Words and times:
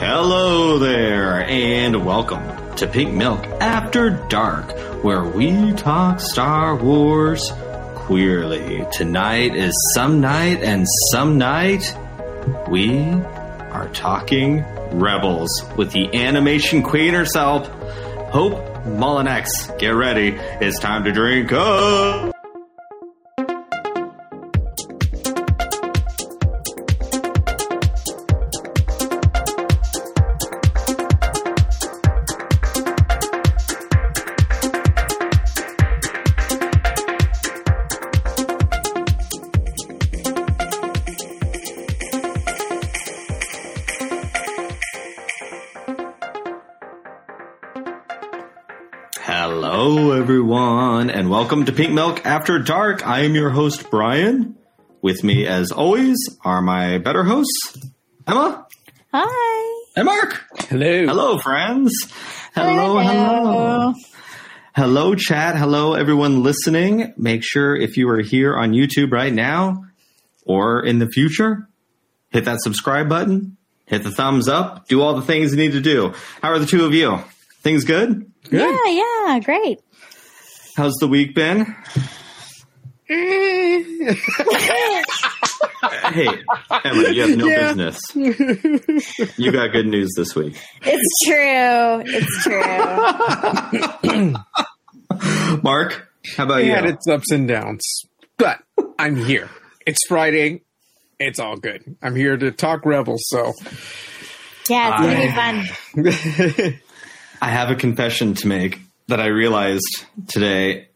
Hello 0.00 0.78
there, 0.78 1.42
and 1.42 2.06
welcome 2.06 2.74
to 2.76 2.86
Pink 2.86 3.12
Milk 3.12 3.44
After 3.60 4.08
Dark, 4.28 4.72
where 5.04 5.24
we 5.24 5.74
talk 5.74 6.20
Star 6.20 6.74
Wars 6.74 7.52
queerly. 7.96 8.86
Tonight 8.92 9.54
is 9.54 9.74
some 9.94 10.22
night, 10.22 10.62
and 10.62 10.86
some 11.12 11.36
night 11.36 11.94
we 12.66 13.10
are 13.10 13.90
talking 13.92 14.64
Rebels 14.90 15.50
with 15.76 15.92
the 15.92 16.14
animation 16.14 16.82
queen 16.82 17.12
herself, 17.12 17.68
Hope 18.32 18.54
Mullinex. 18.86 19.78
Get 19.78 19.90
ready, 19.90 20.28
it's 20.62 20.78
time 20.78 21.04
to 21.04 21.12
drink 21.12 21.52
up. 21.52 22.29
Welcome 51.50 51.66
to 51.66 51.72
Pink 51.72 51.92
Milk 51.92 52.24
After 52.24 52.60
Dark. 52.60 53.04
I 53.04 53.22
am 53.22 53.34
your 53.34 53.50
host, 53.50 53.90
Brian. 53.90 54.56
With 55.02 55.24
me, 55.24 55.48
as 55.48 55.72
always, 55.72 56.16
are 56.44 56.62
my 56.62 56.98
better 56.98 57.24
hosts, 57.24 57.76
Emma 58.24 58.68
Hi. 59.12 59.84
and 59.96 60.06
Mark. 60.06 60.44
Hello. 60.68 61.06
Hello, 61.06 61.38
friends. 61.38 61.92
Hello, 62.54 63.00
hello. 63.00 63.94
Hello, 64.76 65.16
chat. 65.16 65.56
Hello, 65.56 65.94
everyone 65.94 66.44
listening. 66.44 67.14
Make 67.16 67.42
sure 67.42 67.74
if 67.74 67.96
you 67.96 68.08
are 68.10 68.20
here 68.22 68.56
on 68.56 68.70
YouTube 68.70 69.10
right 69.10 69.32
now 69.32 69.86
or 70.46 70.86
in 70.86 71.00
the 71.00 71.08
future, 71.08 71.68
hit 72.28 72.44
that 72.44 72.60
subscribe 72.60 73.08
button, 73.08 73.56
hit 73.86 74.04
the 74.04 74.12
thumbs 74.12 74.46
up, 74.46 74.86
do 74.86 75.02
all 75.02 75.14
the 75.14 75.22
things 75.22 75.50
you 75.50 75.56
need 75.56 75.72
to 75.72 75.80
do. 75.80 76.14
How 76.42 76.50
are 76.50 76.60
the 76.60 76.66
two 76.66 76.84
of 76.84 76.94
you? 76.94 77.18
Things 77.62 77.82
good? 77.82 78.30
Good. 78.48 78.60
Yeah, 78.60 79.02
yeah, 79.26 79.40
great. 79.40 79.80
How's 80.76 80.94
the 81.00 81.08
week 81.08 81.34
been? 81.34 81.64
hey, 83.08 83.84
Emma, 86.84 87.08
you 87.10 87.22
have 87.22 87.36
no 87.36 87.46
Yeah. 87.48 87.72
business. 87.74 87.98
You 89.36 89.50
got 89.52 89.72
good 89.72 89.86
news 89.86 90.10
this 90.16 90.34
week. 90.36 90.56
It's 90.82 91.24
true. 91.26 92.02
It's 92.06 92.42
true. 94.02 94.34
Mark, 95.62 96.08
how 96.36 96.44
about 96.44 96.60
It 96.60 96.66
you? 96.66 96.72
had 96.72 96.84
its 96.86 97.06
ups 97.08 97.30
and 97.32 97.48
downs, 97.48 97.82
but 98.38 98.62
I'm 98.98 99.16
here. 99.16 99.50
It's 99.86 99.98
Friday. 100.08 100.62
It's 101.18 101.38
all 101.40 101.56
good. 101.56 101.96
I'm 102.02 102.14
here 102.14 102.36
to 102.36 102.50
talk 102.52 102.86
Rebels. 102.86 103.22
So 103.26 103.52
Yeah, 104.68 105.02
it's 105.02 105.02
gonna 105.02 105.18
be 106.04 106.04
fun. 106.62 106.80
I 107.42 107.48
have 107.50 107.70
a 107.70 107.74
confession 107.74 108.34
to 108.34 108.46
make 108.46 108.78
that 109.10 109.20
I 109.20 109.26
realized 109.26 110.06
today. 110.28 110.88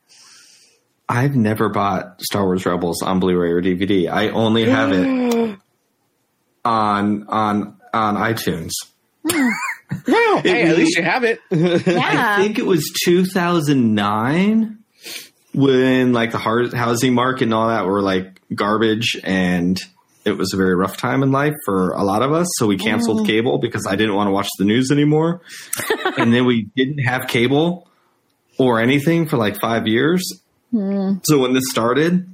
I've 1.08 1.36
never 1.36 1.68
bought 1.68 2.22
Star 2.22 2.44
Wars 2.44 2.64
Rebels 2.64 3.02
on 3.02 3.20
Blu-ray 3.20 3.50
or 3.50 3.60
DVD. 3.60 4.10
I 4.10 4.30
only 4.30 4.64
have 4.64 4.90
it 4.92 5.06
on 6.64 7.26
on 7.28 7.76
on 7.92 8.16
iTunes. 8.16 8.72
well, 9.24 10.40
hey, 10.40 10.62
at 10.62 10.76
least 10.76 10.96
you 10.96 11.02
have 11.02 11.24
it. 11.24 11.40
Yeah. 11.50 12.36
I 12.39 12.42
think 12.42 12.58
it 12.58 12.66
was 12.66 12.90
2009 13.05 14.78
when 15.52 16.12
like 16.12 16.33
the 16.33 16.39
housing 16.39 17.14
market 17.14 17.44
and 17.44 17.55
all 17.55 17.68
that 17.68 17.86
were 17.86 18.02
like 18.02 18.40
garbage 18.55 19.16
and 19.22 19.78
it 20.24 20.39
was 20.39 20.52
a 20.55 20.56
very 20.56 20.74
rough 20.74 20.96
time 20.96 21.22
in 21.22 21.30
life 21.33 21.55
for 21.64 21.90
a 21.90 22.02
lot 22.02 22.22
of 22.22 22.33
us. 22.33 22.48
So 22.56 22.66
we 22.66 22.77
canceled 22.77 23.20
oh. 23.20 23.24
cable 23.24 23.58
because 23.58 23.86
I 23.86 23.94
didn't 23.96 24.14
want 24.14 24.28
to 24.28 24.33
watch 24.33 24.48
the 24.58 24.64
news 24.64 24.90
anymore. 24.90 25.42
and 26.18 26.33
then 26.33 26.46
we 26.46 26.62
didn't 26.74 26.98
have 27.00 27.28
cable 27.28 27.89
or 28.58 28.80
anything 28.80 29.26
for 29.26 29.36
like 29.36 29.60
five 29.60 29.86
years. 29.86 30.22
So 30.72 31.38
when 31.38 31.52
this 31.52 31.64
started, 31.70 32.26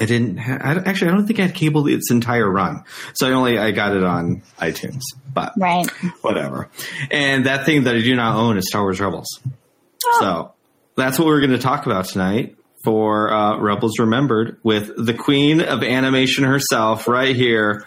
I 0.00 0.06
didn't 0.06 0.38
ha- 0.38 0.58
I, 0.60 0.74
actually, 0.78 1.12
I 1.12 1.14
don't 1.14 1.26
think 1.26 1.38
I 1.38 1.42
had 1.42 1.54
cable 1.54 1.86
its 1.86 2.10
entire 2.10 2.50
run. 2.50 2.82
So 3.14 3.28
I 3.28 3.32
only, 3.32 3.56
I 3.56 3.70
got 3.70 3.94
it 3.94 4.02
on 4.02 4.42
iTunes, 4.58 5.02
but 5.32 5.52
right. 5.56 5.88
whatever. 6.22 6.70
And 7.10 7.46
that 7.46 7.66
thing 7.66 7.84
that 7.84 7.94
I 7.94 8.00
do 8.00 8.16
not 8.16 8.36
own 8.36 8.58
is 8.58 8.66
Star 8.68 8.82
Wars 8.82 9.00
Rebels. 9.00 9.28
So 10.18 10.52
that's 10.96 11.20
what 11.20 11.26
we're 11.26 11.40
going 11.40 11.52
to 11.52 11.58
talk 11.58 11.86
about 11.86 12.06
tonight 12.06 12.56
for 12.84 13.32
uh, 13.32 13.58
Rebels 13.58 14.00
Remembered 14.00 14.58
with 14.64 14.90
the 14.96 15.14
queen 15.14 15.60
of 15.60 15.84
animation 15.84 16.42
herself, 16.42 17.06
right 17.06 17.36
here, 17.36 17.86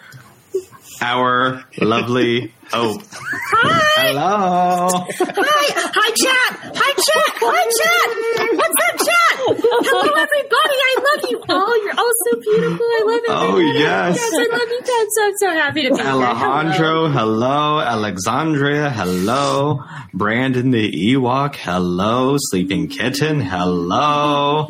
our 1.02 1.64
lovely 1.78 2.54
Hope. 2.72 3.02
Hello. 3.12 4.88
Hi, 4.88 5.08
hi, 5.18 6.10
chat. 6.14 6.76
Hi, 6.76 6.85
chat. 7.06 7.32
Hi, 7.40 7.62
chat. 7.80 8.08
What's 8.56 8.80
up, 8.86 8.96
chat? 9.06 9.34
Hello, 9.46 10.10
everybody. 10.24 10.78
I 10.90 10.94
love 11.06 11.22
you 11.30 11.38
all. 11.48 11.84
You're 11.84 11.98
all 11.98 12.14
so 12.24 12.40
beautiful. 12.40 12.86
I 12.86 13.02
love 13.06 13.24
it. 13.24 13.30
Oh, 13.30 13.58
yes. 13.58 14.16
Yes, 14.16 14.32
I 14.34 14.46
love 14.50 14.70
you 14.70 14.80
guys. 14.80 15.06
So, 15.14 15.22
I'm 15.24 15.36
so 15.36 15.50
happy 15.50 15.82
to 15.82 15.90
be 15.90 15.96
here. 15.96 16.06
Alejandro, 16.10 17.08
hello. 17.08 17.80
Alexandria, 17.80 18.90
hello. 18.90 19.84
Brandon 20.12 20.70
the 20.70 20.90
Ewok, 20.90 21.56
hello. 21.56 22.36
Sleeping 22.38 22.88
Kitten, 22.88 23.40
hello. 23.40 24.66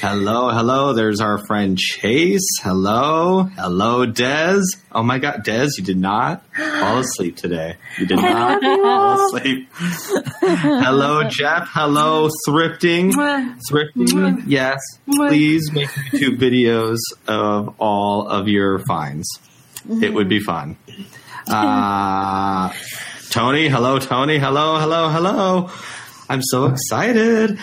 Hello, 0.00 0.50
hello. 0.50 0.92
There's 0.92 1.20
our 1.20 1.38
friend 1.46 1.78
Chase, 1.78 2.48
hello. 2.62 3.44
Hello, 3.56 4.06
Dez. 4.06 4.62
Oh 4.96 5.02
my 5.02 5.18
god, 5.18 5.44
Dez, 5.44 5.72
you 5.76 5.84
did 5.84 5.98
not 5.98 6.42
fall 6.56 7.00
asleep 7.00 7.36
today. 7.36 7.76
You 7.98 8.06
did 8.06 8.16
not 8.16 8.62
fall 8.62 9.26
asleep. 9.26 9.68
hello, 10.40 11.24
Jeff. 11.28 11.68
Hello, 11.70 12.30
Thrifting. 12.48 13.12
Thrifting, 13.70 14.44
yes. 14.46 14.78
Please 15.04 15.70
make 15.70 15.90
YouTube 15.90 16.38
videos 16.38 16.96
of 17.28 17.74
all 17.78 18.26
of 18.26 18.48
your 18.48 18.78
finds. 18.88 19.28
It 20.00 20.14
would 20.14 20.30
be 20.30 20.40
fun. 20.40 20.78
Uh, 21.46 22.72
Tony, 23.28 23.68
hello, 23.68 23.98
Tony, 23.98 24.38
hello, 24.38 24.78
hello, 24.78 25.10
hello. 25.10 25.70
I'm 26.30 26.40
so 26.42 26.72
excited. 26.72 27.58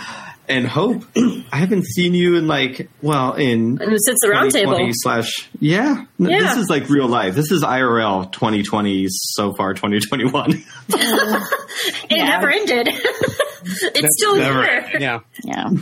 And 0.47 0.67
Hope, 0.67 1.03
I 1.15 1.57
haven't 1.57 1.85
seen 1.85 2.13
you 2.13 2.35
in 2.35 2.47
like, 2.47 2.89
well, 3.01 3.33
in 3.33 3.77
since 3.77 4.19
the 4.21 4.29
round 4.29 4.51
2020 4.51 4.77
table. 4.83 4.91
slash, 4.95 5.49
yeah, 5.59 6.03
Yeah. 6.19 6.39
This 6.39 6.57
is 6.57 6.69
like 6.69 6.89
real 6.89 7.07
life. 7.07 7.33
This 7.33 7.49
is 7.51 7.63
IRL 7.63 8.29
2020 8.31 9.05
so 9.09 9.53
far, 9.53 9.73
2021. 9.73 10.63
It 10.89 12.17
Yeah. 12.17 12.25
never 12.25 12.49
ended. 12.51 12.87
it's 12.93 14.17
still 14.17 14.35
never- 14.35 14.63
here. 14.63 14.91
yeah. 14.99 15.19
Yeah. 15.43 15.69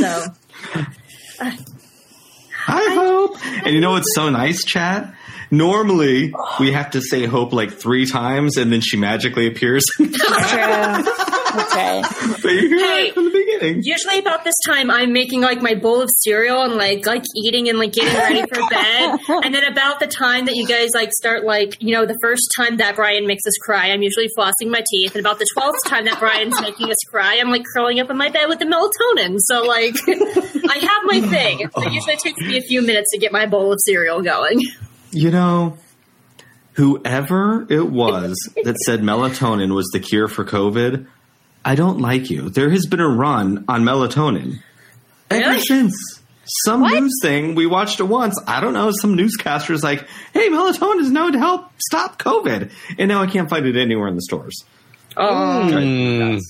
So, 0.00 0.24
Hi, 1.40 2.94
Hope. 2.94 3.36
And 3.64 3.74
you 3.74 3.80
know 3.80 3.92
what's 3.92 4.14
so 4.14 4.28
nice, 4.30 4.64
chat? 4.64 5.14
Normally, 5.50 6.34
we 6.60 6.72
have 6.72 6.90
to 6.92 7.00
say 7.00 7.24
Hope 7.26 7.52
like 7.52 7.72
three 7.72 8.06
times 8.06 8.56
and 8.56 8.72
then 8.72 8.80
she 8.80 8.96
magically 8.96 9.46
appears. 9.46 9.84
True. 9.96 10.08
Right. 11.54 12.04
but 12.42 12.50
you 12.52 12.68
hear 12.68 12.78
Hey. 12.78 13.10
from 13.12 13.24
the 13.24 13.30
beginning. 13.30 13.82
usually 13.82 14.18
about 14.18 14.44
this 14.44 14.54
time, 14.66 14.90
I'm 14.90 15.12
making 15.12 15.40
like 15.40 15.62
my 15.62 15.74
bowl 15.74 16.00
of 16.02 16.10
cereal 16.18 16.62
and 16.62 16.74
like 16.74 17.06
like 17.06 17.24
eating 17.36 17.68
and 17.68 17.78
like 17.78 17.92
getting 17.92 18.14
ready 18.14 18.42
for 18.42 18.60
bed. 18.70 19.18
and 19.44 19.54
then 19.54 19.64
about 19.64 20.00
the 20.00 20.06
time 20.06 20.46
that 20.46 20.56
you 20.56 20.66
guys 20.66 20.90
like 20.94 21.10
start 21.12 21.44
like 21.44 21.80
you 21.80 21.92
know 21.92 22.04
the 22.06 22.16
first 22.22 22.42
time 22.56 22.76
that 22.78 22.96
Brian 22.96 23.26
makes 23.26 23.46
us 23.46 23.54
cry, 23.62 23.90
I'm 23.90 24.02
usually 24.02 24.28
flossing 24.38 24.68
my 24.70 24.82
teeth. 24.90 25.14
And 25.14 25.24
about 25.24 25.38
the 25.38 25.46
twelfth 25.54 25.78
time 25.86 26.04
that 26.06 26.18
Brian's 26.18 26.60
making 26.60 26.90
us 26.90 26.96
cry, 27.10 27.38
I'm 27.40 27.50
like 27.50 27.64
curling 27.74 28.00
up 28.00 28.10
in 28.10 28.16
my 28.16 28.28
bed 28.28 28.46
with 28.48 28.58
the 28.58 28.66
melatonin. 28.66 29.36
So 29.40 29.62
like 29.64 29.94
I 30.70 30.78
have 30.78 31.02
my 31.04 31.20
thing. 31.28 31.60
It 31.60 31.92
usually 31.92 32.16
takes 32.16 32.40
me 32.40 32.58
a 32.58 32.62
few 32.62 32.82
minutes 32.82 33.10
to 33.12 33.18
get 33.18 33.32
my 33.32 33.46
bowl 33.46 33.72
of 33.72 33.78
cereal 33.84 34.20
going. 34.22 34.60
You 35.10 35.30
know, 35.30 35.78
whoever 36.74 37.66
it 37.70 37.90
was 37.90 38.36
that 38.64 38.76
said 38.84 39.00
melatonin 39.00 39.74
was 39.74 39.88
the 39.92 40.00
cure 40.00 40.28
for 40.28 40.44
COVID, 40.44 41.06
I 41.68 41.74
don't 41.74 42.00
like 42.00 42.30
you. 42.30 42.48
There 42.48 42.70
has 42.70 42.86
been 42.86 43.00
a 43.00 43.08
run 43.08 43.64
on 43.68 43.82
melatonin 43.84 44.60
ever 45.30 45.58
since. 45.60 45.94
Some 46.64 46.80
What? 46.80 46.98
news 46.98 47.12
thing 47.20 47.54
we 47.54 47.66
watched 47.66 48.00
it 48.00 48.04
once. 48.04 48.40
I 48.46 48.60
don't 48.60 48.72
know. 48.72 48.90
Some 48.90 49.14
newscaster's 49.16 49.82
like, 49.84 50.08
"Hey, 50.32 50.48
melatonin 50.48 51.00
is 51.00 51.10
known 51.10 51.32
to 51.32 51.38
help 51.38 51.66
stop 51.88 52.18
COVID," 52.18 52.70
and 52.98 53.08
now 53.08 53.20
I 53.20 53.26
can't 53.26 53.50
find 53.50 53.66
it 53.66 53.76
anywhere 53.76 54.08
in 54.08 54.14
the 54.16 54.22
stores. 54.22 54.64
Oh, 55.14 55.68
Mm, 55.70 56.40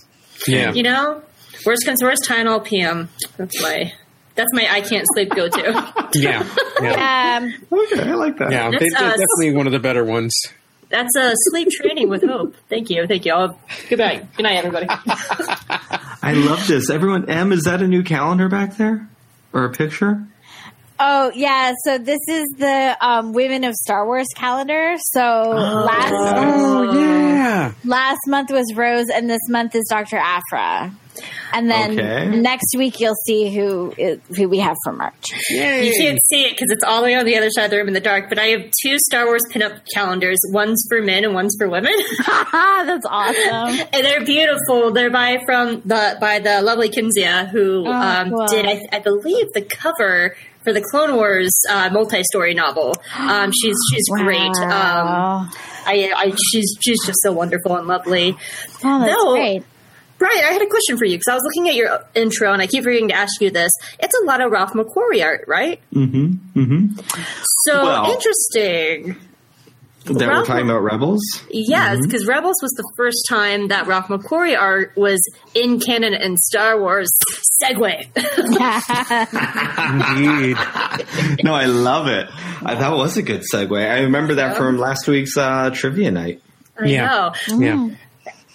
yeah. 0.46 0.72
you 0.72 0.84
know, 0.84 1.20
worst 1.66 1.84
comes 1.84 1.98
to 1.98 2.04
worst, 2.06 2.22
Tylenol 2.28 2.64
PM. 2.64 3.08
That's 3.38 3.60
my 3.60 3.92
that's 4.36 4.50
my 4.52 4.68
I 4.70 4.82
can't 4.82 5.06
sleep 5.14 5.30
go 5.30 5.48
to. 5.48 5.92
Yeah. 6.14 6.46
Yeah. 6.80 7.38
Um, 7.42 7.54
Okay, 7.72 8.08
I 8.08 8.14
like 8.14 8.36
that. 8.38 8.52
Yeah. 8.52 8.70
They, 8.70 8.78
they're 8.78 9.08
us. 9.08 9.18
definitely 9.18 9.52
one 9.56 9.66
of 9.66 9.72
the 9.72 9.80
better 9.80 10.04
ones. 10.04 10.32
That's 10.90 11.14
a 11.16 11.32
sleep 11.50 11.68
training 11.70 12.08
with 12.08 12.22
hope. 12.24 12.54
Thank 12.68 12.88
you. 12.90 13.06
Thank 13.06 13.26
you. 13.26 13.32
I'll, 13.32 13.58
goodbye. 13.90 14.26
Good 14.36 14.42
night, 14.42 14.56
everybody. 14.56 14.86
I 16.22 16.32
love 16.34 16.66
this. 16.66 16.88
Everyone, 16.90 17.28
M, 17.28 17.52
is 17.52 17.64
that 17.64 17.82
a 17.82 17.86
new 17.88 18.02
calendar 18.02 18.48
back 18.48 18.76
there? 18.76 19.08
Or 19.52 19.64
a 19.64 19.70
picture? 19.70 20.24
Oh 21.00 21.30
yeah, 21.34 21.74
so 21.84 21.96
this 21.98 22.18
is 22.28 22.44
the 22.58 22.96
um, 23.00 23.32
Women 23.32 23.62
of 23.64 23.74
Star 23.74 24.04
Wars 24.04 24.26
calendar. 24.34 24.94
So 25.12 25.20
last 25.20 26.12
Oh 26.12 26.92
yeah. 26.98 27.72
last 27.84 28.18
month 28.26 28.50
was 28.50 28.74
Rose, 28.74 29.06
and 29.08 29.30
this 29.30 29.40
month 29.48 29.76
is 29.76 29.86
Dr. 29.88 30.16
Aphra. 30.16 30.90
And 31.52 31.70
then 31.70 31.98
Okay. 31.98 32.26
next 32.40 32.74
week 32.76 33.00
you'll 33.00 33.14
see 33.26 33.54
who 33.54 33.94
is, 33.96 34.18
who 34.36 34.48
we 34.48 34.58
have 34.58 34.76
for 34.84 34.92
March. 34.92 35.28
Yay. 35.50 35.86
You 35.88 35.94
can't 35.96 36.18
see 36.26 36.42
it 36.44 36.50
because 36.50 36.70
it's 36.70 36.84
all 36.84 37.00
the 37.00 37.06
way 37.06 37.14
on 37.14 37.24
the 37.24 37.36
other 37.36 37.50
side 37.50 37.64
of 37.66 37.70
the 37.70 37.76
room 37.78 37.88
in 37.88 37.94
the 37.94 38.00
dark. 38.00 38.28
But 38.28 38.38
I 38.38 38.46
have 38.48 38.70
two 38.82 38.98
Star 39.08 39.26
Wars 39.26 39.42
pinup 39.52 39.80
calendars. 39.94 40.38
One's 40.52 40.82
for 40.88 41.00
men 41.02 41.24
and 41.24 41.34
one's 41.34 41.54
for 41.58 41.68
women, 41.68 41.92
That's 42.52 43.06
awesome. 43.08 43.86
and 43.92 44.04
they're 44.06 44.24
beautiful. 44.24 44.92
They're 44.92 45.10
by 45.10 45.38
from 45.46 45.82
the 45.84 46.16
by 46.20 46.38
the 46.40 46.62
lovely 46.62 46.90
Kinzia, 46.90 47.48
who 47.48 47.84
Oh, 47.86 47.92
um, 47.92 48.30
cool. 48.30 48.46
did 48.46 48.66
I, 48.66 48.80
I 48.92 48.98
believe 49.00 49.46
the 49.54 49.62
cover 49.62 50.36
for 50.64 50.72
the 50.72 50.82
Clone 50.90 51.14
Wars 51.14 51.50
uh, 51.70 51.88
multi-story 51.92 52.54
novel. 52.54 52.94
Um, 53.18 53.50
she's 53.52 53.76
she's 53.92 54.04
great. 54.10 54.38
Um, 54.62 55.50
I, 55.86 56.12
I 56.16 56.32
she's 56.50 56.76
she's 56.80 56.98
just 57.06 57.18
so 57.22 57.32
wonderful 57.32 57.76
and 57.76 57.86
lovely. 57.86 58.36
Oh, 58.84 58.98
that's 59.00 59.12
no. 59.12 59.32
great. 59.34 59.62
Brian, 60.18 60.44
I 60.48 60.52
had 60.52 60.62
a 60.62 60.66
question 60.66 60.98
for 60.98 61.04
you 61.04 61.16
because 61.16 61.28
I 61.30 61.34
was 61.34 61.42
looking 61.44 61.68
at 61.68 61.74
your 61.76 62.04
intro 62.14 62.52
and 62.52 62.60
I 62.60 62.66
keep 62.66 62.82
forgetting 62.84 63.08
to 63.08 63.14
ask 63.14 63.40
you 63.40 63.50
this. 63.50 63.70
It's 64.00 64.14
a 64.22 64.26
lot 64.26 64.40
of 64.40 64.50
Ralph 64.50 64.72
McQuarrie 64.72 65.24
art, 65.24 65.44
right? 65.46 65.80
Mm-hmm. 65.94 66.60
Mm-hmm. 66.60 67.00
So 67.66 67.82
Well- 67.84 68.12
interesting. 68.12 69.16
That 70.04 70.26
we're 70.26 70.44
talking 70.46 70.64
about 70.64 70.82
Rebels? 70.82 71.20
Yes, 71.50 71.98
because 72.02 72.26
Rebels 72.26 72.56
was 72.62 72.70
the 72.78 72.92
first 72.96 73.26
time 73.28 73.68
that 73.68 73.86
Ralph 73.86 74.06
McQuarrie 74.06 74.58
art 74.58 74.92
was 74.96 75.20
in 75.54 75.80
canon 75.80 76.14
in 76.14 76.38
Star 76.38 76.80
Wars. 76.80 77.10
Segue. 77.62 78.06
Indeed. 79.36 80.56
No, 81.44 81.52
I 81.54 81.66
love 81.66 82.06
it. 82.06 82.26
I, 82.64 82.74
that 82.76 82.92
was 82.92 83.16
a 83.18 83.22
good 83.22 83.42
segue. 83.52 83.78
I 83.90 84.00
remember 84.02 84.36
that 84.36 84.56
from 84.56 84.78
last 84.78 85.06
week's 85.08 85.36
uh, 85.36 85.68
trivia 85.74 86.10
night. 86.10 86.40
I 86.80 86.86
Yeah. 86.86 87.32
know. 87.48 87.58
Yeah. 87.58 87.90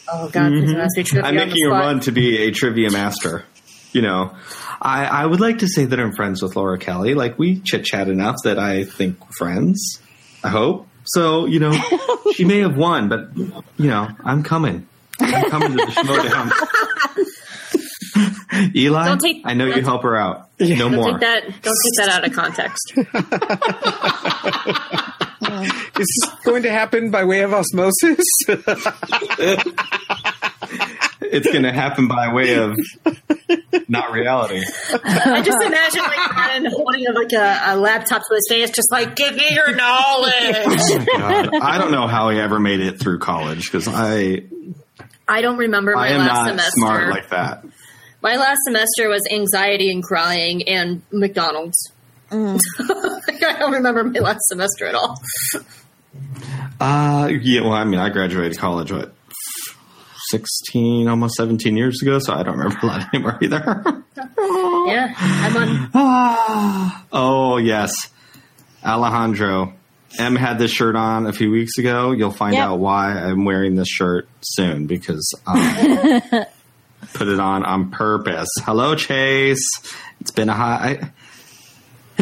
Oh 0.07 0.29
God, 0.29 0.49
please 0.49 0.63
mm-hmm. 0.63 0.71
don't 0.73 0.81
ask 0.81 0.97
me 0.97 1.03
trivia 1.03 1.29
I'm 1.29 1.35
making 1.35 1.65
a 1.65 1.69
run 1.69 1.99
to 2.01 2.11
be 2.11 2.37
a 2.43 2.51
trivia 2.51 2.91
master. 2.99 3.45
You 3.91 4.01
know, 4.01 4.35
I, 4.81 5.05
I 5.05 5.25
would 5.25 5.39
like 5.39 5.59
to 5.59 5.67
say 5.67 5.85
that 5.85 5.99
I'm 5.99 6.13
friends 6.15 6.41
with 6.41 6.55
Laura 6.55 6.79
Kelly. 6.79 7.13
Like 7.13 7.37
we 7.37 7.59
chit 7.59 7.85
chat 7.85 8.09
enough 8.09 8.37
that 8.43 8.57
I 8.57 8.85
think 8.85 9.19
we're 9.21 9.31
friends. 9.37 10.01
I 10.43 10.49
hope 10.49 10.87
so. 11.05 11.45
You 11.45 11.59
know, 11.59 11.73
she 12.33 12.43
may 12.43 12.59
have 12.59 12.75
won, 12.75 13.07
but 13.07 13.37
you 13.37 13.87
know, 13.87 14.09
I'm 14.23 14.43
coming. 14.43 14.87
I'm 15.19 15.49
coming 15.49 15.77
to 15.77 15.85
the 15.85 15.91
showdown. 16.03 16.51
Eli, 18.75 19.05
Don't 19.05 19.19
take- 19.21 19.41
I 19.45 19.53
know 19.53 19.65
you 19.65 19.73
don't- 19.75 19.83
help 19.83 20.03
her 20.03 20.15
out. 20.15 20.49
No 20.59 20.75
Don't 20.75 20.95
more. 20.95 21.11
take 21.11 21.19
that. 21.21 21.43
Don't 21.61 21.77
take 21.83 21.95
that 21.97 22.09
out 22.09 22.25
of 22.25 22.33
context. 22.33 22.93
Is 25.99 26.21
this 26.21 26.29
going 26.43 26.63
to 26.63 26.71
happen 26.71 27.11
by 27.11 27.23
way 27.23 27.41
of 27.41 27.53
osmosis? 27.53 28.23
It's 31.25 31.47
going 31.51 31.63
to 31.63 31.71
happen 31.71 32.07
by 32.07 32.31
way 32.33 32.55
of 32.55 32.75
not 33.87 34.11
reality. 34.11 34.61
I 35.03 35.41
just 35.41 35.61
imagine 35.61 36.01
like 36.01 36.31
Brian 36.33 36.65
holding 36.65 37.05
like 37.13 37.31
a, 37.33 37.61
a 37.73 37.75
laptop 37.77 38.21
to 38.27 38.35
his 38.35 38.45
face, 38.49 38.69
just 38.71 38.91
like, 38.91 39.15
"Give 39.15 39.35
me 39.35 39.47
your 39.51 39.73
knowledge." 39.75 40.33
Oh, 40.55 41.05
God, 41.17 41.49
I 41.61 41.77
don't 41.77 41.91
know 41.91 42.07
how 42.07 42.29
he 42.29 42.39
ever 42.39 42.59
made 42.59 42.81
it 42.81 42.99
through 42.99 43.19
college 43.19 43.71
because 43.71 43.87
I 43.87 44.43
I 45.27 45.41
don't 45.41 45.57
remember 45.57 45.93
my 45.95 46.07
I 46.07 46.11
am 46.11 46.19
last 46.19 46.33
not 46.33 46.47
semester. 46.49 46.71
smart 46.75 47.09
like 47.09 47.29
that. 47.29 47.65
My 48.21 48.35
last 48.35 48.59
semester 48.65 49.09
was 49.09 49.21
anxiety 49.31 49.91
and 49.91 50.03
crying 50.03 50.67
and 50.67 51.01
McDonald's. 51.11 51.92
Mm. 52.33 52.59
I 53.45 53.59
don't 53.59 53.71
remember 53.73 54.03
my 54.03 54.19
last 54.19 54.39
semester 54.47 54.85
at 54.87 54.95
all. 54.95 55.21
Uh, 56.79 57.29
yeah. 57.41 57.61
Well, 57.61 57.73
I 57.73 57.83
mean, 57.83 57.99
I 57.99 58.09
graduated 58.09 58.57
college 58.57 58.91
what 58.91 59.13
sixteen, 60.29 61.07
almost 61.07 61.35
seventeen 61.35 61.77
years 61.77 62.01
ago, 62.01 62.19
so 62.19 62.33
I 62.33 62.43
don't 62.43 62.57
remember 62.57 62.79
a 62.81 62.85
lot 62.87 63.07
anymore 63.13 63.37
either. 63.41 64.03
Yeah, 64.85 65.13
I'm 65.17 65.91
on. 65.95 66.91
Oh 67.13 67.57
yes, 67.57 67.91
Alejandro. 68.85 69.73
M 70.19 70.35
had 70.35 70.59
this 70.59 70.69
shirt 70.71 70.95
on 70.95 71.25
a 71.25 71.33
few 71.33 71.49
weeks 71.49 71.77
ago. 71.79 72.11
You'll 72.11 72.31
find 72.31 72.53
Yep. 72.53 72.63
out 72.67 72.79
why 72.79 73.11
I'm 73.13 73.45
wearing 73.45 73.75
this 73.75 73.87
shirt 73.87 74.27
soon 74.41 74.85
because 74.85 75.33
I 75.47 76.45
put 77.13 77.27
it 77.29 77.39
on 77.39 77.63
on 77.65 77.89
purpose. 77.91 78.49
Hello, 78.63 78.93
Chase. 78.95 79.67
It's 80.19 80.31
been 80.31 80.49
a 80.49 80.53
hot. 80.53 80.81
I, 80.81 81.11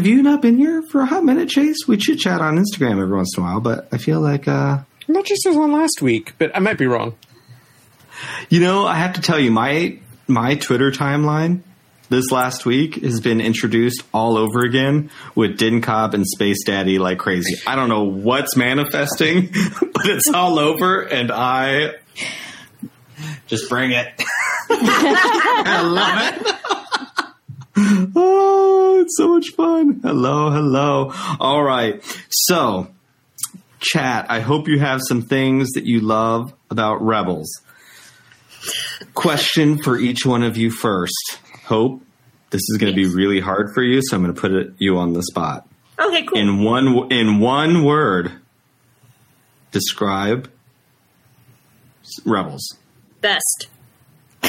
have 0.02 0.08
you 0.08 0.24
not 0.24 0.42
been 0.42 0.58
here 0.58 0.82
for 0.82 1.02
a 1.02 1.06
hot 1.06 1.24
minute, 1.24 1.48
Chase? 1.48 1.88
We 1.88 1.96
chit 1.96 2.18
chat 2.18 2.42
on 2.42 2.58
Instagram 2.58 3.00
every 3.00 3.16
once 3.16 3.38
in 3.38 3.44
a 3.44 3.46
while, 3.46 3.60
but 3.60 3.88
I 3.92 4.00
feel 4.00 4.20
like 4.20 4.48
uh, 4.48 4.80
Not 5.08 5.26
just 5.26 5.44
was 5.46 5.56
on 5.56 5.72
last 5.72 6.02
week, 6.02 6.34
but 6.40 6.50
I 6.56 6.60
might 6.60 6.80
be 6.80 6.88
wrong. 6.88 7.16
You 8.50 8.62
know, 8.62 8.88
I 8.88 8.96
have 8.96 9.14
to 9.14 9.22
tell 9.22 9.40
you, 9.40 9.52
my 9.52 10.00
my 10.26 10.56
Twitter 10.56 10.90
timeline 10.90 11.62
this 12.10 12.32
last 12.32 12.66
week 12.66 12.96
has 13.04 13.20
been 13.20 13.40
introduced 13.40 14.02
all 14.12 14.40
over 14.40 14.62
again 14.62 15.12
with 15.36 15.60
Din 15.60 15.82
Cobb 15.82 16.16
and 16.16 16.26
Space 16.26 16.64
Daddy 16.66 16.98
like 16.98 17.20
crazy. 17.20 17.62
I 17.68 17.76
don't 17.76 17.90
know 17.90 18.06
what's 18.06 18.58
manifesting, 18.58 19.52
but 19.80 20.08
it's 20.08 20.34
all 20.34 20.58
over, 20.58 21.02
and 21.02 21.32
I 21.32 21.98
just 23.46 23.70
bring 23.70 23.92
it. 23.92 24.08
I 24.72 25.84
love 25.84 26.48
it. 26.48 28.12
oh, 28.16 28.81
it's 29.12 29.18
so 29.18 29.28
much 29.28 29.50
fun. 29.58 30.00
Hello, 30.04 30.52
hello. 30.52 31.12
All 31.40 31.62
right, 31.62 32.02
so 32.30 32.88
chat. 33.80 34.28
I 34.30 34.40
hope 34.40 34.70
you 34.70 34.80
have 34.80 35.02
some 35.06 35.22
things 35.22 35.72
that 35.72 35.86
you 35.86 36.00
love 36.00 36.54
about 36.70 37.02
Rebels 37.02 37.50
question 39.14 39.78
for 39.80 39.98
each 39.98 40.26
one 40.26 40.44
of 40.44 40.56
you 40.56 40.72
first. 40.72 41.40
Hope 41.66 42.02
this 42.52 42.62
is 42.70 42.78
going 42.80 42.94
to 42.94 42.96
be 42.96 43.14
really 43.14 43.42
hard 43.42 43.74
for 43.74 43.84
you, 43.84 44.02
so 44.02 44.16
I'm 44.16 44.24
going 44.24 44.34
to 44.34 44.40
put 44.40 44.52
it, 44.54 44.74
you 44.78 44.98
on 44.98 45.12
the 45.12 45.24
spot. 45.24 45.68
Okay, 46.00 46.24
cool. 46.24 46.38
In 46.38 46.64
one 46.64 47.12
in 47.12 47.40
one 47.40 47.84
word, 47.84 48.32
describe 49.72 50.50
Rebels. 52.26 52.78
Best. 53.20 53.68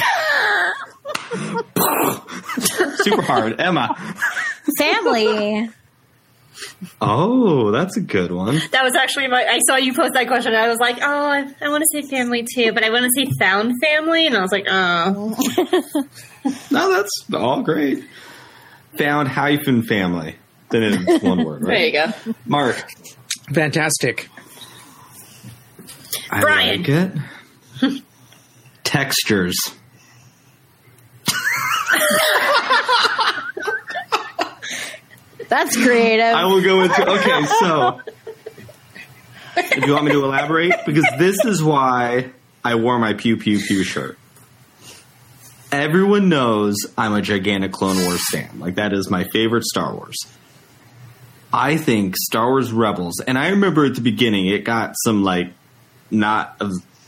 Super 3.03 3.21
hard, 3.21 3.59
Emma. 3.59 3.95
Family. 4.77 5.69
Oh, 7.01 7.71
that's 7.71 7.97
a 7.97 8.01
good 8.01 8.31
one. 8.31 8.59
That 8.71 8.83
was 8.83 8.95
actually 8.95 9.27
my. 9.27 9.43
I 9.43 9.59
saw 9.67 9.75
you 9.75 9.93
post 9.93 10.13
that 10.13 10.27
question. 10.27 10.53
And 10.53 10.61
I 10.61 10.67
was 10.69 10.77
like, 10.79 10.97
oh, 11.01 11.25
I, 11.25 11.47
I 11.61 11.69
want 11.69 11.83
to 11.83 11.87
say 11.91 12.07
family 12.07 12.45
too, 12.55 12.71
but 12.73 12.83
I 12.83 12.89
want 12.91 13.05
to 13.05 13.09
say 13.15 13.25
found 13.39 13.73
family, 13.81 14.27
and 14.27 14.37
I 14.37 14.41
was 14.41 14.51
like, 14.51 14.65
oh, 14.69 15.35
No, 16.71 16.91
that's 16.93 17.11
all 17.33 17.63
great. 17.63 18.03
Found 18.99 19.29
hyphen 19.29 19.81
family. 19.83 20.35
Then 20.69 20.83
it's 21.07 21.23
one 21.23 21.43
word, 21.43 21.63
there 21.63 21.85
you 21.85 21.91
go. 21.91 22.13
Mark. 22.45 22.83
Fantastic. 23.53 24.29
I 26.29 26.41
Brian. 26.41 26.83
like 26.83 26.89
it. 27.83 28.03
Textures. 28.83 29.55
That's 35.53 35.75
creative. 35.77 36.33
I 36.33 36.45
will 36.45 36.63
go 36.63 36.81
into. 36.81 37.07
Okay, 37.11 37.45
so. 37.59 38.01
Do 39.55 39.85
you 39.85 39.93
want 39.93 40.05
me 40.05 40.11
to 40.13 40.23
elaborate? 40.23 40.73
Because 40.83 41.05
this 41.19 41.45
is 41.45 41.61
why 41.61 42.31
I 42.63 42.73
wore 42.73 42.97
my 42.97 43.13
Pew 43.13 43.37
Pew 43.37 43.59
Pew 43.59 43.83
shirt. 43.83 44.17
Everyone 45.71 46.27
knows 46.27 46.75
I'm 46.97 47.13
a 47.13 47.21
gigantic 47.21 47.71
Clone 47.71 48.03
Wars 48.03 48.27
fan. 48.31 48.59
Like, 48.59 48.75
that 48.75 48.93
is 48.93 49.11
my 49.11 49.25
favorite 49.25 49.63
Star 49.63 49.93
Wars. 49.93 50.17
I 51.53 51.77
think 51.77 52.15
Star 52.17 52.49
Wars 52.49 52.71
Rebels, 52.71 53.19
and 53.19 53.37
I 53.37 53.49
remember 53.49 53.85
at 53.85 53.93
the 53.93 54.01
beginning 54.01 54.47
it 54.47 54.63
got 54.63 54.95
some, 55.05 55.23
like, 55.23 55.53
not 56.09 56.59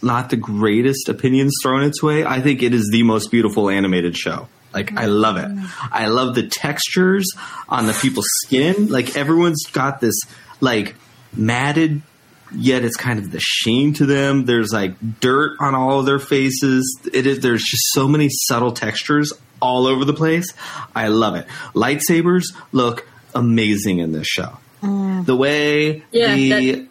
not 0.03 0.29
the 0.29 0.37
greatest 0.37 1.09
opinions 1.09 1.55
thrown 1.63 1.81
its 1.81 2.03
way. 2.03 2.23
I 2.23 2.41
think 2.41 2.61
it 2.61 2.75
is 2.75 2.89
the 2.91 3.01
most 3.01 3.31
beautiful 3.31 3.71
animated 3.71 4.15
show. 4.15 4.47
Like 4.75 4.91
I 4.91 5.05
mm-hmm. 5.05 5.11
love 5.11 5.37
it. 5.37 5.51
I 5.91 6.07
love 6.07 6.35
the 6.35 6.47
textures 6.47 7.25
on 7.69 7.87
the 7.87 7.93
people's 7.93 8.27
skin. 8.43 8.87
Like 8.87 9.15
everyone's 9.15 9.63
got 9.71 10.01
this 10.01 10.15
like 10.61 10.95
matted 11.33 12.01
yet 12.53 12.83
it's 12.83 12.95
kind 12.95 13.19
of 13.19 13.31
the 13.31 13.39
sheen 13.39 13.93
to 13.93 14.05
them. 14.05 14.45
There's 14.45 14.71
like 14.71 15.19
dirt 15.19 15.57
on 15.59 15.75
all 15.75 15.99
of 15.99 16.05
their 16.05 16.19
faces. 16.19 16.99
It 17.11 17.25
is 17.25 17.39
there's 17.39 17.63
just 17.63 17.83
so 17.93 18.07
many 18.07 18.29
subtle 18.29 18.71
textures 18.71 19.33
all 19.61 19.87
over 19.87 20.05
the 20.05 20.13
place. 20.13 20.53
I 20.95 21.07
love 21.07 21.35
it. 21.35 21.47
Lightsabers 21.73 22.53
look 22.71 23.07
amazing 23.33 23.99
in 23.99 24.11
this 24.11 24.27
show. 24.27 24.57
Mm. 24.81 25.25
The 25.25 25.35
way 25.35 26.03
Yeah, 26.11 26.35
the 26.35 26.49
that- 26.49 26.87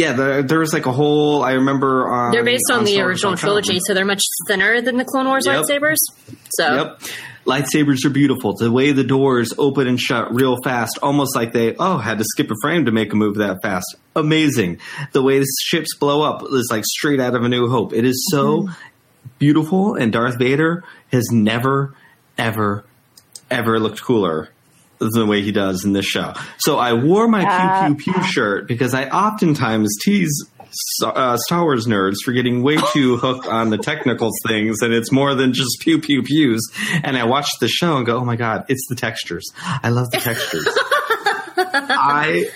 Yeah, 0.00 0.14
there, 0.14 0.42
there 0.42 0.58
was 0.58 0.72
like 0.72 0.86
a 0.86 0.92
whole. 0.92 1.42
I 1.42 1.52
remember 1.52 2.08
on. 2.08 2.32
They're 2.32 2.42
based 2.42 2.70
on, 2.72 2.84
the 2.84 2.92
Star 2.92 3.06
original 3.06 3.36
trilogy, 3.36 3.80
so 3.86 3.92
they're 3.92 4.06
much 4.06 4.22
thinner 4.48 4.80
than 4.80 4.96
the 4.96 5.04
Clone 5.04 5.26
Wars 5.26 5.44
Yep. 5.44 5.64
lightsabers. 5.64 5.98
So 6.52 6.74
Yep. 6.74 7.02
Lightsabers 7.46 8.04
are 8.06 8.10
beautiful. 8.10 8.54
The 8.54 8.70
way 8.72 8.92
the 8.92 9.04
doors 9.04 9.52
open 9.58 9.86
and 9.86 10.00
shut 10.00 10.34
real 10.34 10.56
fast, 10.64 10.98
almost 11.02 11.36
like 11.36 11.52
they 11.52 11.74
oh 11.78 11.98
had 11.98 12.16
to 12.16 12.24
skip 12.24 12.50
a 12.50 12.54
frame 12.62 12.86
to 12.86 12.92
make 12.92 13.12
a 13.12 13.16
move 13.16 13.36
that 13.36 13.58
fast. 13.62 13.94
Amazing. 14.16 14.78
The 15.12 15.22
way 15.22 15.38
the 15.38 15.46
ships 15.64 15.94
blow 15.94 16.22
up 16.22 16.44
is 16.50 16.68
like 16.70 16.84
straight 16.86 17.20
out 17.20 17.34
of 17.34 17.44
A 17.44 17.48
New 17.48 17.68
Hope. 17.68 17.92
It 17.92 18.06
is 18.06 18.26
so 18.30 18.62
mm-hmm. 18.62 18.72
beautiful, 19.38 19.96
and 19.96 20.10
Darth 20.10 20.38
Vader 20.38 20.82
has 21.12 21.28
never, 21.30 21.94
ever, 22.38 22.84
ever 23.50 23.78
looked 23.78 24.02
cooler 24.02 24.48
the 25.00 25.24
way 25.26 25.40
he 25.42 25.50
does 25.50 25.84
in 25.84 25.92
this 25.92 26.04
show. 26.06 26.34
So 26.58 26.78
I 26.78 26.92
wore 26.92 27.26
my 27.26 27.42
Uh, 27.44 27.86
pew 27.88 27.94
pew 27.96 28.12
pew 28.12 28.22
shirt 28.22 28.68
because 28.68 28.94
I 28.94 29.08
oftentimes 29.08 29.88
tease 30.04 30.30
uh, 31.02 31.36
Star 31.36 31.62
Wars 31.64 31.86
nerds 31.86 32.16
for 32.24 32.30
getting 32.32 32.62
way 32.62 32.76
too 32.92 33.16
hooked 33.24 33.46
on 33.46 33.70
the 33.70 33.78
technical 33.78 34.30
things, 34.46 34.82
and 34.82 34.92
it's 34.94 35.10
more 35.10 35.34
than 35.34 35.52
just 35.52 35.78
pew 35.80 35.98
pew 36.00 36.22
pews. 36.22 36.60
And 37.02 37.16
I 37.16 37.24
watch 37.24 37.48
the 37.60 37.66
show 37.68 37.96
and 37.96 38.06
go, 38.06 38.18
"Oh 38.18 38.24
my 38.24 38.36
god, 38.36 38.66
it's 38.68 38.86
the 38.88 38.94
textures! 38.94 39.50
I 39.64 39.88
love 39.88 40.10
the 40.10 40.18
textures." 40.18 40.68
I 41.56 42.48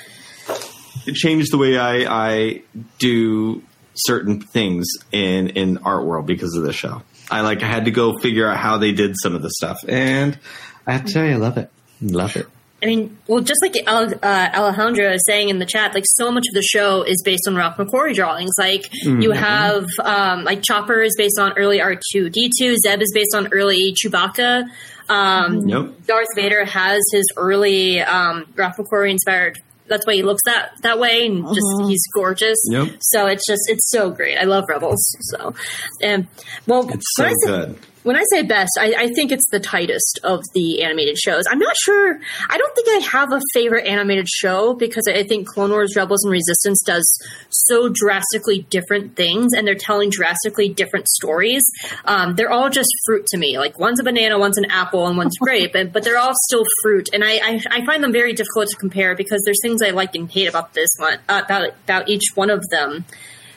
it 1.07 1.15
changed 1.15 1.53
the 1.53 1.59
way 1.59 1.77
I, 1.79 2.07
I 2.31 2.63
do 2.99 3.63
certain 3.95 4.41
things 4.41 4.87
in 5.13 5.49
in 5.51 5.79
art 5.79 6.05
world 6.05 6.27
because 6.27 6.55
of 6.57 6.63
this 6.63 6.77
show. 6.77 7.03
I 7.31 7.41
like 7.41 7.63
I 7.63 7.67
had 7.67 7.87
to 7.87 7.91
go 7.91 8.19
figure 8.19 8.47
out 8.49 8.59
how 8.59 8.79
they 8.79 8.93
did 8.93 9.15
some 9.21 9.35
of 9.35 9.43
the 9.43 9.51
stuff, 9.51 9.79
and 9.89 10.39
I 10.87 10.93
have 10.93 11.05
to 11.07 11.13
tell 11.13 11.25
you, 11.25 11.33
I 11.33 11.37
love 11.37 11.57
it. 11.59 11.71
Love 12.01 12.37
it. 12.37 12.47
I 12.83 12.87
mean, 12.87 13.17
well, 13.29 13.41
just 13.41 13.63
like 13.63 13.75
uh, 13.87 14.09
Alejandra 14.51 15.15
is 15.15 15.23
saying 15.27 15.49
in 15.49 15.59
the 15.59 15.65
chat, 15.65 15.95
like 15.95 16.05
so 16.07 16.31
much 16.31 16.45
of 16.49 16.55
the 16.55 16.61
show 16.63 17.03
is 17.03 17.23
based 17.25 17.49
on 17.49 17.57
Ralph 17.57 17.77
McQuarrie 17.79 18.15
drawings. 18.15 18.51
Like 18.59 18.93
you 19.05 19.31
have, 19.31 19.87
um, 20.03 20.45
like 20.45 20.63
Chopper 20.63 21.01
is 21.03 21.15
based 21.17 21.39
on 21.39 21.57
early 21.57 21.81
R 21.81 21.97
two 22.13 22.29
D 22.29 22.51
two. 22.59 22.77
Zeb 22.77 23.01
is 23.01 23.11
based 23.15 23.35
on 23.35 23.49
early 23.53 23.95
Chewbacca. 23.95 24.65
Um, 25.09 25.67
Yep. 25.69 26.07
Darth 26.07 26.27
Vader 26.37 26.65
has 26.67 27.01
his 27.13 27.25
early 27.39 28.01
um, 28.01 28.47
Ralph 28.55 28.77
McQuarrie 28.77 29.13
inspired. 29.13 29.59
That's 29.87 30.07
why 30.07 30.15
he 30.15 30.23
looks 30.23 30.43
that 30.45 30.73
that 30.83 30.99
way, 30.99 31.25
and 31.27 31.45
just 31.55 31.67
he's 31.89 32.03
gorgeous. 32.15 32.59
Yep. 32.71 32.89
So 33.01 33.27
it's 33.29 33.47
just 33.47 33.63
it's 33.69 33.89
so 33.91 34.11
great. 34.11 34.37
I 34.37 34.45
love 34.45 34.65
Rebels. 34.69 35.03
So, 35.31 35.55
and 36.03 36.27
well, 36.67 36.87
It's 36.91 37.05
so 37.17 37.25
I 37.25 37.29
say- 37.29 37.35
good. 37.47 37.79
When 38.05 38.17
I 38.17 38.23
say 38.31 38.43
best, 38.43 38.71
I, 38.79 38.95
I 38.97 39.09
think 39.15 39.33
it's 39.33 39.49
the 39.51 39.59
tightest 39.59 40.21
of 40.23 40.43
the 40.53 40.83
animated 40.83 41.19
shows. 41.19 41.45
I'm 41.51 41.59
not 41.59 41.75
sure. 41.85 42.21
I 42.49 42.57
don't 42.59 42.75
think 42.75 42.89
I 42.89 43.07
have 43.07 43.33
a 43.33 43.41
favorite 43.53 43.87
animated 43.87 44.29
show 44.29 44.75
because 44.75 45.05
I 45.09 45.25
think 45.25 45.49
Clone 45.49 45.71
Wars, 45.71 45.97
Rebels, 45.97 46.23
and 46.23 46.31
Resistance 46.31 46.83
does 46.85 47.05
so 47.49 47.89
drastically 47.89 48.67
different 48.69 49.17
things, 49.17 49.55
and 49.55 49.67
they're 49.67 49.75
telling 49.75 50.11
drastically 50.11 50.69
different 50.69 51.09
stories. 51.09 51.63
Um, 52.05 52.35
they're 52.37 52.53
all 52.53 52.69
just 52.69 52.91
fruit 53.07 53.27
to 53.29 53.39
me. 53.39 53.59
Like 53.59 53.79
one's 53.79 54.01
a 54.01 54.05
banana, 54.05 54.39
one's 54.39 54.59
an 54.59 54.67
apple, 54.67 55.07
and 55.07 55.17
one's 55.17 55.37
grape, 55.41 55.75
and, 55.75 55.93
but 55.93 56.05
they're 56.05 56.19
all 56.19 56.35
still 56.47 56.65
fruit. 56.83 57.09
And 57.13 57.25
I, 57.25 57.37
I, 57.37 57.61
I 57.71 57.87
find 57.87 58.05
them 58.05 58.13
very 58.13 58.35
difficult 58.35 58.69
to 58.69 58.77
compare 58.77 59.17
because 59.17 59.43
there's 59.45 59.61
things 59.63 59.81
I 59.81 59.91
like 59.91 60.15
and 60.15 60.31
hate 60.31 60.47
about 60.47 60.75
this 60.75 60.91
one, 60.99 61.19
uh, 61.29 61.43
about 61.45 61.71
about 61.85 62.09
each 62.09 62.33
one 62.35 62.51
of 62.51 62.63
them. 62.71 63.07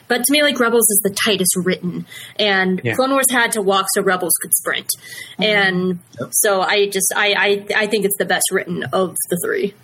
But 0.08 0.18
to 0.18 0.24
me, 0.30 0.42
like 0.42 0.58
Rebels 0.58 0.88
is 0.90 1.00
the 1.04 1.14
tightest 1.24 1.54
written, 1.56 2.06
and 2.38 2.80
Yeah. 2.82 2.94
Clone 2.94 3.10
Wars 3.10 3.26
had 3.30 3.52
to 3.52 3.62
walk 3.62 3.86
so 3.94 4.02
Rebels 4.02 4.32
could 4.40 4.54
sprint, 4.54 4.88
mm-hmm. 5.38 5.42
and 5.42 5.98
so 6.30 6.60
I 6.62 6.88
just 6.88 7.12
I, 7.14 7.34
I 7.76 7.82
I 7.82 7.86
think 7.86 8.04
it's 8.04 8.16
the 8.18 8.24
best 8.24 8.50
written 8.50 8.84
of 8.84 9.14
the 9.30 9.38
three. 9.44 9.74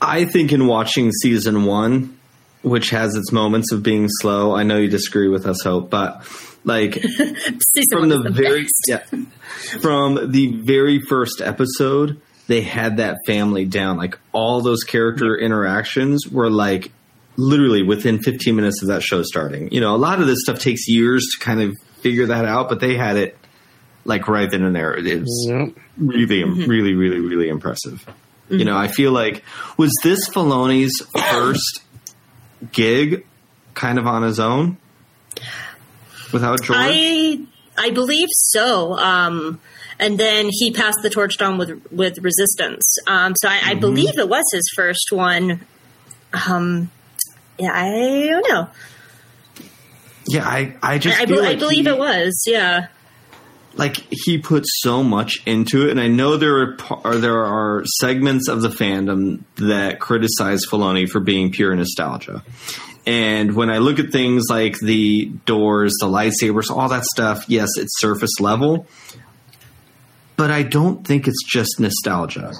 I 0.00 0.24
think 0.24 0.52
in 0.52 0.66
watching 0.66 1.12
season 1.12 1.64
one, 1.64 2.18
which 2.62 2.90
has 2.90 3.14
its 3.14 3.30
moments 3.30 3.72
of 3.72 3.82
being 3.82 4.08
slow, 4.08 4.54
I 4.54 4.64
know 4.64 4.78
you 4.78 4.88
disagree 4.88 5.28
with 5.28 5.46
us, 5.46 5.62
Hope, 5.62 5.90
but 5.90 6.24
like 6.64 6.94
from 7.90 8.00
one 8.00 8.08
the 8.08 8.30
very 8.30 8.62
best. 8.62 8.84
yeah, 8.88 9.04
from 9.80 10.32
the 10.32 10.60
very 10.64 11.00
first 11.08 11.40
episode, 11.40 12.20
they 12.48 12.62
had 12.62 12.96
that 12.96 13.18
family 13.26 13.64
down. 13.64 13.96
Like 13.96 14.18
all 14.32 14.60
those 14.60 14.82
character 14.82 15.36
interactions 15.36 16.26
were 16.28 16.50
like 16.50 16.90
literally 17.36 17.82
within 17.82 18.20
15 18.22 18.54
minutes 18.54 18.82
of 18.82 18.88
that 18.88 19.02
show 19.02 19.22
starting. 19.22 19.70
You 19.72 19.80
know, 19.80 19.94
a 19.94 19.98
lot 19.98 20.20
of 20.20 20.26
this 20.26 20.38
stuff 20.42 20.58
takes 20.58 20.86
years 20.88 21.26
to 21.32 21.44
kind 21.44 21.60
of 21.62 21.74
figure 22.00 22.26
that 22.26 22.44
out, 22.44 22.68
but 22.68 22.80
they 22.80 22.96
had 22.96 23.16
it 23.16 23.36
like 24.04 24.28
right 24.28 24.50
then 24.50 24.62
and 24.64 24.74
there. 24.74 24.94
It 24.94 25.20
was 25.20 25.46
Yep. 25.48 25.74
really, 25.96 26.44
really, 26.44 26.94
really, 26.94 27.20
really 27.20 27.48
impressive. 27.48 28.04
You 28.50 28.64
know, 28.66 28.76
I 28.76 28.88
feel 28.88 29.12
like 29.12 29.42
was 29.78 29.92
this 30.02 30.28
Filoni's 30.28 31.00
first 31.30 31.80
gig, 32.72 33.24
kind 33.72 33.98
of 33.98 34.06
on 34.06 34.22
his 34.24 34.38
own, 34.38 34.76
without 36.32 36.62
George. 36.62 36.76
I 36.78 37.40
I 37.78 37.90
believe 37.92 38.28
so. 38.30 38.94
Um, 38.98 39.58
and 39.98 40.18
then 40.18 40.48
he 40.50 40.72
passed 40.72 40.98
the 41.02 41.08
torch 41.08 41.40
on 41.40 41.56
with 41.56 41.80
with 41.90 42.18
Resistance. 42.18 42.96
Um, 43.06 43.34
so 43.36 43.48
I, 43.48 43.52
Mm-hmm. 43.58 43.68
I 43.70 43.74
believe 43.74 44.18
it 44.18 44.28
was 44.28 44.44
his 44.52 44.70
first 44.76 45.08
one. 45.12 45.60
Um, 46.48 46.90
yeah, 47.58 47.72
I 47.72 48.26
don't 48.28 48.48
know. 48.48 48.68
yeah, 50.28 50.46
I, 50.46 50.76
I 50.82 50.98
just 50.98 51.18
I, 51.18 51.22
I, 51.22 51.26
feel 51.26 51.38
I 51.40 51.48
like 51.50 51.58
believe 51.58 51.84
he- 51.86 51.90
it 51.90 51.98
was. 51.98 52.42
Yeah. 52.46 52.88
like 53.74 53.96
he 54.10 54.38
put 54.38 54.64
so 54.66 55.02
much 55.02 55.42
into 55.46 55.86
it, 55.86 55.90
and 55.90 56.00
I 56.00 56.08
know 56.08 56.36
there 56.36 56.76
are 57.04 57.16
there 57.16 57.44
are 57.44 57.84
segments 58.00 58.48
of 58.48 58.62
the 58.62 58.68
fandom 58.68 59.42
that 59.56 60.00
criticize 60.00 60.66
Filoni 60.70 61.08
for 61.08 61.20
being 61.20 61.50
pure 61.52 61.74
nostalgia. 61.74 62.42
And 63.04 63.56
when 63.56 63.68
I 63.68 63.78
look 63.78 63.98
at 63.98 64.12
things 64.12 64.44
like 64.48 64.78
the 64.78 65.26
doors, 65.44 65.92
the 66.00 66.06
lightsabers, 66.06 66.70
all 66.70 66.88
that 66.90 67.04
stuff, 67.04 67.44
yes, 67.48 67.70
it's 67.76 67.98
surface 67.98 68.38
level, 68.38 68.86
but 70.36 70.52
I 70.52 70.62
don't 70.62 71.04
think 71.04 71.26
it's 71.26 71.42
just 71.44 71.80
nostalgia. 71.80 72.52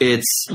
It's 0.00 0.48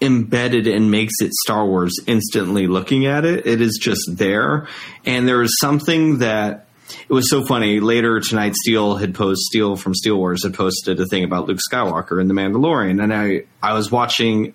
embedded 0.00 0.66
and 0.66 0.90
makes 0.90 1.14
it 1.20 1.32
Star 1.44 1.66
Wars 1.66 1.98
instantly 2.06 2.66
looking 2.66 3.06
at 3.06 3.24
it. 3.24 3.46
It 3.46 3.60
is 3.60 3.78
just 3.80 4.02
there. 4.16 4.68
And 5.04 5.28
there 5.28 5.42
is 5.42 5.56
something 5.60 6.18
that 6.18 6.66
it 7.08 7.12
was 7.12 7.30
so 7.30 7.44
funny. 7.44 7.80
Later 7.80 8.20
tonight, 8.20 8.54
Steele 8.54 8.96
had 8.96 9.14
posted 9.14 9.38
Steele 9.46 9.76
from 9.76 9.94
Steel 9.94 10.16
Wars 10.16 10.42
had 10.44 10.54
posted 10.54 11.00
a 11.00 11.06
thing 11.06 11.24
about 11.24 11.46
Luke 11.46 11.60
Skywalker 11.70 12.20
and 12.20 12.28
the 12.28 12.34
Mandalorian, 12.34 13.02
and 13.02 13.12
I 13.12 13.44
I 13.62 13.74
was 13.74 13.90
watching 13.90 14.54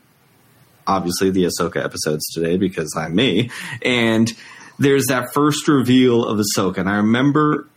obviously 0.88 1.32
the 1.32 1.46
Ahsoka 1.46 1.84
episodes 1.84 2.26
today 2.34 2.58
because 2.58 2.94
I'm 2.98 3.16
me, 3.16 3.52
and 3.82 4.32
there's 4.80 5.06
that 5.08 5.34
first 5.34 5.68
reveal 5.68 6.26
of 6.26 6.40
Ahsoka, 6.40 6.80
and 6.80 6.90
I 6.90 6.98
remember 6.98 7.68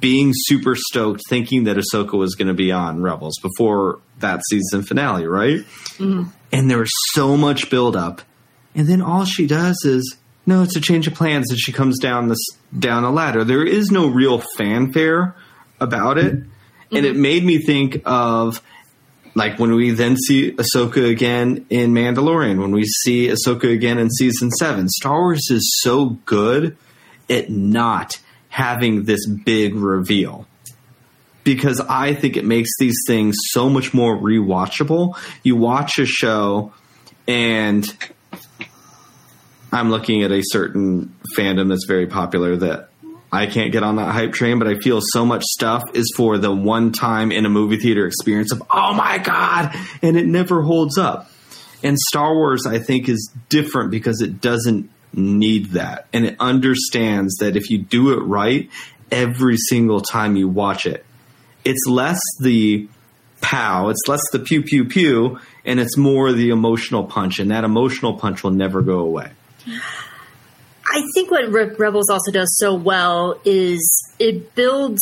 being 0.00 0.32
super 0.34 0.74
stoked, 0.76 1.22
thinking 1.28 1.64
that 1.64 1.76
Ahsoka 1.76 2.16
was 2.16 2.34
going 2.34 2.48
to 2.48 2.54
be 2.54 2.70
on 2.72 3.02
Rebels 3.02 3.38
before 3.40 4.00
that 4.20 4.40
season 4.48 4.82
finale, 4.82 5.26
right? 5.26 5.60
Mm-hmm. 5.98 6.24
And 6.52 6.70
there 6.70 6.78
was 6.78 6.92
so 7.12 7.36
much 7.36 7.70
buildup, 7.70 8.22
and 8.74 8.86
then 8.86 9.02
all 9.02 9.24
she 9.24 9.46
does 9.46 9.82
is 9.84 10.16
no, 10.44 10.62
it's 10.62 10.76
a 10.76 10.80
change 10.80 11.06
of 11.06 11.14
plans, 11.14 11.50
and 11.50 11.58
she 11.58 11.72
comes 11.72 11.98
down 11.98 12.28
this 12.28 12.44
down 12.76 13.04
a 13.04 13.10
ladder. 13.10 13.44
There 13.44 13.64
is 13.64 13.90
no 13.90 14.08
real 14.08 14.42
fanfare 14.56 15.36
about 15.80 16.18
it, 16.18 16.32
and 16.32 17.06
it 17.06 17.12
mm-hmm. 17.12 17.22
made 17.22 17.44
me 17.44 17.58
think 17.58 18.02
of 18.04 18.60
like 19.34 19.58
when 19.58 19.74
we 19.74 19.90
then 19.90 20.16
see 20.16 20.52
Ahsoka 20.52 21.08
again 21.08 21.66
in 21.70 21.92
Mandalorian, 21.92 22.60
when 22.60 22.72
we 22.72 22.84
see 22.84 23.28
Ahsoka 23.28 23.72
again 23.72 23.98
in 23.98 24.10
season 24.10 24.50
seven. 24.50 24.88
Star 24.88 25.20
Wars 25.20 25.48
is 25.50 25.78
so 25.82 26.18
good 26.26 26.76
at 27.30 27.50
not 27.50 28.20
having 28.52 29.04
this 29.04 29.26
big 29.26 29.74
reveal 29.74 30.46
because 31.42 31.80
I 31.80 32.12
think 32.12 32.36
it 32.36 32.44
makes 32.44 32.68
these 32.78 32.98
things 33.06 33.34
so 33.46 33.70
much 33.70 33.94
more 33.94 34.14
rewatchable. 34.14 35.16
You 35.42 35.56
watch 35.56 35.98
a 35.98 36.04
show 36.04 36.74
and 37.26 37.84
I'm 39.72 39.90
looking 39.90 40.22
at 40.22 40.30
a 40.30 40.42
certain 40.44 41.16
fandom 41.34 41.70
that's 41.70 41.86
very 41.86 42.06
popular 42.06 42.56
that 42.56 42.90
I 43.32 43.46
can't 43.46 43.72
get 43.72 43.82
on 43.82 43.96
that 43.96 44.12
hype 44.12 44.34
train, 44.34 44.58
but 44.58 44.68
I 44.68 44.74
feel 44.74 45.00
so 45.00 45.24
much 45.24 45.44
stuff 45.44 45.82
is 45.94 46.12
for 46.14 46.36
the 46.36 46.52
one 46.52 46.92
time 46.92 47.32
in 47.32 47.46
a 47.46 47.48
movie 47.48 47.78
theater 47.78 48.06
experience 48.06 48.52
of, 48.52 48.62
oh 48.70 48.92
my 48.92 49.16
God, 49.16 49.74
and 50.02 50.18
it 50.18 50.26
never 50.26 50.60
holds 50.60 50.98
up. 50.98 51.30
And 51.82 51.98
Star 51.98 52.34
Wars, 52.34 52.66
I 52.66 52.78
think, 52.78 53.08
is 53.08 53.32
different 53.48 53.90
because 53.90 54.20
it 54.20 54.42
doesn't 54.42 54.90
need 55.12 55.72
that. 55.72 56.06
And 56.12 56.24
it 56.24 56.36
understands 56.40 57.36
that 57.36 57.56
if 57.56 57.70
you 57.70 57.78
do 57.78 58.12
it 58.12 58.22
right, 58.22 58.70
every 59.10 59.56
single 59.56 60.00
time 60.00 60.36
you 60.36 60.48
watch 60.48 60.86
it, 60.86 61.04
it's 61.64 61.86
less 61.86 62.20
the 62.40 62.88
pow, 63.40 63.88
it's 63.88 64.08
less 64.08 64.22
the 64.32 64.38
pew 64.38 64.62
pew 64.62 64.84
pew, 64.84 65.38
and 65.64 65.80
it's 65.80 65.96
more 65.96 66.32
the 66.32 66.50
emotional 66.50 67.04
punch. 67.04 67.38
And 67.38 67.50
that 67.50 67.64
emotional 67.64 68.14
punch 68.18 68.42
will 68.42 68.52
never 68.52 68.82
go 68.82 69.00
away. 69.00 69.30
I 70.84 71.02
think 71.14 71.30
what 71.30 71.50
Re- 71.50 71.74
Rebels 71.78 72.10
also 72.10 72.32
does 72.32 72.56
so 72.58 72.74
well 72.74 73.40
is 73.44 73.80
it 74.18 74.54
builds 74.54 75.00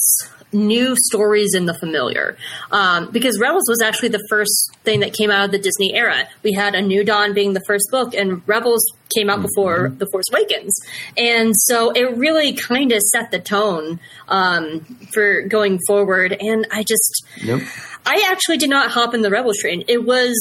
new 0.53 0.97
stories 0.97 1.55
in 1.55 1.67
the 1.67 1.75
familiar. 1.75 2.37
Um, 2.71 3.11
because 3.11 3.39
Rebels 3.39 3.65
was 3.69 3.81
actually 3.83 4.11
the 4.11 4.25
first 4.29 4.77
thing 4.85 5.01
that 5.01 5.13
came 5.13 5.31
out 5.31 5.45
of 5.45 5.51
the 5.53 5.59
Disney 5.59 5.95
era. 5.95 6.29
We 6.43 6.53
had 6.53 6.75
A 6.75 6.83
New 6.83 7.05
Dawn 7.05 7.35
being 7.35 7.53
the 7.53 7.63
first 7.67 7.87
book, 7.91 8.15
and 8.15 8.47
Rebels 8.49 8.85
came 9.17 9.31
out 9.31 9.43
before 9.43 9.91
The 9.91 10.07
Force 10.11 10.27
Awakens. 10.31 10.75
And 11.17 11.55
so 11.57 11.91
it 11.91 12.17
really 12.17 12.53
kind 12.53 12.93
of 12.93 13.01
set 13.03 13.31
the 13.31 13.39
tone 13.39 14.01
um, 14.29 14.81
for 15.13 15.43
going 15.43 15.79
forward. 15.87 16.37
And 16.39 16.67
I 16.71 16.83
just. 16.83 17.25
Yep. 17.43 17.61
I 18.07 18.27
actually 18.31 18.57
did 18.57 18.71
not 18.71 18.91
hop 18.91 19.13
in 19.13 19.21
the 19.21 19.31
Rebels 19.31 19.59
train. 19.59 19.85
It 19.87 20.05
was 20.05 20.35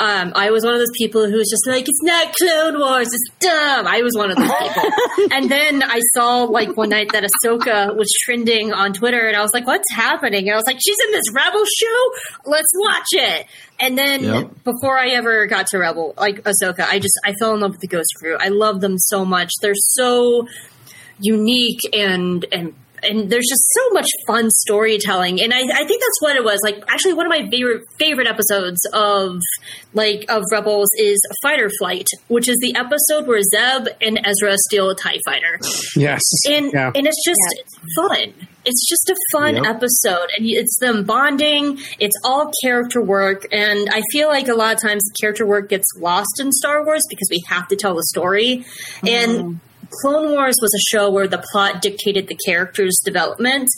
um, 0.00 0.32
I 0.34 0.50
was 0.50 0.64
one 0.64 0.72
of 0.72 0.80
those 0.80 0.96
people 0.96 1.28
who 1.28 1.36
was 1.36 1.50
just 1.50 1.66
like, 1.66 1.84
"It's 1.86 2.02
not 2.02 2.34
Clone 2.34 2.80
Wars, 2.80 3.08
it's 3.08 3.30
dumb." 3.38 3.86
I 3.86 4.00
was 4.00 4.16
one 4.16 4.30
of 4.30 4.36
those 4.38 4.50
people. 4.50 4.90
and 5.30 5.50
then 5.50 5.82
I 5.82 6.00
saw 6.14 6.44
like 6.44 6.74
one 6.74 6.88
night 6.88 7.12
that 7.12 7.22
Ahsoka 7.22 7.94
was 7.94 8.10
trending 8.24 8.72
on 8.72 8.94
Twitter, 8.94 9.28
and 9.28 9.36
I 9.36 9.42
was 9.42 9.50
like, 9.52 9.66
"What's 9.66 9.92
happening?" 9.92 10.48
And 10.48 10.52
I 10.52 10.56
was 10.56 10.64
like, 10.66 10.78
"She's 10.82 10.96
in 11.06 11.12
this 11.12 11.30
Rebel 11.34 11.64
show. 11.64 12.10
Let's 12.46 12.72
watch 12.76 13.08
it." 13.12 13.46
And 13.80 13.96
then 13.96 14.22
Yep. 14.24 14.64
before 14.64 14.98
I 14.98 15.08
ever 15.10 15.46
got 15.46 15.68
to 15.68 15.78
Rebel, 15.78 16.14
like 16.18 16.42
Ahsoka, 16.44 16.80
I 16.86 16.98
just 16.98 17.18
I 17.24 17.32
fell 17.34 17.54
in 17.54 17.60
love 17.60 17.72
with 17.72 17.80
the 17.80 17.88
Ghost 17.88 18.10
Crew. 18.18 18.36
I 18.38 18.48
love 18.48 18.80
them 18.80 18.98
so 18.98 19.24
much. 19.24 19.50
They're 19.62 19.72
so 19.74 20.46
unique 21.18 21.80
and 21.92 22.44
and 22.52 22.74
and 23.02 23.30
there's 23.30 23.46
just 23.48 23.62
so 23.72 23.90
much 23.90 24.06
fun 24.26 24.50
storytelling 24.50 25.40
and 25.40 25.52
I, 25.52 25.60
I 25.60 25.84
think 25.84 26.00
that's 26.02 26.20
what 26.20 26.36
it 26.36 26.44
was 26.44 26.58
like 26.62 26.82
actually 26.88 27.14
one 27.14 27.26
of 27.26 27.30
my 27.30 27.48
favorite 27.50 27.82
favorite 27.98 28.26
episodes 28.26 28.80
of 28.92 29.38
like 29.94 30.24
of 30.28 30.42
rebels 30.52 30.88
is 30.98 31.20
fighter 31.42 31.70
flight 31.78 32.06
which 32.28 32.48
is 32.48 32.56
the 32.60 32.74
episode 32.76 33.26
where 33.26 33.40
zeb 33.42 33.88
and 34.00 34.20
ezra 34.24 34.56
steal 34.68 34.90
a 34.90 34.94
tie 34.94 35.18
fighter 35.24 35.58
Yes. 35.96 36.22
and 36.48 36.72
yeah. 36.72 36.92
and 36.94 37.06
it's 37.06 37.24
just 37.24 37.40
Yeah. 37.56 37.62
fun. 37.96 38.34
It's 38.64 38.86
just 38.88 39.08
a 39.08 39.16
fun 39.32 39.54
Yep. 39.56 39.64
episode, 39.64 40.28
and 40.36 40.44
it's 40.46 40.78
them 40.80 41.04
bonding. 41.04 41.78
It's 41.98 42.14
all 42.26 42.52
character 42.62 43.00
work, 43.02 43.46
and 43.50 43.88
I 43.90 44.02
feel 44.12 44.28
like 44.28 44.48
a 44.48 44.54
lot 44.54 44.74
of 44.74 44.82
times 44.82 45.02
character 45.18 45.46
work 45.46 45.70
gets 45.70 45.86
lost 45.96 46.38
in 46.38 46.52
Star 46.52 46.84
Wars 46.84 47.02
because 47.08 47.26
we 47.30 47.42
have 47.48 47.68
to 47.68 47.76
tell 47.76 47.94
the 47.94 48.02
story. 48.02 48.66
And 49.02 49.30
mm-hmm. 49.32 49.54
Clone 49.90 50.30
Wars 50.30 50.54
was 50.60 50.70
a 50.74 50.96
show 50.96 51.10
where 51.10 51.26
the 51.26 51.44
plot 51.52 51.82
dictated 51.82 52.28
the 52.28 52.38
characters' 52.46 52.98
development. 53.04 53.68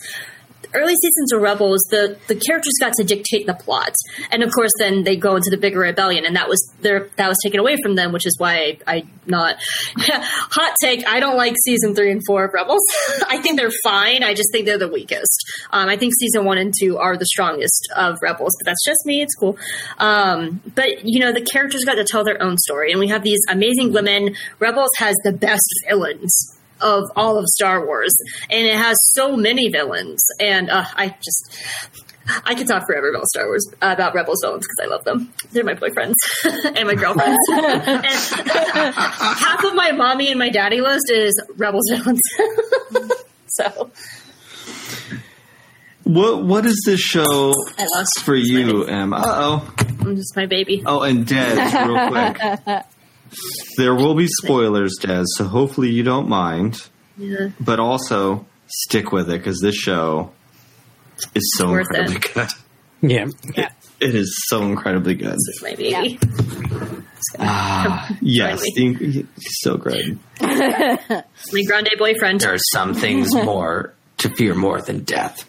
Early 0.75 0.95
seasons 0.95 1.33
of 1.33 1.43
Rebels, 1.43 1.81
the, 1.91 2.19
the 2.29 2.35
characters 2.35 2.75
got 2.81 2.93
to 2.95 3.05
dictate 3.05 3.47
the 3.47 3.55
plot, 3.55 3.95
and 4.31 4.43
of 4.43 4.53
course, 4.53 4.71
then 4.79 5.05
they 5.05 5.17
go 5.17 5.37
into 5.37 5.51
the 5.51 5.57
bigger 5.57 5.81
rebellion, 5.81 6.25
and 6.25 6.37
that 6.37 6.49
was 6.49 6.61
their 6.81 7.09
that 7.17 7.29
was 7.29 7.39
taken 7.43 7.61
away 7.61 7.77
from 7.83 7.95
them, 7.95 8.13
which 8.13 8.27
is 8.27 8.37
why 8.39 8.55
I, 8.55 8.79
I 8.87 9.05
not 9.27 9.57
hot 9.99 10.75
take. 10.81 11.07
I 11.07 11.21
don't 11.21 11.37
like 11.37 11.55
season 11.65 11.95
three 11.95 12.11
and 12.11 12.23
four 12.27 12.45
of 12.45 12.55
Rebels. 12.55 12.83
I 13.29 13.39
think 13.39 13.59
they're 13.59 13.71
fine. 13.85 14.23
I 14.23 14.35
just 14.35 14.51
think 14.53 14.67
they're 14.67 14.79
the 14.79 14.89
weakest. 14.89 15.45
Um, 15.71 15.89
I 15.89 15.97
think 15.97 16.13
season 16.19 16.45
one 16.45 16.59
and 16.59 16.73
two 16.79 16.99
are 16.99 17.17
the 17.17 17.27
strongest 17.27 17.89
of 17.97 18.17
Rebels, 18.23 18.53
but 18.61 18.67
that's 18.67 18.85
just 18.85 19.01
me. 19.05 19.23
It's 19.23 19.35
cool. 19.35 19.59
Um, 19.99 20.61
but 20.75 21.05
you 21.05 21.21
know, 21.21 21.33
the 21.33 21.43
characters 21.43 21.85
got 21.85 21.95
to 21.95 22.05
tell 22.05 22.25
their 22.25 22.43
own 22.43 22.57
story, 22.59 22.93
and 22.93 23.01
we 23.01 23.09
have 23.09 23.23
these 23.23 23.41
amazing 23.49 23.93
women. 23.93 24.35
Rebels 24.59 24.91
has 24.99 25.17
the 25.25 25.33
best 25.33 25.69
villains 25.89 26.59
of 26.83 27.11
all 27.17 27.39
of 27.39 27.47
Star 27.47 27.87
Wars, 27.87 28.15
and 28.51 28.67
it 28.67 28.77
has 28.77 28.97
so 29.13 29.37
many 29.37 29.69
villains. 29.71 30.21
And 30.41 30.71
uh, 30.71 30.85
I 30.95 31.09
just, 31.09 31.59
I 32.45 32.55
could 32.55 32.67
talk 32.69 32.87
forever 32.87 33.11
about 33.11 33.27
Star 33.27 33.47
Wars 33.47 33.67
about 33.81 34.15
Rebels 34.15 34.39
villains 34.43 34.67
because 34.67 34.87
I 34.87 34.95
love 34.95 35.05
them. 35.05 35.33
They're 35.53 35.65
my 35.65 35.75
boyfriends 35.75 36.15
and 36.77 36.87
my 36.87 36.95
girlfriends. 36.95 37.39
and 37.51 38.95
half 38.95 39.65
of 39.65 39.75
my 39.75 39.93
mommy 39.93 40.31
and 40.31 40.39
my 40.39 40.51
daddy 40.51 40.81
list 40.81 41.11
is 41.11 41.41
Rebels 41.57 41.85
villains. 41.91 42.21
so 43.49 43.91
What 46.05 46.45
What 46.45 46.67
is 46.67 46.83
this 46.87 47.01
show 47.01 47.55
I 47.79 47.87
lost 47.97 48.23
for 48.25 48.35
you, 48.35 48.85
Em? 48.85 49.13
Uh 49.13 49.23
oh. 49.25 49.75
I'm 50.01 50.17
just 50.17 50.37
my 50.37 50.47
baby. 50.47 50.83
Oh, 50.85 51.03
and 51.03 51.27
Des, 51.27 51.55
real 51.87 52.09
quick. 52.09 52.85
There 53.77 53.95
will 53.95 54.15
be 54.15 54.27
spoilers, 54.29 54.97
Des, 55.01 55.25
so 55.37 55.45
hopefully 55.45 55.91
you 55.91 56.03
don't 56.03 56.29
mind. 56.29 56.87
Yeah. 57.17 57.51
But 57.61 57.81
also 57.81 58.47
stick 58.67 59.13
with 59.13 59.29
it 59.31 59.39
because 59.39 59.61
this 59.61 59.75
show 59.75 60.33
is 61.35 61.55
so 61.57 61.75
incredibly 61.75 62.17
it. 62.17 62.35
good. 62.35 62.49
yeah. 63.03 63.27
Yeah. 63.57 63.69
It 64.01 64.15
is 64.15 64.35
so 64.49 64.63
incredibly 64.63 65.15
good. 65.15 65.33
This 65.35 65.49
is 65.57 65.63
my 65.63 65.75
baby. 65.77 66.19
Ah, 67.39 68.17
yes, 68.21 68.61
the- 68.75 69.27
so 69.39 69.77
good. 69.77 70.19
My 70.41 71.63
grande 71.67 71.91
boyfriend. 71.97 72.41
There 72.41 72.53
are 72.55 72.59
some 72.73 72.95
things 72.95 73.33
more 73.35 73.95
to 74.19 74.29
fear 74.31 74.55
more 74.57 74.81
than 74.81 75.05
death. 75.05 75.49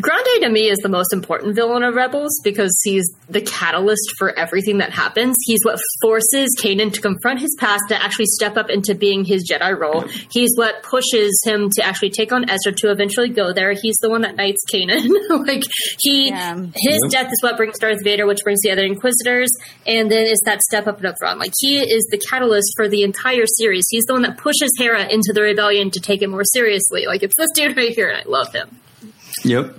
Grande 0.00 0.42
to 0.42 0.48
me 0.50 0.68
is 0.68 0.78
the 0.78 0.88
most 0.88 1.12
important 1.12 1.54
villain 1.54 1.82
of 1.82 1.94
Rebels 1.94 2.40
because 2.44 2.74
he's 2.84 3.04
the 3.28 3.40
catalyst 3.40 4.02
for 4.18 4.36
everything 4.38 4.78
that 4.78 4.90
happens. 4.90 5.36
He's 5.46 5.60
what 5.64 5.78
forces 6.02 6.54
Kanan 6.60 6.92
to 6.92 7.00
confront 7.00 7.40
his 7.40 7.54
past 7.58 7.84
to 7.88 8.02
actually 8.02 8.26
step 8.26 8.56
up 8.56 8.68
into 8.70 8.94
being 8.94 9.24
his 9.24 9.48
Jedi 9.50 9.78
role. 9.78 10.02
He's 10.30 10.50
what 10.56 10.82
pushes 10.82 11.40
him 11.44 11.70
to 11.70 11.82
actually 11.84 12.10
take 12.10 12.32
on 12.32 12.48
Ezra 12.50 12.72
to 12.72 12.90
eventually 12.90 13.28
go 13.30 13.52
there. 13.52 13.72
He's 13.80 13.96
the 14.02 14.10
one 14.10 14.22
that 14.22 14.36
knights 14.36 14.62
Kanan. 14.72 15.08
like 15.46 15.62
he, 16.00 16.28
Yeah. 16.28 16.56
his 16.74 17.00
Yep. 17.04 17.10
death 17.10 17.26
is 17.32 17.38
what 17.42 17.56
brings 17.56 17.78
Darth 17.78 18.02
Vader, 18.04 18.26
which 18.26 18.40
brings 18.44 18.60
the 18.62 18.70
other 18.72 18.84
Inquisitors, 18.84 19.50
and 19.86 20.10
then 20.10 20.26
it's 20.26 20.42
that 20.44 20.60
step 20.62 20.86
up 20.86 20.98
and 20.98 21.06
up 21.06 21.16
throne. 21.20 21.38
Like 21.38 21.52
he 21.58 21.78
is 21.78 22.06
the 22.10 22.18
catalyst 22.18 22.72
for 22.76 22.88
the 22.88 23.02
entire 23.02 23.46
series. 23.46 23.84
He's 23.90 24.04
the 24.04 24.12
one 24.14 24.22
that 24.22 24.36
pushes 24.38 24.70
Hera 24.78 25.06
into 25.06 25.32
the 25.32 25.42
rebellion 25.42 25.90
to 25.92 26.00
take 26.00 26.22
it 26.22 26.28
more 26.28 26.44
seriously. 26.44 27.06
Like 27.06 27.22
it's 27.22 27.34
this 27.36 27.48
dude 27.54 27.76
right 27.76 27.90
here, 27.94 28.08
and 28.08 28.18
I 28.18 28.28
love 28.28 28.52
him. 28.52 28.68
Yep. 29.44 29.76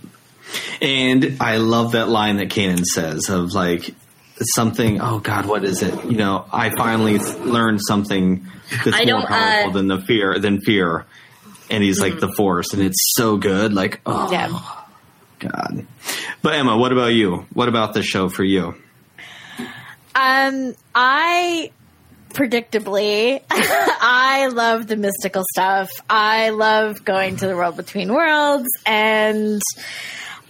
And 0.82 1.38
I 1.40 1.58
love 1.58 1.94
that 1.94 2.08
line 2.08 2.38
that 2.38 2.50
Kanan 2.50 2.84
says 2.84 3.30
of 3.30 3.54
like 3.54 3.94
something. 4.56 5.02
Oh 5.02 5.20
God, 5.20 5.46
what 5.48 5.64
is 5.64 5.82
it? 5.82 6.06
You 6.06 6.18
know, 6.18 6.46
I 6.52 6.70
finally 6.76 7.18
learned 7.18 7.80
something 7.86 8.46
that's 8.84 9.06
more 9.06 9.26
powerful 9.26 9.70
uh, 9.72 9.74
than 9.74 9.88
the 9.88 10.00
fear 10.00 10.38
than 10.40 10.62
fear. 10.62 11.06
And 11.70 11.84
he's 11.84 12.00
like 12.00 12.20
the 12.20 12.32
force, 12.32 12.74
and 12.74 12.82
it's 12.84 13.14
so 13.16 13.38
good. 13.38 13.74
Like, 13.74 14.02
oh 14.06 14.32
Yeah. 14.32 14.60
God. 15.40 15.88
But 16.44 16.54
Emma, 16.54 16.78
what 16.78 16.92
about 16.92 17.08
you? 17.14 17.48
What 17.54 17.68
about 17.70 17.94
the 17.96 18.04
show 18.04 18.30
for 18.30 18.44
you? 18.44 18.76
Um, 20.14 20.76
I 20.94 21.72
predictably, 22.36 23.42
I 23.50 24.50
love 24.52 24.88
the 24.88 24.98
mystical 24.98 25.44
stuff. 25.52 25.90
I 26.10 26.50
love 26.50 27.04
going 27.04 27.38
to 27.38 27.48
the 27.48 27.56
world 27.56 27.78
between 27.78 28.14
worlds 28.14 28.68
and 28.86 29.62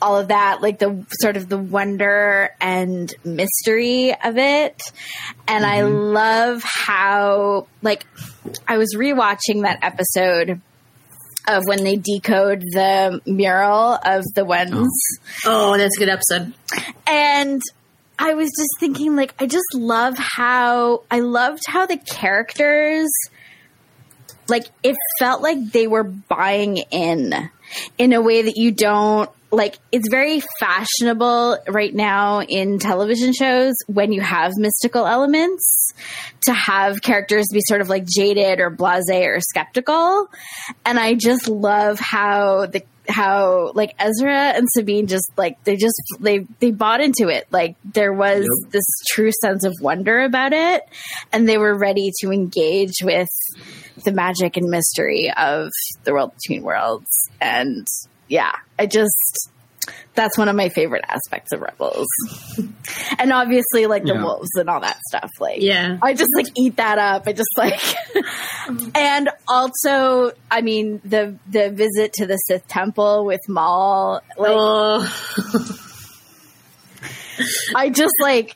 all 0.02 0.20
of 0.20 0.28
that, 0.30 0.62
like 0.62 0.80
the 0.80 1.06
sort 1.22 1.38
of 1.38 1.48
the 1.48 1.58
wonder 1.58 2.52
and 2.60 3.14
mystery 3.24 4.14
of 4.14 4.38
it. 4.38 4.82
And 5.48 5.66
I 5.66 5.82
mm-hmm. 5.82 6.14
love 6.14 6.64
how, 6.64 7.68
like, 7.82 8.06
I 8.68 8.78
was 8.78 8.96
rewatching 8.96 9.62
that 9.62 9.80
episode 9.82 10.60
of 11.48 11.64
when 11.66 11.84
they 11.84 11.96
decode 11.96 12.62
the 12.62 13.22
mural 13.26 14.00
of 14.04 14.24
the 14.34 14.44
ones. 14.44 14.92
Oh, 15.46 15.74
oh, 15.74 15.78
that's 15.78 15.96
a 15.98 16.00
good 16.00 16.10
episode. 16.10 16.54
And 17.08 17.62
I 18.18 18.34
was 18.34 18.50
just 18.50 18.70
thinking, 18.80 19.16
like, 19.16 19.36
I 19.40 19.46
just 19.46 19.74
love 19.74 20.18
how 20.18 21.04
I 21.12 21.20
loved 21.20 21.64
how 21.68 21.86
the 21.86 21.98
characters, 21.98 23.10
like, 24.48 24.66
it 24.84 24.96
felt 25.20 25.42
like 25.42 25.72
they 25.72 25.88
were 25.88 26.04
buying 26.04 26.78
in 26.78 27.50
in 27.98 28.14
a 28.14 28.22
way 28.22 28.44
that 28.44 28.58
you 28.58 28.72
don't 28.72 29.30
like. 29.56 29.78
It's 29.92 30.10
very 30.10 30.42
fashionable 30.60 31.58
right 31.68 31.94
now 31.94 32.42
in 32.42 32.80
television 32.80 33.34
shows 33.34 33.74
when 33.88 34.12
you 34.12 34.22
have 34.22 34.52
mystical 34.58 35.06
elements 35.06 35.94
to 36.46 36.54
have 36.54 37.02
characters 37.02 37.46
be 37.52 37.62
sort 37.68 37.82
of 37.82 37.90
like 37.90 38.06
jaded 38.06 38.60
or 38.60 38.70
blasé 38.70 39.26
or 39.28 39.40
skeptical. 39.40 40.30
And 40.86 41.00
I 41.00 41.16
just 41.16 41.48
love 41.48 42.00
how 42.00 42.66
the 42.66 42.84
how 43.08 43.72
like 43.76 43.94
Ezra 44.00 44.34
and 44.56 44.68
Sabine 44.74 45.08
just 45.08 45.32
like 45.38 45.64
they 45.64 45.76
just 45.76 45.96
they 46.20 46.40
they 46.60 46.72
bought 46.72 47.02
into 47.02 47.28
it. 47.30 47.46
Like 47.52 47.76
there 47.84 48.14
was 48.14 48.46
Yep. 48.64 48.72
this 48.72 48.86
true 49.10 49.32
sense 49.42 49.64
of 49.64 49.74
wonder 49.80 50.22
about 50.22 50.54
it 50.54 50.82
and 51.32 51.48
they 51.48 51.58
were 51.58 51.78
ready 51.78 52.12
to 52.22 52.32
engage 52.32 52.96
with 53.04 53.30
the 54.04 54.12
magic 54.12 54.58
and 54.58 54.70
mystery 54.70 55.32
of 55.36 55.70
the 56.04 56.14
world 56.14 56.34
between 56.34 56.64
worlds. 56.64 57.10
And 57.40 57.88
yeah, 58.28 58.52
I 58.80 58.86
just 58.86 59.50
that's 60.16 60.38
one 60.38 60.48
of 60.48 60.56
my 60.56 60.70
favorite 60.70 61.04
aspects 61.08 61.52
of 61.52 61.60
Rebels. 61.62 62.08
and 63.20 63.32
obviously 63.34 63.86
like 63.86 64.04
the 64.04 64.14
Yeah. 64.14 64.24
wolves 64.24 64.50
and 64.56 64.70
all 64.70 64.80
that 64.80 64.98
stuff. 65.10 65.30
Like 65.40 65.62
Yeah. 65.62 65.98
I 66.02 66.14
just 66.14 66.32
like 66.36 66.48
eat 66.56 66.78
that 66.78 66.98
up. 66.98 67.28
I 67.28 67.34
just 67.34 67.50
like, 67.58 67.80
and 68.96 69.30
also, 69.48 70.32
I 70.50 70.62
mean, 70.62 71.02
the 71.04 71.38
the 71.50 71.70
visit 71.70 72.14
to 72.14 72.26
the 72.26 72.38
Sith 72.38 72.66
temple 72.68 73.26
with 73.26 73.42
Maul. 73.50 74.22
Like, 74.38 74.52
Oh, 74.56 75.82
I 77.76 77.90
just 77.90 78.14
like, 78.22 78.56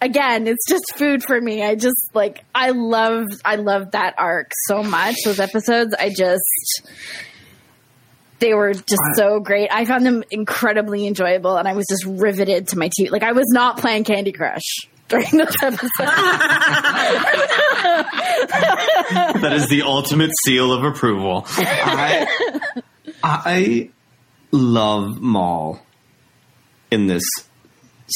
again, 0.00 0.46
it's 0.48 0.66
just 0.68 0.84
food 0.96 1.22
for 1.24 1.40
me. 1.40 1.62
I 1.64 1.76
just 1.76 2.10
like, 2.14 2.44
I 2.54 2.70
love, 2.70 3.26
I 3.44 3.54
love 3.56 3.92
that 3.92 4.14
arc 4.18 4.50
so 4.66 4.82
much. 4.82 5.14
Those 5.24 5.38
episodes, 5.40 5.94
I 5.98 6.10
just. 6.14 6.82
They 8.42 8.52
were 8.54 8.74
just 8.74 9.00
so 9.14 9.38
great. 9.40 9.70
I 9.72 9.84
found 9.84 10.04
them 10.04 10.24
incredibly 10.30 11.06
enjoyable, 11.06 11.56
and 11.56 11.68
I 11.68 11.74
was 11.74 11.86
just 11.88 12.04
riveted 12.04 12.68
to 12.68 12.78
my 12.78 12.88
TV. 12.88 13.10
Like 13.10 13.22
I 13.22 13.32
was 13.32 13.46
not 13.48 13.78
playing 13.78 14.04
Candy 14.04 14.32
Crush 14.32 14.60
during 15.08 15.30
this 15.30 15.54
episode. 15.62 15.88
that 19.40 19.52
is 19.52 19.68
the 19.68 19.82
ultimate 19.82 20.32
seal 20.44 20.72
of 20.72 20.82
approval. 20.84 21.44
I, 21.46 22.26
I 23.22 23.90
love 24.50 25.20
Maul 25.20 25.80
in 26.90 27.06
this 27.06 27.24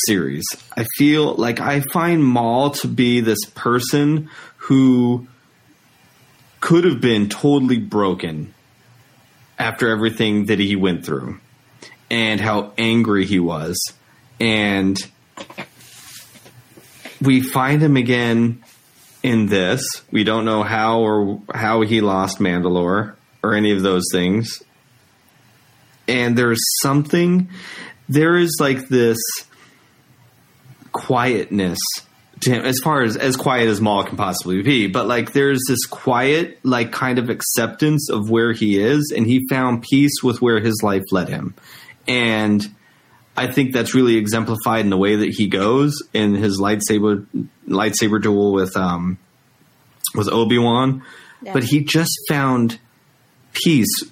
series. 0.06 0.44
I 0.76 0.84
feel 0.96 1.34
like 1.34 1.60
I 1.60 1.82
find 1.92 2.24
Maul 2.24 2.70
to 2.70 2.88
be 2.88 3.20
this 3.20 3.44
person 3.54 4.28
who 4.56 5.28
could 6.60 6.84
have 6.84 7.00
been 7.00 7.28
totally 7.28 7.78
broken 7.78 8.52
after 9.58 9.88
everything 9.88 10.46
that 10.46 10.58
he 10.58 10.76
went 10.76 11.04
through 11.04 11.40
and 12.10 12.40
how 12.40 12.72
angry 12.78 13.24
he 13.24 13.38
was. 13.38 13.78
And 14.38 14.96
we 17.20 17.40
find 17.40 17.82
him 17.82 17.96
again 17.96 18.62
in 19.22 19.46
this. 19.46 19.82
We 20.10 20.24
don't 20.24 20.44
know 20.44 20.62
how 20.62 21.00
or 21.00 21.42
how 21.52 21.82
he 21.82 22.00
lost 22.00 22.38
Mandalore 22.38 23.14
or 23.42 23.54
any 23.54 23.72
of 23.72 23.82
those 23.82 24.04
things. 24.12 24.62
And 26.06 26.36
there's 26.36 26.62
something 26.82 27.48
there 28.08 28.36
is 28.36 28.56
like 28.60 28.88
this 28.88 29.18
quietness 30.92 31.78
to 32.40 32.50
him 32.50 32.64
as 32.64 32.78
far 32.82 33.02
as 33.02 33.16
as 33.16 33.36
quiet 33.36 33.68
as 33.68 33.80
Maul 33.80 34.04
can 34.04 34.16
possibly 34.16 34.62
be, 34.62 34.86
but 34.86 35.06
like 35.06 35.32
there's 35.32 35.60
this 35.68 35.84
quiet 35.86 36.58
like 36.62 36.92
kind 36.92 37.18
of 37.18 37.30
acceptance 37.30 38.10
of 38.10 38.30
where 38.30 38.52
he 38.52 38.78
is 38.78 39.12
and 39.16 39.26
he 39.26 39.46
found 39.48 39.82
peace 39.82 40.22
with 40.22 40.42
where 40.42 40.60
his 40.60 40.80
life 40.82 41.04
led 41.12 41.28
him. 41.28 41.54
And 42.06 42.66
I 43.36 43.50
think 43.50 43.72
that's 43.72 43.94
really 43.94 44.16
exemplified 44.16 44.80
in 44.80 44.90
the 44.90 44.96
way 44.96 45.16
that 45.16 45.30
he 45.30 45.48
goes 45.48 46.02
in 46.12 46.34
his 46.34 46.60
lightsaber 46.60 47.26
lightsaber 47.68 48.22
duel 48.22 48.52
with 48.52 48.76
um 48.76 49.18
with 50.14 50.28
Obi 50.28 50.58
Wan. 50.58 51.02
Yeah. 51.42 51.52
But 51.52 51.64
he 51.64 51.84
just 51.84 52.12
found 52.28 52.78
peace 53.52 54.02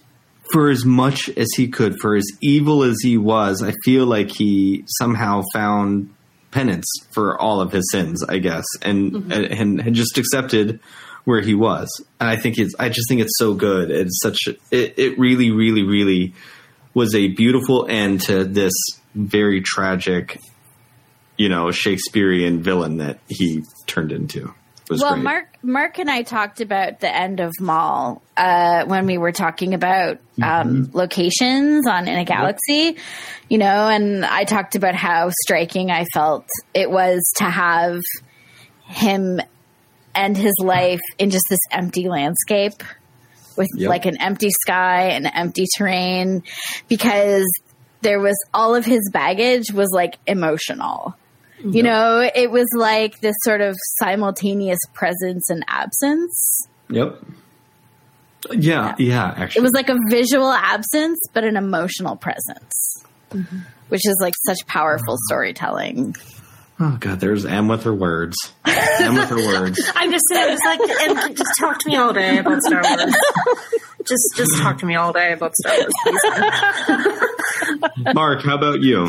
for 0.52 0.68
as 0.68 0.84
much 0.84 1.28
as 1.30 1.48
he 1.56 1.68
could, 1.68 1.98
for 2.00 2.14
as 2.14 2.26
evil 2.40 2.84
as 2.84 2.98
he 3.02 3.16
was. 3.16 3.62
I 3.62 3.72
feel 3.84 4.06
like 4.06 4.30
he 4.30 4.84
somehow 4.86 5.42
found 5.52 6.13
penance 6.54 6.86
for 7.12 7.38
all 7.38 7.60
of 7.60 7.72
his 7.72 7.90
sins, 7.90 8.22
I 8.22 8.38
guess, 8.38 8.64
and 8.80 9.12
mm-hmm. 9.12 9.32
and, 9.32 9.80
and 9.80 9.94
just 9.94 10.16
accepted 10.16 10.80
where 11.24 11.40
he 11.40 11.54
was. 11.54 11.88
And 12.20 12.30
I 12.30 12.36
think 12.36 12.58
it's 12.58 12.74
I 12.78 12.88
just 12.88 13.08
think 13.08 13.20
it's 13.20 13.36
so 13.36 13.54
good. 13.54 13.90
It's 13.90 14.20
such 14.22 14.38
it, 14.70 14.94
it 14.96 15.18
really, 15.18 15.50
really, 15.50 15.82
really 15.82 16.32
was 16.94 17.14
a 17.14 17.28
beautiful 17.28 17.86
end 17.88 18.22
to 18.22 18.44
this 18.44 18.72
very 19.16 19.60
tragic, 19.60 20.38
you 21.36 21.48
know, 21.48 21.72
Shakespearean 21.72 22.62
villain 22.62 22.98
that 22.98 23.18
he 23.28 23.64
turned 23.86 24.12
into. 24.12 24.54
Well, 24.90 25.14
great. 25.14 25.22
Mark, 25.22 25.56
Mark 25.62 25.98
and 25.98 26.10
I 26.10 26.22
talked 26.22 26.60
about 26.60 27.00
the 27.00 27.14
end 27.14 27.40
of 27.40 27.52
Maul 27.60 28.22
uh, 28.36 28.84
when 28.84 29.06
we 29.06 29.16
were 29.18 29.32
talking 29.32 29.72
about 29.74 30.18
um, 30.42 30.90
locations 30.92 31.86
on 31.86 32.06
in 32.06 32.18
a 32.18 32.24
galaxy, 32.24 32.96
you 33.48 33.58
know, 33.58 33.88
and 33.88 34.24
I 34.24 34.44
talked 34.44 34.74
about 34.76 34.94
how 34.94 35.30
striking 35.44 35.90
I 35.90 36.04
felt 36.12 36.46
it 36.74 36.90
was 36.90 37.22
to 37.36 37.44
have 37.44 37.98
him 38.86 39.40
end 40.14 40.36
his 40.36 40.54
life 40.60 41.00
in 41.18 41.30
just 41.30 41.44
this 41.48 41.60
empty 41.70 42.08
landscape 42.08 42.82
with 43.56 43.68
Yep. 43.76 43.88
like 43.88 44.04
an 44.04 44.20
empty 44.20 44.50
sky 44.50 45.10
and 45.10 45.30
empty 45.32 45.64
terrain 45.76 46.42
because 46.88 47.46
there 48.02 48.20
was 48.20 48.34
all 48.52 48.74
of 48.74 48.84
his 48.84 49.08
baggage 49.12 49.72
was 49.72 49.88
like 49.92 50.16
emotional. 50.26 51.16
You 51.62 51.82
know, 51.82 52.28
it 52.34 52.50
was 52.50 52.66
like 52.76 53.20
this 53.20 53.34
sort 53.44 53.60
of 53.60 53.74
simultaneous 54.00 54.80
presence 54.92 55.48
and 55.50 55.64
absence. 55.68 56.66
Yep. 56.90 57.22
Yeah, 58.52 58.94
yeah, 58.98 59.32
It 59.32 59.38
actually. 59.38 59.62
was 59.62 59.72
like 59.72 59.88
a 59.88 59.96
visual 60.10 60.52
absence, 60.52 61.18
but 61.32 61.44
an 61.44 61.56
emotional 61.56 62.16
presence, 62.16 63.02
mm-hmm. 63.30 63.58
which 63.88 64.06
is 64.06 64.18
like 64.20 64.34
such 64.44 64.66
powerful 64.66 65.16
storytelling. 65.28 66.14
oh 66.78 66.96
god, 67.00 67.20
there's 67.20 67.46
Em 67.46 67.68
with 67.68 67.84
her 67.84 67.94
words. 67.94 68.36
Em 68.66 69.14
with 69.14 69.30
her 69.30 69.36
words. 69.46 69.80
I'm 69.94 70.10
just 70.10 70.24
saying, 70.30 70.50
just 70.58 70.64
like, 70.66 70.80
and 70.80 71.36
just 71.36 71.52
talk 71.58 71.78
to 71.78 71.88
me 71.88 71.96
all 71.96 72.12
day 72.12 72.36
about 72.38 72.60
Star 72.62 72.82
Wars. 72.82 73.14
Just, 74.06 74.22
just 74.36 74.50
talk 74.60 74.76
to 74.80 74.86
me 74.86 74.96
all 74.96 75.14
day 75.14 75.32
about 75.32 75.54
Star 75.54 75.76
Wars. 75.78 75.94
Mark, 78.14 78.42
how 78.42 78.56
about 78.56 78.82
you? 78.82 79.08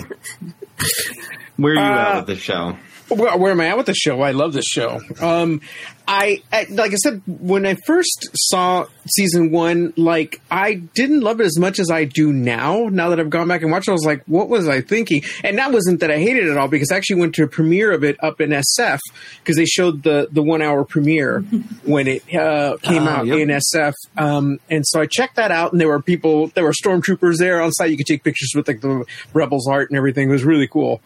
Where 1.57 1.73
are 1.73 1.75
you 1.75 1.81
Uh, 1.81 2.09
at 2.11 2.15
with 2.17 2.27
the 2.27 2.35
show? 2.35 2.77
Where, 3.09 3.37
where 3.37 3.51
am 3.51 3.61
I 3.61 3.67
at 3.67 3.77
with 3.77 3.85
the 3.85 3.93
show? 3.93 4.21
I 4.21 4.31
love 4.31 4.53
this 4.53 4.65
show. 4.65 4.99
Um, 5.21 5.61
I, 6.07 6.43
I 6.51 6.67
like 6.69 6.91
I 6.91 6.95
said 6.95 7.21
when 7.25 7.65
I 7.65 7.75
first 7.85 8.29
saw 8.35 8.85
season 9.07 9.51
one, 9.51 9.93
like 9.97 10.39
I 10.51 10.75
didn't 10.75 11.21
love 11.21 11.39
it 11.41 11.45
as 11.45 11.57
much 11.57 11.79
as 11.79 11.89
I 11.89 12.05
do 12.05 12.31
now. 12.31 12.89
Now 12.91 13.09
that 13.09 13.19
I've 13.19 13.29
gone 13.29 13.47
back 13.47 13.61
and 13.63 13.71
watched, 13.71 13.87
it, 13.87 13.91
I 13.91 13.93
was 13.93 14.05
like, 14.05 14.23
what 14.25 14.47
was 14.47 14.67
I 14.67 14.81
thinking? 14.81 15.23
And 15.43 15.57
that 15.57 15.71
wasn't 15.71 16.01
that 16.01 16.11
I 16.11 16.17
hated 16.17 16.45
it 16.45 16.51
at 16.51 16.57
all 16.57 16.67
because 16.67 16.91
I 16.91 16.97
actually 16.97 17.21
went 17.21 17.35
to 17.35 17.43
a 17.43 17.47
premiere 17.47 17.91
of 17.91 18.03
it 18.03 18.17
up 18.23 18.39
in 18.39 18.51
SF 18.51 18.99
because 19.39 19.55
they 19.55 19.65
showed 19.65 20.03
the 20.03 20.27
the 20.31 20.43
one 20.43 20.61
hour 20.61 20.83
premiere 20.85 21.39
when 21.83 22.07
it 22.07 22.21
uh, 22.35 22.77
came 22.81 23.03
Ah, 23.03 23.17
out 23.17 23.25
yep. 23.25 23.39
in 23.39 23.49
SF. 23.49 23.93
Um, 24.17 24.59
and 24.69 24.85
so 24.85 25.01
I 25.01 25.07
checked 25.07 25.37
that 25.37 25.51
out, 25.51 25.71
and 25.71 25.81
there 25.81 25.87
were 25.87 26.01
people, 26.01 26.47
there 26.47 26.63
were 26.63 26.73
stormtroopers 26.73 27.37
there 27.37 27.61
on 27.61 27.71
site. 27.71 27.89
You 27.89 27.97
could 27.97 28.05
take 28.05 28.23
pictures 28.23 28.51
with 28.55 28.67
like 28.67 28.81
the 28.81 29.05
rebels 29.33 29.67
art 29.67 29.89
and 29.89 29.97
everything. 29.97 30.29
It 30.29 30.31
was 30.31 30.43
really 30.43 30.67
cool 30.67 31.01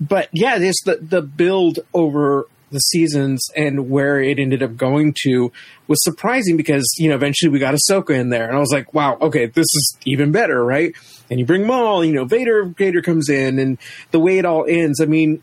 but 0.00 0.28
yeah, 0.32 0.58
this 0.58 0.76
the 0.84 0.96
the 0.96 1.22
build 1.22 1.78
over 1.92 2.46
the 2.74 2.80
seasons 2.80 3.46
and 3.56 3.88
where 3.88 4.20
it 4.20 4.38
ended 4.38 4.62
up 4.62 4.76
going 4.76 5.14
to 5.22 5.50
was 5.86 6.02
surprising 6.02 6.56
because 6.56 6.84
you 6.98 7.08
know 7.08 7.14
eventually 7.14 7.50
we 7.50 7.58
got 7.58 7.74
Ahsoka 7.74 8.10
in 8.10 8.28
there 8.28 8.46
and 8.46 8.56
I 8.56 8.60
was 8.60 8.72
like, 8.72 8.92
wow, 8.92 9.16
okay, 9.20 9.46
this 9.46 9.64
is 9.64 9.96
even 10.04 10.32
better, 10.32 10.62
right? 10.62 10.92
And 11.30 11.40
you 11.40 11.46
bring 11.46 11.66
Maul, 11.66 12.04
you 12.04 12.12
know, 12.12 12.24
Vader 12.24 12.64
Vader 12.64 13.00
comes 13.00 13.30
in 13.30 13.58
and 13.58 13.78
the 14.10 14.20
way 14.20 14.38
it 14.38 14.44
all 14.44 14.66
ends. 14.68 15.00
I 15.00 15.06
mean, 15.06 15.42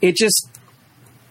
it 0.00 0.16
just 0.16 0.48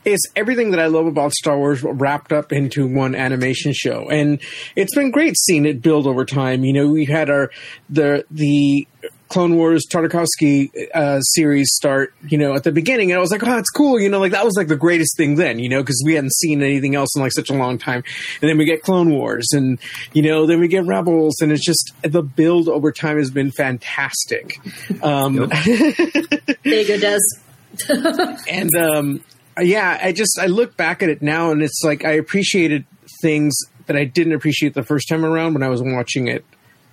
it's 0.04 0.24
everything 0.36 0.72
that 0.72 0.80
I 0.80 0.88
love 0.88 1.06
about 1.06 1.32
Star 1.32 1.58
Wars 1.58 1.84
wrapped 1.84 2.34
up 2.34 2.52
into 2.52 2.88
one 2.88 3.16
animation 3.16 3.72
show, 3.74 4.10
and 4.10 4.42
it's 4.76 4.96
been 4.96 5.12
great 5.12 5.38
seeing 5.38 5.66
it 5.66 5.82
build 5.82 6.08
over 6.08 6.26
time. 6.26 6.64
You 6.64 6.74
know, 6.74 6.88
we 6.88 7.06
had 7.06 7.30
our 7.30 7.52
the 7.90 8.26
the 8.32 8.88
Clone 9.32 9.56
Wars 9.56 9.86
Tartakovsky 9.90 10.70
uh, 10.94 11.22
series 11.22 11.70
start, 11.74 12.14
you 12.28 12.38
know, 12.38 12.54
at 12.54 12.66
the 12.66 12.72
beginning, 12.72 13.12
and 13.12 13.18
I 13.18 13.22
was 13.22 13.32
like, 13.32 13.42
oh, 13.44 13.58
it's 13.58 13.70
cool, 13.70 13.98
you 13.98 14.10
know, 14.10 14.20
like 14.20 14.34
that 14.34 14.44
was 14.44 14.56
like 14.58 14.68
the 14.68 14.76
greatest 14.76 15.16
thing 15.16 15.36
then, 15.36 15.58
you 15.58 15.70
know, 15.70 15.82
because 15.82 16.04
we 16.06 16.16
hadn't 16.16 16.34
seen 16.34 16.62
anything 16.62 16.96
else 16.96 17.16
in 17.16 17.22
like 17.22 17.32
such 17.32 17.50
a 17.50 17.54
long 17.54 17.78
time. 17.78 18.04
And 18.42 18.50
then 18.50 18.58
we 18.58 18.66
get 18.66 18.82
Clone 18.82 19.10
Wars, 19.10 19.48
and 19.54 19.80
you 20.12 20.22
know, 20.22 20.46
then 20.46 20.60
we 20.60 20.68
get 20.68 20.86
Rebels, 20.86 21.40
and 21.42 21.50
it's 21.52 21.66
just 21.66 21.94
the 22.04 22.22
build 22.22 22.68
over 22.68 22.92
time 22.92 23.18
has 23.18 23.32
been 23.32 23.52
fantastic. 23.52 24.58
Um, 25.02 25.50
Diego 26.64 26.98
does. 27.00 27.40
and 28.48 28.76
um, 28.76 29.24
yeah, 29.60 29.98
I 30.02 30.12
just 30.12 30.38
I 30.40 30.46
look 30.46 30.78
back 30.78 31.02
at 31.02 31.10
it 31.10 31.22
now, 31.22 31.52
and 31.52 31.64
it's 31.64 31.82
like 31.84 32.06
I 32.06 32.12
appreciated 32.12 32.86
things 33.22 33.56
that 33.88 33.96
I 33.96 34.04
didn't 34.04 34.34
appreciate 34.34 34.74
the 34.74 34.84
first 34.84 35.08
time 35.10 35.26
around 35.26 35.54
when 35.54 35.64
I 35.64 35.70
was 35.70 35.82
watching 35.82 36.28
it 36.28 36.46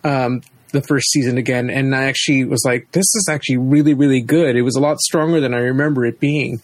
um, 0.05 0.43
the 0.73 0.83
first 0.83 1.11
season 1.11 1.39
again, 1.39 1.71
and 1.71 1.95
I 1.95 2.05
actually 2.05 2.45
was 2.45 2.63
like, 2.65 2.91
this 2.93 3.07
is 3.15 3.29
actually 3.31 3.59
really 3.59 3.95
really 3.95 4.21
good. 4.21 4.57
It 4.57 4.63
was 4.63 4.77
a 4.77 4.81
lot 4.81 4.99
stronger 5.01 5.41
than 5.41 5.55
I 5.55 5.59
remember 5.59 6.05
it 6.05 6.21
being. 6.21 6.61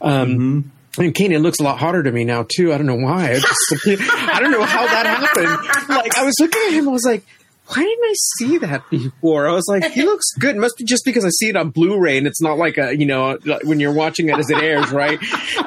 Um, 0.00 0.72
And 0.98 1.14
Kanan 1.14 1.42
looks 1.42 1.60
a 1.60 1.62
lot 1.62 1.78
hotter 1.78 2.02
to 2.02 2.10
me 2.10 2.24
now 2.24 2.44
too. 2.52 2.72
I 2.72 2.76
don't 2.76 2.86
know 2.86 2.96
why. 2.96 3.30
I, 3.30 3.34
just, 3.34 3.86
I 3.86 4.40
don't 4.40 4.50
know 4.50 4.64
how 4.64 4.84
that 4.86 5.06
happened. 5.06 5.88
Like 5.88 6.18
I 6.18 6.24
was 6.24 6.34
looking 6.40 6.60
at 6.66 6.72
him, 6.72 6.88
I 6.88 6.92
was 6.92 7.04
like, 7.04 7.24
why 7.72 7.82
didn't 7.82 8.04
I 8.04 8.14
see 8.38 8.58
that 8.58 8.90
before? 8.90 9.48
I 9.48 9.52
was 9.52 9.64
like, 9.68 9.84
he 9.92 10.02
looks 10.02 10.26
good. 10.38 10.56
It 10.56 10.58
must 10.58 10.76
be 10.76 10.84
just 10.84 11.04
because 11.04 11.24
I 11.24 11.28
see 11.28 11.50
it 11.50 11.56
on 11.56 11.70
Blu-ray 11.70 12.18
and 12.18 12.26
it's 12.26 12.42
not 12.42 12.58
like 12.58 12.78
a, 12.78 12.96
you 12.96 13.06
know, 13.06 13.38
like 13.44 13.62
when 13.64 13.78
you're 13.78 13.92
watching 13.92 14.28
it 14.28 14.36
as 14.38 14.50
it 14.50 14.58
airs, 14.58 14.90
right? 14.90 15.18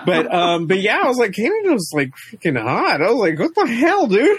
But, 0.05 0.33
um, 0.33 0.67
but 0.67 0.81
yeah, 0.81 0.99
I 1.03 1.07
was 1.07 1.17
like, 1.17 1.31
Kanan 1.31 1.71
was 1.71 1.89
like 1.93 2.11
freaking 2.29 2.61
hot. 2.61 3.01
I 3.01 3.09
was 3.11 3.15
like, 3.19 3.39
what 3.39 3.55
the 3.55 3.65
hell, 3.67 4.07
dude? 4.07 4.37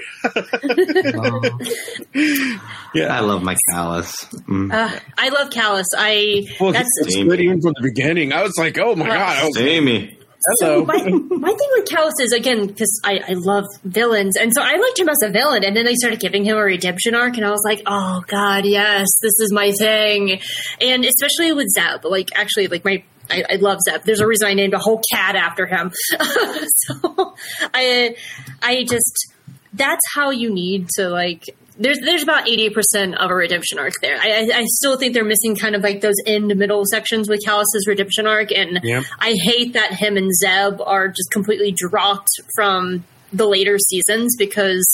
yeah. 2.95 3.17
I 3.17 3.21
love 3.21 3.43
my 3.43 3.57
Kallus. 3.71 4.13
Mm. 4.47 4.73
Uh, 4.73 4.99
I 5.17 5.29
love 5.31 5.51
Kallus. 5.51 5.87
I 5.97 6.47
Well, 6.61 6.73
that's 6.73 6.89
it's 6.99 7.17
good 7.17 7.41
even 7.41 7.61
from 7.61 7.73
the 7.81 7.83
beginning. 7.83 8.33
I 8.33 8.43
was 8.43 8.57
like, 8.59 8.79
oh 8.79 8.95
my 8.95 9.09
Well, 9.09 9.19
god. 9.19 9.37
I 9.43 9.47
was, 9.47 9.57
Amy. 9.59 10.19
So, 10.61 10.85
my, 10.85 10.97
my 11.03 11.49
thing 11.49 11.69
with 11.73 11.89
Kallus 11.89 12.13
is 12.21 12.33
again 12.33 12.67
because 12.67 13.01
I, 13.05 13.21
I 13.29 13.33
love 13.35 13.65
villains, 13.85 14.37
and 14.37 14.53
so 14.55 14.63
I 14.63 14.77
liked 14.77 14.99
him 14.99 15.09
as 15.09 15.19
a 15.25 15.31
villain, 15.31 15.65
and 15.65 15.77
then 15.77 15.85
they 15.85 15.95
started 15.95 16.21
giving 16.21 16.45
him 16.45 16.57
a 16.57 16.63
redemption 16.63 17.15
arc, 17.15 17.37
and 17.37 17.47
I 17.47 17.51
was 17.51 17.63
like, 17.65 17.83
oh 17.87 18.23
god, 18.27 18.65
yes, 18.65 19.07
this 19.23 19.39
is 19.41 19.53
my 19.53 19.73
thing, 19.79 20.41
and 20.81 21.05
especially 21.05 21.53
with 21.53 21.69
Zeb, 21.69 22.05
like 22.05 22.31
actually, 22.35 22.69
like 22.69 22.85
my. 22.85 23.03
I, 23.31 23.43
I 23.53 23.55
love 23.55 23.79
Zeb. 23.89 24.03
There's 24.05 24.21
a 24.21 24.27
reason 24.27 24.49
I 24.49 24.53
named 24.53 24.75
a 24.75 24.79
whole 24.79 25.01
cat 25.11 25.35
after 25.35 25.65
him. 25.65 25.93
so 26.11 27.35
I, 27.73 28.17
I 28.61 28.85
just 28.85 29.33
that's 29.73 30.03
how 30.15 30.31
you 30.31 30.53
need 30.53 30.89
to 30.97 31.09
like 31.09 31.45
there's 31.79 31.99
there's 32.01 32.23
about 32.23 32.49
eighty 32.49 32.71
percent 32.71 33.17
of 33.17 33.31
a 33.31 33.35
redemption 33.35 33.79
arc 33.79 33.95
there. 34.01 34.17
I, 34.17 34.29
I, 34.53 34.59
I 34.59 34.65
still 34.67 34.97
think 34.97 35.15
they're 35.15 35.25
missing 35.25 35.57
kind 35.57 35.75
of 35.75 35.83
like 35.83 36.01
those 36.01 36.15
end 36.27 36.55
middle 36.57 36.85
sections 36.87 37.29
with 37.29 37.41
Kallus's 37.45 37.87
redemption 37.89 38.27
arc, 38.27 38.53
and 38.53 38.81
Yep. 38.83 39.05
I 39.19 39.35
hate 39.45 39.73
that 39.73 39.95
him 39.95 40.17
and 40.17 40.31
Zeb 40.35 40.81
are 40.81 41.09
just 41.09 41.31
completely 41.33 41.73
dropped 41.73 42.29
from 42.55 43.05
the 43.37 43.47
later 43.47 43.79
seasons 43.79 44.37
because 44.39 44.87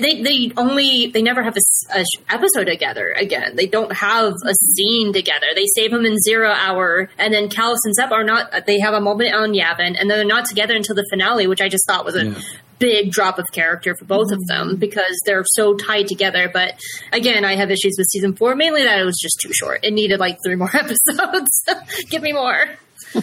they 0.00 0.22
they 0.22 0.52
only 0.56 1.06
they 1.06 1.22
never 1.22 1.42
have 1.42 1.54
a, 1.54 1.58
s- 1.58 1.84
a 1.94 2.00
sh- 2.04 2.22
episode 2.28 2.64
together 2.64 3.12
again. 3.12 3.56
They 3.56 3.66
don't 3.66 3.92
have 3.92 4.32
a 4.44 4.54
scene 4.54 5.12
together. 5.12 5.46
They 5.54 5.66
save 5.74 5.92
him 5.92 6.04
in 6.04 6.18
Zero 6.18 6.50
Hour, 6.50 7.08
and 7.18 7.32
then 7.32 7.48
Kallus 7.48 7.78
and 7.84 7.94
Zeb 7.94 8.12
are 8.12 8.24
not. 8.24 8.66
They 8.66 8.80
have 8.80 8.94
a 8.94 9.00
moment 9.00 9.34
on 9.34 9.52
Yavin, 9.52 9.96
and 9.98 10.08
then 10.10 10.18
they're 10.18 10.24
not 10.24 10.46
together 10.46 10.74
until 10.74 10.94
the 10.94 11.06
finale, 11.10 11.46
which 11.46 11.60
I 11.60 11.68
just 11.68 11.86
thought 11.86 12.04
was 12.04 12.16
a 12.16 12.34
big 12.78 13.10
drop 13.10 13.38
of 13.38 13.46
character 13.52 13.94
for 13.98 14.04
both 14.04 14.30
of 14.32 14.46
them 14.48 14.76
because 14.76 15.14
they're 15.24 15.44
so 15.46 15.74
tied 15.74 16.06
together. 16.08 16.50
But 16.52 16.78
again, 17.12 17.42
I 17.44 17.54
have 17.56 17.70
issues 17.70 17.94
with 17.96 18.06
season 18.10 18.34
four, 18.36 18.54
mainly 18.54 18.82
that 18.82 18.98
it 19.00 19.04
was 19.04 19.18
just 19.20 19.38
too 19.40 19.50
short. 19.54 19.80
It 19.82 19.92
needed 19.94 20.20
like 20.20 20.36
three 20.44 20.56
more 20.56 20.68
episodes. 20.76 21.64
Give 22.10 22.20
me 22.22 22.32
more. 22.32 22.66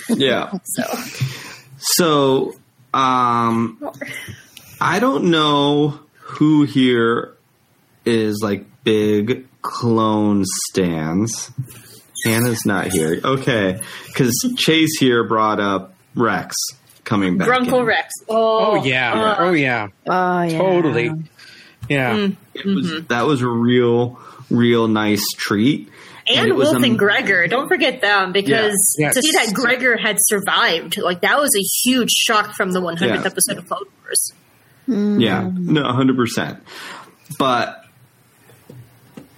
Yeah. 0.09 0.53
So 0.63 0.83
So, 1.77 2.55
um, 2.93 3.77
more. 3.81 3.93
I 4.85 4.99
don't 4.99 5.31
know 5.31 5.99
who 6.19 6.63
here 6.63 7.35
is 8.05 8.41
like 8.43 8.65
big 8.83 9.47
clone 9.61 10.43
stands. 10.69 11.51
Hannah's 12.25 12.65
not 12.65 12.87
here. 12.87 13.19
Okay. 13.23 13.79
Because 14.07 14.33
Chase 14.57 14.97
here 14.99 15.23
brought 15.25 15.59
up 15.61 15.93
Rex 16.15 16.55
coming 17.05 17.37
back. 17.37 17.47
Grunkle 17.47 17.79
in. 17.81 17.85
Rex. 17.85 18.09
Oh 18.27 18.77
Oh, 18.79 18.83
yeah. 18.83 19.13
uh, 19.13 19.35
oh 19.39 19.51
yeah. 19.51 19.87
Oh 20.07 20.41
yeah, 20.41 20.57
Totally. 20.57 21.11
Yeah. 21.89 22.13
Mm. 22.15 22.35
It 22.53 22.65
was, 22.65 23.03
That 23.07 23.25
was 23.25 23.41
a 23.41 23.47
real, 23.47 24.19
real 24.49 24.87
nice 24.87 25.25
treat. 25.37 25.89
and 26.27 26.47
it 26.47 26.53
was 26.55 26.69
Wolffe 26.71 26.83
a- 26.83 26.87
and 26.87 26.99
Gregor. 26.99 27.47
Don't 27.47 27.67
forget 27.67 28.01
them 28.01 28.31
because 28.33 28.75
Yeah. 28.99 29.11
to 29.11 29.21
see 29.21 29.31
that 29.31 29.53
Gregor 29.53 29.97
had 29.97 30.17
survived, 30.19 30.97
like 30.97 31.21
that 31.21 31.39
was 31.39 31.49
a 31.57 31.63
huge 31.89 32.11
shock 32.11 32.53
from 32.55 32.71
the 32.71 32.79
100th 32.81 33.01
Yeah. 33.01 33.25
episode 33.25 33.57
of 33.57 33.67
Clone 33.67 33.83
Wars. 34.03 34.31
Yeah, 34.87 35.49
no, 35.53 35.83
hundred 35.83 36.17
percent. 36.17 36.63
But 37.39 37.85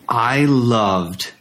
I 0.07 0.45
loved 0.45 1.31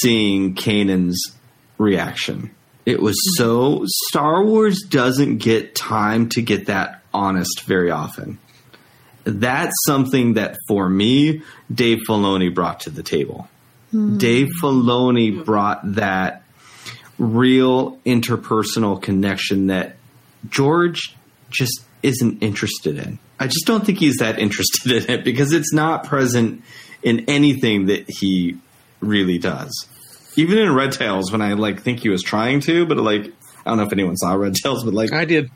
seeing 0.00 0.54
Kanan's 0.54 1.36
reaction. 1.78 2.50
It 2.86 3.00
was 3.00 3.16
so 3.36 3.84
Star 4.08 4.44
Wars 4.44 4.82
doesn't 4.82 5.38
get 5.38 5.74
time 5.74 6.28
to 6.30 6.42
get 6.42 6.66
that 6.66 7.02
honest 7.12 7.62
very 7.62 7.90
often. 7.90 8.38
That's 9.24 9.74
something 9.86 10.34
that 10.34 10.56
for 10.66 10.88
me, 10.88 11.42
Dave 11.72 11.98
Filoni 12.08 12.54
brought 12.54 12.80
to 12.80 12.90
the 12.90 13.02
table. 13.02 13.48
Hmm. 13.90 14.18
Dave 14.18 14.48
Filoni 14.62 15.44
brought 15.44 15.94
that 15.94 16.42
real 17.18 17.98
interpersonal 18.06 19.00
connection 19.00 19.66
that 19.66 19.96
George 20.48 21.14
just 21.50 21.84
isn't 22.02 22.42
interested 22.42 22.96
in. 22.96 23.18
I 23.40 23.46
just 23.46 23.64
don't 23.66 23.84
think 23.84 23.98
he's 23.98 24.18
that 24.18 24.38
interested 24.38 24.92
in 24.92 25.10
it 25.10 25.24
because 25.24 25.52
it's 25.52 25.72
not 25.72 26.04
present 26.04 26.62
in 27.02 27.24
anything 27.28 27.86
that 27.86 28.04
he 28.08 28.58
really 29.00 29.38
does. 29.38 29.88
Even 30.36 30.58
in 30.58 30.74
Red 30.74 30.92
Tails, 30.92 31.32
when 31.32 31.40
I 31.42 31.54
like 31.54 31.82
think 31.82 32.00
he 32.00 32.08
was 32.10 32.22
trying 32.22 32.60
to, 32.60 32.84
but 32.86 32.98
like 32.98 33.32
I 33.64 33.70
don't 33.70 33.78
know 33.78 33.84
if 33.84 33.92
anyone 33.92 34.16
saw 34.16 34.34
Red 34.34 34.54
Tails, 34.54 34.84
but 34.84 34.94
like 34.94 35.12
I 35.12 35.24
did. 35.24 35.50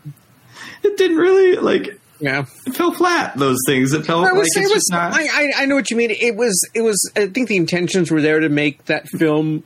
it 0.83 0.97
didn't 0.97 1.19
really 1.19 1.57
like 1.57 2.01
Yeah. 2.21 2.47
it 2.67 2.75
fell 2.75 2.93
flat. 2.93 3.37
Those 3.37 3.59
things 3.67 3.93
it 3.93 4.05
felt 4.07 4.25
I 4.27 4.31
like 4.31 4.39
was, 4.39 4.47
it's 4.49 4.57
it 4.57 4.61
was 4.63 4.73
just 4.73 4.91
not. 4.91 5.13
I, 5.13 5.25
I, 5.27 5.53
I 5.59 5.67
know 5.67 5.75
what 5.75 5.91
you 5.91 5.97
mean. 5.97 6.11
It 6.11 6.35
was, 6.37 6.59
it 6.75 6.81
was, 6.81 6.99
I 7.17 7.27
think 7.29 7.49
the 7.49 7.57
intentions 7.57 8.11
were 8.11 8.23
there 8.23 8.41
to 8.41 8.49
make 8.49 8.85
that 8.87 9.09
film 9.09 9.63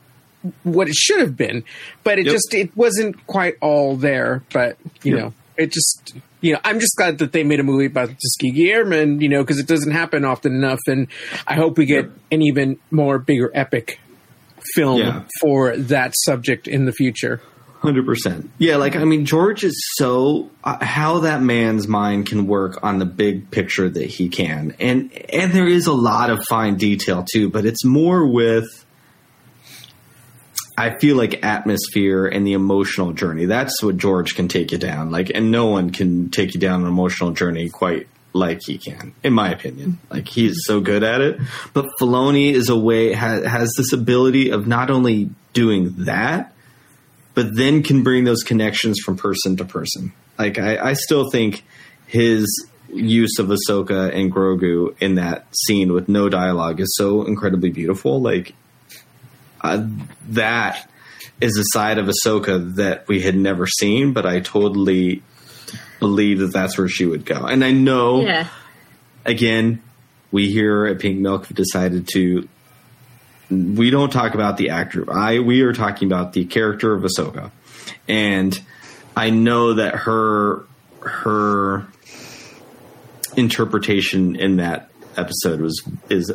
what 0.63 0.87
it 0.89 0.95
should 0.95 1.19
have 1.21 1.35
been, 1.37 1.63
but 2.03 2.19
it 2.19 2.25
Yep. 2.25 2.33
just, 2.33 2.53
it 2.53 2.75
wasn't 2.77 3.25
quite 3.27 3.55
all 3.61 3.95
there. 3.95 4.43
But, 4.53 4.77
you 5.03 5.15
Yep. 5.15 5.23
know, 5.23 5.33
it 5.57 5.71
just, 5.71 6.13
you 6.41 6.53
know, 6.53 6.59
I'm 6.63 6.79
just 6.79 6.95
glad 6.95 7.17
that 7.19 7.31
they 7.31 7.43
made 7.43 7.59
a 7.59 7.63
movie 7.63 7.85
about 7.85 8.09
the 8.09 8.15
Tuskegee 8.15 8.71
Airmen, 8.71 9.19
you 9.21 9.29
know, 9.29 9.41
because 9.43 9.59
it 9.59 9.67
doesn't 9.67 9.91
happen 9.91 10.23
often 10.25 10.53
enough. 10.53 10.79
And 10.87 11.07
I 11.47 11.55
hope 11.55 11.77
we 11.77 11.85
get 11.85 12.05
an 12.31 12.41
even 12.41 12.77
more 12.91 13.19
bigger 13.19 13.51
epic 13.53 13.99
film 14.73 14.99
Yeah. 14.99 15.23
for 15.41 15.75
that 15.77 16.13
subject 16.15 16.67
in 16.67 16.85
the 16.85 16.91
future. 16.91 17.41
Hundred 17.81 18.05
percent. 18.05 18.49
Yeah, 18.57 18.75
like 18.75 18.97
I 18.97 19.05
mean, 19.05 19.23
George 19.25 19.63
is 19.63 19.73
so 19.95 20.49
uh, 20.65 20.83
how 20.83 21.19
that 21.19 21.41
man's 21.41 21.87
mind 21.87 22.25
can 22.27 22.45
work 22.45 22.77
on 22.83 22.99
the 22.99 23.05
big 23.05 23.51
picture 23.51 23.87
that 23.89 24.05
he 24.05 24.27
can, 24.27 24.75
and 24.81 25.13
and 25.31 25.53
there 25.53 25.65
is 25.65 25.87
a 25.87 25.93
lot 25.93 26.29
of 26.29 26.43
fine 26.49 26.75
detail 26.75 27.23
too, 27.31 27.49
but 27.49 27.65
it's 27.65 27.85
more 27.85 28.27
with. 28.29 28.85
I 30.79 30.97
feel 30.97 31.17
like 31.17 31.43
atmosphere 31.43 32.25
and 32.25 32.47
the 32.47 32.53
emotional 32.53 33.11
journey. 33.11 33.45
That's 33.45 33.83
what 33.83 33.97
George 33.97 34.35
can 34.35 34.47
take 34.47 34.71
you 34.71 34.77
down. 34.77 35.11
Like, 35.11 35.29
and 35.35 35.51
no 35.51 35.67
one 35.67 35.89
can 35.89 36.29
take 36.29 36.53
you 36.53 36.59
down 36.59 36.81
an 36.81 36.87
emotional 36.87 37.31
journey 37.31 37.69
quite 37.69 38.07
like 38.31 38.61
he 38.65 38.77
can, 38.77 39.13
in 39.21 39.33
my 39.33 39.51
opinion. 39.51 39.99
Like 40.09 40.29
he's 40.29 40.55
so 40.63 40.79
good 40.79 41.03
at 41.03 41.19
it. 41.19 41.39
But 41.73 41.87
Filoni 41.99 42.53
is 42.53 42.69
a 42.69 42.77
way 42.77 43.11
has, 43.11 43.73
this 43.75 43.91
ability 43.91 44.51
of 44.51 44.67
not 44.67 44.89
only 44.89 45.31
doing 45.51 45.95
that, 46.05 46.53
but 47.33 47.55
then 47.55 47.83
can 47.83 48.03
bring 48.03 48.23
those 48.23 48.43
connections 48.43 48.99
from 48.99 49.17
person 49.17 49.57
to 49.57 49.65
person. 49.65 50.13
Like 50.37 50.57
I, 50.57 50.77
I 50.77 50.93
still 50.93 51.29
think 51.29 51.65
his 52.07 52.67
use 52.93 53.37
of 53.37 53.47
Ahsoka 53.47 54.13
and 54.15 54.31
Grogu 54.31 54.95
in 55.01 55.15
that 55.15 55.45
scene 55.53 55.91
with 55.91 56.07
no 56.07 56.29
dialogue 56.29 56.79
is 56.79 56.95
so 56.95 57.25
incredibly 57.25 57.69
beautiful. 57.69 58.21
Like 58.21 58.53
uh, 59.61 59.85
that 60.29 60.89
is 61.41 61.57
a 61.57 61.63
side 61.73 61.97
of 61.97 62.07
Ahsoka 62.07 62.75
that 62.75 63.07
we 63.07 63.21
had 63.21 63.35
never 63.35 63.65
seen, 63.67 64.13
but 64.13 64.25
I 64.25 64.39
totally 64.41 65.23
believe 65.99 66.39
that 66.39 66.53
that's 66.53 66.77
where 66.77 66.87
she 66.89 67.05
would 67.05 67.25
go. 67.25 67.45
And 67.45 67.63
I 67.63 67.71
know 67.71 68.21
Yeah. 68.21 68.47
again, 69.25 69.81
we 70.31 70.51
here 70.51 70.85
at 70.85 70.99
Pink 70.99 71.19
Milk 71.19 71.47
have 71.47 71.55
decided 71.57 72.07
to. 72.13 72.47
We 73.49 73.89
don't 73.89 74.11
talk 74.11 74.35
about 74.35 74.57
the 74.57 74.69
actor. 74.69 75.11
I 75.11 75.39
we 75.39 75.61
are 75.61 75.73
talking 75.73 76.07
about 76.07 76.33
the 76.33 76.45
character 76.45 76.93
of 76.93 77.03
Ahsoka, 77.03 77.49
and 78.07 78.59
I 79.17 79.29
know 79.31 79.73
that 79.73 79.95
her 79.95 80.63
her 81.01 81.87
interpretation 83.37 84.35
in 84.35 84.57
that 84.57 84.89
episode 85.17 85.61
was 85.61 85.81
is 86.09 86.31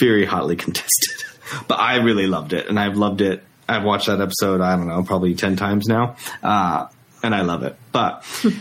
very 0.00 0.24
hotly 0.24 0.56
contested. 0.56 1.24
but 1.68 1.80
I 1.80 1.96
really 1.96 2.26
loved 2.26 2.52
it, 2.52 2.68
and 2.68 2.78
I've 2.78 2.96
loved 2.96 3.20
it. 3.20 3.42
I've 3.68 3.84
watched 3.84 4.06
that 4.06 4.20
episode. 4.20 4.60
I 4.60 4.76
don't 4.76 4.88
know, 4.88 5.02
probably 5.02 5.34
ten 5.34 5.56
times 5.56 5.86
now, 5.86 6.16
uh, 6.42 6.86
and 7.22 7.34
I 7.34 7.42
love 7.42 7.62
it. 7.62 7.76
But 7.92 8.24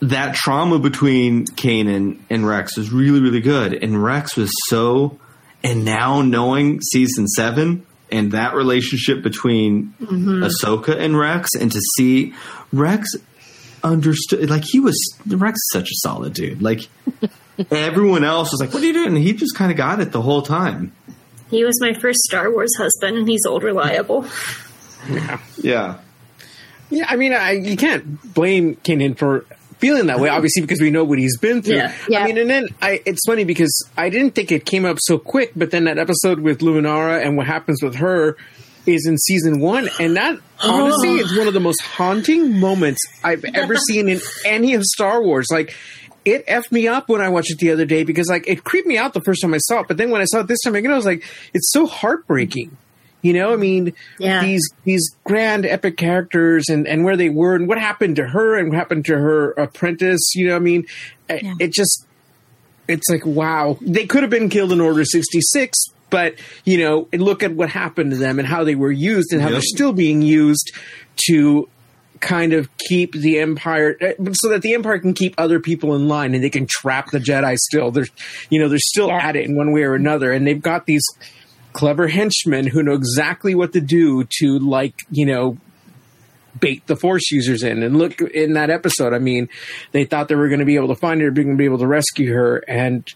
that 0.00 0.34
trauma 0.34 0.78
between 0.78 1.46
Kanan 1.46 2.20
and 2.30 2.46
Rex 2.46 2.76
was 2.76 2.90
really, 2.90 3.20
really 3.20 3.40
good. 3.40 3.72
And 3.74 4.02
Rex 4.02 4.36
was 4.36 4.52
so, 4.68 5.18
and 5.62 5.84
now 5.84 6.22
knowing 6.22 6.80
season 6.80 7.26
seven 7.28 7.86
and 8.10 8.32
that 8.32 8.54
relationship 8.54 9.22
between 9.22 9.94
Ahsoka 10.00 10.96
and 10.96 11.18
Rex, 11.18 11.50
and 11.58 11.72
to 11.72 11.80
see 11.96 12.34
Rex 12.72 13.08
understood, 13.82 14.48
like 14.48 14.64
he 14.64 14.80
was, 14.80 14.96
Rex 15.26 15.56
is 15.56 15.70
such 15.72 15.90
a 15.90 15.94
solid 15.96 16.32
dude. 16.32 16.62
Like 16.62 16.88
everyone 17.70 18.24
else 18.24 18.52
was 18.52 18.60
like, 18.60 18.72
"What 18.72 18.82
are 18.82 18.86
you 18.86 18.92
doing?" 18.92 19.08
And 19.08 19.18
he 19.18 19.32
just 19.32 19.54
kind 19.56 19.70
of 19.70 19.76
got 19.76 20.00
it 20.00 20.12
the 20.12 20.22
whole 20.22 20.42
time. 20.42 20.92
He 21.50 21.64
was 21.64 21.80
my 21.80 21.92
first 21.94 22.18
Star 22.20 22.50
Wars 22.50 22.74
husband, 22.76 23.16
and 23.16 23.28
he's 23.28 23.46
old 23.46 23.62
reliable. 23.62 24.26
Yeah, 25.08 25.40
Yeah, 25.58 25.98
Yeah, 26.90 27.06
I 27.08 27.16
mean, 27.16 27.32
I, 27.32 27.52
you 27.52 27.76
can't 27.76 28.34
blame 28.34 28.74
Kanan 28.76 29.16
for 29.16 29.46
feeling 29.78 30.06
that 30.06 30.18
way, 30.18 30.28
obviously, 30.28 30.62
because 30.62 30.80
we 30.80 30.90
know 30.90 31.04
what 31.04 31.18
he's 31.18 31.38
been 31.38 31.62
through. 31.62 31.76
Yeah. 31.76 31.94
Yeah. 32.08 32.20
I 32.22 32.26
mean, 32.26 32.38
and 32.38 32.50
then 32.50 32.68
I, 32.82 33.02
it's 33.06 33.20
funny 33.26 33.44
because 33.44 33.88
I 33.96 34.08
didn't 34.08 34.34
think 34.34 34.50
it 34.50 34.64
came 34.64 34.84
up 34.84 34.98
so 35.00 35.18
quick, 35.18 35.52
but 35.54 35.70
then 35.70 35.84
that 35.84 35.98
episode 35.98 36.40
with 36.40 36.60
Luminara 36.60 37.24
and 37.24 37.36
what 37.36 37.46
happens 37.46 37.82
with 37.82 37.96
her 37.96 38.36
is 38.86 39.06
in 39.06 39.18
season 39.18 39.60
one, 39.60 39.88
and 40.00 40.16
that 40.16 40.38
honestly 40.62 41.16
is 41.16 41.36
one 41.36 41.48
of 41.48 41.54
the 41.54 41.60
most 41.60 41.82
haunting 41.82 42.58
moments 42.58 43.00
I've 43.22 43.44
ever 43.54 43.76
seen 43.88 44.08
in 44.08 44.20
any 44.44 44.74
of 44.74 44.82
Star 44.82 45.22
Wars. 45.22 45.46
Like. 45.50 45.74
It 46.26 46.46
effed 46.48 46.70
me 46.72 46.88
up 46.88 47.08
when 47.08 47.20
I 47.22 47.28
watched 47.30 47.52
it 47.52 47.58
the 47.58 47.70
other 47.70 47.86
day 47.86 48.02
because 48.04 48.28
like 48.28 48.46
it 48.48 48.64
creeped 48.64 48.86
me 48.86 48.98
out 48.98 49.14
the 49.14 49.20
first 49.22 49.40
time 49.40 49.54
I 49.54 49.58
saw 49.58 49.80
it, 49.80 49.88
but 49.88 49.96
then 49.96 50.10
when 50.10 50.20
I 50.20 50.24
saw 50.26 50.40
it 50.40 50.48
this 50.48 50.60
time 50.62 50.74
again, 50.74 50.90
I 50.90 50.96
was 50.96 51.06
like, 51.06 51.24
it's 51.54 51.72
so 51.72 51.86
heartbreaking. 51.86 52.76
You 53.22 53.32
know, 53.32 53.52
I 53.52 53.56
mean, 53.56 53.92
Yeah. 54.18 54.42
these 54.42 54.68
these 54.84 55.08
grand 55.24 55.64
epic 55.66 55.96
characters 55.96 56.68
and 56.68 56.86
and 56.86 57.04
where 57.04 57.16
they 57.16 57.28
were 57.30 57.54
and 57.54 57.66
what 57.68 57.78
happened 57.78 58.16
to 58.16 58.26
her 58.26 58.56
and 58.58 58.68
what 58.68 58.76
happened 58.76 59.04
to 59.06 59.14
her 59.16 59.52
apprentice. 59.52 60.34
You 60.34 60.48
know, 60.48 60.56
I 60.56 60.58
mean, 60.58 60.86
Yeah. 61.30 61.54
it 61.60 61.72
just 61.72 62.04
it's 62.88 63.08
like 63.08 63.24
wow, 63.24 63.78
they 63.80 64.04
could 64.06 64.22
have 64.22 64.30
been 64.30 64.48
killed 64.48 64.72
in 64.72 64.80
Order 64.80 65.04
sixty 65.04 65.40
six. 65.40 65.78
But 66.10 66.34
you 66.64 66.78
know, 66.78 67.08
and 67.12 67.20
look 67.22 67.42
at 67.42 67.52
what 67.52 67.68
happened 67.68 68.10
to 68.12 68.16
them 68.16 68.38
and 68.38 68.46
how 68.46 68.62
they 68.64 68.74
were 68.76 68.92
used 68.92 69.32
and 69.32 69.40
how 69.42 69.48
Yep. 69.48 69.52
they're 69.54 69.62
still 69.74 69.92
being 69.92 70.22
used 70.22 70.70
to 71.28 71.68
kind 72.20 72.52
of 72.52 72.68
keep 72.88 73.12
the 73.12 73.38
empire 73.38 73.96
eh, 74.00 74.14
so 74.32 74.48
that 74.48 74.62
the 74.62 74.74
empire 74.74 74.98
can 74.98 75.14
keep 75.14 75.34
other 75.38 75.60
people 75.60 75.94
in 75.94 76.08
line 76.08 76.34
and 76.34 76.42
they 76.42 76.50
can 76.50 76.66
trap 76.68 77.10
the 77.10 77.18
jedi 77.18 77.56
still. 77.56 77.90
They're 77.90 78.06
you 78.50 78.58
know 78.60 78.68
they're 78.68 78.78
still 78.78 79.08
Yeah. 79.08 79.26
at 79.28 79.36
it 79.36 79.46
in 79.46 79.56
one 79.56 79.72
way 79.72 79.82
or 79.82 79.94
another. 79.94 80.32
And 80.32 80.46
they've 80.46 80.60
got 80.60 80.86
these 80.86 81.04
clever 81.72 82.08
henchmen 82.08 82.66
who 82.66 82.82
know 82.82 82.94
exactly 82.94 83.54
what 83.54 83.72
to 83.74 83.80
do 83.80 84.24
to 84.38 84.58
like 84.58 84.94
you 85.10 85.26
know 85.26 85.58
bait 86.58 86.86
the 86.86 86.96
force 86.96 87.30
users 87.30 87.62
in. 87.62 87.82
And 87.82 87.98
look 87.98 88.20
in 88.20 88.54
that 88.54 88.70
episode 88.70 89.12
i 89.12 89.18
mean 89.18 89.48
they 89.92 90.04
thought 90.04 90.28
they 90.28 90.34
were 90.34 90.48
going 90.48 90.60
to 90.60 90.64
be 90.66 90.76
able 90.76 90.88
to 90.88 90.94
find 90.94 91.20
her 91.20 91.30
going 91.30 91.48
to 91.48 91.54
be 91.56 91.64
able 91.66 91.78
to 91.78 91.86
rescue 91.86 92.32
her. 92.32 92.58
And 92.66 93.06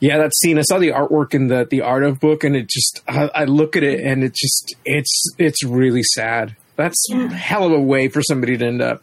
yeah 0.00 0.16
that 0.18 0.32
scene 0.34 0.58
i 0.58 0.62
saw 0.62 0.78
the 0.78 0.88
artwork 0.92 1.34
in 1.34 1.46
the 1.48 1.66
the 1.70 1.82
art 1.82 2.02
of 2.02 2.18
book 2.18 2.42
and 2.42 2.56
it 2.56 2.68
just 2.68 3.02
i, 3.06 3.30
I 3.34 3.44
look 3.44 3.76
at 3.76 3.82
it 3.82 4.00
and 4.00 4.24
it 4.24 4.34
just 4.34 4.74
it's 4.84 5.22
it's 5.38 5.62
really 5.62 6.02
sad 6.02 6.56
that's 6.76 7.10
a 7.12 7.28
hell 7.28 7.64
of 7.64 7.72
a 7.72 7.80
way 7.80 8.08
for 8.08 8.22
somebody 8.22 8.56
to 8.56 8.64
end 8.66 8.82
up 8.82 9.02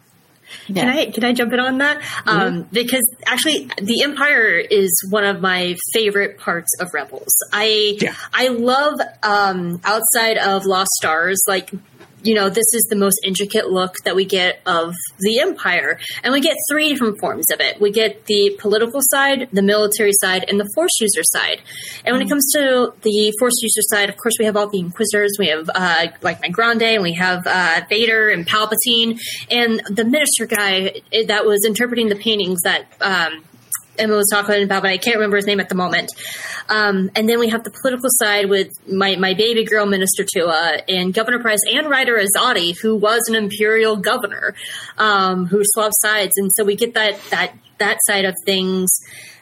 Yeah. 0.66 0.82
Can 0.82 0.88
I 0.88 1.10
can 1.10 1.24
I 1.24 1.32
jump 1.32 1.52
in 1.52 1.60
on 1.60 1.78
that? 1.78 2.00
Um, 2.26 2.62
because 2.72 3.06
actually, 3.26 3.70
the 3.82 4.02
Empire 4.02 4.56
is 4.56 4.90
one 5.10 5.24
of 5.24 5.40
my 5.42 5.76
favorite 5.92 6.38
parts 6.38 6.70
of 6.80 6.88
Rebels. 6.94 7.34
I 7.52 7.98
Yeah. 8.00 8.14
I 8.32 8.48
love 8.48 8.98
um, 9.22 9.80
outside 9.84 10.38
of 10.38 10.64
Lost 10.64 10.90
Stars, 10.92 11.38
like 11.46 11.70
you 12.22 12.34
know, 12.34 12.48
this 12.48 12.66
is 12.74 12.86
the 12.90 12.96
most 12.96 13.20
intricate 13.24 13.70
look 13.70 13.94
that 14.04 14.16
we 14.16 14.24
get 14.24 14.60
of 14.66 14.94
the 15.20 15.40
Empire, 15.40 15.98
and 16.22 16.32
we 16.32 16.40
get 16.40 16.56
three 16.70 16.88
different 16.88 17.18
forms 17.20 17.46
of 17.52 17.60
it. 17.60 17.80
We 17.80 17.90
get 17.90 18.26
the 18.26 18.56
political 18.58 19.00
side, 19.02 19.48
the 19.52 19.62
military 19.62 20.12
side, 20.20 20.44
and 20.48 20.58
the 20.58 20.68
Force 20.74 21.00
user 21.00 21.22
side. 21.22 21.60
And 22.04 22.14
when 22.14 22.22
it 22.22 22.28
comes 22.28 22.50
to 22.54 22.92
the 23.02 23.32
Force 23.38 23.54
user 23.62 23.82
side, 23.82 24.08
of 24.08 24.16
course, 24.16 24.34
we 24.38 24.44
have 24.46 24.56
all 24.56 24.68
the 24.68 24.78
Inquisitors. 24.78 25.36
We 25.38 25.48
have 25.48 25.70
uh, 25.74 26.08
like 26.22 26.40
my 26.42 26.48
Grande, 26.48 26.82
and 26.82 27.02
we 27.02 27.14
have 27.14 27.46
uh, 27.46 27.82
Vader 27.88 28.28
and 28.30 28.46
Palpatine, 28.46 29.18
and 29.50 29.80
the 29.88 30.04
Minister 30.04 30.46
guy 30.46 31.02
eh, 31.12 31.24
that 31.26 31.44
was 31.44 31.64
interpreting 31.64 32.08
the 32.08 32.16
paintings 32.16 32.60
that. 32.62 32.86
Um, 33.00 33.44
Emma 33.98 34.14
was 34.14 34.28
talking 34.30 34.62
about, 34.62 34.82
but 34.82 34.90
I 34.90 34.98
can't 34.98 35.16
remember 35.16 35.36
his 35.36 35.46
name 35.46 35.60
at 35.60 35.68
the 35.68 35.74
moment. 35.74 36.12
Um, 36.68 37.10
and 37.14 37.28
then 37.28 37.38
we 37.38 37.48
have 37.48 37.64
the 37.64 37.70
political 37.70 38.08
side 38.10 38.48
with 38.48 38.68
my, 38.90 39.16
my 39.16 39.34
baby 39.34 39.64
girl, 39.64 39.86
Minister 39.86 40.24
Tua, 40.24 40.80
and 40.88 41.12
Governor 41.12 41.40
Price 41.40 41.60
and 41.70 41.88
Ryder 41.88 42.18
Azadi, 42.18 42.78
who 42.80 42.96
was 42.96 43.22
an 43.28 43.34
imperial 43.34 43.96
governor, 43.96 44.54
um, 44.96 45.46
who 45.46 45.62
swapped 45.64 45.94
sides. 46.00 46.32
And 46.36 46.50
so 46.56 46.64
we 46.64 46.76
get 46.76 46.94
that, 46.94 47.20
that, 47.30 47.54
that 47.78 47.98
side 48.06 48.24
of 48.24 48.34
things. 48.44 48.88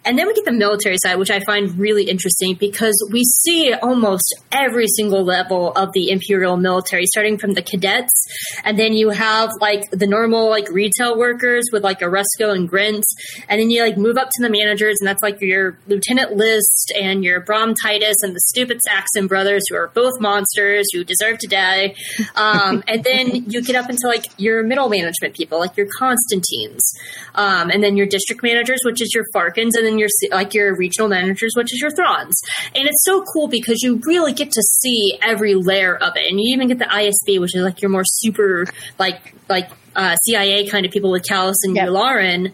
And 0.07 0.17
then 0.17 0.29
we 0.29 0.35
get 0.35 0.45
the 0.45 0.53
military 0.53 0.99
side, 0.99 1.17
which 1.17 1.31
I 1.31 1.41
find 1.41 1.77
really 1.79 2.05
interesting 2.05 2.55
because 2.55 2.95
we 3.11 3.25
see 3.25 3.75
almost 3.75 4.35
every 4.53 4.87
single 4.87 5.25
level 5.25 5.73
of 5.73 5.91
the 5.95 6.11
imperial 6.11 6.57
military, 6.57 7.07
starting 7.07 7.39
from 7.39 7.55
the 7.55 7.63
cadets, 7.63 8.27
and 8.65 8.79
then 8.79 8.93
you 8.93 9.11
have 9.11 9.51
like 9.61 9.83
the 9.91 10.07
normal 10.07 10.49
like 10.49 10.71
retail 10.71 11.19
workers 11.19 11.65
with 11.73 11.83
like 11.83 12.01
Aresko 12.01 12.55
and 12.55 12.71
Grint, 12.71 13.03
and 13.49 13.61
then 13.61 13.71
you 13.71 13.83
like 13.83 13.97
move 13.97 14.17
up 14.17 14.29
to 14.29 14.43
the 14.43 14.51
managers, 14.51 14.97
and 15.01 15.09
that's 15.09 15.23
like 15.23 15.41
your 15.41 15.79
Lieutenant 15.89 16.37
Lyste 16.37 16.93
and 17.01 17.25
your 17.25 17.41
Brom 17.41 17.75
Titus 17.75 18.17
and 18.23 18.35
the 18.35 18.41
stupid 18.41 18.81
Saxon 18.83 19.27
brothers, 19.27 19.63
who 19.69 19.77
are 19.77 19.89
both 19.89 20.21
monsters 20.21 20.87
who 20.93 21.03
deserve 21.03 21.39
to 21.39 21.49
die. 21.49 21.95
Um, 22.37 22.85
and 22.89 23.03
then 23.03 23.51
you 23.51 23.63
get 23.63 23.77
up 23.77 23.91
into 23.91 24.07
like 24.07 24.27
your 24.39 24.63
middle 24.63 24.89
management 24.89 25.35
people, 25.35 25.59
like 25.59 25.77
your 25.77 25.89
Konstantines, 25.99 26.81
um, 27.35 27.71
and 27.71 27.83
then 27.83 27.97
your 27.97 28.07
district 28.07 28.43
managers, 28.43 28.79
which 28.85 29.03
is 29.03 29.13
your 29.15 29.25
Tarkins, 29.35 29.77
and 29.77 29.87
then 29.87 29.96
your 29.99 30.09
like 30.31 30.55
your 30.55 30.77
regional 30.77 31.09
managers, 31.09 31.53
which 31.57 31.73
is 31.73 31.81
your 31.81 31.91
Thrawns. 31.91 32.35
And 32.75 32.87
it's 32.87 33.05
so 33.05 33.25
cool 33.33 33.49
because 33.49 33.83
you 33.83 34.01
really 34.05 34.33
get 34.33 34.51
to 34.53 34.63
see 34.63 35.19
every 35.23 35.55
layer 35.55 35.97
of 35.97 36.17
it, 36.17 36.31
and 36.31 36.41
you 36.41 36.55
even 36.55 36.69
get 36.69 36.79
the 36.79 36.85
ISB, 36.87 37.41
which 37.41 37.55
is 37.55 37.63
like 37.63 37.81
your 37.83 37.91
more 37.91 38.05
super 38.05 38.67
like 38.99 39.35
like 39.49 39.71
uh, 39.95 40.17
CIA 40.17 40.69
kind 40.69 40.85
of 40.85 40.93
people 40.93 41.11
with 41.11 41.23
Kallus 41.25 41.55
and 41.65 41.75
Yep. 41.77 41.89
Yularen. 41.89 42.53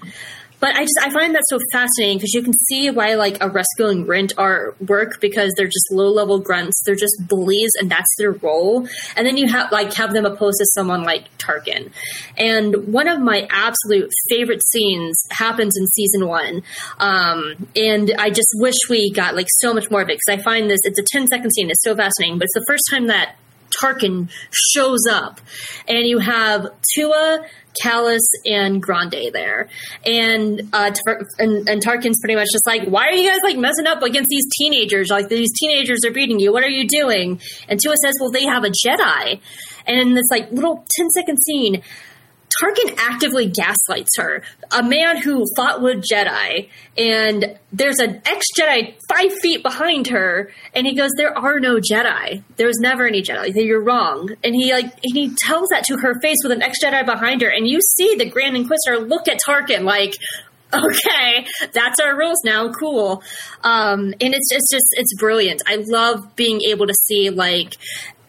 But 0.62 0.77
I 0.77 0.83
just 0.83 0.94
I 1.03 1.11
find 1.11 1.35
that 1.35 1.42
so 1.48 1.59
fascinating 1.72 2.18
because 2.18 2.33
you 2.35 2.42
can 2.42 2.53
see 2.68 2.88
why 2.88 3.14
like 3.14 3.37
Aresko 3.40 3.90
and 3.90 4.07
Grint 4.07 4.33
are 4.38 4.77
work 4.87 5.20
because 5.20 5.53
they're 5.57 5.66
just 5.66 5.90
low 5.90 6.09
level 6.09 6.38
grunts. 6.38 6.81
They're 6.87 6.94
just 6.94 7.16
bullies 7.27 7.72
and 7.81 7.90
that's 7.90 8.14
their 8.16 8.31
role. 8.31 8.87
And 9.16 9.27
then 9.27 9.37
you 9.37 9.48
have 9.48 9.72
like 9.72 9.92
have 9.94 10.12
them 10.12 10.25
opposed 10.25 10.59
to 10.59 10.66
someone 10.72 11.03
like 11.03 11.37
Tarkin. 11.38 11.90
And 12.38 12.92
one 12.92 13.09
of 13.09 13.20
my 13.20 13.48
absolute 13.51 14.09
favorite 14.29 14.62
scenes 14.68 15.20
happens 15.33 15.77
in 15.77 15.85
season 15.88 16.29
one. 16.29 16.62
Um, 16.98 17.66
and 17.75 18.14
I 18.16 18.31
just 18.31 18.48
wish 18.55 18.77
we 18.88 19.11
got 19.12 19.35
like 19.35 19.48
so 19.59 19.75
much 19.75 19.90
more 19.90 20.03
of 20.03 20.09
it 20.11 20.20
because 20.25 20.40
I 20.40 20.44
find 20.44 20.70
this 20.70 20.79
it's 20.85 20.98
a 21.01 21.05
10 21.05 21.27
second 21.27 21.51
scene. 21.51 21.70
It's 21.70 21.83
so 21.83 21.96
fascinating, 21.96 22.38
but 22.38 22.44
it's 22.44 22.55
the 22.55 22.64
first 22.68 22.85
time 22.88 23.09
that 23.09 23.35
Tarkin 23.80 24.30
shows 24.50 25.00
up, 25.11 25.40
and 25.88 26.06
you 26.06 26.18
have 26.18 26.66
Tua, 26.94 27.44
Kallus, 27.82 28.20
and 28.44 28.82
Grande 28.82 29.30
there, 29.32 29.68
and 30.04 30.62
uh, 30.72 30.90
Tar- 30.90 31.26
and, 31.38 31.68
and 31.68 31.85
Tarkin's 31.85 32.20
pretty 32.20 32.35
much 32.35 32.48
just 32.52 32.66
like, 32.66 32.87
"Why 32.87 33.06
are 33.08 33.12
you 33.12 33.28
guys 33.28 33.40
like 33.42 33.56
messing 33.56 33.87
up 33.87 34.02
against 34.02 34.28
these 34.28 34.44
teenagers? 34.58 35.08
Like 35.11 35.28
these 35.28 35.52
teenagers 35.58 36.04
are 36.04 36.12
beating 36.12 36.40
you. 36.40 36.52
What 36.52 36.64
are 36.64 36.68
you 36.68 36.87
doing?" 36.87 37.40
And 37.68 37.80
Tua 37.80 37.94
says, 38.04 38.14
"Well, 38.20 38.30
they 38.30 38.44
have 38.44 38.64
a 38.64 38.70
Jedi," 38.70 39.40
and 39.87 40.00
in 40.00 40.14
this 40.14 40.26
like 40.30 40.50
little 40.50 40.85
10 40.96 41.11
second 41.11 41.38
scene. 41.42 41.82
Tarkin 42.60 42.94
actively 42.98 43.46
gaslights 43.46 44.16
her, 44.18 44.42
a 44.70 44.82
man 44.82 45.22
who 45.22 45.44
fought 45.56 45.80
with 45.80 46.04
Jedi, 46.04 46.68
and 46.98 47.58
there's 47.72 47.98
an 47.98 48.20
ex 48.26 48.46
Jedi 48.58 48.94
five 49.08 49.32
feet 49.40 49.62
behind 49.62 50.08
her, 50.08 50.50
and 50.74 50.86
he 50.86 50.94
goes, 50.94 51.10
"There 51.16 51.36
are 51.36 51.60
no 51.60 51.76
Jedi. 51.76 52.42
There 52.56 52.66
was 52.66 52.78
never 52.80 53.06
any 53.06 53.22
Jedi. 53.22 53.54
You're 53.54 53.82
wrong." 53.82 54.30
And 54.42 54.54
he 54.54 54.72
like 54.72 54.86
and 54.86 55.14
he 55.14 55.34
tells 55.46 55.68
that 55.70 55.84
to 55.84 55.96
her 55.98 56.20
face 56.20 56.38
with 56.42 56.52
an 56.52 56.62
ex 56.62 56.78
Jedi 56.82 57.04
behind 57.06 57.42
her, 57.42 57.48
and 57.48 57.66
you 57.68 57.80
see 57.96 58.16
the 58.16 58.28
Grand 58.28 58.56
Inquisitor 58.56 58.98
look 58.98 59.28
at 59.28 59.38
Tarkin 59.46 59.84
like. 59.84 60.14
Okay, 60.74 61.46
that's 61.74 62.00
our 62.00 62.16
rules 62.16 62.38
now. 62.46 62.72
Cool, 62.72 63.22
um, 63.62 64.14
and 64.22 64.34
it's 64.34 64.50
it's 64.50 64.70
just 64.70 64.86
it's 64.92 65.14
brilliant. 65.18 65.60
I 65.66 65.84
love 65.86 66.34
being 66.34 66.62
able 66.62 66.86
to 66.86 66.94
see 66.94 67.28
like 67.28 67.76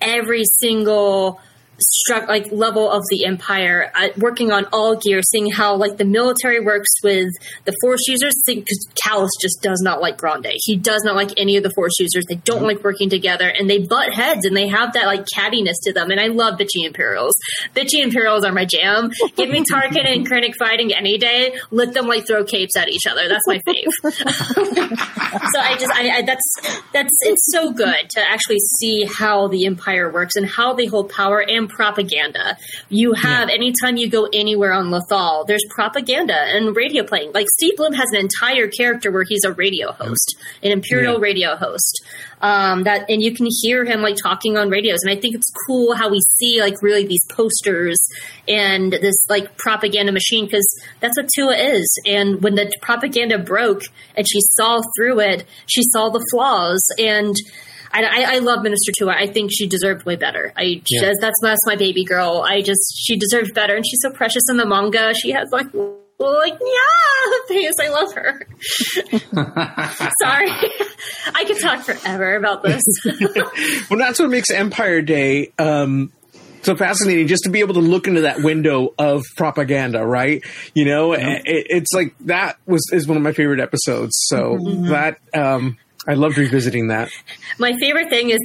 every 0.01 0.43
single 0.59 1.39
struck 1.79 2.27
like 2.27 2.51
level 2.51 2.89
of 2.89 3.01
the 3.09 3.25
empire 3.25 3.91
uh, 3.95 4.09
working 4.17 4.51
on 4.51 4.65
all 4.71 4.95
gear 4.95 5.21
seeing 5.21 5.51
how 5.51 5.75
like 5.75 5.97
the 5.97 6.05
military 6.05 6.59
works 6.59 6.89
with 7.03 7.29
the 7.65 7.75
force 7.81 8.01
users 8.07 8.33
think 8.45 8.65
because 8.65 8.88
Kallus 9.03 9.29
just 9.41 9.62
does 9.62 9.81
not 9.81 10.01
like 10.01 10.17
grande. 10.17 10.47
He 10.55 10.77
does 10.77 11.03
not 11.03 11.15
like 11.15 11.31
any 11.38 11.57
of 11.57 11.63
the 11.63 11.71
force 11.75 11.93
users. 11.99 12.25
They 12.27 12.36
don't 12.36 12.63
like 12.63 12.83
working 12.83 13.09
together 13.09 13.47
and 13.47 13.69
they 13.69 13.79
butt 13.79 14.13
heads 14.13 14.45
and 14.45 14.55
they 14.55 14.67
have 14.67 14.93
that 14.93 15.05
like 15.05 15.25
cattiness 15.36 15.75
to 15.83 15.93
them 15.93 16.12
and 16.12 16.19
i 16.19 16.27
love 16.27 16.59
bitchy 16.59 16.86
imperials. 16.86 17.36
Bitchy 17.75 18.03
imperials 18.03 18.43
are 18.43 18.51
my 18.51 18.65
jam. 18.65 19.12
Give 19.36 19.49
me 19.49 19.63
tarkin 19.63 20.05
and 20.05 20.29
krennic 20.29 20.55
fighting 20.57 20.93
any 20.93 21.17
day. 21.17 21.55
Let 21.71 21.93
them 21.93 22.07
like 22.07 22.27
throw 22.27 22.43
capes 22.43 22.77
at 22.77 22.89
each 22.89 23.07
other. 23.09 23.27
That's 23.27 23.47
my 23.47 23.59
fave. 23.67 24.99
So 25.53 25.59
I 25.59 25.77
just 25.77 25.91
I, 25.91 26.09
I 26.17 26.21
that's 26.21 26.55
that's 26.93 27.12
it's 27.21 27.51
so 27.51 27.71
good 27.71 28.09
to 28.12 28.21
actually 28.21 28.59
see 28.59 29.05
how 29.05 29.47
the 29.47 29.65
empire 29.65 30.12
works 30.12 30.36
and 30.36 30.47
how 30.47 30.73
they 30.73 30.86
hold 30.86 31.09
power 31.09 31.43
and 31.47 31.62
propaganda. 31.67 32.58
You 32.89 33.13
have 33.13 33.49
anytime 33.49 33.97
you 33.97 34.10
go 34.10 34.28
anywhere 34.34 34.73
on 34.73 34.86
Lothal, 34.91 35.45
there's 35.47 35.63
propaganda 35.69 36.36
and 36.36 36.76
radio 36.76 37.04
playing. 37.04 37.32
Like 37.34 37.47
Steve 37.58 37.76
Blum 37.78 37.93
has 37.93 38.10
an 38.12 38.19
entire 38.19 38.67
character 38.67 39.12
where 39.12 39.23
he's 39.28 39.43
a 39.43 39.52
radio 39.54 39.91
host, 39.91 40.36
an 40.62 40.71
imperial 40.71 41.15
Yeah. 41.15 41.19
radio 41.21 41.56
host. 41.56 42.04
Um, 42.41 42.84
that 42.84 43.10
and 43.10 43.21
you 43.23 43.34
can 43.34 43.47
hear 43.62 43.86
him 43.86 44.02
like 44.02 44.17
talking 44.21 44.58
on 44.58 44.69
radios, 44.69 44.99
and 45.04 45.17
I 45.17 45.19
think 45.19 45.34
it's 45.36 45.49
cool 45.65 45.95
how 45.95 46.10
we 46.10 46.19
see 46.38 46.60
like 46.60 46.82
really 46.82 47.06
these 47.08 47.23
posters 47.30 47.97
and 48.49 48.91
this 48.91 49.15
like 49.30 49.56
propaganda 49.58 50.12
machine 50.12 50.45
because 50.45 50.67
that's 50.99 51.15
what 51.17 51.30
Tua 51.34 51.56
is. 51.56 51.88
And 52.06 52.41
when 52.43 52.56
the 52.56 52.69
propaganda 52.82 53.39
broke 53.39 53.84
and 54.15 54.28
she 54.30 54.39
saw 54.58 54.82
through 54.97 55.21
it, 55.21 55.45
she 55.67 55.84
saw 55.84 56.10
the 56.10 56.26
flaws 56.32 56.82
and. 56.99 57.34
I, 57.93 58.01
I, 58.03 58.36
I 58.36 58.38
love 58.39 58.63
Minister 58.63 58.91
Tua. 58.97 59.13
I 59.15 59.27
think 59.27 59.51
she 59.53 59.67
deserved 59.67 60.03
way 60.06 60.15
better. 60.15 60.51
I 60.58 60.82
Yeah. 60.88 60.99
just 61.01 61.19
that's 61.21 61.38
that's 61.41 61.65
my 61.67 61.75
baby 61.75 62.03
girl. 62.03 62.43
I 62.47 62.62
just 62.62 62.82
she 62.97 63.15
deserved 63.17 63.53
better, 63.53 63.75
and 63.75 63.86
she's 63.86 63.99
so 64.01 64.10
precious 64.12 64.43
in 64.49 64.58
the 64.58 64.65
manga. 64.65 65.13
She 65.13 65.32
has 65.32 65.49
like 65.51 65.67
like 66.19 66.53
yeah 66.60 67.38
face. 67.47 67.73
I 67.82 67.89
love 67.89 68.13
her. 68.13 68.47
Sorry, 70.21 70.49
I 71.36 71.43
could 71.45 71.59
talk 71.59 71.82
forever 71.82 72.36
about 72.36 72.63
this. 72.63 72.82
well, 73.89 73.99
that's 73.99 74.20
what 74.20 74.30
makes 74.30 74.49
Empire 74.49 75.01
Day 75.01 75.51
um, 75.59 76.11
so 76.61 76.76
fascinating. 76.76 77.28
Just 77.28 77.43
to 77.43 77.49
be 77.49 77.59
able 77.59 77.74
to 77.76 77.80
look 77.82 78.07
into 78.07 78.22
that 78.22 78.41
window 78.41 78.93
of 78.97 79.24
propaganda, 79.38 80.05
right? 80.05 80.43
You 80.74 80.86
know, 80.86 81.13
it, 81.13 81.41
it's 81.45 81.91
like 81.93 82.15
that 82.22 82.57
was 82.65 82.82
is 82.91 83.07
one 83.07 83.18
of 83.18 83.24
my 83.24 83.34
favorite 83.34 83.59
episodes. 83.59 84.11
So 84.28 84.57
that 84.89 85.18
um, 85.34 85.78
I 86.08 86.14
loved 86.16 86.38
revisiting 86.38 86.88
that. 86.88 87.10
my 87.60 87.74
favorite 87.80 88.10
thing 88.10 88.30
is 88.30 88.39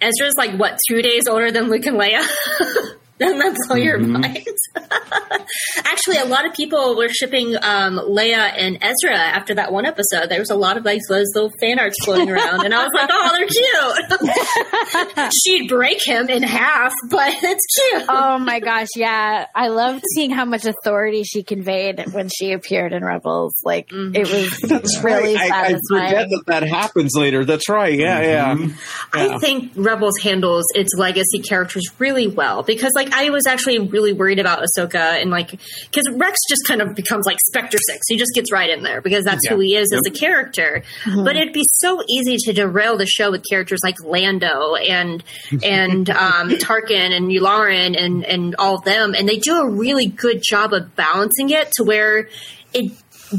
Ezra's 0.00 0.34
like 0.36 0.58
what 0.58 0.78
two 0.88 1.00
days 1.02 1.22
older 1.28 1.50
than 1.50 1.70
Luke 1.70 1.86
and 1.86 1.96
Leia. 1.98 2.26
Doesn't 3.18 3.38
that 3.38 3.56
blow 3.68 3.76
your 3.76 3.98
mm-hmm. 3.98 4.12
mind? 4.12 4.46
Actually, 5.84 6.18
a 6.18 6.24
lot 6.24 6.46
of 6.46 6.54
people 6.54 6.96
were 6.96 7.08
shipping 7.08 7.54
um, 7.62 7.98
Leia 7.98 8.52
and 8.56 8.78
Ezra 8.82 9.16
after 9.16 9.54
that 9.54 9.72
one 9.72 9.86
episode. 9.86 10.28
There 10.28 10.40
was 10.40 10.50
a 10.50 10.56
lot 10.56 10.76
of 10.76 10.84
like 10.84 11.00
those 11.08 11.26
little 11.34 11.50
fan 11.60 11.78
arts 11.78 11.96
floating 12.04 12.30
around, 12.30 12.64
and 12.64 12.74
I 12.74 12.82
was 12.82 12.90
like, 12.92 13.08
"Oh, 13.12 13.30
they're 13.36 13.46
cute." 13.46 15.32
She'd 15.44 15.68
break 15.68 16.04
him 16.04 16.28
in 16.28 16.42
half, 16.42 16.92
but 17.08 17.34
it's 17.42 17.66
cute. 17.90 18.06
Oh 18.08 18.38
my 18.38 18.60
gosh, 18.60 18.88
yeah. 18.96 19.46
I 19.54 19.68
loved 19.68 20.02
seeing 20.14 20.30
how 20.30 20.44
much 20.44 20.64
authority 20.64 21.22
she 21.22 21.42
conveyed 21.42 22.12
when 22.12 22.28
she 22.28 22.52
appeared 22.52 22.92
in 22.92 23.04
Rebels. 23.04 23.54
Like 23.64 23.88
mm-hmm. 23.88 24.14
it 24.16 24.30
was 24.30 24.58
That's 24.60 25.02
really 25.04 25.34
right. 25.36 25.52
I, 25.52 25.66
I 25.66 25.78
forget 25.88 26.28
that 26.30 26.42
that 26.46 26.62
happens 26.64 27.12
later. 27.14 27.44
That's 27.44 27.68
right. 27.68 27.96
Yeah, 27.96 28.20
yeah. 28.20 28.54
Mm-hmm. 28.54 28.76
I 29.12 29.38
think 29.38 29.72
Rebels 29.76 30.18
handles 30.22 30.64
its 30.74 30.94
legacy 30.96 31.40
characters 31.40 31.84
really 31.98 32.26
well 32.26 32.62
because, 32.62 32.90
like, 32.96 33.03
I 33.12 33.30
was 33.30 33.46
actually 33.46 33.78
really 33.78 34.12
worried 34.12 34.38
about 34.38 34.62
Ahsoka 34.62 35.20
and 35.20 35.30
like 35.30 35.50
because 35.50 36.08
Rex 36.12 36.38
just 36.48 36.66
kind 36.66 36.80
of 36.80 36.94
becomes 36.94 37.26
like 37.26 37.38
Spectre 37.46 37.78
Six. 37.88 38.02
He 38.08 38.16
just 38.16 38.32
gets 38.34 38.52
right 38.52 38.70
in 38.70 38.82
there 38.82 39.00
because 39.00 39.24
that's 39.24 39.46
who 39.48 39.58
he 39.60 39.76
is 39.76 39.92
as 39.92 40.00
a 40.06 40.10
character. 40.10 40.82
But 41.04 41.36
it'd 41.36 41.52
be 41.52 41.64
so 41.78 42.02
easy 42.08 42.36
to 42.46 42.52
derail 42.52 42.96
the 42.96 43.06
show 43.06 43.30
with 43.30 43.44
characters 43.48 43.80
like 43.82 43.96
Lando 44.02 44.74
and 44.74 45.22
and 45.64 46.08
um, 46.10 46.50
Tarkin 46.50 47.12
and 47.16 47.28
Yularen 47.28 48.00
and 48.00 48.24
and 48.24 48.54
all 48.56 48.76
of 48.76 48.84
them, 48.84 49.14
and 49.14 49.28
they 49.28 49.38
do 49.38 49.56
a 49.56 49.68
really 49.68 50.06
good 50.06 50.42
job 50.42 50.72
of 50.72 50.94
balancing 50.96 51.50
it 51.50 51.70
to 51.72 51.84
where 51.84 52.28
it 52.72 52.92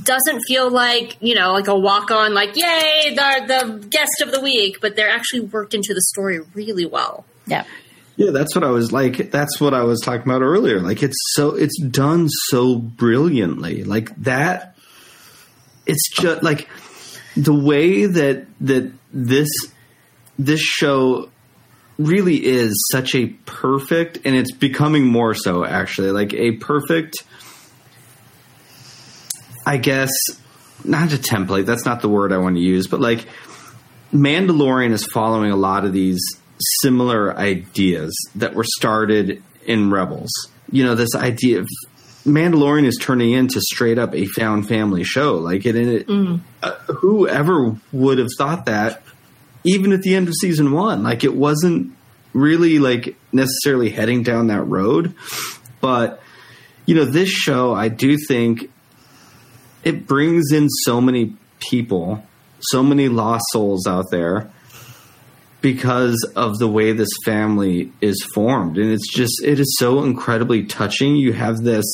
doesn't 0.03 0.41
feel 0.47 0.69
like 0.69 1.15
you 1.21 1.35
know 1.35 1.53
like 1.53 1.67
a 1.67 1.77
walk 1.77 2.11
on 2.11 2.33
like 2.33 2.55
yay 2.55 3.13
the 3.13 3.45
the 3.47 3.87
guest 3.87 4.21
of 4.23 4.31
the 4.31 4.41
week 4.41 4.81
but 4.81 4.95
they're 4.95 5.09
actually 5.09 5.39
worked 5.39 5.73
into 5.73 5.93
the 5.93 6.01
story 6.01 6.39
really 6.53 6.85
well 6.85 7.23
yeah. 7.47 7.65
Yeah, 8.17 8.31
that's 8.31 8.55
what 8.55 8.63
I 8.63 8.69
was 8.69 8.91
like. 8.91 9.31
That's 9.31 9.59
what 9.59 9.73
I 9.73 9.83
was 9.83 9.99
talking 9.99 10.23
about 10.23 10.41
earlier. 10.41 10.79
Like 10.79 11.03
it's 11.03 11.17
so 11.33 11.55
it's 11.55 11.79
done 11.79 12.29
so 12.29 12.77
brilliantly. 12.77 13.83
Like 13.83 14.15
that. 14.23 14.75
It's 15.85 16.09
just 16.09 16.41
like 16.41 16.67
the 17.35 17.53
way 17.53 18.05
that 18.05 18.47
that 18.61 18.91
this 19.11 19.49
this 20.39 20.61
show 20.61 21.29
really 21.97 22.43
is 22.45 22.73
such 22.91 23.15
a 23.15 23.27
perfect, 23.45 24.19
and 24.25 24.35
it's 24.35 24.51
becoming 24.51 25.05
more 25.05 25.33
so 25.33 25.65
actually. 25.65 26.11
Like 26.11 26.33
a 26.33 26.53
perfect. 26.53 27.15
I 29.65 29.77
guess 29.77 30.11
not 30.83 31.11
a 31.11 31.17
template. 31.17 31.65
That's 31.65 31.85
not 31.85 32.01
the 32.01 32.09
word 32.09 32.31
I 32.31 32.37
want 32.37 32.55
to 32.55 32.61
use, 32.61 32.87
but 32.87 33.01
like 33.01 33.25
Mandalorian 34.13 34.91
is 34.91 35.05
following 35.05 35.51
a 35.51 35.55
lot 35.55 35.85
of 35.85 35.91
these 35.93 36.21
similar 36.81 37.35
ideas 37.37 38.15
that 38.35 38.53
were 38.55 38.63
started 38.63 39.43
in 39.65 39.91
Rebels. 39.91 40.31
You 40.71 40.83
know, 40.83 40.95
this 40.95 41.15
idea 41.15 41.59
of 41.59 41.67
Mandalorian 42.25 42.85
is 42.85 42.97
turning 42.99 43.31
into 43.31 43.61
straight 43.61 43.99
up 43.99 44.15
a 44.15 44.25
found 44.25 44.67
family 44.67 45.03
show. 45.03 45.35
Like, 45.35 45.65
it, 45.65 45.75
it 45.75 46.09
uh, 46.63 46.71
whoever 46.87 47.75
would 47.91 48.17
have 48.17 48.29
thought 48.37 48.65
that, 48.65 49.03
even 49.63 49.93
at 49.93 50.01
the 50.01 50.15
end 50.15 50.27
of 50.27 50.33
season 50.39 50.71
one, 50.71 51.03
like 51.03 51.23
it 51.23 51.35
wasn't 51.35 51.95
really 52.33 52.79
like 52.79 53.15
necessarily 53.31 53.89
heading 53.89 54.23
down 54.23 54.47
that 54.47 54.63
road. 54.63 55.15
But 55.81 56.21
you 56.85 56.95
know, 56.95 57.05
this 57.05 57.29
show, 57.29 57.73
I 57.73 57.89
do 57.89 58.17
think 58.27 58.71
it 59.83 60.05
brings 60.05 60.51
in 60.51 60.69
so 60.69 61.01
many 61.01 61.35
people, 61.59 62.23
so 62.59 62.83
many 62.83 63.09
lost 63.09 63.45
souls 63.51 63.87
out 63.87 64.11
there 64.11 64.51
because 65.65 66.31
of 66.35 66.59
the 66.59 66.67
way 66.67 66.91
this 66.91 67.09
family 67.25 67.91
is 67.99 68.23
formed. 68.35 68.77
And 68.77 68.91
it's 68.91 69.11
just, 69.11 69.43
it 69.43 69.59
is 69.59 69.75
so 69.79 70.03
incredibly 70.03 70.65
touching. 70.65 71.15
You 71.15 71.33
have 71.33 71.57
this 71.63 71.91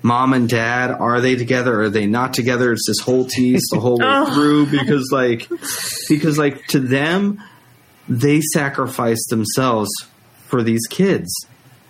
mom 0.00 0.32
and 0.32 0.48
dad. 0.48 0.92
Are 0.92 1.20
they 1.20 1.34
together? 1.34 1.80
Are 1.82 1.90
they 1.90 2.06
not 2.06 2.34
together? 2.34 2.70
It's 2.72 2.86
this 2.86 3.00
whole 3.00 3.24
tease 3.24 3.66
the 3.72 3.80
whole 3.80 3.98
way 3.98 4.06
oh. 4.06 4.32
through 4.32 4.66
because, 4.66 5.10
like, 5.10 5.48
because, 6.08 6.38
like, 6.38 6.64
to 6.68 6.78
them, 6.78 7.42
they 8.08 8.40
sacrifice 8.54 9.26
themselves 9.28 9.90
for 10.46 10.62
these 10.62 10.86
kids. 10.88 11.34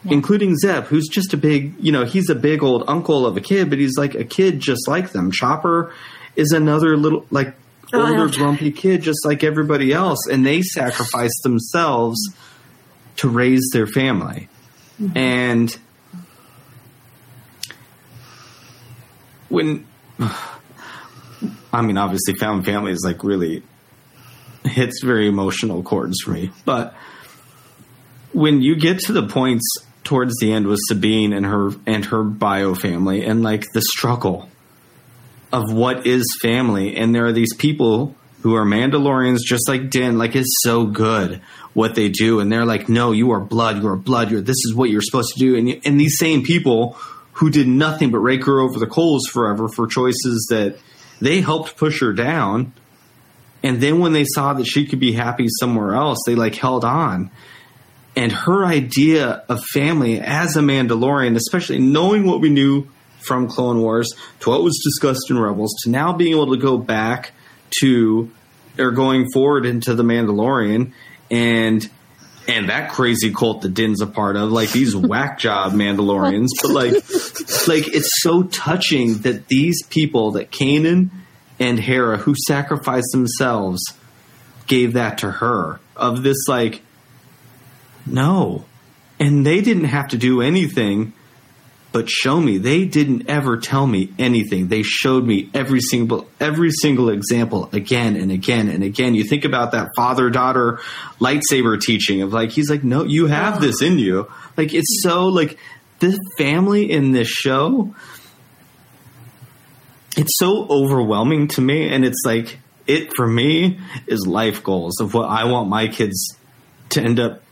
Including 0.06 0.56
Zeb, 0.56 0.84
who's 0.84 1.06
just 1.06 1.34
a 1.34 1.36
big, 1.36 1.74
you 1.78 1.92
know, 1.92 2.06
he's 2.06 2.30
a 2.30 2.34
big 2.34 2.62
old 2.62 2.84
uncle 2.88 3.26
of 3.26 3.36
a 3.36 3.42
kid, 3.42 3.68
but 3.68 3.78
he's 3.78 3.98
like 3.98 4.14
a 4.14 4.24
kid 4.24 4.58
just 4.58 4.88
like 4.88 5.10
them. 5.10 5.30
Chopper 5.30 5.92
is 6.34 6.52
another 6.52 6.96
little, 6.96 7.26
like, 7.30 7.54
Oh, 7.54 7.69
older 7.92 8.24
uh-huh. 8.24 8.36
grumpy 8.36 8.70
kid 8.70 9.02
just 9.02 9.24
like 9.24 9.42
everybody 9.44 9.92
else 9.92 10.26
and 10.30 10.44
they 10.44 10.62
sacrifice 10.62 11.40
themselves 11.42 12.18
to 13.16 13.28
raise 13.28 13.68
their 13.72 13.86
family. 13.86 14.48
Mm-hmm. 15.00 15.16
And 15.16 15.78
when 19.50 19.86
i 21.72 21.82
mean 21.82 21.98
obviously 21.98 22.34
found 22.34 22.64
family 22.64 22.92
is 22.92 23.02
like 23.04 23.22
really 23.22 23.62
hits 24.64 25.02
very 25.02 25.28
emotional 25.28 25.82
chords 25.82 26.20
for 26.24 26.30
me 26.30 26.50
but 26.64 26.94
when 28.32 28.62
you 28.62 28.76
get 28.76 28.98
to 28.98 29.12
the 29.12 29.26
points 29.26 29.66
towards 30.04 30.34
the 30.40 30.52
end 30.52 30.66
with 30.66 30.78
sabine 30.88 31.32
and 31.32 31.44
her 31.44 31.70
and 31.86 32.04
her 32.06 32.22
bio 32.22 32.74
family 32.74 33.24
and 33.24 33.42
like 33.42 33.64
the 33.74 33.82
struggle 33.82 34.48
of 35.52 35.72
what 35.72 36.06
is 36.06 36.24
family. 36.42 36.96
And 36.96 37.14
there 37.14 37.26
are 37.26 37.32
these 37.32 37.54
people 37.54 38.14
who 38.42 38.54
are 38.54 38.64
Mandalorians, 38.64 39.38
just 39.44 39.68
like 39.68 39.90
Din, 39.90 40.18
like 40.18 40.34
it's 40.34 40.62
so 40.62 40.86
good 40.86 41.40
what 41.74 41.94
they 41.94 42.08
do. 42.08 42.40
And 42.40 42.50
they're 42.50 42.64
like, 42.64 42.88
no, 42.88 43.12
you 43.12 43.32
are 43.32 43.40
blood. 43.40 43.82
You 43.82 43.88
are 43.88 43.96
blood. 43.96 44.30
You're, 44.30 44.40
this 44.40 44.56
is 44.64 44.74
what 44.74 44.90
you're 44.90 45.02
supposed 45.02 45.34
to 45.34 45.40
do. 45.40 45.56
And, 45.56 45.80
and 45.84 46.00
these 46.00 46.18
same 46.18 46.42
people 46.42 46.96
who 47.34 47.50
did 47.50 47.68
nothing 47.68 48.10
but 48.10 48.18
rake 48.18 48.44
her 48.44 48.60
over 48.60 48.78
the 48.78 48.86
coals 48.86 49.26
forever 49.26 49.68
for 49.68 49.86
choices 49.86 50.46
that 50.50 50.78
they 51.20 51.40
helped 51.40 51.76
push 51.76 52.00
her 52.00 52.12
down. 52.12 52.72
And 53.62 53.80
then 53.80 53.98
when 53.98 54.12
they 54.12 54.24
saw 54.24 54.54
that 54.54 54.64
she 54.64 54.86
could 54.86 55.00
be 55.00 55.12
happy 55.12 55.46
somewhere 55.60 55.94
else, 55.94 56.18
they 56.26 56.34
like 56.34 56.54
held 56.54 56.84
on. 56.84 57.30
And 58.16 58.32
her 58.32 58.64
idea 58.64 59.44
of 59.48 59.62
family 59.72 60.20
as 60.20 60.56
a 60.56 60.60
Mandalorian, 60.60 61.36
especially 61.36 61.78
knowing 61.78 62.24
what 62.24 62.40
we 62.40 62.50
knew 62.50 62.88
from 63.22 63.48
Clone 63.48 63.80
Wars 63.80 64.12
to 64.40 64.50
what 64.50 64.62
was 64.62 64.80
discussed 64.84 65.30
in 65.30 65.38
Rebels 65.38 65.74
to 65.82 65.90
now 65.90 66.12
being 66.12 66.32
able 66.32 66.50
to 66.52 66.60
go 66.60 66.78
back 66.78 67.32
to 67.80 68.30
or 68.78 68.90
going 68.90 69.30
forward 69.30 69.66
into 69.66 69.94
the 69.94 70.02
Mandalorian 70.02 70.92
and 71.30 71.88
and 72.48 72.68
that 72.68 72.90
crazy 72.90 73.32
cult 73.32 73.62
that 73.62 73.74
Din's 73.74 74.00
a 74.00 74.06
part 74.06 74.36
of, 74.36 74.50
like 74.50 74.72
these 74.72 74.96
whack 74.96 75.38
job 75.38 75.72
Mandalorians, 75.72 76.48
but 76.62 76.70
like 76.70 76.92
like 77.68 77.94
it's 77.94 78.10
so 78.22 78.44
touching 78.44 79.18
that 79.18 79.46
these 79.48 79.82
people 79.86 80.32
that 80.32 80.50
Kanan 80.50 81.10
and 81.58 81.78
Hera 81.78 82.16
who 82.16 82.34
sacrificed 82.46 83.10
themselves 83.12 83.80
gave 84.66 84.94
that 84.94 85.18
to 85.18 85.30
her 85.30 85.80
of 85.96 86.22
this 86.22 86.48
like 86.48 86.82
no. 88.06 88.64
And 89.18 89.44
they 89.44 89.60
didn't 89.60 89.84
have 89.84 90.08
to 90.08 90.16
do 90.16 90.40
anything 90.40 91.12
but 91.92 92.08
show 92.08 92.40
me. 92.40 92.58
They 92.58 92.84
didn't 92.84 93.28
ever 93.28 93.56
tell 93.56 93.86
me 93.86 94.12
anything. 94.18 94.68
They 94.68 94.82
showed 94.82 95.24
me 95.24 95.50
every 95.52 95.80
single 95.80 96.28
every 96.38 96.70
single 96.70 97.08
example 97.10 97.68
again 97.72 98.16
and 98.16 98.30
again 98.30 98.68
and 98.68 98.84
again. 98.84 99.14
You 99.14 99.24
think 99.24 99.44
about 99.44 99.72
that 99.72 99.90
father 99.96 100.30
daughter 100.30 100.80
lightsaber 101.18 101.80
teaching 101.80 102.22
of 102.22 102.32
like 102.32 102.50
he's 102.50 102.70
like, 102.70 102.84
no, 102.84 103.04
you 103.04 103.26
have 103.26 103.60
this 103.60 103.82
in 103.82 103.98
you. 103.98 104.30
Like 104.56 104.72
it's 104.72 105.02
so 105.02 105.26
like 105.26 105.58
this 105.98 106.18
family 106.38 106.90
in 106.90 107.12
this 107.12 107.28
show. 107.28 107.94
It's 110.16 110.38
so 110.38 110.66
overwhelming 110.68 111.48
to 111.48 111.60
me, 111.60 111.88
and 111.88 112.04
it's 112.04 112.22
like 112.24 112.58
it 112.86 113.14
for 113.14 113.26
me 113.26 113.78
is 114.06 114.26
life 114.26 114.62
goals 114.62 115.00
of 115.00 115.14
what 115.14 115.28
I 115.28 115.44
want 115.44 115.68
my 115.68 115.88
kids 115.88 116.36
to 116.90 117.00
end 117.00 117.20
up 117.20 117.42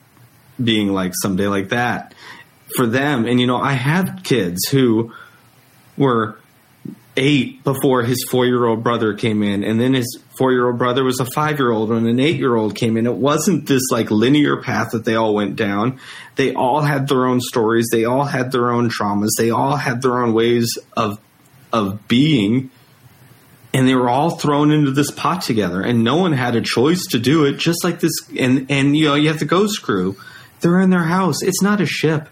being 0.63 0.93
like 0.93 1.13
someday 1.23 1.47
like 1.47 1.69
that 1.69 2.15
for 2.77 2.87
them. 2.87 3.27
And 3.27 3.41
you 3.41 3.47
know, 3.47 3.57
I 3.57 3.73
have 3.73 4.23
kids 4.25 4.69
who 4.69 5.13
were 5.97 6.39
eight 7.17 7.65
before 7.65 8.03
his 8.03 8.25
four 8.31 8.47
year 8.47 8.65
old 8.65 8.83
brother 8.83 9.15
came 9.15 9.43
in, 9.43 9.65
and 9.65 9.81
then 9.81 9.95
his 9.95 10.19
four 10.39 10.53
year 10.53 10.67
old 10.69 10.79
brother 10.79 11.05
was 11.05 11.21
a 11.21 11.27
five 11.35 11.59
year 11.59 11.71
old, 11.71 11.91
and 11.91 12.07
an 12.07 12.21
eight 12.21 12.37
year 12.37 12.55
old 12.55 12.77
came 12.77 12.97
in. 12.97 13.07
It 13.07 13.15
wasn't 13.15 13.67
this 13.67 13.83
like 13.91 14.11
linear 14.11 14.63
path 14.63 14.93
that 14.93 15.05
they 15.05 15.17
all 15.17 15.35
went 15.35 15.57
down. 15.57 15.99
They 16.37 16.55
all 16.55 16.81
had 16.81 17.09
their 17.09 17.27
own 17.27 17.41
stories. 17.41 17.89
They 17.91 18.05
all 18.05 18.25
had 18.25 18.53
their 18.53 18.71
own 18.71 18.89
traumas. 18.89 19.31
They 19.37 19.51
all 19.51 19.77
had 19.77 20.01
their 20.03 20.23
own 20.23 20.33
ways 20.33 20.79
of 20.97 21.19
of 21.73 22.07
being. 22.09 22.71
And 23.75 23.87
they 23.87 23.95
were 23.95 24.09
all 24.09 24.31
thrown 24.31 24.71
into 24.71 24.93
this 24.93 25.11
pot 25.11 25.43
together, 25.43 25.83
and 25.83 26.03
no 26.03 26.17
one 26.17 26.33
had 26.33 26.57
a 26.57 26.63
choice 26.63 27.05
to 27.11 27.19
do 27.19 27.45
it. 27.45 27.59
Just 27.59 27.85
like 27.85 28.01
this, 28.01 28.13
and 28.39 28.71
and 28.71 28.97
you 28.97 29.07
know, 29.07 29.15
you 29.15 29.29
have 29.29 29.39
the 29.41 29.45
ghost 29.45 29.83
crew. 29.83 30.17
They're 30.61 30.81
in 30.81 30.91
their 30.91 31.05
house. 31.05 31.43
It's 31.43 31.63
not 31.63 31.81
a 31.81 31.87
ship 31.87 32.29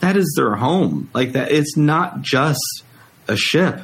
that 0.00 0.16
is 0.16 0.32
their 0.36 0.56
home. 0.56 1.10
Like 1.14 1.32
that, 1.32 1.50
it's 1.50 1.76
not 1.76 2.22
just 2.22 2.60
a 3.26 3.36
ship. 3.36 3.80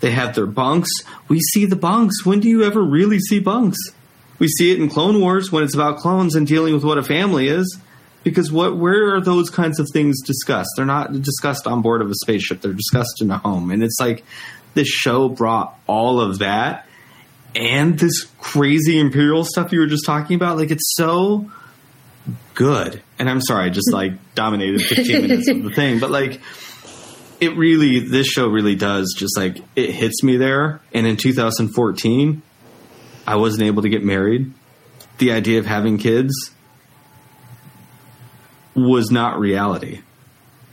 They 0.00 0.10
have 0.10 0.34
their 0.34 0.46
bunks. 0.46 0.90
We 1.28 1.40
see 1.40 1.64
the 1.64 1.76
bunks. 1.76 2.24
When 2.26 2.40
do 2.40 2.48
you 2.48 2.64
ever 2.64 2.82
really 2.82 3.18
see 3.18 3.38
bunks? 3.38 3.78
We 4.38 4.48
see 4.48 4.70
it 4.72 4.80
in 4.80 4.90
Clone 4.90 5.20
Wars 5.20 5.50
when 5.50 5.64
it's 5.64 5.74
about 5.74 5.98
clones 5.98 6.34
and 6.34 6.46
dealing 6.46 6.74
with 6.74 6.84
what 6.84 6.98
a 6.98 7.02
family 7.02 7.48
is. 7.48 7.78
because 8.26 8.50
what 8.50 8.76
where 8.76 9.14
are 9.14 9.20
those 9.20 9.50
kinds 9.50 9.78
of 9.78 9.86
things 9.92 10.20
discussed? 10.20 10.70
They're 10.76 10.84
not 10.84 11.12
discussed 11.22 11.68
on 11.68 11.80
board 11.80 12.02
of 12.02 12.10
a 12.10 12.14
spaceship. 12.22 12.60
They're 12.60 12.72
discussed 12.72 13.22
in 13.22 13.30
a 13.30 13.38
home, 13.38 13.70
and 13.70 13.84
it's 13.84 14.00
like 14.00 14.24
this 14.74 14.88
show 14.88 15.28
brought 15.28 15.78
all 15.86 16.20
of 16.20 16.40
that 16.40 16.88
and 17.54 17.96
this 17.96 18.24
crazy 18.40 18.98
imperial 18.98 19.44
stuff 19.44 19.70
you 19.70 19.78
were 19.78 19.86
just 19.86 20.04
talking 20.04 20.34
about. 20.34 20.56
Like 20.56 20.72
it's 20.72 20.96
so 20.96 21.48
good. 22.54 23.00
And 23.18 23.30
I'm 23.30 23.40
sorry, 23.40 23.66
I 23.66 23.68
just 23.70 23.92
like 23.92 24.12
dominated 24.34 24.82
15 24.82 25.22
minutes 25.22 25.48
of 25.48 25.62
the 25.62 25.70
thing, 25.70 26.00
but 26.00 26.10
like 26.10 26.40
it 27.40 27.56
really, 27.56 28.00
this 28.00 28.26
show 28.26 28.48
really 28.48 28.74
does 28.74 29.14
just 29.16 29.36
like 29.36 29.58
it 29.74 29.90
hits 29.90 30.22
me 30.22 30.36
there. 30.36 30.80
And 30.92 31.06
in 31.06 31.16
2014, 31.16 32.42
I 33.26 33.36
wasn't 33.36 33.64
able 33.64 33.82
to 33.82 33.88
get 33.88 34.04
married. 34.04 34.52
The 35.18 35.32
idea 35.32 35.58
of 35.58 35.66
having 35.66 35.98
kids 35.98 36.52
was 38.74 39.10
not 39.10 39.38
reality. 39.38 40.00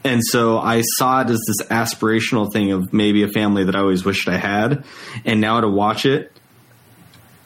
And 0.04 0.22
so 0.24 0.60
I 0.60 0.82
saw 0.98 1.22
it 1.22 1.30
as 1.30 1.40
this 1.48 1.68
aspirational 1.68 2.52
thing 2.52 2.72
of 2.74 2.92
maybe 2.92 3.24
a 3.24 3.30
family 3.30 3.64
that 3.64 3.76
I 3.76 3.80
always 3.80 4.04
wished 4.04 4.28
I 4.28 4.38
had. 4.38 4.84
And 5.24 5.40
now 5.40 5.62
to 5.62 5.70
watch 5.70 6.06
it 6.06 6.38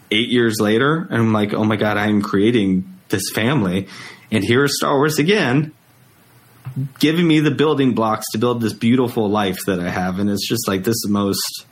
eight 0.10 0.30
years 0.30 0.56
later, 0.60 1.08
and 1.10 1.14
I'm 1.14 1.34
like, 1.34 1.54
oh 1.54 1.64
my 1.64 1.76
God, 1.76 1.98
I'm 1.98 2.22
creating 2.22 3.00
this 3.10 3.30
family. 3.34 3.88
And 4.32 4.44
here 4.44 4.64
is 4.66 4.78
Star 4.78 4.96
Wars 4.98 5.20
again, 5.20 5.72
giving 7.00 7.28
me 7.28 7.40
the 7.40 7.52
building 7.52 7.96
blocks 7.96 8.26
to 8.34 8.38
build 8.38 8.62
this 8.62 8.74
beautiful 8.74 9.30
life 9.30 9.58
that 9.68 9.80
I 9.80 9.90
have. 9.90 10.20
And 10.20 10.30
it's 10.30 10.48
just 10.48 10.68
like 10.68 10.84
this 10.84 11.08
most 11.08 11.66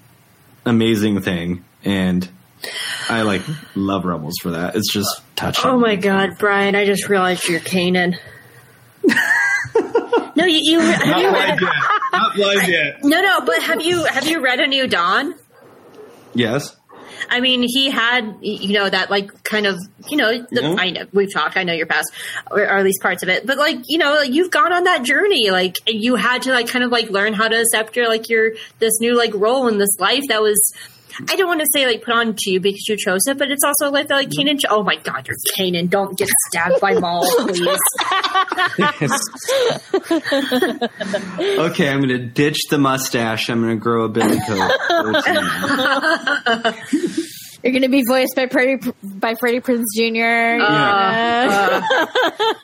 amazing 0.65 1.21
thing. 1.21 1.65
And 1.83 2.27
I 3.09 3.21
like 3.23 3.41
love 3.75 4.05
Rebels 4.05 4.35
for 4.41 4.51
that. 4.51 4.75
It's 4.75 4.91
just 4.91 5.21
touching. 5.35 5.65
Oh 5.69 5.77
my 5.77 5.95
god, 5.95 6.37
Brian! 6.39 6.75
I 6.75 6.85
just 6.85 7.09
realized 7.09 7.47
you're 7.47 7.59
Kanan. 7.59 8.15
no, 10.35 10.45
you, 10.45 10.59
you 10.63 10.79
have 10.79 11.05
you 11.19 11.31
read, 11.31 11.59
Not 12.11 12.67
yet. 12.67 13.03
no 13.03 13.21
no, 13.21 13.41
but 13.41 13.61
have 13.61 13.81
you 13.81 14.03
have 14.05 14.27
you 14.27 14.41
read 14.41 14.59
A 14.59 14.67
New 14.67 14.87
Dawn? 14.87 15.35
Yes. 16.33 16.75
I 17.29 17.41
mean, 17.41 17.63
he 17.63 17.89
had, 17.89 18.35
you 18.41 18.73
know, 18.73 18.89
that 18.89 19.09
like 19.09 19.43
kind 19.43 19.65
of, 19.65 19.79
you 20.07 20.17
know, 20.17 20.45
the, 20.51 20.61
Yeah. 20.61 20.75
I 20.77 20.89
know 20.91 21.05
we've 21.13 21.33
talked, 21.33 21.57
I 21.57 21.63
know 21.63 21.73
your 21.73 21.85
past, 21.85 22.11
or, 22.51 22.61
or 22.61 22.77
at 22.77 22.83
least 22.83 23.01
parts 23.01 23.23
of 23.23 23.29
it, 23.29 23.45
but 23.45 23.57
like, 23.57 23.79
you 23.87 23.97
know, 23.97 24.21
you've 24.21 24.51
gone 24.51 24.73
on 24.73 24.83
that 24.85 25.03
journey, 25.03 25.51
like 25.51 25.77
you 25.87 26.15
had 26.15 26.43
to 26.43 26.51
like 26.51 26.67
kind 26.67 26.83
of 26.83 26.91
like 26.91 27.09
learn 27.09 27.33
how 27.33 27.47
to 27.47 27.59
accept 27.61 27.95
your 27.95 28.07
like 28.07 28.29
your 28.29 28.51
this 28.79 28.99
new 28.99 29.15
like 29.15 29.33
role 29.33 29.67
in 29.67 29.77
this 29.77 29.99
life 29.99 30.23
that 30.29 30.41
was. 30.41 30.59
I 31.29 31.35
don't 31.35 31.47
want 31.47 31.61
to 31.61 31.67
say 31.73 31.85
like 31.85 32.03
put 32.03 32.13
on 32.13 32.35
to 32.37 32.51
you 32.51 32.59
because 32.59 32.87
you 32.87 32.97
chose 32.97 33.21
it, 33.27 33.37
but 33.37 33.51
it's 33.51 33.63
also 33.63 33.91
like 33.91 34.07
the 34.07 34.15
like 34.15 34.29
mm-hmm. 34.29 34.47
Kanan. 34.47 34.59
Oh 34.69 34.83
my 34.83 34.95
God, 34.97 35.27
you're 35.27 35.37
Kanan! 35.57 35.89
Don't 35.89 36.17
get 36.17 36.29
stabbed 36.47 36.81
by 36.81 36.93
Maul, 36.93 37.25
please. 37.47 37.77
Okay, 41.37 41.89
I'm 41.89 41.99
going 41.99 42.09
to 42.09 42.25
ditch 42.25 42.57
the 42.69 42.77
mustache. 42.77 43.49
I'm 43.49 43.61
going 43.61 43.77
to 43.77 43.81
grow 43.81 44.03
a 44.03 44.09
billy 44.09 44.39
coat. 44.47 44.71
You're 47.65 47.71
going 47.71 47.81
to 47.81 47.89
be 47.89 48.03
voiced 48.07 48.35
by 48.35 48.47
Freddie 48.47 48.77
by 49.01 49.33
Freddie 49.33 49.59
Prinze 49.59 49.85
Jr. 49.95 50.63
Uh, 50.63 51.81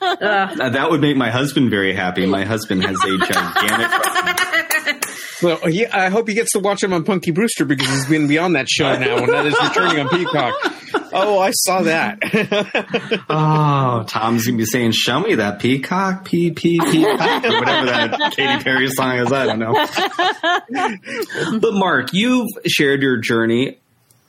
uh, 0.00 0.70
that 0.70 0.90
would 0.90 1.00
make 1.00 1.16
my 1.16 1.28
husband 1.28 1.70
very 1.70 1.92
happy. 1.92 2.24
My 2.24 2.44
husband 2.44 2.84
has 2.84 2.96
a 3.04 3.18
gigantic. 3.18 3.90
Well, 5.42 5.68
yeah, 5.68 5.88
I 5.92 6.08
hope 6.08 6.28
he 6.28 6.34
gets 6.34 6.52
to 6.52 6.60
watch 6.60 6.82
him 6.82 6.92
on 6.92 7.04
Punky 7.04 7.30
Brewster 7.32 7.64
because 7.64 7.88
he's 7.88 8.06
been 8.06 8.28
beyond 8.28 8.54
that 8.56 8.68
show 8.68 8.96
now, 8.98 9.16
and 9.18 9.28
that 9.28 9.46
is 9.46 9.54
returning 9.62 9.98
on 10.00 10.08
Peacock. 10.08 10.54
Oh, 11.14 11.38
I 11.40 11.50
saw 11.52 11.82
that. 11.82 12.18
Oh, 13.28 14.04
Tom's 14.08 14.46
going 14.46 14.56
to 14.58 14.62
be 14.62 14.64
saying, 14.66 14.92
"Show 14.92 15.20
me 15.20 15.34
that 15.36 15.58
peacock, 15.58 16.24
pee 16.24 16.50
pee 16.50 16.78
peacock," 16.80 17.44
or 17.44 17.58
whatever 17.60 17.86
that 17.86 18.32
Katy 18.36 18.62
Perry 18.64 18.88
song 18.88 19.16
is. 19.18 19.32
I 19.32 19.46
don't 19.46 19.58
know. 19.58 19.72
but 21.60 21.72
Mark, 21.74 22.10
you've 22.12 22.48
shared 22.66 23.02
your 23.02 23.18
journey 23.18 23.78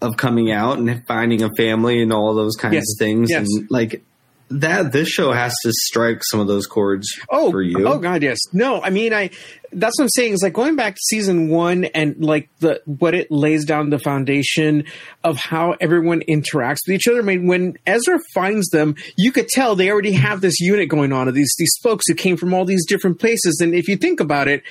of 0.02 0.18
coming 0.18 0.52
out 0.52 0.78
and 0.78 1.06
finding 1.08 1.44
a 1.44 1.50
family 1.56 2.02
and 2.02 2.12
all 2.12 2.34
those 2.34 2.56
kinds 2.56 2.76
Yes. 2.76 2.84
of 2.94 3.00
things, 3.00 3.30
Yes. 3.30 3.48
and 3.48 3.68
like 3.72 4.02
that. 4.50 4.92
This 4.92 5.08
show 5.10 5.32
has 5.32 5.54
to 5.64 5.72
strike 5.74 6.22
some 6.24 6.40
of 6.40 6.48
those 6.48 6.68
chords 6.68 7.08
Oh, 7.30 7.52
for 7.52 7.62
you. 7.62 7.88
oh 7.88 7.98
God, 8.00 8.22
yes. 8.24 8.38
No, 8.52 8.82
I 8.82 8.90
mean, 8.90 9.14
I. 9.14 9.30
That's 9.76 9.98
what 9.98 10.06
I'm 10.06 10.10
saying. 10.10 10.34
Is 10.34 10.44
like 10.44 10.54
going 10.54 10.76
back 10.76 10.96
to 10.96 11.02
season 11.06 11.50
one 11.50 11.86
and 11.86 12.24
like 12.24 12.50
the 12.60 12.82
what 12.86 13.14
it 13.14 13.32
lays 13.32 13.66
down 13.66 13.90
the 13.90 14.00
foundation 14.00 14.86
of 15.24 15.38
how 15.38 15.76
everyone 15.80 16.22
interacts 16.30 16.80
with 16.88 16.96
each 16.96 17.08
other. 17.08 17.20
I 17.20 17.24
mean, 17.24 17.48
when 17.48 17.78
Ezra 17.86 18.20
finds 18.34 18.70
them, 18.70 18.96
you 19.18 19.32
could 19.32 19.48
tell 19.48 19.76
they 19.76 19.92
already 19.92 20.14
have 20.14 20.42
this 20.42 20.60
unit 20.60 20.90
going 20.90 21.12
on 21.12 21.28
of 21.28 21.34
these 21.34 21.54
these 21.58 21.76
folks 21.82 22.06
who 22.08 22.16
came 22.16 22.38
from 22.38 22.54
all 22.54 22.66
these 22.66 22.86
different 22.86 23.20
places. 23.20 23.60
And 23.62 23.74
if 23.74 23.88
you 23.88 23.98
think 23.98 24.20
about 24.20 24.48
it, 24.48 24.64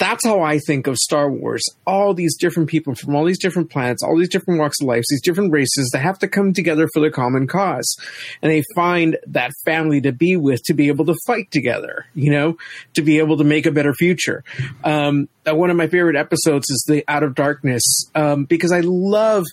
that's 0.00 0.24
how 0.24 0.40
I 0.40 0.58
think 0.58 0.86
of 0.86 0.96
Star 0.96 1.30
Wars. 1.30 1.62
All 1.86 2.14
these 2.14 2.36
different 2.38 2.70
people 2.70 2.94
from 2.94 3.14
all 3.14 3.24
these 3.26 3.38
different 3.38 3.70
planets, 3.70 4.02
all 4.02 4.18
these 4.18 4.30
different 4.30 4.58
walks 4.58 4.80
of 4.80 4.88
life, 4.88 5.04
these 5.10 5.20
different 5.20 5.52
races 5.52 5.90
that 5.92 5.98
have 6.00 6.18
to 6.20 6.26
come 6.28 6.54
together 6.54 6.88
for 6.94 7.00
the 7.00 7.10
common 7.10 7.46
cause. 7.46 7.96
And 8.40 8.50
they 8.50 8.64
find 8.74 9.18
that 9.26 9.52
family 9.64 10.00
to 10.00 10.10
be 10.12 10.36
with 10.36 10.62
to 10.64 10.74
be 10.74 10.88
able 10.88 11.04
to 11.04 11.14
fight 11.26 11.50
together, 11.50 12.06
you 12.14 12.30
know, 12.32 12.56
to 12.94 13.02
be 13.02 13.18
able 13.18 13.36
to 13.36 13.44
make 13.44 13.66
a 13.66 13.70
better 13.70 13.92
future. 13.92 14.42
Um, 14.82 15.28
one 15.46 15.68
of 15.70 15.76
my 15.76 15.86
favorite 15.86 16.16
episodes 16.16 16.70
is 16.70 16.82
the 16.88 17.04
Out 17.06 17.22
of 17.22 17.34
Darkness, 17.34 17.82
um, 18.14 18.46
because 18.46 18.72
I 18.72 18.80
love, 18.80 19.44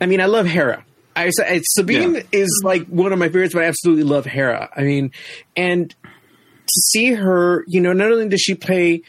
I 0.00 0.06
mean, 0.06 0.20
I 0.20 0.26
love 0.26 0.46
Hera. 0.46 0.84
I, 1.16 1.30
I 1.40 1.60
Sabine 1.64 2.14
Yeah. 2.14 2.22
is 2.30 2.62
like 2.64 2.86
one 2.86 3.12
of 3.12 3.18
my 3.18 3.26
favorites, 3.28 3.54
but 3.54 3.64
I 3.64 3.66
absolutely 3.66 4.04
love 4.04 4.26
Hera. 4.26 4.70
I 4.76 4.82
mean, 4.82 5.10
and 5.56 5.90
to 5.90 6.80
see 6.92 7.12
her, 7.14 7.64
you 7.66 7.80
know, 7.80 7.92
not 7.92 8.12
only 8.12 8.28
does 8.28 8.40
she 8.40 8.54
play 8.54 9.02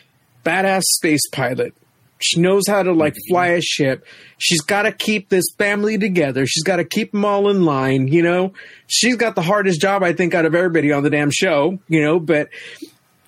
badass 0.48 0.84
space 0.84 1.28
pilot, 1.32 1.74
she 2.20 2.40
knows 2.40 2.64
how 2.68 2.84
to 2.84 2.94
like 2.94 3.14
mm-hmm. 3.14 3.34
fly 3.34 3.48
a 3.48 3.62
ship. 3.62 4.06
She's 4.38 4.62
got 4.62 4.84
to 4.84 4.92
keep 4.92 5.30
this 5.30 5.46
family 5.58 5.98
together. 5.98 6.46
She's 6.46 6.64
got 6.64 6.78
to 6.78 6.86
keep 6.86 7.12
them 7.12 7.26
all 7.26 7.50
in 7.50 7.66
line. 7.66 8.08
You 8.08 8.24
know, 8.24 8.54
she's 8.88 9.16
got 9.16 9.36
the 9.36 9.42
hardest 9.42 9.82
job 9.82 10.04
I 10.04 10.14
think 10.14 10.34
out 10.34 10.46
of 10.46 10.56
everybody 10.56 10.92
on 10.92 11.04
the 11.04 11.10
damn 11.10 11.32
show. 11.32 11.80
You 11.88 12.02
know, 12.02 12.20
but 12.20 12.50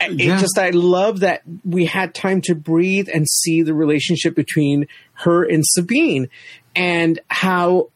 it 0.01 0.39
just 0.39 0.57
I 0.57 0.69
love 0.69 1.19
that 1.21 1.41
we 1.65 1.85
had 1.85 2.13
time 2.13 2.41
to 2.41 2.55
breathe 2.55 3.09
and 3.13 3.27
see 3.27 3.61
the 3.61 3.73
relationship 3.73 4.35
between 4.35 4.87
her 5.13 5.43
and 5.43 5.63
Sabine, 5.65 6.29
and 6.75 7.19
how 7.27 7.89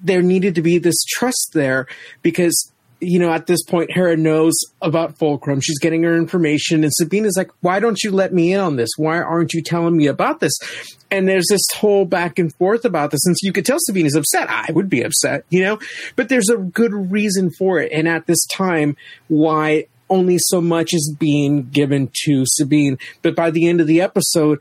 there 0.00 0.22
needed 0.22 0.54
to 0.54 0.62
be 0.62 0.78
this 0.78 1.02
trust 1.04 1.50
there 1.52 1.86
because 2.22 2.72
you 3.00 3.18
know 3.18 3.32
at 3.32 3.46
this 3.46 3.62
point 3.62 3.90
Hera 3.90 4.16
knows 4.16 4.54
about 4.82 5.18
Fulcrum. 5.18 5.60
She's 5.60 5.78
getting 5.78 6.02
her 6.02 6.16
information, 6.16 6.82
and 6.84 6.92
Sabine 6.92 7.24
is 7.24 7.36
like, 7.36 7.50
"Why 7.60 7.80
don't 7.80 8.02
you 8.02 8.10
let 8.10 8.32
me 8.32 8.52
in 8.52 8.60
on 8.60 8.76
this? 8.76 8.90
Why 8.96 9.20
aren't 9.20 9.52
you 9.52 9.62
telling 9.62 9.96
me 9.96 10.06
about 10.06 10.40
this?" 10.40 10.52
And 11.10 11.26
there's 11.28 11.46
this 11.48 11.62
whole 11.74 12.04
back 12.04 12.38
and 12.38 12.54
forth 12.56 12.84
about 12.84 13.10
this, 13.10 13.24
and 13.24 13.36
you 13.42 13.52
could 13.52 13.64
tell 13.66 13.78
Sabine 13.80 14.06
is 14.06 14.14
upset. 14.14 14.48
I 14.48 14.70
would 14.72 14.90
be 14.90 15.02
upset, 15.02 15.44
you 15.50 15.62
know, 15.62 15.78
but 16.16 16.28
there's 16.28 16.50
a 16.50 16.56
good 16.56 16.92
reason 16.92 17.50
for 17.50 17.80
it. 17.80 17.90
And 17.92 18.08
at 18.08 18.26
this 18.26 18.44
time, 18.46 18.96
why 19.28 19.86
only 20.10 20.38
so 20.38 20.60
much 20.60 20.94
is 20.94 21.14
being 21.18 21.68
given 21.70 22.10
to 22.24 22.44
Sabine, 22.46 22.98
but 23.22 23.36
by 23.36 23.50
the 23.50 23.68
end 23.68 23.80
of 23.80 23.86
the 23.86 24.00
episode 24.00 24.58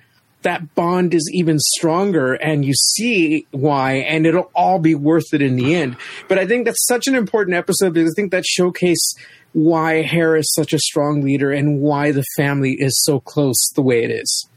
that 0.48 0.74
bond 0.76 1.14
is 1.14 1.30
even 1.34 1.60
stronger 1.60 2.34
and 2.34 2.64
you 2.64 2.74
see 2.74 3.46
why 3.52 3.94
and 3.94 4.26
it'll 4.26 4.50
all 4.56 4.80
be 4.80 4.96
worth 4.96 5.34
it 5.34 5.42
in 5.42 5.58
the 5.58 5.76
end 5.76 5.96
but 6.28 6.40
i 6.40 6.48
think 6.48 6.66
that's 6.66 6.86
such 6.88 7.06
an 7.08 7.16
important 7.16 7.56
episode 7.56 7.94
because 7.94 8.12
i 8.12 8.16
think 8.16 8.32
that 8.32 8.46
showcase 8.46 9.14
why 9.54 10.04
Hera 10.04 10.40
is 10.40 10.54
such 10.54 10.72
a 10.72 10.80
strong 10.80 11.22
leader 11.22 11.52
and 11.52 11.80
why 11.80 12.12
the 12.12 12.24
family 12.36 12.74
is 12.80 13.02
so 13.04 13.20
close 13.20 13.72
the 13.76 13.82
way 13.82 14.04
it 14.04 14.12
is 14.12 14.48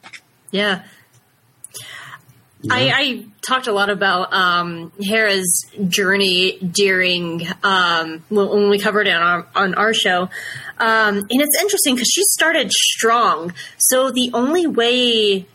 Yeah. 0.51 0.83
I, 2.69 2.91
I 2.91 3.25
talked 3.41 3.69
a 3.69 3.73
lot 3.73 3.89
about 3.89 4.35
um, 4.35 4.93
Hera's 5.03 5.65
journey 5.89 6.59
during 6.59 7.47
um, 7.63 8.23
when, 8.29 8.49
when 8.49 8.69
we 8.69 8.79
covered 8.79 9.07
it 9.07 9.15
on 9.15 9.23
our, 9.23 9.47
on 9.55 9.75
our 9.75 9.95
show, 9.95 10.29
um, 10.79 11.17
and 11.17 11.29
it's 11.31 11.59
interesting 11.61 11.95
because 11.95 12.09
she 12.09 12.23
started 12.25 12.71
strong. 12.71 13.55
So 13.79 14.11
the 14.11 14.31
only 14.35 14.67
way, 14.67 15.47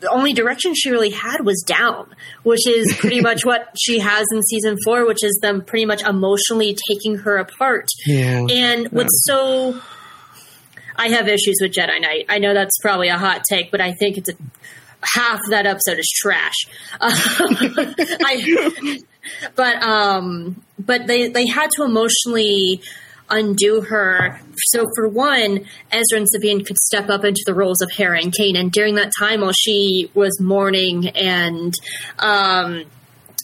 the 0.00 0.10
only 0.10 0.32
direction 0.32 0.74
she 0.74 0.90
really 0.90 1.10
had 1.10 1.44
was 1.44 1.62
down, 1.66 2.14
which 2.42 2.66
is 2.66 2.94
pretty 2.96 3.20
much 3.20 3.44
what 3.44 3.68
she 3.78 3.98
has 3.98 4.26
in 4.32 4.42
season 4.42 4.76
four, 4.84 5.06
which 5.06 5.22
is 5.24 5.38
them 5.42 5.62
pretty 5.62 5.86
much 5.86 6.02
emotionally 6.02 6.76
taking 6.88 7.16
her 7.18 7.36
apart. 7.36 7.88
Yeah. 8.06 8.46
And 8.50 8.88
what's 8.88 9.24
so 9.24 9.80
I 10.96 11.08
have 11.08 11.28
issues 11.28 11.58
with 11.60 11.72
Jedi 11.72 12.00
Knight. 12.00 12.26
I 12.28 12.38
know 12.38 12.54
that's 12.54 12.78
probably 12.80 13.08
a 13.08 13.18
hot 13.18 13.42
take, 13.48 13.70
but 13.70 13.80
I 13.80 13.92
think 13.92 14.18
it's 14.18 14.30
a 14.30 14.34
half 15.14 15.40
that 15.50 15.66
episode 15.66 15.98
is 15.98 16.10
trash. 16.20 16.54
I, 17.00 18.98
but 19.54 19.82
um, 19.82 20.62
but 20.78 21.06
they 21.06 21.28
they 21.28 21.46
had 21.46 21.70
to 21.72 21.84
emotionally 21.84 22.80
undo 23.30 23.80
her. 23.82 24.40
So 24.68 24.86
for 24.94 25.08
one, 25.08 25.66
Ezra 25.90 26.18
and 26.18 26.28
Sabine 26.28 26.64
could 26.64 26.78
step 26.78 27.08
up 27.08 27.24
into 27.24 27.42
the 27.46 27.54
roles 27.54 27.80
of 27.80 27.90
Hera 27.90 28.20
and 28.20 28.32
Kanan 28.32 28.70
during 28.70 28.94
that 28.96 29.12
time 29.18 29.40
while 29.40 29.52
she 29.52 30.10
was 30.14 30.40
mourning 30.40 31.08
and 31.08 31.74
um, 32.18 32.84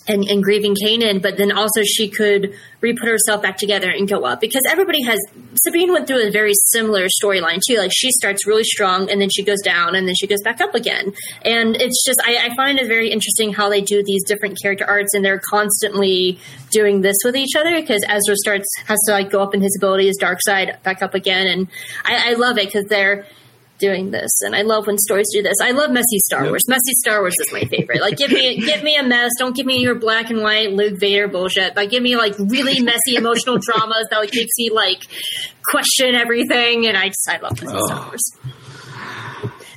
and, 0.08 0.24
and 0.24 0.42
grieving 0.42 0.74
Kanan, 0.74 1.22
but 1.22 1.36
then 1.36 1.52
also 1.52 1.82
she 1.82 2.08
could 2.08 2.54
re-put 2.80 3.08
herself 3.08 3.42
back 3.42 3.56
together 3.56 3.90
and 3.90 4.08
go 4.08 4.24
up 4.24 4.40
because 4.40 4.62
everybody 4.68 5.02
has 5.04 5.18
Sabine 5.54 5.92
went 5.92 6.08
through 6.08 6.26
a 6.26 6.30
very 6.30 6.52
similar 6.66 7.06
storyline 7.22 7.60
too. 7.64 7.76
Like 7.76 7.92
she 7.94 8.10
starts 8.10 8.46
really 8.46 8.64
strong 8.64 9.10
and 9.10 9.20
then 9.20 9.30
she 9.30 9.44
goes 9.44 9.60
down 9.62 9.94
and 9.94 10.08
then 10.08 10.14
she 10.16 10.26
goes 10.26 10.42
back 10.42 10.60
up 10.60 10.74
again. 10.74 11.12
And 11.42 11.76
it's 11.76 12.04
just 12.04 12.20
I, 12.24 12.48
I 12.50 12.56
find 12.56 12.78
it 12.78 12.88
very 12.88 13.10
interesting 13.10 13.52
how 13.52 13.68
they 13.68 13.80
do 13.80 14.02
these 14.04 14.24
different 14.24 14.58
character 14.60 14.84
arcs 14.84 15.10
and 15.14 15.24
they're 15.24 15.40
constantly 15.50 16.40
doing 16.70 17.02
this 17.02 17.16
with 17.24 17.36
each 17.36 17.54
other 17.56 17.80
because 17.80 18.04
Ezra 18.08 18.36
starts 18.36 18.66
has 18.86 18.98
to 19.06 19.12
like 19.12 19.30
go 19.30 19.40
up 19.40 19.54
in 19.54 19.60
his 19.60 19.76
abilities, 19.78 20.16
dark 20.18 20.38
side, 20.42 20.78
back 20.82 21.02
up 21.02 21.14
again, 21.14 21.46
and 21.46 21.68
I, 22.04 22.30
I 22.30 22.34
love 22.34 22.58
it 22.58 22.66
because 22.66 22.86
they're 22.86 23.26
doing 23.82 24.10
this 24.12 24.30
and 24.42 24.54
I 24.56 24.62
love 24.62 24.86
when 24.86 24.96
stories 24.96 25.26
do 25.34 25.42
this. 25.42 25.56
I 25.60 25.72
love 25.72 25.90
messy 25.90 26.18
Star 26.26 26.44
Wars. 26.46 26.62
Messy 26.68 26.92
Star 27.04 27.20
Wars 27.20 27.34
is 27.38 27.52
my 27.52 27.64
favorite. 27.64 28.00
Like 28.00 28.16
give 28.16 28.30
me 28.30 28.58
give 28.60 28.82
me 28.82 28.96
a 28.96 29.02
mess. 29.02 29.32
Don't 29.38 29.54
give 29.54 29.66
me 29.66 29.80
your 29.80 29.96
black 29.96 30.30
and 30.30 30.40
white 30.42 30.70
Luke 30.72 30.98
Vader 31.00 31.26
bullshit. 31.28 31.74
But 31.74 31.90
give 31.90 32.02
me 32.02 32.16
like 32.16 32.34
really 32.38 32.80
messy 32.80 33.16
emotional 33.16 33.58
dramas 33.60 34.06
that 34.10 34.18
like 34.18 34.30
makes 34.34 34.52
me 34.56 34.70
like 34.70 35.02
question 35.68 36.14
everything 36.14 36.86
and 36.86 36.96
I 36.96 37.08
just 37.08 37.28
I 37.28 37.38
love 37.38 37.60
messy 37.60 37.76
Star 37.86 38.06
Wars. 38.06 38.22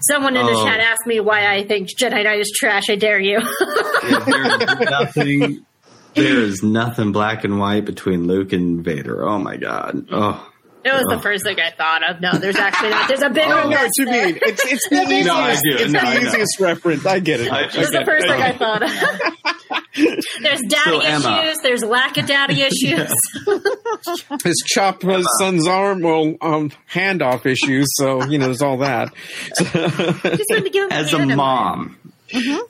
Someone 0.09 0.37
in 0.37 0.45
the 0.45 0.51
Oh. 0.51 0.63
chat 0.65 0.79
asked 0.79 1.07
me 1.07 1.19
why 1.19 1.51
I 1.51 1.63
think 1.63 1.89
Jedi 1.99 2.23
Knight 2.23 2.39
is 2.39 2.53
trash. 2.55 2.89
I 2.91 2.95
dare 2.95 3.19
you. 3.19 3.39
There's 3.41 4.79
nothing. 4.89 5.65
There 6.13 6.39
is 6.43 6.61
nothing 6.63 7.11
black 7.11 7.43
and 7.43 7.59
white 7.59 7.85
between 7.85 8.27
Luke 8.27 8.53
and 8.53 8.83
Vader. 8.85 9.27
Oh 9.27 9.39
my 9.39 9.57
god. 9.57 10.05
Oh. 10.11 10.47
It 10.85 10.93
was 10.93 11.03
the 11.09 11.19
first 11.21 11.43
thing 11.43 11.57
I 11.59 11.71
thought 11.71 12.07
of. 12.09 12.21
No, 12.21 12.33
there's 12.33 12.55
actually 12.57 12.91
not. 12.91 13.07
There's 13.07 13.21
a 13.23 13.29
bigger 13.29 13.53
I 13.53 13.63
know 13.63 13.69
mess 13.69 13.81
what 13.81 13.91
you 13.97 14.05
there. 14.05 14.25
mean. 14.27 14.39
It's, 14.41 14.65
it's 14.65 14.89
the 14.89 15.01
easiest, 15.01 15.25
No, 15.27 15.33
I 15.35 15.55
do. 15.55 15.59
it's 15.83 15.91
No, 15.91 15.99
the 16.01 16.21
easiest 16.27 16.59
reference. 16.59 17.05
I 17.05 17.19
get 17.19 17.41
it. 17.41 17.51
I- 17.51 17.63
It 17.63 17.75
was 17.77 17.89
the 17.89 18.03
first 18.05 18.27
thing 18.27 18.41
I 18.41 18.51
thought 18.53 18.83
of. 18.83 18.89
there's 20.41 20.61
daddy 20.61 21.01
So, 21.21 21.39
issues. 21.41 21.57
There's 21.63 21.83
lack 21.83 22.17
of 22.17 22.25
daddy 22.27 22.61
issues. 22.69 23.11
His 24.43 24.63
chopped 24.67 25.01
his 25.03 25.25
son's 25.39 25.67
arm, 25.67 26.01
well, 26.01 26.35
um, 26.41 26.71
handoff 26.91 27.45
issues. 27.45 27.87
So 27.95 28.23
you 28.25 28.37
know, 28.37 28.45
there's 28.45 28.61
all 28.61 28.77
that. 28.77 29.11
Just 29.55 29.73
wanted 29.73 30.63
to 30.65 30.69
give 30.71 30.83
him 30.83 30.91
As 30.91 31.13
a 31.13 31.17
anime. 31.17 31.37
mom, 31.37 31.97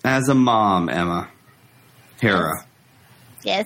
as 0.03 0.29
a 0.29 0.35
mom, 0.35 0.89
Emma, 0.89 1.27
Hera. 2.21 2.65
Yes. 3.43 3.65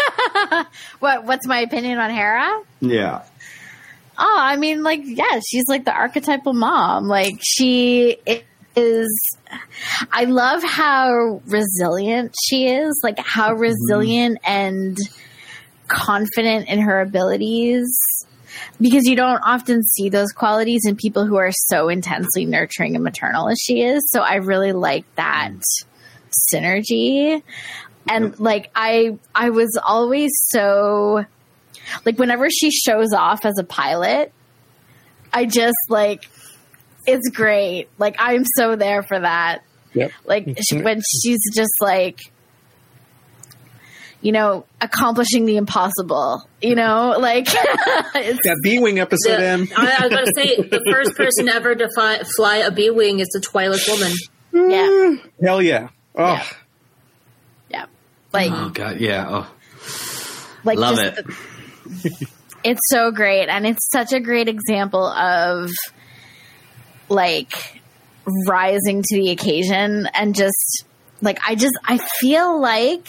what 1.00 1.24
What's 1.24 1.46
my 1.46 1.60
opinion 1.60 1.98
on 1.98 2.10
Hera? 2.10 2.62
Yeah. 2.80 3.22
Oh, 4.18 4.36
I 4.38 4.56
mean, 4.56 4.82
like, 4.82 5.00
yeah, 5.04 5.40
she's 5.46 5.66
like 5.68 5.84
the 5.84 5.92
archetypal 5.92 6.52
mom. 6.52 7.08
Like, 7.08 7.38
she 7.40 8.18
is. 8.76 9.38
I 10.10 10.24
love 10.24 10.62
how 10.62 11.40
resilient 11.46 12.34
she 12.48 12.68
is. 12.68 13.00
Like, 13.02 13.18
how 13.18 13.50
mm-hmm. 13.50 13.60
resilient 13.60 14.38
and 14.44 14.98
confident 15.88 16.68
in 16.68 16.80
her 16.80 17.00
abilities. 17.00 17.96
Because 18.80 19.04
you 19.04 19.16
don't 19.16 19.40
often 19.44 19.82
see 19.82 20.08
those 20.08 20.30
qualities 20.32 20.82
in 20.86 20.96
people 20.96 21.26
who 21.26 21.36
are 21.36 21.52
so 21.52 21.88
intensely 21.88 22.44
nurturing 22.44 22.94
and 22.94 23.04
maternal 23.04 23.48
as 23.48 23.58
she 23.60 23.82
is. 23.82 24.04
So 24.10 24.20
I 24.20 24.36
really 24.36 24.72
like 24.72 25.04
that 25.16 25.50
mm. 25.52 25.62
synergy. 26.52 27.42
And 28.08 28.38
like 28.40 28.70
I 28.74 29.18
I 29.34 29.50
was 29.50 29.78
always 29.84 30.30
so 30.50 31.24
like 32.04 32.18
whenever 32.18 32.48
she 32.50 32.70
shows 32.70 33.12
off 33.12 33.44
as 33.44 33.54
a 33.58 33.64
pilot, 33.64 34.32
I 35.32 35.46
just 35.46 35.76
like 35.88 36.28
it's 37.06 37.28
great. 37.30 37.88
Like 37.98 38.16
I'm 38.18 38.44
so 38.56 38.76
there 38.76 39.02
for 39.02 39.18
that. 39.20 39.62
Yep. 39.94 40.12
Like 40.24 40.58
she, 40.68 40.80
when 40.80 41.00
she's 41.22 41.40
just 41.54 41.72
like 41.80 42.18
you 44.20 44.30
know 44.32 44.64
accomplishing 44.80 45.44
the 45.46 45.56
impossible, 45.56 46.48
you 46.60 46.74
know, 46.74 47.16
like 47.18 47.46
it's 47.50 48.38
That 48.44 48.60
B 48.62 48.78
wing 48.78 48.98
episode, 49.00 49.38
The- 49.38 49.46
M. 49.46 49.68
I, 49.76 49.96
I 49.98 50.06
was 50.06 50.10
going 50.10 50.26
to 50.26 50.32
say 50.36 50.56
the 50.56 50.80
first 50.92 51.16
person 51.16 51.48
ever 51.48 51.74
to 51.74 51.88
fly, 51.94 52.22
fly 52.36 52.56
a 52.58 52.70
B 52.70 52.90
wing 52.90 53.18
is 53.20 53.28
the 53.28 53.40
Twi'lek 53.40 53.88
woman. 53.88 54.12
Mm. 54.52 54.70
yeah, 54.70 55.46
Hell 55.46 55.62
yeah. 55.62 55.88
Oh, 56.14 56.24
Yeah. 56.34 56.44
Like 58.32 58.50
Oh 58.52 58.70
god. 58.70 59.00
Yeah. 59.00 59.26
Oh. 59.28 59.54
like 60.64 60.78
Love 60.78 60.98
it. 60.98 61.14
the- 61.16 62.26
it's 62.64 62.80
so 62.88 63.10
great 63.10 63.48
and 63.48 63.66
it's 63.66 63.88
such 63.90 64.12
a 64.12 64.20
great 64.20 64.48
example 64.48 65.04
of 65.06 65.70
like 67.08 67.80
rising 68.46 69.02
to 69.02 69.16
the 69.16 69.30
occasion 69.30 70.06
and 70.14 70.34
just 70.34 70.84
like 71.20 71.38
I 71.46 71.54
just 71.54 71.74
I 71.84 71.98
feel 72.20 72.60
like 72.60 73.06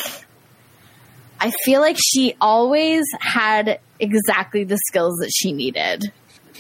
I 1.39 1.51
feel 1.65 1.82
like 1.82 1.97
she 1.99 2.36
always 2.41 3.03
had 3.19 3.80
exactly 3.99 4.63
the 4.63 4.78
skills 4.88 5.17
that 5.19 5.32
she 5.34 5.51
needed. 5.51 6.11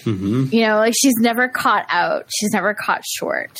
hmm 0.03 0.45
You 0.51 0.67
know, 0.67 0.77
like 0.77 0.93
she's 0.99 1.15
never 1.19 1.47
caught 1.47 1.85
out. 1.89 2.25
She's 2.37 2.51
never 2.51 2.73
caught 2.73 3.03
short. 3.05 3.51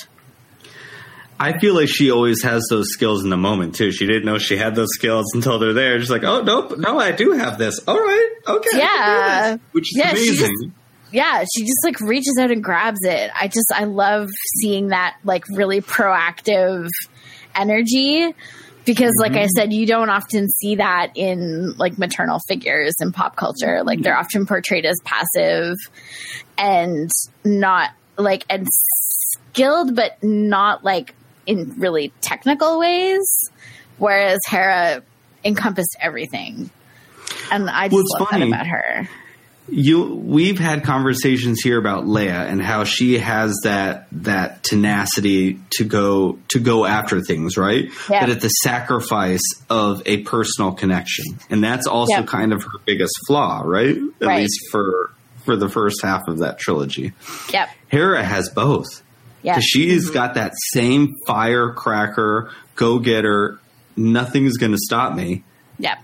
I 1.40 1.58
feel 1.60 1.76
like 1.76 1.90
she 1.90 2.12
always 2.12 2.44
has 2.44 2.66
those 2.70 2.90
skills 2.92 3.24
in 3.24 3.30
the 3.30 3.38
moment 3.38 3.76
too. 3.76 3.92
She 3.92 4.06
didn't 4.06 4.26
know 4.26 4.38
she 4.38 4.58
had 4.58 4.76
those 4.76 4.90
skills 4.94 5.26
until 5.34 5.60
they're 5.60 5.74
there. 5.74 5.98
Just 6.00 6.12
like, 6.12 6.24
oh 6.24 6.42
nope, 6.42 6.78
no, 6.78 7.00
I 7.00 7.12
do 7.12 7.32
have 7.32 7.58
this. 7.58 7.80
All 7.88 7.98
right, 7.98 8.30
okay, 8.48 8.70
I 8.70 8.72
can 8.72 8.80
do 8.80 8.80
Yeah. 8.80 9.58
which 9.72 9.88
is 9.92 9.98
Yeah, 9.98 10.14
she 10.14 10.28
amazing. 10.30 10.48
just- 10.48 10.74
yeah, 11.12 11.44
she 11.56 11.62
just 11.62 11.78
like 11.84 12.00
reaches 12.02 12.38
out 12.40 12.50
and 12.50 12.64
grabs 12.64 13.04
it. 13.04 13.30
I 13.40 13.48
just 13.48 13.72
I 13.74 13.84
love 13.84 14.30
seeing 14.60 14.88
that 14.88 15.16
like 15.24 15.46
really 15.50 15.80
proactive 15.80 16.90
energy 17.56 18.34
because 18.86 19.12
like 19.20 19.34
I 19.34 19.44
mm-hmm. 19.44 19.48
said 19.56 19.74
you 19.74 19.86
don't 19.86 20.10
often 20.10 20.50
see 20.50 20.76
that 20.76 21.12
in 21.16 21.74
like 21.78 22.00
maternal 22.00 22.40
figures 22.48 22.96
in 23.00 23.12
pop 23.12 23.36
culture. 23.36 23.84
Like 23.84 24.02
they're 24.02 24.14
mm-hmm. 24.14 24.22
often 24.22 24.46
portrayed 24.48 24.86
as 24.86 25.00
passive 25.06 25.78
and 26.58 27.12
not 27.46 27.92
like 28.18 28.44
and 28.50 28.68
skilled 29.52 29.96
but 29.96 30.18
not 30.24 30.84
like 30.84 31.14
in 31.46 31.74
really 31.78 32.14
technical 32.22 32.80
ways 32.80 33.28
whereas 33.98 34.40
Hera 34.50 35.04
encompassed 35.46 35.96
everything. 36.02 36.70
And 37.52 37.70
I 37.70 37.88
just 37.90 37.94
Well, 37.96 38.22
love 38.22 38.30
funny. 38.30 38.50
that 38.50 38.56
about 38.62 38.68
her. 38.68 39.10
you 39.70 40.04
we've 40.16 40.58
had 40.60 40.84
conversations 40.84 41.62
here 41.64 41.78
about 41.78 42.06
Leia 42.06 42.50
and 42.50 42.62
how 42.62 42.84
she 42.86 43.20
has 43.20 43.56
that 43.64 44.08
that 44.12 44.64
tenacity 44.64 45.60
to 45.72 45.84
go 45.84 46.40
to 46.50 46.60
go 46.60 46.86
after 46.86 47.22
things, 47.22 47.56
right? 47.56 47.86
Yeah. 48.10 48.22
But 48.22 48.30
at 48.32 48.42
the 48.42 48.50
sacrifice 48.50 49.42
of 49.70 50.02
a 50.06 50.18
personal 50.24 50.72
connection. 50.74 51.26
And 51.50 51.64
that's 51.64 51.86
also 51.88 52.24
kind 52.24 52.52
of 52.52 52.64
her 52.64 52.80
biggest 52.86 53.14
flaw, 53.28 53.62
right? 53.64 53.96
At 54.22 54.28
Right. 54.28 54.40
least 54.42 54.60
for 54.72 55.12
for 55.46 55.56
the 55.56 55.70
first 55.70 56.02
half 56.02 56.22
of 56.28 56.40
that 56.40 56.58
trilogy. 56.58 57.14
Yep. 57.52 57.70
Hera 57.90 58.24
has 58.24 58.50
both. 58.50 59.03
Yeah. 59.44 59.56
'Cause 59.56 59.64
She's 59.66 60.10
got 60.10 60.34
that 60.36 60.54
same 60.74 61.16
firecracker, 61.28 62.50
go 62.76 63.00
getter, 63.00 63.60
nothing's 63.96 64.58
going 64.58 64.72
to 64.72 64.78
stop 64.78 65.16
me. 65.16 65.44
Yep. 65.80 66.00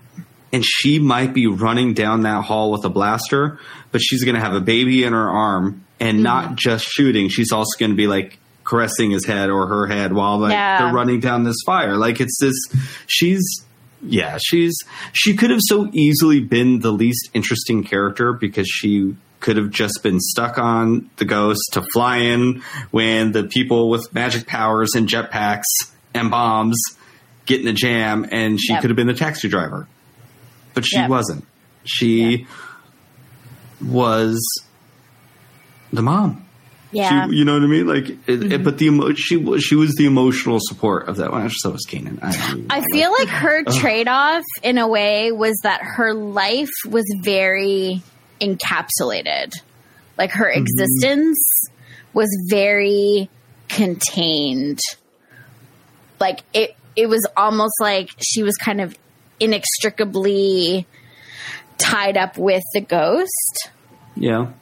And 0.52 0.64
she 0.64 0.98
might 0.98 1.32
be 1.32 1.46
running 1.46 1.94
down 1.94 2.22
that 2.22 2.44
hall 2.44 2.70
with 2.72 2.84
a 2.84 2.88
blaster, 2.90 3.58
but 3.92 4.00
she's 4.00 4.24
going 4.24 4.34
to 4.34 4.40
have 4.40 4.54
a 4.54 4.60
baby 4.60 5.04
in 5.04 5.12
her 5.12 5.28
arm 5.30 5.84
and 5.98 6.16
Mm-hmm. 6.16 6.22
not 6.22 6.56
just 6.56 6.84
shooting. 6.86 7.28
She's 7.28 7.52
also 7.52 7.78
going 7.78 7.90
to 7.90 7.96
be 7.96 8.06
like 8.06 8.38
caressing 8.64 9.10
his 9.10 9.26
head 9.26 9.50
or 9.50 9.66
her 9.66 9.86
head 9.86 10.12
while 10.12 10.38
like 10.38 10.52
Yeah. 10.52 10.78
they're 10.84 10.92
running 10.94 11.20
down 11.20 11.44
this 11.44 11.56
fire. 11.66 11.96
Like 11.96 12.20
it's 12.20 12.38
this, 12.40 12.54
she's, 13.06 13.42
yeah, 14.02 14.38
she's, 14.42 14.76
she 15.12 15.34
could 15.34 15.50
have 15.50 15.60
so 15.62 15.88
easily 15.92 16.40
been 16.40 16.80
the 16.80 16.90
least 16.92 17.30
interesting 17.34 17.84
character 17.84 18.32
because 18.32 18.66
she 18.68 19.14
could 19.40 19.56
have 19.56 19.70
just 19.70 20.02
been 20.02 20.20
stuck 20.20 20.58
on 20.58 21.10
the 21.16 21.24
ghost 21.24 21.60
to 21.72 21.82
fly 21.92 22.18
in 22.18 22.62
when 22.90 23.32
the 23.32 23.44
people 23.44 23.88
with 23.90 24.12
magic 24.14 24.46
powers 24.46 24.90
and 24.94 25.08
jetpacks 25.08 25.64
and 26.14 26.30
bombs 26.30 26.78
get 27.46 27.60
in 27.60 27.66
a 27.68 27.72
jam 27.72 28.26
and 28.30 28.60
she 28.60 28.72
Yep. 28.72 28.82
could 28.82 28.90
have 28.90 28.96
been 28.96 29.06
the 29.06 29.14
taxi 29.14 29.48
driver. 29.48 29.88
But 30.74 30.84
she 30.86 30.96
Yep. 30.96 31.10
wasn't. 31.10 31.44
She 31.84 32.46
was 33.84 34.38
the 35.92 36.02
mom. 36.02 36.46
Yeah. 36.92 37.26
She, 37.28 37.36
you 37.36 37.44
know 37.44 37.54
what 37.54 37.62
I 37.62 37.66
mean? 37.66 37.86
Like, 37.86 38.08
it, 38.08 38.18
it, 38.28 38.40
mm-hmm. 38.40 38.64
but 38.64 38.78
the 38.78 38.86
emo- 38.86 39.14
she 39.14 39.36
was 39.36 39.62
she 39.62 39.76
was 39.76 39.94
the 39.94 40.06
emotional 40.06 40.58
support 40.60 41.08
of 41.08 41.16
that 41.18 41.30
one. 41.30 41.42
Actually, 41.42 41.58
so 41.60 41.70
was 41.70 41.86
Kanan. 41.88 42.18
I, 42.20 42.78
I 42.78 42.84
feel 42.92 43.12
like 43.12 43.28
her 43.28 43.62
trade 43.64 44.08
off, 44.08 44.42
in 44.64 44.76
a 44.76 44.88
way, 44.88 45.30
was 45.30 45.56
that 45.62 45.80
her 45.82 46.14
life 46.14 46.68
was 46.88 47.04
very 47.22 48.02
encapsulated. 48.40 49.52
Like 50.18 50.32
her 50.32 50.50
mm-hmm. 50.50 50.62
existence 50.62 51.38
was 52.12 52.28
very 52.50 53.30
contained. 53.68 54.80
Like 56.18 56.40
it, 56.52 56.76
it 56.96 57.06
was 57.08 57.26
almost 57.36 57.74
like 57.80 58.10
she 58.22 58.42
was 58.42 58.56
kind 58.56 58.80
of 58.80 58.96
inextricably 59.38 60.86
tied 61.78 62.16
up 62.16 62.36
with 62.36 62.62
the 62.74 62.80
ghost. 62.80 63.70
yeah. 64.16 64.52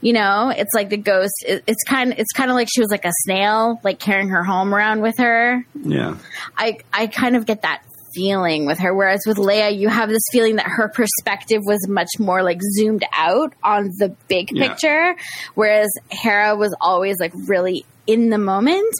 You 0.00 0.12
know, 0.12 0.52
it's 0.54 0.74
like 0.74 0.90
the 0.90 0.98
ghost. 0.98 1.32
It, 1.48 1.64
it's 1.66 1.82
kind. 1.84 2.12
It's 2.18 2.30
kind 2.32 2.50
of 2.50 2.56
like 2.56 2.68
she 2.70 2.82
was 2.82 2.90
like 2.90 3.06
a 3.06 3.12
snail, 3.22 3.80
like 3.82 3.98
carrying 3.98 4.28
her 4.28 4.44
home 4.44 4.74
around 4.74 5.00
with 5.00 5.16
her. 5.16 5.64
Yeah. 5.82 6.18
I 6.58 6.80
I 6.92 7.06
kind 7.06 7.36
of 7.36 7.46
get 7.46 7.62
that 7.62 7.82
feeling 8.14 8.66
with 8.66 8.78
her. 8.78 8.94
Whereas 8.94 9.20
with 9.26 9.36
Leia, 9.36 9.76
you 9.76 9.88
have 9.88 10.08
this 10.08 10.22
feeling 10.32 10.56
that 10.56 10.66
her 10.66 10.88
perspective 10.88 11.62
was 11.64 11.86
much 11.88 12.08
more 12.18 12.42
like 12.42 12.60
zoomed 12.76 13.04
out 13.12 13.52
on 13.62 13.90
the 13.98 14.14
big 14.28 14.50
Yeah. 14.52 14.68
picture, 14.68 15.16
whereas 15.54 15.88
Hera 16.10 16.56
was 16.56 16.74
always 16.80 17.18
like 17.20 17.32
really 17.46 17.84
in 18.06 18.30
the 18.30 18.38
moment. 18.38 18.92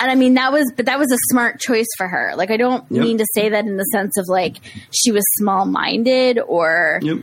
And 0.00 0.10
I 0.10 0.14
mean 0.14 0.34
that 0.34 0.52
was, 0.52 0.72
but 0.76 0.86
that 0.86 0.98
was 0.98 1.10
a 1.10 1.18
smart 1.32 1.58
choice 1.60 1.88
for 1.96 2.06
her. 2.06 2.34
Like 2.36 2.50
I 2.50 2.56
don't 2.56 2.84
Yep. 2.90 3.02
mean 3.02 3.18
to 3.18 3.26
say 3.34 3.48
that 3.48 3.64
in 3.64 3.76
the 3.76 3.84
sense 3.84 4.16
of 4.16 4.26
like 4.28 4.56
she 4.92 5.10
was 5.10 5.24
small 5.38 5.64
minded 5.66 6.38
or 6.38 7.00
Yep. 7.02 7.18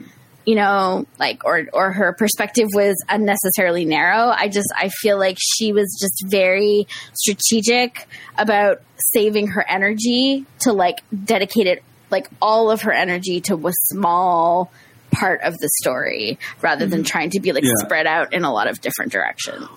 You 0.46 0.56
know, 0.56 1.06
like 1.20 1.44
or 1.44 1.66
or 1.74 1.92
her 1.92 2.14
perspective 2.14 2.68
was 2.74 2.96
unnecessarily 3.10 3.86
narrow. 3.86 4.30
I 4.30 4.48
just 4.48 4.72
I 4.76 4.90
feel 4.90 5.18
like 5.18 5.38
she 5.40 5.74
was 5.74 5.98
just 6.00 6.24
very 6.30 6.88
strategic 7.14 8.08
about 8.38 8.82
saving 9.14 9.48
her 9.48 9.66
energy 9.68 10.46
to 10.60 10.74
like 10.74 11.02
dedicate 11.24 11.68
it 11.68 11.84
like 12.12 12.30
all 12.42 12.72
of 12.72 12.84
her 12.84 12.92
energy 12.92 13.42
to 13.42 13.56
a 13.68 13.72
small 13.92 14.72
part 15.12 15.42
of 15.42 15.58
the 15.58 15.70
story 15.82 16.38
rather 16.62 16.86
than 16.86 17.00
mm-hmm. 17.00 17.06
trying 17.06 17.30
to 17.32 17.40
be 17.40 17.52
like 17.52 17.64
Yeah. 17.64 17.72
spread 17.84 18.06
out 18.06 18.34
in 18.34 18.44
a 18.44 18.54
lot 18.54 18.68
of 18.68 18.82
different 18.82 19.12
directions. 19.12 19.70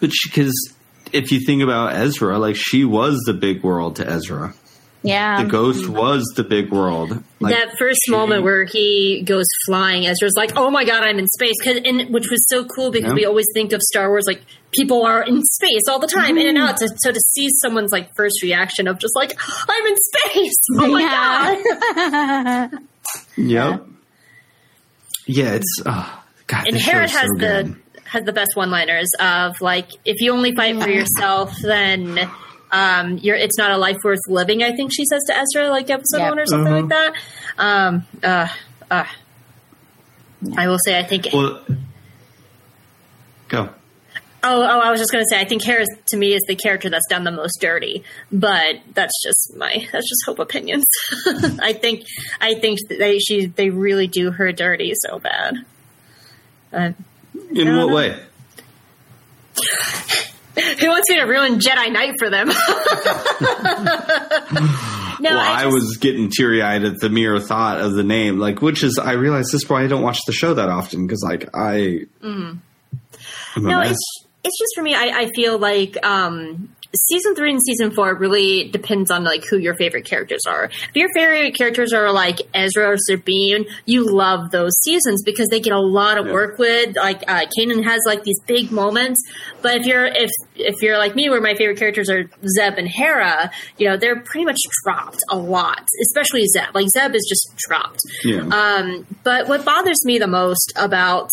But 0.00 0.10
because 0.24 0.74
if 1.12 1.30
you 1.30 1.40
think 1.44 1.62
about 1.62 1.94
Ezra, 1.94 2.38
like 2.38 2.56
she 2.56 2.84
was 2.84 3.20
the 3.26 3.34
big 3.34 3.62
world 3.62 3.96
to 3.96 4.08
Ezra. 4.08 4.54
Yeah. 5.06 5.42
The 5.42 5.48
ghost 5.50 5.86
was 5.86 6.24
the 6.34 6.42
big 6.44 6.70
world. 6.72 7.22
Like, 7.38 7.54
that 7.54 7.76
first 7.78 8.00
moment 8.08 8.42
where 8.42 8.64
he 8.64 9.22
goes 9.22 9.44
flying, 9.66 10.06
Ezra's 10.06 10.32
like, 10.34 10.56
"Oh 10.56 10.70
my 10.70 10.84
god, 10.86 11.02
I'm 11.02 11.18
in 11.18 11.26
space!" 11.28 11.54
'Cause- 11.62 11.80
and 11.84 12.08
which 12.12 12.30
was 12.30 12.42
so 12.48 12.64
cool 12.64 12.90
because 12.90 13.10
Yeah. 13.10 13.14
we 13.14 13.24
always 13.26 13.44
think 13.54 13.72
of 13.74 13.82
Star 13.82 14.08
Wars 14.08 14.24
like 14.26 14.40
people 14.72 15.04
are 15.04 15.22
in 15.22 15.42
space 15.42 15.82
all 15.90 15.98
the 15.98 16.06
time, 16.06 16.38
in 16.38 16.46
and 16.48 16.56
Mm-hmm. 16.56 16.66
out. 16.68 16.78
So, 16.80 16.86
so 16.96 17.12
to 17.12 17.20
see 17.20 17.48
someone's 17.62 17.92
like 17.92 18.08
first 18.16 18.42
reaction 18.42 18.88
of 18.88 18.98
just 18.98 19.14
like, 19.14 19.36
"I'm 19.68 19.86
in 19.86 19.96
space!" 19.96 20.54
Oh 20.78 20.86
my 20.90 21.00
Yeah. 21.02 22.68
god! 22.70 22.80
Yep. 23.36 23.86
Yeah, 25.26 25.52
it's 25.52 25.82
uh, 25.84 26.08
God. 26.46 26.66
And 26.66 26.76
Hera 26.76 27.02
has 27.08 27.10
so 27.10 27.26
the 27.34 27.38
good. 27.64 27.76
has 28.04 28.24
the 28.24 28.32
best 28.32 28.56
one-liners 28.56 29.08
of 29.20 29.60
like, 29.60 29.88
if 30.04 30.20
you 30.20 30.32
only 30.32 30.54
fight 30.54 30.80
for 30.82 30.88
yourself, 30.90 31.54
then. 31.62 32.18
Um, 32.74 33.18
you're, 33.18 33.36
it's 33.36 33.56
not 33.56 33.70
a 33.70 33.76
life 33.78 33.98
worth 34.02 34.18
living. 34.28 34.62
I 34.64 34.72
think 34.74 34.90
she 34.92 35.04
says 35.04 35.22
to 35.28 35.36
Ezra, 35.38 35.70
like 35.70 35.88
episode 35.90 36.18
Yep. 36.18 36.28
one 36.30 36.38
or 36.40 36.46
something 36.46 36.72
Uh-huh. 36.72 36.80
like 36.82 36.88
that. 36.90 37.14
Um, 37.56 38.06
uh, 38.22 38.48
uh, 38.90 39.04
I 40.56 40.66
will 40.68 40.78
say, 40.84 40.98
I 40.98 41.04
think 41.04 41.28
Well, 41.32 41.60
go. 43.48 43.68
Oh, 44.46 44.60
oh, 44.62 44.80
I 44.80 44.90
was 44.90 45.00
just 45.00 45.10
going 45.12 45.24
to 45.24 45.28
say, 45.30 45.40
I 45.40 45.46
think 45.46 45.62
Harris 45.64 45.88
to 46.08 46.16
me 46.18 46.34
is 46.34 46.42
the 46.48 46.54
character 46.56 46.90
that's 46.90 47.06
done 47.08 47.24
the 47.24 47.30
most 47.30 47.58
dirty, 47.62 48.04
but 48.30 48.76
that's 48.92 49.14
just 49.22 49.56
my 49.56 49.72
that's 49.90 50.06
just 50.08 50.22
hope 50.26 50.38
opinions. 50.38 50.84
I 51.62 51.72
think 51.72 52.02
I 52.42 52.54
think 52.56 52.80
they 52.88 53.18
she 53.20 53.46
they 53.46 53.70
really 53.70 54.06
do 54.06 54.30
her 54.32 54.52
dirty 54.52 54.92
so 54.96 55.18
bad. 55.18 55.54
Uh, 56.72 56.90
In 57.54 57.68
what 57.74 57.88
no. 57.88 57.94
way? 57.94 58.20
who 60.80 60.88
wants 60.88 61.10
me 61.10 61.16
to 61.16 61.24
ruin 61.24 61.58
Jedi 61.58 61.92
Knight 61.92 62.14
for 62.18 62.30
them? 62.30 62.48
no, 65.20 65.30
well, 65.30 65.38
I, 65.38 65.64
I, 65.64 65.66
was 65.66 65.98
getting 65.98 66.30
teary 66.30 66.62
eyed 66.62 66.84
at 66.84 67.00
the 67.00 67.10
mere 67.10 67.40
thought 67.40 67.80
of 67.80 67.94
the 67.94 68.04
name, 68.04 68.38
like, 68.38 68.62
which 68.62 68.84
is, 68.84 68.98
I 68.98 69.12
realize 69.12 69.46
this 69.46 69.64
is 69.64 69.68
why 69.68 69.82
I 69.82 69.88
don't 69.88 70.02
watch 70.02 70.20
the 70.26 70.32
show 70.32 70.54
that 70.54 70.68
often 70.68 71.06
because, 71.06 71.22
like, 71.22 71.48
I. 71.54 72.06
I'm 72.22 72.62
a 73.56 73.60
no, 73.60 73.80
mess. 73.80 73.92
it's 73.92 74.24
it's 74.44 74.58
just 74.58 74.74
for 74.74 74.82
me. 74.82 74.94
I, 74.94 75.22
I 75.22 75.30
feel 75.34 75.58
like 75.58 75.96
um, 76.04 76.73
season 76.94 77.34
three 77.34 77.50
and 77.50 77.60
season 77.62 77.90
four 77.90 78.14
really 78.14 78.68
depends 78.68 79.10
on 79.10 79.24
like 79.24 79.44
who 79.48 79.58
your 79.58 79.74
favorite 79.74 80.04
characters 80.04 80.42
are. 80.46 80.64
If 80.66 80.94
your 80.96 81.08
favorite 81.14 81.54
characters 81.56 81.92
are 81.92 82.12
like 82.12 82.38
Ezra 82.54 82.88
or 82.90 82.96
Sabine, 82.98 83.66
you 83.86 84.10
love 84.10 84.50
those 84.50 84.72
seasons 84.82 85.22
because 85.24 85.48
they 85.48 85.60
get 85.60 85.72
a 85.72 85.80
lot 85.80 86.18
of 86.18 86.26
Yeah. 86.26 86.32
work 86.32 86.58
with. 86.58 86.96
Like 86.96 87.22
uh, 87.28 87.46
Kanan 87.58 87.84
has 87.84 88.00
like 88.06 88.22
these 88.24 88.40
big 88.46 88.70
moments, 88.70 89.22
but 89.62 89.76
if 89.80 89.86
you're 89.86 90.06
if 90.06 90.30
if 90.56 90.82
you're 90.82 90.98
like 90.98 91.14
me, 91.14 91.28
where 91.28 91.40
my 91.40 91.54
favorite 91.54 91.78
characters 91.78 92.08
are 92.10 92.24
Zeb 92.58 92.78
and 92.78 92.88
Hera, 92.88 93.50
you 93.78 93.88
know 93.88 93.96
they're 93.96 94.20
pretty 94.20 94.44
much 94.44 94.58
dropped 94.84 95.18
a 95.30 95.36
lot, 95.36 95.86
especially 96.02 96.44
Zeb. 96.46 96.74
Like 96.74 96.86
Zeb 96.88 97.14
is 97.14 97.26
just 97.28 97.54
dropped. 97.56 98.00
Yeah. 98.24 98.40
Um, 98.48 99.06
but 99.24 99.48
what 99.48 99.64
bothers 99.64 100.04
me 100.04 100.18
the 100.18 100.26
most 100.26 100.72
about 100.76 101.30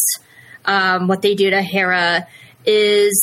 um, 0.65 1.07
what 1.07 1.21
they 1.21 1.35
do 1.35 1.49
to 1.49 1.61
Hera 1.61 2.27
is 2.65 3.21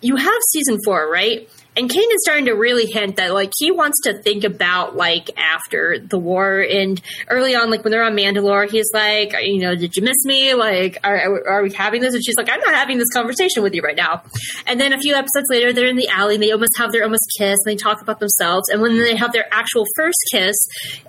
you 0.00 0.16
have 0.16 0.38
season 0.50 0.78
four, 0.84 1.10
right? 1.10 1.48
And 1.78 1.88
Kane 1.88 2.10
is 2.10 2.22
starting 2.24 2.46
to 2.46 2.54
really 2.54 2.86
hint 2.86 3.16
that 3.16 3.32
like 3.32 3.52
he 3.56 3.70
wants 3.70 4.00
to 4.02 4.20
think 4.20 4.42
about 4.42 4.96
like 4.96 5.30
after 5.38 6.00
the 6.00 6.18
war 6.18 6.58
and 6.58 7.00
early 7.28 7.54
on, 7.54 7.70
like 7.70 7.84
when 7.84 7.92
they're 7.92 8.02
on 8.02 8.16
Mandalore, 8.16 8.68
he's 8.68 8.90
like, 8.92 9.32
you 9.40 9.60
know, 9.60 9.76
did 9.76 9.94
you 9.94 10.02
miss 10.02 10.24
me? 10.24 10.54
Like, 10.54 10.98
are, 11.04 11.48
are 11.48 11.62
we 11.62 11.72
having 11.72 12.00
this? 12.00 12.14
And 12.14 12.24
she's 12.24 12.34
like, 12.36 12.50
I'm 12.50 12.58
not 12.58 12.74
having 12.74 12.98
this 12.98 13.10
conversation 13.12 13.62
with 13.62 13.76
you 13.76 13.82
right 13.82 13.96
now. 13.96 14.22
And 14.66 14.80
then 14.80 14.92
a 14.92 14.98
few 14.98 15.14
episodes 15.14 15.46
later, 15.50 15.72
they're 15.72 15.86
in 15.86 15.94
the 15.94 16.08
alley. 16.08 16.34
And 16.34 16.42
they 16.42 16.50
almost 16.50 16.76
have 16.78 16.90
their 16.90 17.04
almost 17.04 17.30
kiss, 17.38 17.56
and 17.64 17.66
they 17.66 17.76
talk 17.76 18.02
about 18.02 18.18
themselves. 18.18 18.68
And 18.70 18.82
when 18.82 18.98
they 18.98 19.14
have 19.14 19.32
their 19.32 19.46
actual 19.52 19.86
first 19.94 20.18
kiss, 20.32 20.56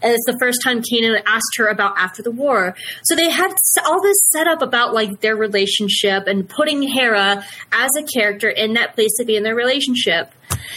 and 0.04 0.14
it's 0.14 0.26
the 0.28 0.38
first 0.40 0.62
time 0.64 0.84
Kanan 0.84 1.20
asked 1.26 1.58
her 1.58 1.66
about 1.66 1.98
after 1.98 2.22
the 2.22 2.32
war. 2.32 2.76
So 3.06 3.16
they 3.16 3.32
had 3.32 3.52
all 3.88 4.04
this 4.04 4.18
set 4.32 4.46
up 4.46 4.62
about 4.62 4.94
like 4.94 5.22
their 5.22 5.36
relationship 5.36 6.28
and 6.28 6.48
putting 6.48 6.84
Hera 6.84 7.44
as 7.72 7.90
a 7.98 8.04
character 8.04 8.50
in 8.50 8.74
that 8.74 8.94
place 8.94 9.16
to 9.18 9.26
be 9.26 9.36
in 9.36 9.42
their 9.42 9.56
relationship. 9.56 10.32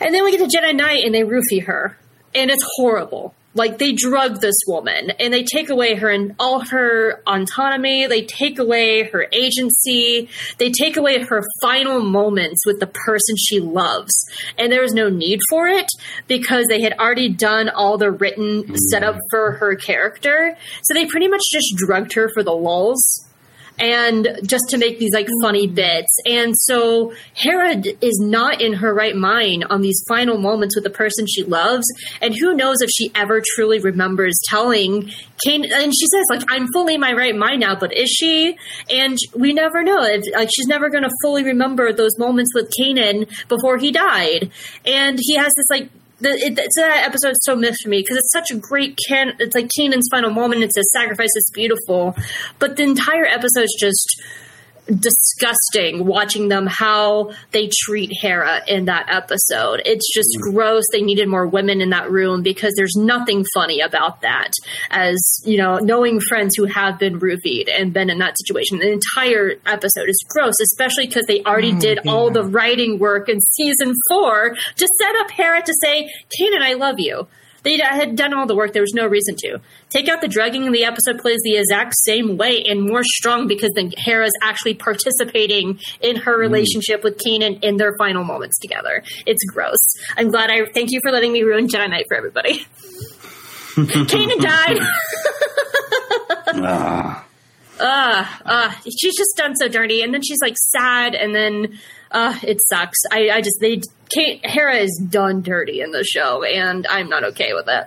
And 0.00 0.14
then 0.14 0.24
we 0.24 0.36
get 0.36 0.50
to 0.50 0.58
Jedi 0.58 0.74
Knight 0.74 1.04
and 1.04 1.14
they 1.14 1.22
roofie 1.22 1.64
her. 1.64 1.96
And 2.34 2.50
it's 2.50 2.64
horrible. 2.76 3.34
Like 3.52 3.78
they 3.78 3.92
drug 3.92 4.40
this 4.40 4.54
woman 4.68 5.10
and 5.18 5.34
they 5.34 5.42
take 5.42 5.70
away 5.70 5.96
her 5.96 6.08
and 6.08 6.36
all 6.38 6.60
her 6.60 7.20
autonomy. 7.26 8.06
They 8.06 8.22
take 8.22 8.60
away 8.60 9.02
her 9.10 9.26
agency. 9.32 10.28
They 10.58 10.70
take 10.70 10.96
away 10.96 11.22
her 11.24 11.42
final 11.60 12.00
moments 12.00 12.64
with 12.64 12.78
the 12.78 12.86
person 12.86 13.34
she 13.36 13.58
loves. 13.58 14.12
And 14.56 14.70
there 14.70 14.82
was 14.82 14.94
no 14.94 15.08
need 15.08 15.40
for 15.50 15.66
it 15.66 15.88
because 16.28 16.66
they 16.68 16.80
had 16.80 16.92
already 16.92 17.28
done 17.28 17.68
all 17.68 17.98
the 17.98 18.12
written 18.12 18.72
setup 18.90 19.16
mm. 19.16 19.20
for 19.30 19.52
her 19.52 19.74
character. 19.74 20.56
So 20.82 20.94
they 20.94 21.06
pretty 21.06 21.26
much 21.26 21.42
just 21.50 21.74
drugged 21.76 22.14
her 22.14 22.30
for 22.32 22.44
the 22.44 22.54
lulls 22.54 23.26
and 23.80 24.38
just 24.44 24.64
to 24.68 24.78
make 24.78 24.98
these 24.98 25.12
like 25.12 25.26
mm-hmm. 25.26 25.42
funny 25.46 25.66
bits. 25.66 26.14
And 26.26 26.54
so 26.56 27.12
Hera 27.34 27.82
is 28.00 28.20
not 28.20 28.60
in 28.60 28.74
her 28.74 28.94
right 28.94 29.16
mind 29.16 29.64
on 29.70 29.80
these 29.80 30.02
final 30.08 30.38
moments 30.38 30.76
with 30.76 30.84
the 30.84 30.90
person 30.90 31.26
she 31.26 31.42
loves. 31.44 31.86
And 32.20 32.34
who 32.38 32.54
knows 32.54 32.80
if 32.80 32.90
she 32.94 33.10
ever 33.14 33.42
truly 33.56 33.80
remembers 33.80 34.34
telling 34.48 35.10
Kane. 35.44 35.64
And 35.64 35.92
she 35.92 36.06
says, 36.06 36.24
like, 36.30 36.42
I'm 36.48 36.66
fully 36.72 36.94
in 36.94 37.00
my 37.00 37.12
right 37.12 37.34
mind 37.34 37.60
now, 37.60 37.74
but 37.74 37.96
is 37.96 38.10
she? 38.10 38.56
And 38.90 39.16
we 39.34 39.52
never 39.52 39.82
know. 39.82 40.02
If, 40.02 40.24
like, 40.34 40.50
she's 40.54 40.66
never 40.66 40.90
going 40.90 41.04
to 41.04 41.10
fully 41.22 41.44
remember 41.44 41.92
those 41.92 42.18
moments 42.18 42.52
with 42.54 42.70
Kanan 42.78 43.26
before 43.48 43.78
he 43.78 43.90
died. 43.90 44.50
And 44.84 45.18
he 45.20 45.36
has 45.36 45.52
this 45.56 45.66
like 45.70 45.90
the, 46.20 46.30
it, 46.30 46.58
it's 46.58 46.76
that 46.76 47.04
episode's 47.06 47.38
so 47.42 47.56
mixed 47.56 47.82
for 47.82 47.88
me 47.88 48.00
because 48.00 48.18
it's 48.18 48.32
such 48.32 48.50
a 48.50 48.56
great 48.56 48.98
can. 49.08 49.34
It's 49.38 49.54
like 49.54 49.68
Kanan's 49.78 50.08
final 50.10 50.30
moment. 50.30 50.62
It's 50.62 50.76
a 50.76 50.84
sacrifice. 50.92 51.30
It's 51.34 51.50
beautiful, 51.50 52.16
but 52.58 52.76
the 52.76 52.82
entire 52.82 53.26
episode's 53.26 53.74
just 53.78 54.22
disgusting. 54.86 56.06
Watching 56.06 56.48
them 56.48 56.66
how 56.66 57.32
they 57.52 57.70
treat 57.72 58.10
Hera 58.20 58.62
in 58.66 58.86
that 58.86 59.06
episode, 59.08 59.82
it's 59.84 60.12
just 60.12 60.28
mm. 60.38 60.52
gross. 60.52 60.84
They 60.92 61.02
needed 61.02 61.28
more 61.28 61.46
women 61.46 61.80
in 61.80 61.90
that 61.90 62.10
room 62.10 62.42
because 62.42 62.74
there's 62.76 62.96
nothing 62.96 63.44
funny 63.54 63.80
about 63.80 64.22
that. 64.22 64.52
As 64.90 65.18
you 65.44 65.58
know, 65.58 65.78
knowing 65.78 66.20
friends 66.20 66.54
who 66.56 66.64
have 66.64 66.98
been 66.98 67.20
roofied 67.20 67.68
and 67.70 67.92
been 67.92 68.10
in 68.10 68.18
that 68.18 68.36
situation, 68.38 68.78
the 68.78 68.92
entire 68.92 69.54
episode 69.66 70.08
is 70.08 70.24
gross, 70.28 70.54
especially 70.60 71.06
because 71.06 71.26
they 71.26 71.42
already 71.44 71.72
mm, 71.72 71.80
did 71.80 72.06
all 72.06 72.30
the 72.30 72.44
writing 72.44 72.98
work 72.98 73.28
in 73.28 73.40
season 73.40 73.94
four 74.08 74.54
to 74.76 74.88
set 75.00 75.16
up 75.20 75.30
Hera 75.30 75.62
to 75.62 75.74
say, 75.82 76.10
Kanan, 76.38 76.62
I 76.62 76.74
love 76.74 76.96
you. 76.98 77.26
They 77.62 77.78
had 77.78 78.16
done 78.16 78.34
all 78.34 78.46
the 78.46 78.54
work. 78.54 78.72
There 78.72 78.82
was 78.82 78.94
no 78.94 79.06
reason 79.06 79.36
to. 79.38 79.60
Take 79.90 80.08
out 80.08 80.20
the 80.20 80.28
drugging, 80.28 80.64
and 80.64 80.74
the 80.74 80.84
episode 80.84 81.18
plays 81.20 81.40
the 81.44 81.56
exact 81.56 81.94
same 82.04 82.36
way 82.36 82.64
and 82.64 82.82
more 82.82 83.02
strong 83.04 83.46
because 83.46 83.70
then 83.74 83.92
Hera's 83.98 84.32
actually 84.42 84.74
participating 84.74 85.78
in 86.00 86.16
her 86.16 86.38
relationship 86.38 87.02
with 87.04 87.18
Kanan 87.18 87.62
in 87.62 87.76
their 87.76 87.94
final 87.98 88.24
moments 88.24 88.58
together. 88.58 89.02
It's 89.26 89.44
gross. 89.44 89.78
I'm 90.16 90.30
glad 90.30 90.50
I 90.50 90.66
thank 90.72 90.90
you 90.90 91.00
for 91.02 91.12
letting 91.12 91.32
me 91.32 91.42
ruin 91.42 91.68
Jedi 91.68 91.88
Knight 91.90 92.06
for 92.08 92.16
everybody. 92.16 92.66
Kanan 93.76 94.40
died. 94.40 94.78
Ah. 96.52 97.24
uh, 97.78 98.26
uh, 98.44 98.72
she's 98.98 99.16
just 99.16 99.36
done 99.36 99.54
so 99.56 99.68
dirty, 99.68 100.02
and 100.02 100.12
then 100.12 100.20
she's 100.22 100.40
like 100.42 100.56
sad, 100.56 101.14
and 101.14 101.34
then 101.34 101.78
uh, 102.10 102.38
it 102.42 102.58
sucks. 102.68 102.98
I, 103.10 103.30
I 103.30 103.40
just 103.40 103.58
they 103.60 103.80
Kate 104.14 104.44
Hera 104.44 104.76
is 104.76 105.02
done 105.08 105.42
dirty 105.42 105.80
in 105.80 105.92
the 105.92 106.04
show, 106.04 106.42
and 106.42 106.86
I'm 106.86 107.08
not 107.08 107.24
okay 107.24 107.52
with 107.54 107.68
it. 107.68 107.86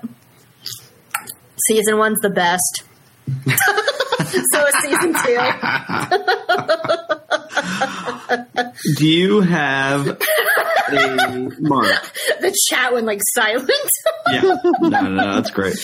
Season 1.68 1.98
one's 1.98 2.20
the 2.22 2.30
best. 2.30 2.84
so 3.46 4.66
is 4.66 4.76
season 4.82 5.14
two. 5.14 5.40
Do 8.98 9.08
you 9.08 9.42
have 9.42 10.08
a 10.92 11.48
Mark. 11.60 11.88
the 12.42 12.58
chat 12.70 12.94
went 12.94 13.06
like 13.06 13.22
silent. 13.34 13.70
Yeah, 14.32 14.56
no, 14.82 14.90
no, 14.90 15.10
no, 15.10 15.36
that's 15.36 15.52
great. 15.52 15.76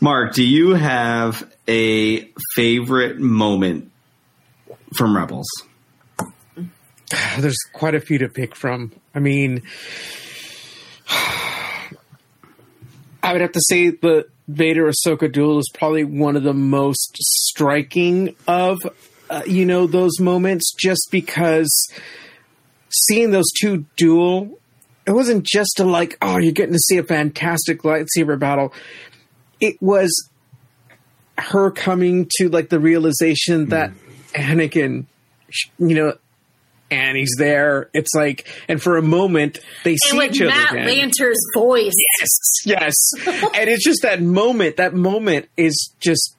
Mark, 0.00 0.34
do 0.34 0.42
you 0.44 0.74
have 0.74 1.48
a 1.68 2.28
favorite 2.56 3.20
moment 3.20 3.92
from 4.96 5.16
Rebels? 5.16 5.46
There's 7.38 7.58
quite 7.72 7.94
a 7.94 8.00
few 8.00 8.18
to 8.18 8.28
pick 8.28 8.54
from. 8.54 8.92
I 9.14 9.18
mean, 9.20 9.62
I 13.22 13.32
would 13.32 13.40
have 13.40 13.52
to 13.52 13.62
say 13.68 13.90
the 13.90 14.26
Vader 14.48 14.90
Ahsoka 14.90 15.30
duel 15.30 15.58
is 15.58 15.70
probably 15.74 16.04
one 16.04 16.36
of 16.36 16.42
the 16.42 16.54
most 16.54 17.16
striking 17.16 18.36
of, 18.46 18.78
uh, 19.28 19.42
you 19.46 19.66
know, 19.66 19.86
those 19.86 20.20
moments 20.20 20.72
just 20.78 21.08
because 21.10 21.88
seeing 22.90 23.32
those 23.32 23.50
two 23.60 23.84
duel, 23.96 24.58
it 25.06 25.12
wasn't 25.12 25.44
just 25.44 25.80
a 25.80 25.84
like, 25.84 26.16
oh, 26.22 26.38
you're 26.38 26.52
getting 26.52 26.74
to 26.74 26.78
see 26.78 26.98
a 26.98 27.02
fantastic 27.02 27.82
lightsaber 27.82 28.38
battle. 28.38 28.72
It 29.60 29.80
was 29.80 30.30
her 31.38 31.70
coming 31.70 32.28
to 32.36 32.48
like 32.48 32.68
the 32.68 32.80
realization 32.80 33.66
that 33.70 33.92
Anakin, 34.34 35.06
you 35.78 35.94
know, 35.94 36.14
Annie's 36.90 37.34
there. 37.38 37.90
It's 37.92 38.14
like, 38.14 38.46
and 38.68 38.80
for 38.82 38.96
a 38.96 39.02
moment 39.02 39.58
they 39.84 39.96
see 39.96 40.10
and 40.10 40.18
with 40.18 40.34
each 40.34 40.42
other 40.42 40.50
Matt. 40.50 40.86
Lanter's 40.86 41.38
voice. 41.54 41.94
Yes, 42.20 42.30
yes, 42.64 42.94
and 43.26 43.68
it's 43.68 43.84
just 43.84 44.02
that 44.02 44.22
moment. 44.22 44.76
That 44.76 44.94
moment 44.94 45.48
is 45.56 45.92
just. 46.00 46.34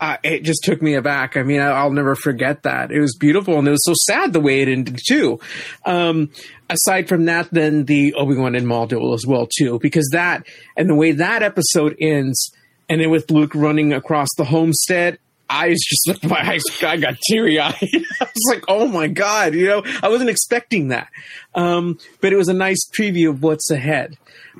Uh, 0.00 0.16
it 0.22 0.42
just 0.42 0.64
took 0.64 0.82
me 0.82 0.94
aback. 0.94 1.36
I 1.36 1.44
mean, 1.44 1.60
I, 1.60 1.68
I'll 1.70 1.92
never 1.92 2.14
forget 2.14 2.64
that. 2.64 2.90
It 2.90 3.00
was 3.00 3.16
beautiful, 3.16 3.58
and 3.58 3.66
it 3.66 3.70
was 3.70 3.84
so 3.84 3.94
sad 3.94 4.32
the 4.32 4.40
way 4.40 4.60
it 4.60 4.68
ended 4.68 4.98
too. 5.08 5.40
Um, 5.86 6.30
aside 6.68 7.08
from 7.08 7.26
that, 7.26 7.48
then 7.52 7.84
the 7.84 8.12
Obi 8.14 8.36
Wan 8.36 8.54
and 8.54 8.66
Maul 8.66 8.86
duel 8.86 9.14
as 9.14 9.24
well 9.26 9.46
too, 9.46 9.78
because 9.78 10.08
that 10.12 10.46
and 10.76 10.90
the 10.90 10.94
way 10.94 11.12
that 11.12 11.42
episode 11.42 11.96
ends, 12.00 12.52
and 12.88 13.00
then 13.00 13.10
with 13.10 13.30
Luke 13.30 13.54
running 13.54 13.92
across 13.94 14.28
the 14.36 14.44
homestead, 14.44 15.18
Was 15.50 15.80
just 15.80 16.24
my 16.28 16.40
eyes, 16.40 16.62
I 16.82 16.96
got 16.96 17.16
teary 17.28 17.58
eyed. 17.60 17.74
I 17.82 18.24
was 18.24 18.44
like, 18.50 18.64
oh 18.68 18.86
my 18.88 19.08
god, 19.08 19.54
you 19.54 19.66
know, 19.66 19.82
I 20.02 20.08
wasn't 20.08 20.30
expecting 20.30 20.88
that. 20.88 21.08
Um, 21.54 21.98
but 22.20 22.32
it 22.32 22.36
was 22.36 22.48
a 22.48 22.54
nice 22.54 22.88
preview 22.98 23.30
of 23.30 23.42
what's 23.42 23.70
ahead. 23.70 24.16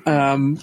Um, 0.07 0.61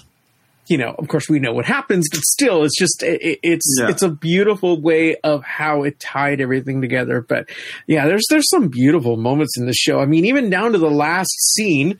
you 0.68 0.78
know, 0.78 0.94
of 0.96 1.08
course, 1.08 1.28
we 1.28 1.38
know 1.40 1.52
what 1.52 1.66
happens, 1.66 2.08
but 2.10 2.20
still, 2.20 2.62
it's 2.64 2.78
just 2.78 3.02
it, 3.02 3.40
it's 3.42 3.76
Yeah. 3.80 3.88
it's 3.90 4.02
a 4.02 4.08
beautiful 4.08 4.80
way 4.80 5.16
of 5.16 5.42
how 5.44 5.82
it 5.82 5.98
tied 6.00 6.40
everything 6.40 6.80
together. 6.80 7.20
But 7.20 7.48
yeah, 7.86 8.06
there's 8.06 8.24
there's 8.30 8.48
some 8.48 8.68
beautiful 8.68 9.16
moments 9.16 9.58
in 9.58 9.66
the 9.66 9.74
show. 9.74 10.00
I 10.00 10.06
mean, 10.06 10.24
even 10.24 10.48
down 10.50 10.72
to 10.72 10.78
the 10.78 10.90
last 10.90 11.32
scene. 11.54 11.98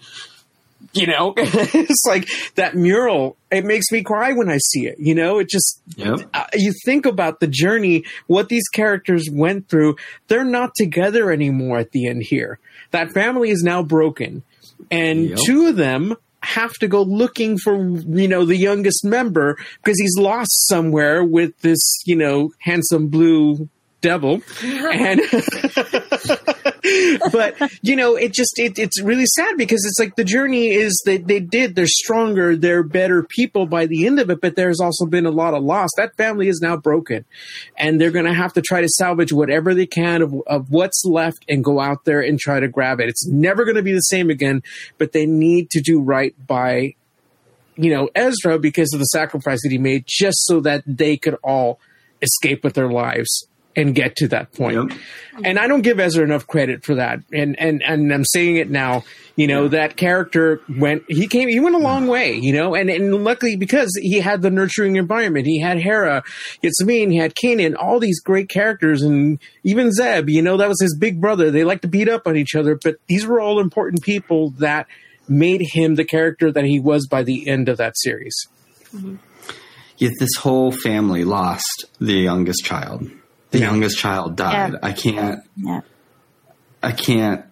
You 0.92 1.06
know, 1.06 1.32
it's 1.36 2.04
like 2.06 2.28
that 2.56 2.74
mural. 2.74 3.36
It 3.50 3.64
makes 3.64 3.90
me 3.90 4.02
cry 4.02 4.32
when 4.32 4.48
I 4.50 4.58
see 4.58 4.86
it. 4.86 4.96
You 4.98 5.14
know, 5.14 5.38
it 5.38 5.48
just 5.48 5.80
Yep. 5.96 6.20
uh, 6.34 6.44
you 6.54 6.72
think 6.84 7.06
about 7.06 7.40
the 7.40 7.46
journey, 7.46 8.04
what 8.26 8.48
these 8.48 8.68
characters 8.68 9.28
went 9.32 9.68
through. 9.68 9.96
They're 10.28 10.44
not 10.44 10.74
together 10.76 11.30
anymore 11.30 11.78
at 11.78 11.92
the 11.92 12.06
end 12.08 12.22
here. 12.24 12.58
That 12.90 13.12
family 13.12 13.50
is 13.50 13.62
now 13.62 13.82
broken, 13.82 14.42
and 14.90 15.30
Yep. 15.30 15.38
two 15.46 15.66
of 15.66 15.76
them 15.76 16.16
have 16.40 16.72
to 16.74 16.88
go 16.88 17.02
looking 17.02 17.56
for 17.56 17.76
you 17.76 18.26
know 18.28 18.44
the 18.44 18.56
youngest 18.56 19.04
member 19.04 19.56
because 19.82 19.98
he's 20.00 20.16
lost 20.18 20.66
somewhere 20.66 21.22
with 21.22 21.56
this 21.60 21.80
you 22.04 22.16
know 22.16 22.50
handsome 22.58 23.06
blue 23.06 23.68
devil. 24.02 24.42
And 24.62 25.20
but 27.32 27.54
you 27.82 27.96
know 27.96 28.16
it 28.16 28.34
just 28.34 28.58
it, 28.58 28.78
it's 28.78 29.00
really 29.00 29.24
sad 29.24 29.56
because 29.56 29.84
it's 29.86 29.98
like 29.98 30.16
the 30.16 30.24
journey 30.24 30.68
is 30.68 31.00
that 31.06 31.28
they 31.28 31.38
did 31.38 31.76
they're 31.76 31.86
stronger 31.86 32.56
they're 32.56 32.82
better 32.82 33.22
people 33.22 33.66
by 33.66 33.86
the 33.86 34.04
end 34.04 34.18
of 34.18 34.28
it 34.30 34.40
but 34.40 34.56
there's 34.56 34.80
also 34.80 35.06
been 35.06 35.24
a 35.24 35.30
lot 35.30 35.54
of 35.54 35.62
loss. 35.62 35.90
That 35.96 36.16
family 36.16 36.48
is 36.48 36.60
now 36.60 36.76
broken. 36.76 37.24
And 37.78 38.00
they're 38.00 38.10
going 38.10 38.26
to 38.26 38.34
have 38.34 38.52
to 38.54 38.62
try 38.62 38.80
to 38.80 38.88
salvage 38.88 39.32
whatever 39.32 39.74
they 39.74 39.86
can 39.86 40.22
of, 40.22 40.34
of 40.46 40.70
what's 40.70 41.04
left 41.04 41.44
and 41.48 41.64
go 41.64 41.80
out 41.80 42.04
there 42.04 42.20
and 42.20 42.38
try 42.38 42.60
to 42.60 42.68
grab 42.68 43.00
it. 43.00 43.08
It's 43.08 43.26
never 43.26 43.64
going 43.64 43.76
to 43.76 43.82
be 43.82 43.92
the 43.92 44.00
same 44.00 44.28
again 44.28 44.62
but 44.98 45.12
they 45.12 45.26
need 45.26 45.70
to 45.70 45.80
do 45.80 46.00
right 46.00 46.34
by 46.46 46.94
you 47.76 47.90
know 47.90 48.08
Ezra 48.14 48.58
because 48.58 48.92
of 48.92 49.00
the 49.00 49.06
sacrifice 49.06 49.62
that 49.62 49.72
he 49.72 49.78
made 49.78 50.04
just 50.06 50.44
so 50.46 50.60
that 50.60 50.82
they 50.86 51.16
could 51.16 51.36
all 51.42 51.80
escape 52.20 52.62
with 52.62 52.74
their 52.74 52.90
lives 52.90 53.46
and 53.74 53.94
get 53.94 54.16
to 54.16 54.28
that 54.28 54.52
point. 54.52 54.90
Yep. 54.90 54.98
And 55.44 55.58
I 55.58 55.66
don't 55.66 55.82
give 55.82 55.98
Ezra 55.98 56.24
enough 56.24 56.46
credit 56.46 56.84
for 56.84 56.96
that. 56.96 57.20
And 57.32 57.58
and 57.58 57.82
and 57.82 58.12
I'm 58.12 58.24
saying 58.24 58.56
it 58.56 58.70
now. 58.70 59.04
You 59.34 59.46
know 59.46 59.68
that 59.68 59.96
character 59.96 60.60
went. 60.68 61.04
He 61.08 61.26
came. 61.26 61.48
He 61.48 61.58
went 61.58 61.74
a 61.74 61.78
long 61.78 62.06
way. 62.06 62.34
You 62.34 62.52
know, 62.52 62.74
and 62.74 62.90
and 62.90 63.24
luckily 63.24 63.56
because 63.56 63.90
he 64.00 64.20
had 64.20 64.42
the 64.42 64.50
nurturing 64.50 64.96
environment. 64.96 65.46
He 65.46 65.58
had 65.58 65.78
Hera, 65.78 66.22
he 66.60 66.68
had 66.68 66.88
he 66.88 67.16
had 67.16 67.34
Kanan, 67.34 67.74
all 67.78 67.98
these 67.98 68.20
great 68.20 68.50
characters, 68.50 69.02
and 69.02 69.38
even 69.64 69.90
Zeb. 69.92 70.28
You 70.28 70.42
know, 70.42 70.58
that 70.58 70.68
was 70.68 70.80
his 70.80 70.96
big 70.98 71.20
brother. 71.20 71.50
They 71.50 71.64
like 71.64 71.80
to 71.82 71.88
beat 71.88 72.08
up 72.08 72.26
on 72.26 72.36
each 72.36 72.54
other, 72.54 72.74
but 72.74 72.96
these 73.06 73.26
were 73.26 73.40
all 73.40 73.58
important 73.58 74.02
people 74.02 74.50
that 74.58 74.86
made 75.28 75.62
him 75.62 75.94
the 75.94 76.04
character 76.04 76.52
that 76.52 76.64
he 76.64 76.78
was 76.78 77.06
by 77.06 77.22
the 77.22 77.48
end 77.48 77.68
of 77.68 77.78
that 77.78 77.94
series. 77.96 78.34
Yet 79.96 80.12
this 80.18 80.34
whole 80.38 80.72
family 80.72 81.24
lost 81.24 81.84
the 82.00 82.14
youngest 82.14 82.64
child. 82.64 83.08
The 83.52 83.58
Yeah. 83.60 83.66
youngest 83.70 83.98
child 83.98 84.36
died. 84.36 84.72
Yeah. 84.72 84.78
I 84.82 84.92
can't. 84.92 85.40
Yeah. 85.56 85.80
I 86.82 86.92
can't. 86.92 87.44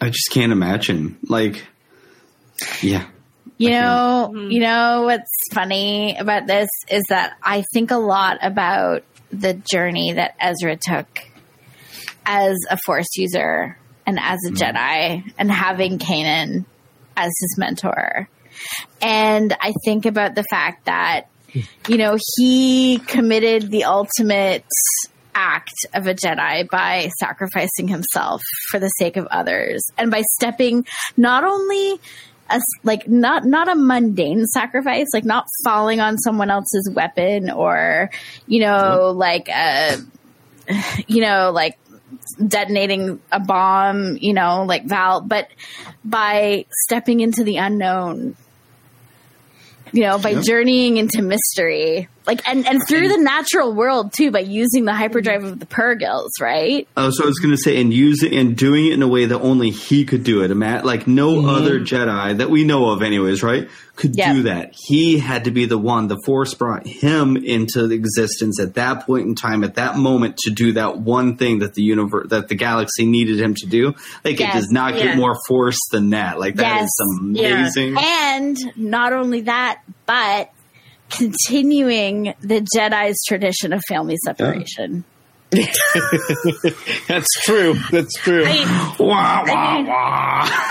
I 0.00 0.08
just 0.10 0.30
can't 0.30 0.52
imagine. 0.52 1.16
Like, 1.26 1.64
yeah. 2.82 3.06
You 3.56 3.70
know, 3.70 4.30
Mm-hmm. 4.34 4.50
you 4.50 4.60
know 4.60 5.02
what's 5.04 5.30
funny 5.52 6.16
about 6.18 6.46
this 6.46 6.68
is 6.90 7.02
that 7.08 7.34
I 7.42 7.62
think 7.72 7.90
a 7.92 7.96
lot 7.96 8.38
about 8.42 9.04
the 9.30 9.54
journey 9.72 10.12
that 10.14 10.34
Ezra 10.40 10.76
took 10.76 11.06
as 12.26 12.56
a 12.70 12.76
Force 12.84 13.16
user 13.16 13.78
and 14.06 14.18
as 14.20 14.38
a 14.48 14.52
Jedi, 14.52 15.32
and 15.38 15.50
having 15.50 15.98
Kanan 15.98 16.66
as 17.16 17.32
his 17.40 17.56
mentor. 17.56 18.28
And 19.00 19.56
I 19.60 19.72
think 19.84 20.04
about 20.04 20.34
the 20.34 20.44
fact 20.50 20.84
that 20.86 21.28
you 21.88 21.96
know 21.96 22.16
he 22.36 22.98
committed 22.98 23.70
the 23.70 23.84
ultimate 23.84 24.64
act 25.34 25.74
of 25.94 26.06
a 26.06 26.14
Jedi 26.14 26.68
by 26.68 27.10
sacrificing 27.18 27.88
himself 27.88 28.42
for 28.70 28.78
the 28.78 28.88
sake 28.88 29.16
of 29.16 29.26
others 29.26 29.82
and 29.98 30.10
by 30.10 30.22
stepping 30.34 30.86
not 31.16 31.44
only 31.44 32.00
a, 32.50 32.60
like 32.82 33.08
not 33.08 33.44
not 33.44 33.68
a 33.68 33.74
mundane 33.74 34.46
sacrifice 34.46 35.06
like 35.12 35.24
not 35.24 35.46
falling 35.64 36.00
on 36.00 36.18
someone 36.18 36.50
else's 36.50 36.90
weapon 36.94 37.50
or 37.50 38.10
you 38.46 38.60
know 38.60 39.12
like 39.16 39.48
a 39.48 39.96
you 41.06 41.22
know 41.22 41.50
like 41.52 41.78
detonating 42.46 43.20
a 43.32 43.40
bomb 43.40 44.16
you 44.20 44.32
know 44.32 44.64
like 44.64 44.84
Val 44.84 45.20
but 45.20 45.48
by 46.04 46.66
stepping 46.70 47.20
into 47.20 47.44
the 47.44 47.56
unknown 47.56 48.36
you 49.94 50.02
know 50.02 50.18
by 50.18 50.30
Yep. 50.30 50.42
journeying 50.44 50.96
into 50.98 51.22
mystery 51.22 52.08
like 52.26 52.46
and 52.48 52.66
and 52.66 52.80
through 52.88 53.08
the 53.08 53.18
natural 53.18 53.72
world 53.74 54.12
too 54.16 54.30
by 54.30 54.40
using 54.40 54.84
the 54.84 54.94
hyperdrive 54.94 55.44
of 55.44 55.58
the 55.60 55.66
purrgils 55.66 56.30
right 56.40 56.86
Oh, 56.96 57.10
so 57.10 57.24
I 57.24 57.26
was 57.26 57.38
going 57.38 57.54
to 57.54 57.60
say, 57.60 57.80
and 57.80 57.92
using 57.92 58.34
and 58.36 58.56
doing 58.56 58.86
it 58.86 58.92
in 58.92 59.02
a 59.02 59.08
way 59.08 59.26
that 59.26 59.40
only 59.40 59.70
he 59.70 60.04
could 60.04 60.22
do 60.24 60.42
it. 60.42 60.54
Matt, 60.54 60.84
like 60.84 61.06
no 61.06 61.34
mm-hmm. 61.36 61.48
other 61.48 61.80
Jedi 61.80 62.38
that 62.38 62.50
we 62.50 62.64
know 62.64 62.90
of, 62.90 63.02
anyways, 63.02 63.42
right? 63.42 63.68
Could 63.96 64.12
Yeah. 64.16 64.32
do 64.32 64.42
that. 64.44 64.72
He 64.76 65.18
had 65.18 65.44
to 65.44 65.50
be 65.50 65.66
the 65.66 65.78
one. 65.78 66.08
The 66.08 66.20
Force 66.24 66.54
brought 66.54 66.86
him 66.86 67.36
into 67.36 67.90
existence 67.90 68.60
at 68.60 68.74
that 68.74 69.06
point 69.06 69.26
in 69.26 69.34
time, 69.34 69.64
at 69.64 69.74
that 69.74 69.96
moment, 69.96 70.36
to 70.44 70.50
do 70.50 70.72
that 70.72 70.98
one 70.98 71.36
thing 71.36 71.60
that 71.60 71.74
the 71.74 71.82
universe, 71.82 72.28
that 72.30 72.48
the 72.48 72.54
galaxy 72.54 73.06
needed 73.06 73.40
him 73.40 73.54
to 73.56 73.66
do. 73.66 73.94
Like 74.24 74.38
Yes. 74.40 74.54
it 74.54 74.58
does 74.58 74.70
not 74.70 74.94
get 74.94 75.04
Yeah. 75.04 75.16
more 75.16 75.36
Force 75.48 75.78
than 75.92 76.10
that. 76.10 76.38
Like 76.38 76.56
that 76.56 76.76
Yes. 76.80 76.84
is 76.84 77.20
Yeah. 77.32 77.48
amazing. 77.60 77.96
And 77.98 78.56
not 78.76 79.12
only 79.12 79.42
that, 79.42 79.80
but 80.06 80.50
continuing 81.16 82.34
the 82.40 82.66
Jedi's 82.76 83.22
tradition 83.26 83.72
of 83.72 83.82
family 83.88 84.16
separation. 84.24 85.04
That's 87.08 87.28
true. 87.44 87.74
That's 87.90 88.12
true. 88.14 88.44
I, 88.46 88.96
Wah, 88.98 89.06
wah, 89.06 89.44
I 89.46 89.76
mean- 89.78 89.86
wah. 89.86 90.70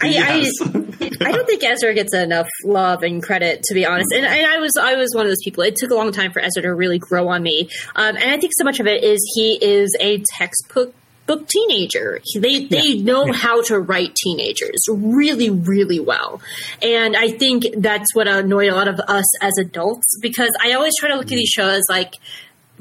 I, 0.00 0.06
Yes. 0.10 0.52
I, 0.62 1.28
I 1.28 1.32
don't 1.32 1.44
think 1.48 1.64
Ezra 1.64 1.92
gets 1.92 2.14
enough 2.14 2.46
love 2.64 3.02
and 3.02 3.20
credit, 3.20 3.64
to 3.64 3.74
be 3.74 3.84
honest. 3.84 4.06
And 4.14 4.24
I, 4.24 4.54
I 4.54 4.58
was 4.58 4.76
I 4.80 4.94
was 4.94 5.12
one 5.12 5.26
of 5.26 5.30
those 5.30 5.42
people. 5.42 5.64
It 5.64 5.74
took 5.74 5.90
a 5.90 5.94
long 5.96 6.12
time 6.12 6.30
for 6.30 6.38
Ezra 6.38 6.62
to 6.62 6.72
really 6.72 7.00
grow 7.00 7.26
on 7.26 7.42
me, 7.42 7.68
um, 7.96 8.14
and 8.16 8.30
I 8.30 8.38
think 8.38 8.52
so 8.56 8.62
much 8.62 8.78
of 8.78 8.86
it 8.86 9.02
is 9.02 9.18
he 9.34 9.58
is 9.60 9.90
a 9.98 10.22
textbook 10.36 10.94
book 11.28 11.46
teenager. 11.46 12.20
He- 12.24 12.40
They 12.40 12.64
they 12.64 12.94
know 13.10 13.30
how 13.32 13.62
to 13.68 13.78
write 13.78 14.16
teenagers 14.16 14.80
really 14.88 15.50
really 15.50 16.00
well, 16.00 16.40
and 16.82 17.16
I 17.16 17.28
think 17.42 17.66
that's 17.76 18.12
what 18.16 18.26
annoyed 18.26 18.70
a 18.70 18.74
lot 18.74 18.88
of 18.88 18.98
us 19.00 19.26
as 19.40 19.52
adults 19.58 20.08
because 20.20 20.50
I 20.60 20.72
always 20.72 20.94
try 20.98 21.10
to 21.10 21.14
look 21.16 21.26
at 21.26 21.38
these 21.42 21.48
shows 21.60 21.82
like 21.88 22.14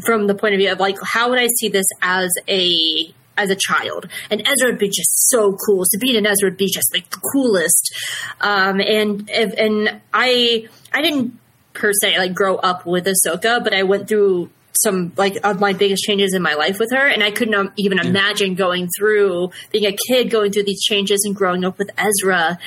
from 0.06 0.28
the 0.28 0.36
point 0.36 0.54
of 0.56 0.60
view 0.60 0.72
of 0.72 0.80
like 0.80 0.98
how 1.04 1.30
would 1.30 1.40
I 1.40 1.48
see 1.60 1.70
this 1.70 1.86
as 2.02 2.32
a 2.48 3.14
as 3.40 3.52
a 3.52 3.56
child, 3.56 4.08
and 4.32 4.42
Ezra 4.48 4.72
would 4.72 4.80
be 4.80 4.90
just 4.90 5.30
so 5.30 5.56
cool. 5.68 5.84
Sabine 5.86 6.16
and 6.16 6.26
Ezra 6.26 6.50
would 6.50 6.58
be 6.58 6.72
just 6.72 6.92
like 6.92 7.08
the 7.12 7.22
coolest. 7.32 7.94
Um, 8.42 8.80
and 8.82 9.30
and 9.30 10.02
I 10.14 10.68
I 10.92 11.02
didn't 11.04 11.38
per 11.74 11.92
se 12.02 12.18
like 12.18 12.34
grow 12.34 12.56
up 12.56 12.88
with 12.88 13.06
Ahsoka, 13.06 13.64
but 13.64 13.74
I 13.76 13.84
went 13.84 14.08
through 14.08 14.50
some 14.82 15.12
like 15.18 15.38
of 15.44 15.60
my 15.60 15.74
biggest 15.74 16.04
changes 16.04 16.34
in 16.34 16.42
my 16.42 16.54
life 16.54 16.80
with 16.80 16.92
her 16.92 17.08
and 17.08 17.24
i 17.24 17.32
couldn't 17.32 17.56
um, 17.56 17.72
even 17.78 18.00
imagine 18.00 18.56
going 18.56 18.88
through 18.98 19.50
being 19.72 19.86
a 19.86 19.96
kid 20.08 20.30
going 20.30 20.52
through 20.52 20.64
these 20.64 20.82
changes 20.82 21.24
and 21.26 21.36
growing 21.36 21.64
up 21.64 21.78
with 21.78 21.90
ezra. 21.98 22.58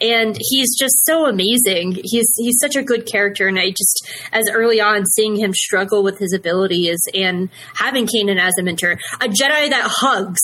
And 0.00 0.36
he's 0.38 0.76
just 0.78 0.94
so 1.04 1.26
amazing. 1.26 1.98
He's 2.04 2.28
he's 2.36 2.58
such 2.60 2.76
a 2.76 2.82
good 2.82 3.06
character 3.06 3.48
and 3.48 3.58
i 3.58 3.70
just 3.70 4.08
as 4.32 4.48
early 4.50 4.80
on 4.80 5.04
seeing 5.06 5.36
him 5.36 5.52
struggle 5.54 6.02
with 6.02 6.18
his 6.18 6.32
abilities 6.32 7.00
and 7.14 7.50
having 7.74 8.06
kanan 8.06 8.40
as 8.40 8.54
a 8.58 8.62
mentor 8.62 8.98
a 9.20 9.28
jedi 9.28 9.70
that 9.70 9.84
hugs. 9.86 10.40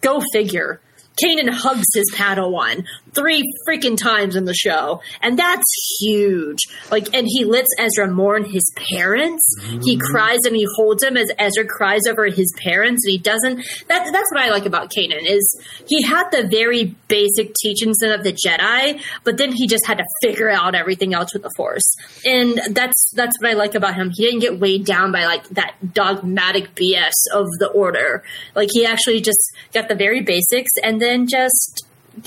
Go 0.00 0.20
figure. 0.32 0.80
Kanan 1.22 1.50
hugs 1.50 1.86
his 1.94 2.10
Padawan 2.14 2.84
three 3.14 3.42
freaking 3.68 3.96
times 3.96 4.36
in 4.36 4.44
the 4.44 4.54
show, 4.54 5.00
and 5.20 5.38
that's 5.38 5.98
huge. 6.00 6.58
Like, 6.90 7.14
and 7.14 7.26
he 7.28 7.44
lets 7.44 7.68
Ezra 7.78 8.10
mourn 8.10 8.44
his 8.44 8.64
parents. 8.94 9.44
He 9.84 9.96
mm-hmm. 9.96 10.00
cries 10.00 10.40
and 10.44 10.56
he 10.56 10.66
holds 10.76 11.02
him 11.02 11.16
as 11.16 11.30
Ezra 11.38 11.66
cries 11.66 12.02
over 12.08 12.26
his 12.26 12.52
parents, 12.62 13.04
and 13.04 13.12
he 13.12 13.18
doesn't. 13.18 13.64
That 13.88 14.08
that's 14.12 14.30
what 14.32 14.40
I 14.40 14.50
like 14.50 14.66
about 14.66 14.90
Kanan 14.90 15.24
is 15.24 15.60
he 15.86 16.02
had 16.02 16.30
the 16.30 16.48
very 16.48 16.94
basic 17.08 17.54
teachings 17.54 17.98
of 18.02 18.24
the 18.24 18.32
Jedi, 18.32 19.00
but 19.24 19.36
then 19.36 19.52
he 19.52 19.66
just 19.66 19.86
had 19.86 19.98
to 19.98 20.04
figure 20.22 20.48
out 20.48 20.74
everything 20.74 21.14
else 21.14 21.32
with 21.32 21.42
the 21.42 21.50
Force, 21.56 21.94
and 22.24 22.60
that's 22.70 23.12
that's 23.14 23.38
what 23.40 23.50
I 23.50 23.54
like 23.54 23.74
about 23.74 23.94
him. 23.94 24.10
He 24.14 24.24
didn't 24.24 24.40
get 24.40 24.58
weighed 24.58 24.84
down 24.84 25.12
by 25.12 25.26
like 25.26 25.48
that 25.50 25.74
dogmatic 25.92 26.74
BS 26.74 27.12
of 27.32 27.46
the 27.58 27.70
Order. 27.74 28.22
Like 28.54 28.68
he 28.72 28.86
actually 28.86 29.20
just 29.20 29.40
got 29.72 29.88
the 29.88 29.94
very 29.94 30.22
basics, 30.22 30.70
and 30.82 31.00
then 31.00 31.26
just 31.26 31.86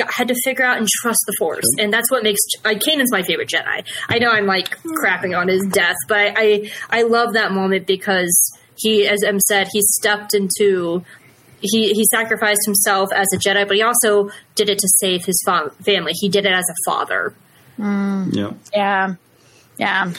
had 0.09 0.27
to 0.29 0.35
figure 0.43 0.65
out 0.65 0.77
and 0.77 0.87
trust 0.87 1.21
the 1.27 1.33
Force, 1.37 1.65
and 1.79 1.91
that's 1.91 2.09
what 2.11 2.23
makes 2.23 2.39
like 2.63 2.81
Kanan's 2.81 3.11
my 3.11 3.23
favorite 3.23 3.49
Jedi. 3.49 3.85
I 4.09 4.19
know 4.19 4.29
I'm 4.29 4.45
like 4.45 4.77
hmm. 4.79 4.93
crapping 4.93 5.37
on 5.37 5.47
his 5.47 5.65
death, 5.71 5.97
but 6.07 6.17
I 6.17 6.33
I, 6.37 6.71
I 6.89 7.01
love 7.03 7.33
that 7.33 7.51
moment 7.51 7.87
because 7.87 8.33
he, 8.77 9.07
as 9.07 9.23
Em 9.23 9.39
said, 9.39 9.67
he 9.71 9.81
stepped 9.81 10.33
into. 10.33 11.03
He, 11.61 11.93
he 11.93 12.05
sacrificed 12.11 12.61
himself 12.65 13.09
as 13.11 13.27
a 13.33 13.37
Jedi, 13.37 13.67
but 13.67 13.75
he 13.75 13.81
also 13.81 14.29
did 14.53 14.69
it 14.69 14.77
to 14.77 14.87
save 14.97 15.25
his 15.25 15.41
fa- 15.43 15.71
family. 15.83 16.11
He 16.13 16.29
did 16.29 16.45
it 16.45 16.51
as 16.51 16.65
a 16.69 16.75
father. 16.85 17.33
Hmm. 17.77 18.29
Yeah, 18.31 18.51
Yeah. 18.73 19.15
Yeah. 19.77 20.13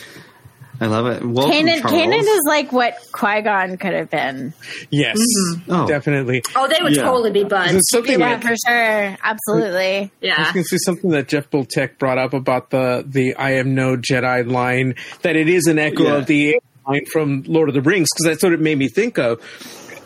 I 0.80 0.86
love 0.86 1.06
it. 1.06 1.24
Welcome, 1.24 1.52
Kanan, 1.54 1.80
Charles. 1.80 1.92
Kanan 1.92 2.20
is 2.20 2.40
like 2.46 2.72
what 2.72 2.96
Qui 3.12 3.42
Gon 3.42 3.76
could 3.76 3.92
have 3.92 4.10
been. 4.10 4.52
Yes, 4.90 5.16
mm-hmm. 5.18 5.70
Oh. 5.72 5.86
definitely. 5.86 6.42
Oh, 6.54 6.68
they 6.68 6.82
would 6.82 6.94
Yeah. 6.96 7.04
totally 7.04 7.30
be 7.30 7.44
buds. 7.44 7.80
Something 7.90 8.20
Yeah, 8.20 8.38
that, 8.38 8.42
for 8.42 8.54
sure. 8.66 9.16
Absolutely. 9.22 9.86
I 9.86 10.00
was 10.00 10.10
Yeah. 10.20 10.52
going 10.52 10.64
to 10.64 10.68
say 10.68 10.76
something 10.78 11.10
that 11.10 11.28
Jeff 11.28 11.50
Bultek 11.50 11.98
brought 11.98 12.18
up 12.18 12.34
about 12.34 12.70
the 12.70 13.04
the 13.06 13.34
"I 13.36 13.52
am 13.52 13.74
no 13.74 13.96
Jedi" 13.96 14.50
line. 14.50 14.94
That 15.22 15.36
it 15.36 15.48
is 15.48 15.66
an 15.66 15.78
echo 15.78 16.04
Yeah. 16.04 16.16
of 16.16 16.26
the 16.26 16.58
line 16.86 17.04
from 17.12 17.42
Lord 17.46 17.68
of 17.68 17.74
the 17.74 17.82
Rings 17.82 18.08
because 18.14 18.26
that's 18.26 18.42
what 18.42 18.52
it 18.52 18.60
made 18.60 18.78
me 18.78 18.88
think 18.88 19.18
of. 19.18 19.40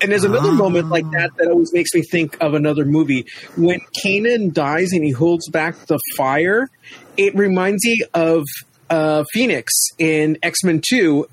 And 0.03 0.11
there's 0.11 0.25
another 0.25 0.49
ah. 0.51 0.55
moment 0.55 0.89
like 0.89 1.05
that 1.11 1.31
that 1.37 1.49
always 1.49 1.73
makes 1.75 1.93
me 1.95 2.03
think 2.03 2.37
of 2.41 2.55
another 2.55 2.87
movie 2.87 3.27
when 3.57 3.81
Kanan 4.03 4.53
dies 4.53 4.93
and 4.93 5.05
he 5.05 5.11
holds 5.11 5.49
back 5.51 5.75
the 5.87 5.99
fire. 6.17 6.69
It 7.19 7.35
reminds 7.35 7.85
me 7.85 8.01
of 8.15 8.45
uh, 8.91 9.25
Phoenix 9.33 9.73
in 9.99 10.37
X 10.43 10.63
Men 10.65 10.81
Two. 10.87 11.29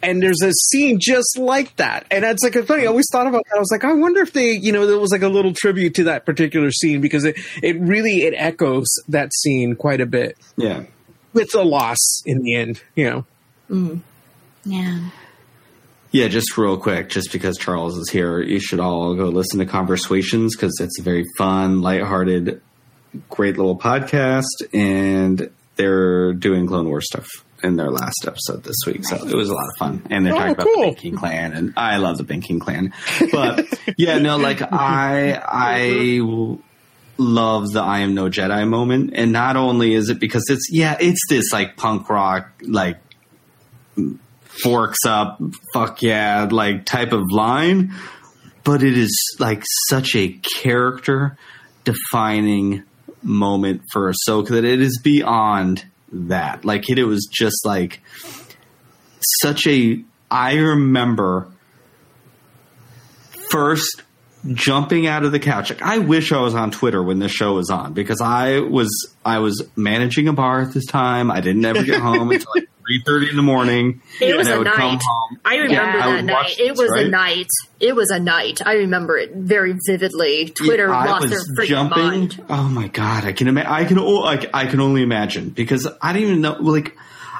And 0.00 0.22
there's 0.22 0.40
a 0.44 0.52
scene 0.52 0.98
just 1.00 1.36
like 1.36 1.74
that, 1.74 2.06
and 2.12 2.24
it's 2.24 2.44
like 2.44 2.54
it's 2.54 2.68
funny. 2.68 2.84
I 2.84 2.86
always 2.86 3.06
thought 3.10 3.26
about 3.26 3.42
that. 3.50 3.56
I 3.56 3.58
was 3.58 3.72
like, 3.72 3.82
I 3.82 3.92
wonder 3.94 4.20
if 4.20 4.32
they, 4.32 4.52
you 4.52 4.70
know, 4.70 4.86
there 4.86 4.96
was 4.96 5.10
like 5.10 5.22
a 5.22 5.28
little 5.28 5.52
tribute 5.52 5.96
to 5.96 6.04
that 6.04 6.24
particular 6.24 6.70
scene 6.70 7.00
because 7.00 7.24
it, 7.24 7.36
it 7.64 7.76
really 7.80 8.22
it 8.22 8.32
echoes 8.36 8.86
that 9.08 9.32
scene 9.34 9.74
quite 9.74 10.00
a 10.00 10.06
bit 10.06 10.38
Yeah. 10.56 10.84
with 11.32 11.52
a 11.56 11.64
loss 11.64 12.22
in 12.24 12.42
the 12.42 12.54
end. 12.54 12.80
You 12.94 13.24
know, 13.68 14.00
Yeah. 14.64 15.00
Yeah, 16.12 16.28
just 16.28 16.56
real 16.56 16.76
quick, 16.78 17.08
just 17.08 17.32
because 17.32 17.58
Charles 17.58 17.96
is 17.98 18.08
here, 18.08 18.40
you 18.40 18.60
should 18.60 18.78
all 18.78 19.16
go 19.16 19.24
listen 19.24 19.58
to 19.58 19.66
Conversations 19.66 20.54
because 20.54 20.78
it's 20.80 21.00
a 21.00 21.02
very 21.02 21.24
fun, 21.36 21.82
lighthearted, 21.82 22.62
great 23.28 23.56
little 23.58 23.76
podcast, 23.76 24.44
and 24.72 25.50
they're 25.78 26.34
doing 26.34 26.66
Clone 26.66 26.88
Wars 26.88 27.06
stuff 27.06 27.26
in 27.62 27.76
their 27.76 27.90
last 27.90 28.24
episode 28.26 28.62
this 28.64 28.76
week, 28.86 29.04
so 29.04 29.16
it 29.16 29.34
was 29.34 29.48
a 29.48 29.54
lot 29.54 29.64
of 29.70 29.76
fun. 29.78 30.02
And 30.10 30.26
they're 30.26 30.34
Oh, 30.34 30.36
talking 30.36 30.52
about 30.52 30.64
cool. 30.66 30.76
the 30.82 30.86
Banking 30.88 31.16
Clan, 31.16 31.52
and 31.54 31.72
I 31.76 31.96
love 31.96 32.18
the 32.18 32.24
Banking 32.24 32.58
Clan. 32.60 32.92
But 33.32 33.66
yeah, 33.96 34.18
no, 34.18 34.36
like 34.36 34.60
I, 34.60 35.40
I 35.42 36.20
love 37.16 37.72
the 37.72 37.80
I 37.80 38.00
am 38.00 38.14
no 38.14 38.28
Jedi 38.28 38.68
moment, 38.68 39.12
and 39.14 39.32
not 39.32 39.56
only 39.56 39.94
is 39.94 40.08
it 40.10 40.20
because 40.20 40.44
it's 40.50 40.68
yeah, 40.70 40.96
it's 41.00 41.20
this 41.28 41.52
like 41.52 41.76
punk 41.76 42.08
rock 42.10 42.48
like 42.62 42.98
forks 44.62 44.98
up, 45.06 45.40
fuck 45.72 46.02
yeah, 46.02 46.48
like 46.50 46.84
type 46.84 47.12
of 47.12 47.22
line, 47.30 47.92
but 48.64 48.82
it 48.82 48.96
is 48.96 49.36
like 49.38 49.62
such 49.88 50.14
a 50.16 50.38
character 50.62 51.36
defining 51.84 52.84
moment 53.22 53.82
for 53.92 54.12
Ahsoka 54.12 54.48
that 54.48 54.64
it 54.64 54.80
is 54.80 55.00
beyond 55.02 55.84
that. 56.12 56.64
Like 56.64 56.88
it, 56.90 56.98
it 56.98 57.04
was 57.04 57.28
just 57.30 57.64
like 57.64 58.00
such 59.40 59.66
a. 59.66 60.02
I 60.30 60.56
remember 60.56 61.48
first 63.50 64.02
jumping 64.52 65.06
out 65.06 65.24
of 65.24 65.32
the 65.32 65.40
couch. 65.40 65.70
Like 65.70 65.82
I 65.82 65.98
wish 65.98 66.32
I 66.32 66.40
was 66.40 66.54
on 66.54 66.70
Twitter 66.70 67.02
when 67.02 67.18
this 67.18 67.32
show 67.32 67.54
was 67.54 67.70
on 67.70 67.92
because 67.92 68.20
I 68.20 68.60
was 68.60 68.88
I 69.24 69.38
was 69.38 69.66
managing 69.76 70.28
a 70.28 70.32
bar 70.32 70.60
at 70.60 70.72
this 70.72 70.86
time. 70.86 71.30
I 71.30 71.40
didn't 71.40 71.64
ever 71.64 71.82
get 71.82 72.00
home 72.00 72.30
until 72.30 72.52
like 72.54 72.68
three 72.88 73.02
thirty 73.06 73.28
in 73.30 73.36
the 73.36 73.42
morning. 73.42 74.00
It 74.20 74.36
was 74.36 74.46
and 74.48 74.54
I 74.54 74.56
a 74.56 74.58
would 74.58 74.66
come 74.68 74.92
night. 74.94 75.02
I 75.44 75.54
remember 75.56 75.72
Yeah. 75.74 75.96
That 76.06 76.16
would 76.16 76.24
night. 76.24 76.32
watch 76.32 76.58
It 76.58 76.68
this, 76.70 76.78
was 76.78 76.90
a 76.92 77.08
night. 77.08 77.46
It 77.80 77.94
was 77.94 78.10
a 78.10 78.18
night. 78.18 78.60
I 78.66 78.74
remember 78.76 79.16
it 79.18 79.32
very 79.34 79.74
vividly. 79.86 80.50
Twitter 80.56 80.92
I 80.92 81.06
lost 81.06 81.28
was 81.28 81.46
their 81.46 81.66
freaking 81.66 81.68
jumping. 81.68 82.02
mind. 82.02 82.44
Oh 82.48 82.68
my 82.68 82.88
god, 82.88 83.24
I 83.24 83.32
can 83.32 83.46
ima- 83.48 83.66
I 83.68 83.84
can 83.84 83.98
o- 83.98 84.20
like 84.20 84.50
I 84.54 84.66
can 84.66 84.80
only 84.80 85.02
imagine 85.02 85.50
because 85.50 85.86
I 86.02 86.12
don't 86.12 86.22
even 86.22 86.40
know 86.40 86.56
like 86.60 86.96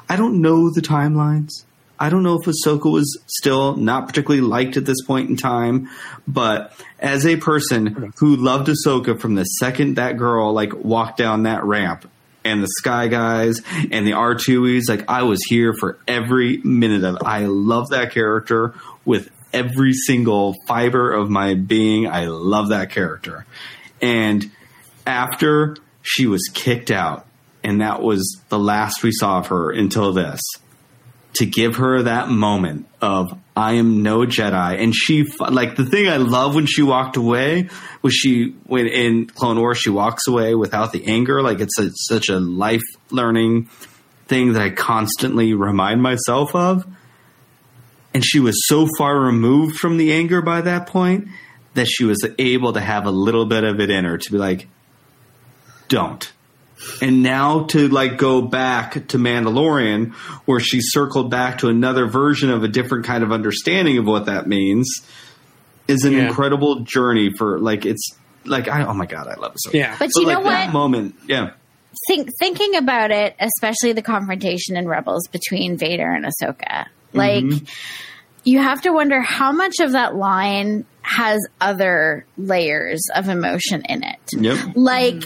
I 0.08 0.16
don't 0.16 0.40
know 0.42 0.70
the 0.70 0.80
timelines. 0.82 1.64
I 2.00 2.10
don't 2.10 2.22
know 2.22 2.38
if 2.40 2.46
Ahsoka 2.46 2.92
was 2.92 3.18
still 3.26 3.74
not 3.76 4.06
particularly 4.06 4.40
liked 4.46 4.76
at 4.76 4.86
this 4.86 5.02
point 5.04 5.30
in 5.30 5.36
time, 5.36 5.88
but 6.28 6.72
as 7.00 7.26
a 7.26 7.36
person 7.38 8.12
who 8.18 8.36
loved 8.36 8.68
Ahsoka 8.68 9.18
from 9.20 9.34
the 9.34 9.42
second 9.42 9.96
that 9.96 10.16
girl 10.16 10.52
like 10.52 10.72
walked 10.74 11.16
down 11.18 11.42
that 11.42 11.64
ramp 11.64 12.08
and 12.48 12.62
the 12.62 12.68
Sky 12.78 13.08
Guys 13.08 13.60
and 13.90 14.06
the 14.06 14.12
R2Es. 14.12 14.88
like 14.88 15.08
I 15.08 15.22
was 15.22 15.40
here 15.48 15.74
for 15.78 15.98
every 16.08 16.58
minute 16.58 17.04
of 17.04 17.16
it. 17.16 17.22
I 17.24 17.46
love 17.46 17.90
that 17.90 18.12
character 18.12 18.74
with 19.04 19.30
every 19.52 19.92
single 19.92 20.54
fiber 20.66 21.12
of 21.12 21.30
my 21.30 21.54
being. 21.54 22.06
I 22.06 22.26
love 22.26 22.70
that 22.70 22.90
character. 22.90 23.46
And 24.00 24.50
after 25.06 25.76
she 26.02 26.26
was 26.26 26.42
kicked 26.52 26.90
out, 26.90 27.26
and 27.62 27.80
that 27.80 28.02
was 28.02 28.40
the 28.48 28.58
last 28.58 29.02
we 29.02 29.10
saw 29.12 29.38
of 29.38 29.48
her 29.48 29.70
until 29.70 30.12
this, 30.12 30.40
to 31.34 31.46
give 31.46 31.76
her 31.76 32.02
that 32.02 32.28
moment 32.28 32.86
of 33.00 33.26
I 33.58 33.72
am 33.72 34.04
no 34.04 34.20
Jedi, 34.20 34.80
and 34.80 34.94
she 34.94 35.24
like 35.40 35.74
the 35.74 35.84
thing 35.84 36.08
I 36.08 36.18
love 36.18 36.54
when 36.54 36.66
she 36.66 36.82
walked 36.82 37.16
away 37.16 37.68
was 38.02 38.14
she 38.14 38.54
when 38.66 38.86
in 38.86 39.26
Clone 39.26 39.58
Wars 39.58 39.78
she 39.78 39.90
walks 39.90 40.28
away 40.28 40.54
without 40.54 40.92
the 40.92 41.06
anger, 41.06 41.42
like 41.42 41.58
it's 41.58 41.76
a, 41.78 41.90
such 41.94 42.28
a 42.28 42.38
life 42.38 42.84
learning 43.10 43.64
thing 44.28 44.52
that 44.52 44.62
I 44.62 44.70
constantly 44.70 45.54
remind 45.54 46.00
myself 46.00 46.54
of. 46.54 46.86
And 48.14 48.24
she 48.24 48.38
was 48.38 48.66
so 48.68 48.86
far 48.96 49.18
removed 49.18 49.76
from 49.76 49.96
the 49.96 50.12
anger 50.12 50.40
by 50.40 50.60
that 50.60 50.86
point 50.86 51.26
that 51.74 51.88
she 51.88 52.04
was 52.04 52.24
able 52.38 52.74
to 52.74 52.80
have 52.80 53.06
a 53.06 53.10
little 53.10 53.44
bit 53.44 53.64
of 53.64 53.80
it 53.80 53.90
in 53.90 54.04
her 54.04 54.18
to 54.18 54.32
be 54.32 54.38
like, 54.38 54.68
don't. 55.88 56.32
And 57.02 57.22
now 57.22 57.64
to 57.66 57.88
like 57.88 58.18
go 58.18 58.40
back 58.42 58.92
to 59.08 59.18
Mandalorian, 59.18 60.12
where 60.46 60.60
she 60.60 60.80
circled 60.80 61.30
back 61.30 61.58
to 61.58 61.68
another 61.68 62.06
version 62.06 62.50
of 62.50 62.62
a 62.62 62.68
different 62.68 63.04
kind 63.04 63.24
of 63.24 63.32
understanding 63.32 63.98
of 63.98 64.06
what 64.06 64.26
that 64.26 64.46
means, 64.46 64.88
is 65.88 66.04
an 66.04 66.12
Yeah. 66.12 66.28
incredible 66.28 66.80
journey 66.80 67.32
for 67.36 67.58
like 67.58 67.84
it's 67.86 68.16
like 68.44 68.68
I 68.68 68.84
oh 68.86 68.94
my 68.94 69.06
god 69.06 69.26
I 69.26 69.34
love 69.34 69.52
it 69.52 69.60
so 69.60 69.70
Yeah. 69.72 69.96
But 69.98 70.08
So, 70.10 70.20
you 70.20 70.26
like 70.28 70.38
know 70.38 70.44
that 70.44 70.66
what? 70.66 70.72
moment 70.72 71.14
yeah 71.26 71.50
Think 72.06 72.30
thinking 72.38 72.76
about 72.76 73.10
it, 73.10 73.34
especially 73.40 73.92
the 73.92 74.02
confrontation 74.02 74.76
in 74.76 74.86
Rebels 74.86 75.26
between 75.32 75.76
Vader 75.78 76.08
and 76.08 76.24
Ahsoka. 76.26 76.86
Like 77.12 77.42
mm-hmm. 77.44 77.64
you 78.44 78.60
have 78.60 78.82
to 78.82 78.90
wonder 78.92 79.20
how 79.20 79.50
much 79.52 79.80
of 79.80 79.92
that 79.92 80.14
line 80.14 80.84
has 81.02 81.38
other 81.60 82.24
layers 82.36 83.00
of 83.16 83.28
emotion 83.28 83.82
in 83.88 84.04
it. 84.04 84.18
yep 84.32 84.58
Like 84.76 85.24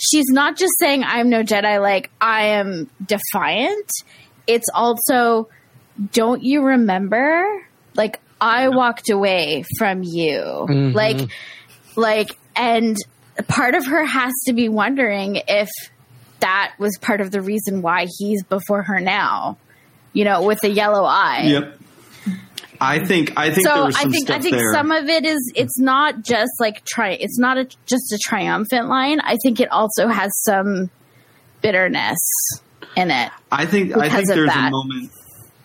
she's 0.00 0.26
not 0.28 0.56
just 0.56 0.72
saying 0.78 1.04
I'm 1.04 1.28
no 1.28 1.42
Jedi 1.42 1.80
like 1.80 2.10
I 2.20 2.46
am 2.48 2.90
defiant. 3.04 3.90
It's 4.46 4.68
also 4.74 5.48
don't 6.12 6.42
you 6.42 6.62
remember 6.62 7.66
like 7.94 8.20
I 8.40 8.68
walked 8.68 9.10
away 9.10 9.64
from 9.78 10.02
you. 10.02 10.40
Mm-hmm. 10.40 10.96
Like 10.96 11.28
Like, 11.98 12.38
and 12.54 12.96
part 13.48 13.74
of 13.74 13.86
her 13.86 14.04
has 14.04 14.32
to 14.46 14.52
be 14.52 14.68
wondering 14.68 15.42
if 15.48 15.68
that 16.38 16.74
was 16.78 16.96
part 17.00 17.20
of 17.20 17.32
the 17.32 17.40
reason 17.40 17.82
why 17.82 18.06
he's 18.18 18.44
before 18.44 18.82
her 18.82 19.00
now. 19.00 19.58
You 20.12 20.24
know, 20.24 20.42
with 20.42 20.60
the 20.60 20.70
yellow 20.70 21.04
eye. 21.04 21.42
Yep. 21.46 21.80
I 22.80 23.04
think 23.04 23.32
I 23.36 23.50
think 23.50 23.66
there 23.66 23.76
so 23.76 23.84
was 23.86 23.96
I 23.96 24.04
think 24.04 24.30
I 24.30 24.40
think 24.40 24.56
there. 24.56 24.72
some 24.72 24.92
of 24.92 25.08
it 25.08 25.24
is 25.24 25.52
it's 25.54 25.78
not 25.78 26.22
just 26.22 26.52
like 26.60 26.84
try 26.84 27.10
it's 27.10 27.38
not 27.38 27.58
a, 27.58 27.64
just 27.86 28.12
a 28.12 28.18
triumphant 28.22 28.88
line. 28.88 29.20
I 29.20 29.36
think 29.42 29.60
it 29.60 29.70
also 29.70 30.08
has 30.08 30.30
some 30.42 30.90
bitterness 31.60 32.18
in 32.96 33.10
it. 33.10 33.30
I 33.50 33.66
think 33.66 33.96
I 33.96 34.08
think 34.08 34.28
there's 34.28 34.48
that. 34.48 34.68
a 34.68 34.70
moment. 34.70 35.10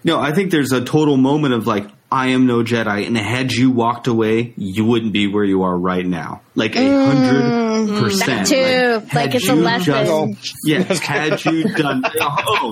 No, 0.03 0.20
I 0.20 0.34
think 0.34 0.51
there's 0.51 0.72
a 0.72 0.84
total 0.84 1.18
moment 1.18 1.53
of 1.53 1.66
like, 1.66 1.88
I 2.14 2.28
am 2.28 2.45
no 2.45 2.64
Jedi, 2.64 3.07
and 3.07 3.18
had 3.18 3.51
you 3.51 3.72
walked 3.72 4.05
away, 4.07 4.53
you 4.55 4.86
wouldn't 4.86 5.14
be 5.14 5.26
where 5.28 5.43
you 5.43 5.64
are 5.64 5.76
right 5.76 6.05
now. 6.05 6.41
Like 6.55 6.76
a 6.76 7.05
hundred 7.05 7.99
percent. 7.99 8.47
Mm, 8.47 8.49
That 8.49 9.01
too. 9.01 9.16
Like, 9.18 9.32
had 9.32 9.36
it's 9.36 9.49
a 9.49 9.55
you 9.55 9.61
lesson. 9.61 10.38
yeah, 10.66 10.84
had 11.01 11.43
you 11.45 11.64
done, 11.76 12.03
oh, 12.22 12.72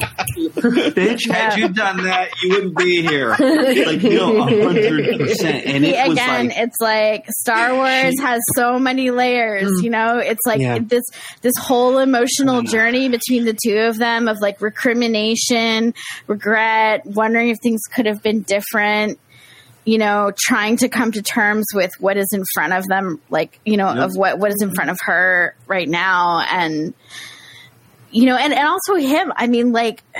bitch, 0.57 1.27
had 1.29 1.57
you 1.57 1.69
done 1.69 2.03
that, 2.03 2.29
you 2.43 2.49
wouldn't 2.49 2.77
be 2.77 3.01
here. 3.01 3.29
Like, 3.31 4.03
no, 4.03 4.37
a 4.37 4.43
hundred 4.43 5.17
percent. 5.19 5.65
And 5.71 5.85
it 5.85 6.07
was 6.07 6.17
Again, 6.17 6.47
like, 6.49 6.57
it's 6.57 6.77
like 6.79 7.25
Star 7.39 7.73
Wars 7.75 8.19
has 8.19 8.39
so 8.55 8.77
many 8.77 9.09
layers, 9.09 9.81
you 9.81 9.89
know? 9.89 10.17
It's 10.19 10.45
like 10.45 10.59
Yeah. 10.61 10.77
this 10.79 11.03
this 11.41 11.55
whole 11.57 11.97
emotional 11.97 12.61
journey 12.61 13.09
between 13.09 13.45
the 13.45 13.57
two 13.65 13.77
of 13.79 13.97
them 13.97 14.27
of 14.27 14.37
like 14.39 14.61
recrimination, 14.61 15.93
regret, 16.27 17.01
wondering 17.05 17.49
if 17.49 17.57
things 17.63 17.81
could 17.93 18.05
have 18.05 18.21
been 18.21 18.41
different. 18.41 19.17
You 19.83 19.97
know, 19.97 20.31
trying 20.37 20.77
to 20.77 20.89
come 20.89 21.11
to 21.11 21.21
terms 21.23 21.65
with 21.73 21.89
what 21.99 22.15
is 22.15 22.27
in 22.33 22.43
front 22.53 22.73
of 22.73 22.85
them, 22.87 23.19
like, 23.31 23.59
you 23.65 23.77
know, 23.77 23.91
Yep. 23.93 23.97
of 24.03 24.11
what, 24.15 24.37
what 24.39 24.51
is 24.51 24.61
in 24.61 24.73
front 24.75 24.91
of 24.91 24.97
her 25.05 25.55
right 25.65 25.89
now. 25.89 26.39
And, 26.47 26.93
you 28.11 28.25
know, 28.27 28.35
and, 28.35 28.53
and 28.53 28.67
also 28.67 28.93
him. 28.95 29.33
I 29.35 29.47
mean, 29.47 29.71
like, 29.71 30.03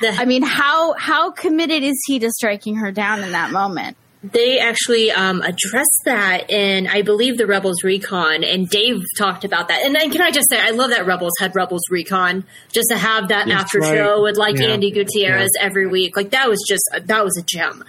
The- 0.00 0.10
I 0.10 0.24
mean, 0.26 0.42
how, 0.42 0.92
how 0.92 1.30
committed 1.30 1.82
is 1.82 1.96
he 2.06 2.18
to 2.20 2.30
striking 2.30 2.76
her 2.76 2.92
down 2.92 3.24
in 3.24 3.32
that 3.32 3.50
moment? 3.50 3.96
They 4.24 4.58
actually 4.58 5.12
um, 5.12 5.40
addressed 5.42 6.02
that 6.04 6.50
in, 6.50 6.88
I 6.88 7.02
believe, 7.02 7.36
the 7.36 7.46
Rebels 7.46 7.84
Recon, 7.84 8.42
and 8.42 8.68
Dave 8.68 9.04
talked 9.16 9.44
about 9.44 9.68
that. 9.68 9.84
And 9.84 9.94
then 9.94 10.10
can 10.10 10.20
I 10.20 10.30
just 10.30 10.48
say, 10.50 10.58
I 10.58 10.70
love 10.70 10.90
that 10.90 11.06
Rebels 11.06 11.34
had 11.38 11.54
Rebels 11.54 11.82
Recon, 11.90 12.44
just 12.72 12.88
to 12.90 12.98
have 12.98 13.28
that 13.28 13.48
after 13.48 13.78
right. 13.78 13.94
show 13.94 14.22
with 14.22 14.36
like 14.36 14.58
Yeah. 14.58 14.68
Andi 14.68 14.92
Gutierrez 14.92 15.50
every 15.60 15.86
week. 15.86 16.16
Like 16.16 16.30
that 16.30 16.48
was 16.48 16.64
just 16.66 16.82
that 17.06 17.24
was 17.24 17.36
a 17.38 17.42
gem. 17.42 17.84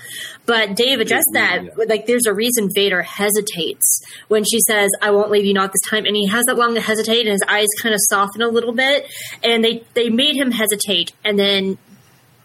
But 0.45 0.75
Dave 0.75 0.99
addressed 0.99 1.29
that, 1.33 1.77
like 1.87 2.05
there's 2.05 2.25
a 2.27 2.33
reason 2.33 2.69
Vader 2.73 3.01
hesitates 3.01 4.01
when 4.27 4.43
she 4.43 4.59
says, 4.59 4.89
"I 5.01 5.11
won't 5.11 5.31
leave 5.31 5.45
you 5.45 5.53
not 5.53 5.71
this 5.71 5.89
time," 5.89 6.05
and 6.05 6.15
he 6.15 6.27
has 6.27 6.45
that 6.45 6.55
long 6.57 6.75
to 6.75 6.81
hesitate, 6.81 7.21
and 7.21 7.31
his 7.31 7.43
eyes 7.47 7.67
kind 7.81 7.95
of 7.95 8.01
soften 8.09 8.41
a 8.41 8.47
little 8.47 8.73
bit, 8.73 9.07
and 9.43 9.63
they 9.63 9.83
they 9.93 10.09
made 10.09 10.35
him 10.35 10.51
hesitate, 10.51 11.13
and 11.23 11.39
then 11.39 11.77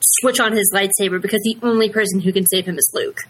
switch 0.00 0.40
on 0.40 0.52
his 0.52 0.72
lightsaber 0.74 1.20
because 1.20 1.40
the 1.44 1.58
only 1.62 1.88
person 1.88 2.20
who 2.20 2.32
can 2.32 2.46
save 2.46 2.64
him 2.64 2.78
is 2.78 2.90
Luke. 2.94 3.20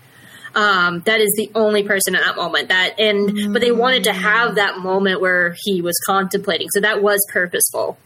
Um, 0.54 1.00
that 1.06 1.20
is 1.20 1.32
the 1.36 1.50
only 1.54 1.82
person 1.82 2.14
at 2.14 2.22
that 2.22 2.36
moment 2.36 2.68
that, 2.68 3.00
and 3.00 3.52
but 3.52 3.62
they 3.62 3.72
wanted 3.72 4.04
to 4.04 4.12
have 4.12 4.56
that 4.56 4.78
moment 4.78 5.20
where 5.20 5.56
he 5.64 5.80
was 5.80 5.94
contemplating, 6.06 6.68
so 6.70 6.80
that 6.80 7.02
was 7.02 7.18
purposeful. 7.32 7.96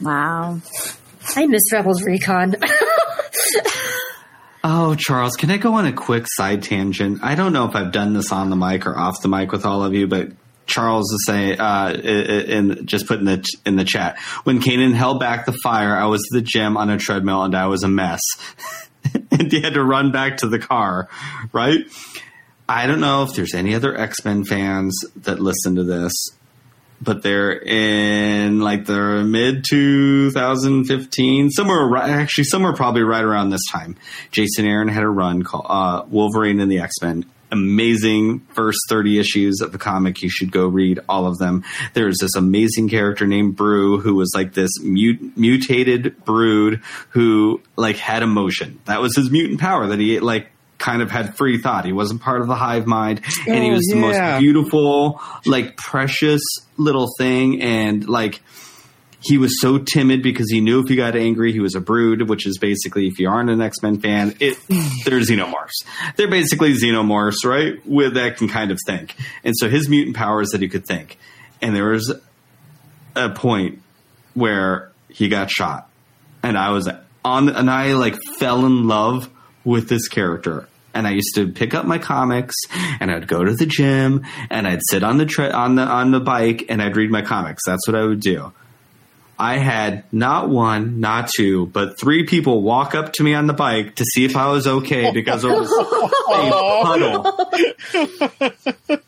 Wow. 0.00 0.60
I 1.34 1.46
miss 1.46 1.72
Rebels 1.72 2.02
Recon. 2.04 2.56
Oh, 4.68 4.96
Charles, 4.96 5.36
can 5.36 5.52
I 5.52 5.58
go 5.58 5.74
on 5.74 5.86
a 5.86 5.92
quick 5.92 6.24
side 6.26 6.64
tangent? 6.64 7.20
I 7.22 7.36
don't 7.36 7.52
know 7.52 7.66
if 7.68 7.76
I've 7.76 7.92
done 7.92 8.14
this 8.14 8.32
on 8.32 8.50
the 8.50 8.56
mic 8.56 8.84
or 8.84 8.98
off 8.98 9.22
the 9.22 9.28
mic 9.28 9.52
with 9.52 9.64
all 9.64 9.84
of 9.84 9.94
you, 9.94 10.08
but 10.08 10.30
Charles 10.66 11.12
is 11.12 11.24
saying, 11.24 11.60
uh, 11.60 11.90
in, 11.90 12.84
just 12.84 13.06
put 13.06 13.20
in 13.20 13.26
the 13.26 13.44
in 13.64 13.76
the 13.76 13.84
chat 13.84 14.18
when 14.42 14.60
Kanan 14.60 14.92
held 14.92 15.20
back 15.20 15.46
the 15.46 15.56
fire, 15.62 15.94
I 15.94 16.06
was 16.06 16.20
at 16.32 16.34
the 16.34 16.42
gym 16.42 16.76
on 16.76 16.90
a 16.90 16.98
treadmill 16.98 17.44
and 17.44 17.54
I 17.54 17.68
was 17.68 17.84
a 17.84 17.88
mess, 17.88 18.20
and 19.30 19.50
he 19.50 19.60
had 19.60 19.74
to 19.74 19.84
run 19.84 20.12
back 20.12 20.38
to 20.38 20.48
the 20.48 20.58
car. 20.58 21.08
Right? 21.52 21.80
I 22.68 22.86
don't 22.86 23.00
know 23.00 23.22
if 23.22 23.34
there's 23.34 23.54
any 23.54 23.74
other 23.74 23.96
X 23.96 24.24
Men 24.24 24.44
fans 24.44 24.98
that 25.16 25.38
listen 25.38 25.76
to 25.76 25.84
this, 25.84 26.12
but 27.00 27.22
they're 27.22 27.52
in 27.52 28.60
like 28.60 28.86
the 28.86 29.24
mid 29.24 29.64
2015, 29.68 31.50
somewhere 31.50 31.86
right, 31.86 32.10
actually 32.10 32.44
somewhere 32.44 32.72
probably 32.72 33.02
right 33.02 33.22
around 33.22 33.50
this 33.50 33.64
time. 33.70 33.96
Jason 34.32 34.66
Aaron 34.66 34.88
had 34.88 35.04
a 35.04 35.08
run 35.08 35.42
called 35.42 35.66
uh, 35.68 36.04
Wolverine 36.08 36.60
and 36.60 36.70
the 36.70 36.80
X 36.80 36.94
Men. 37.02 37.24
Amazing 37.52 38.40
first 38.54 38.78
30 38.88 39.18
issues 39.18 39.60
of 39.60 39.72
the 39.72 39.78
comic. 39.78 40.22
You 40.22 40.28
should 40.30 40.50
go 40.52 40.66
read 40.66 41.00
all 41.08 41.26
of 41.26 41.38
them. 41.38 41.64
There's 41.94 42.18
this 42.20 42.34
amazing 42.36 42.88
character 42.88 43.26
named 43.26 43.56
Brew 43.56 43.98
who 44.00 44.14
was 44.14 44.32
like 44.34 44.52
this 44.52 44.70
mut- 44.82 45.36
mutated 45.36 46.24
brood 46.24 46.80
who 47.10 47.60
like 47.76 47.96
had 47.96 48.22
emotion. 48.22 48.80
That 48.86 49.00
was 49.00 49.14
his 49.16 49.30
mutant 49.30 49.60
power 49.60 49.86
that 49.88 49.98
he 49.98 50.18
like 50.20 50.48
kind 50.78 51.00
of 51.02 51.10
had 51.10 51.36
free 51.36 51.58
thought. 51.58 51.84
He 51.84 51.92
wasn't 51.92 52.20
part 52.20 52.40
of 52.42 52.48
the 52.48 52.54
hive 52.54 52.86
mind 52.86 53.20
and 53.46 53.62
he 53.64 53.70
Oh, 53.70 53.74
was 53.74 53.86
the 53.86 53.96
most 53.96 54.40
beautiful, 54.40 55.20
like 55.46 55.76
precious 55.76 56.42
little 56.76 57.08
thing. 57.18 57.62
And 57.62 58.08
like, 58.08 58.42
he 59.26 59.38
was 59.38 59.60
so 59.60 59.78
timid 59.78 60.22
because 60.22 60.50
he 60.50 60.60
knew 60.60 60.80
if 60.80 60.88
he 60.88 60.96
got 60.96 61.16
angry, 61.16 61.52
he 61.52 61.60
was 61.60 61.74
a 61.74 61.80
brood, 61.80 62.28
which 62.28 62.46
is 62.46 62.58
basically, 62.58 63.08
if 63.08 63.18
you 63.18 63.28
aren't 63.28 63.50
an 63.50 63.60
X 63.60 63.82
Men 63.82 64.00
fan, 64.00 64.34
it 64.40 64.56
they're 65.04 65.20
xenomorphs. 65.20 65.84
They're 66.16 66.30
basically 66.30 66.74
xenomorphs, 66.74 67.44
right? 67.44 67.84
With 67.86 68.14
that 68.14 68.36
can 68.36 68.48
kind 68.48 68.70
of 68.70 68.78
think. 68.86 69.16
And 69.42 69.54
so 69.56 69.68
his 69.68 69.88
mutant 69.88 70.16
power 70.16 70.40
is 70.42 70.50
that 70.50 70.62
he 70.62 70.68
could 70.68 70.86
think. 70.86 71.18
And 71.60 71.74
there 71.74 71.90
was 71.90 72.14
a 73.14 73.30
point 73.30 73.82
where 74.34 74.92
he 75.08 75.28
got 75.28 75.50
shot, 75.50 75.88
and 76.42 76.56
I 76.56 76.70
was 76.70 76.88
on, 77.24 77.48
and 77.48 77.70
I 77.70 77.94
like 77.94 78.16
fell 78.38 78.64
in 78.66 78.86
love 78.86 79.30
with 79.64 79.88
this 79.88 80.08
character. 80.08 80.68
And 80.94 81.06
I 81.06 81.10
used 81.10 81.34
to 81.34 81.48
pick 81.48 81.74
up 81.74 81.84
my 81.84 81.98
comics, 81.98 82.54
and 83.00 83.10
I'd 83.10 83.28
go 83.28 83.44
to 83.44 83.54
the 83.54 83.66
gym, 83.66 84.24
and 84.48 84.66
I'd 84.66 84.80
sit 84.90 85.02
on 85.02 85.18
the 85.18 85.26
tre- 85.26 85.50
on 85.50 85.74
the 85.74 85.82
on 85.82 86.10
the 86.10 86.20
bike, 86.20 86.66
and 86.70 86.80
I'd 86.80 86.96
read 86.96 87.10
my 87.10 87.20
comics. 87.22 87.62
That's 87.66 87.86
what 87.86 87.96
I 87.96 88.04
would 88.04 88.20
do. 88.20 88.52
I 89.38 89.58
had 89.58 90.04
not 90.12 90.48
one, 90.48 91.00
not 91.00 91.28
two, 91.36 91.66
but 91.66 92.00
three 92.00 92.24
people 92.24 92.62
walk 92.62 92.94
up 92.94 93.12
to 93.14 93.22
me 93.22 93.34
on 93.34 93.46
the 93.46 93.52
bike 93.52 93.96
to 93.96 94.04
see 94.04 94.24
if 94.24 94.36
I 94.36 94.48
was 94.50 94.66
okay 94.66 95.10
because 95.12 95.42
there 95.42 95.52
was 95.52 95.70
a 95.70 95.84
puddle. 96.84 97.26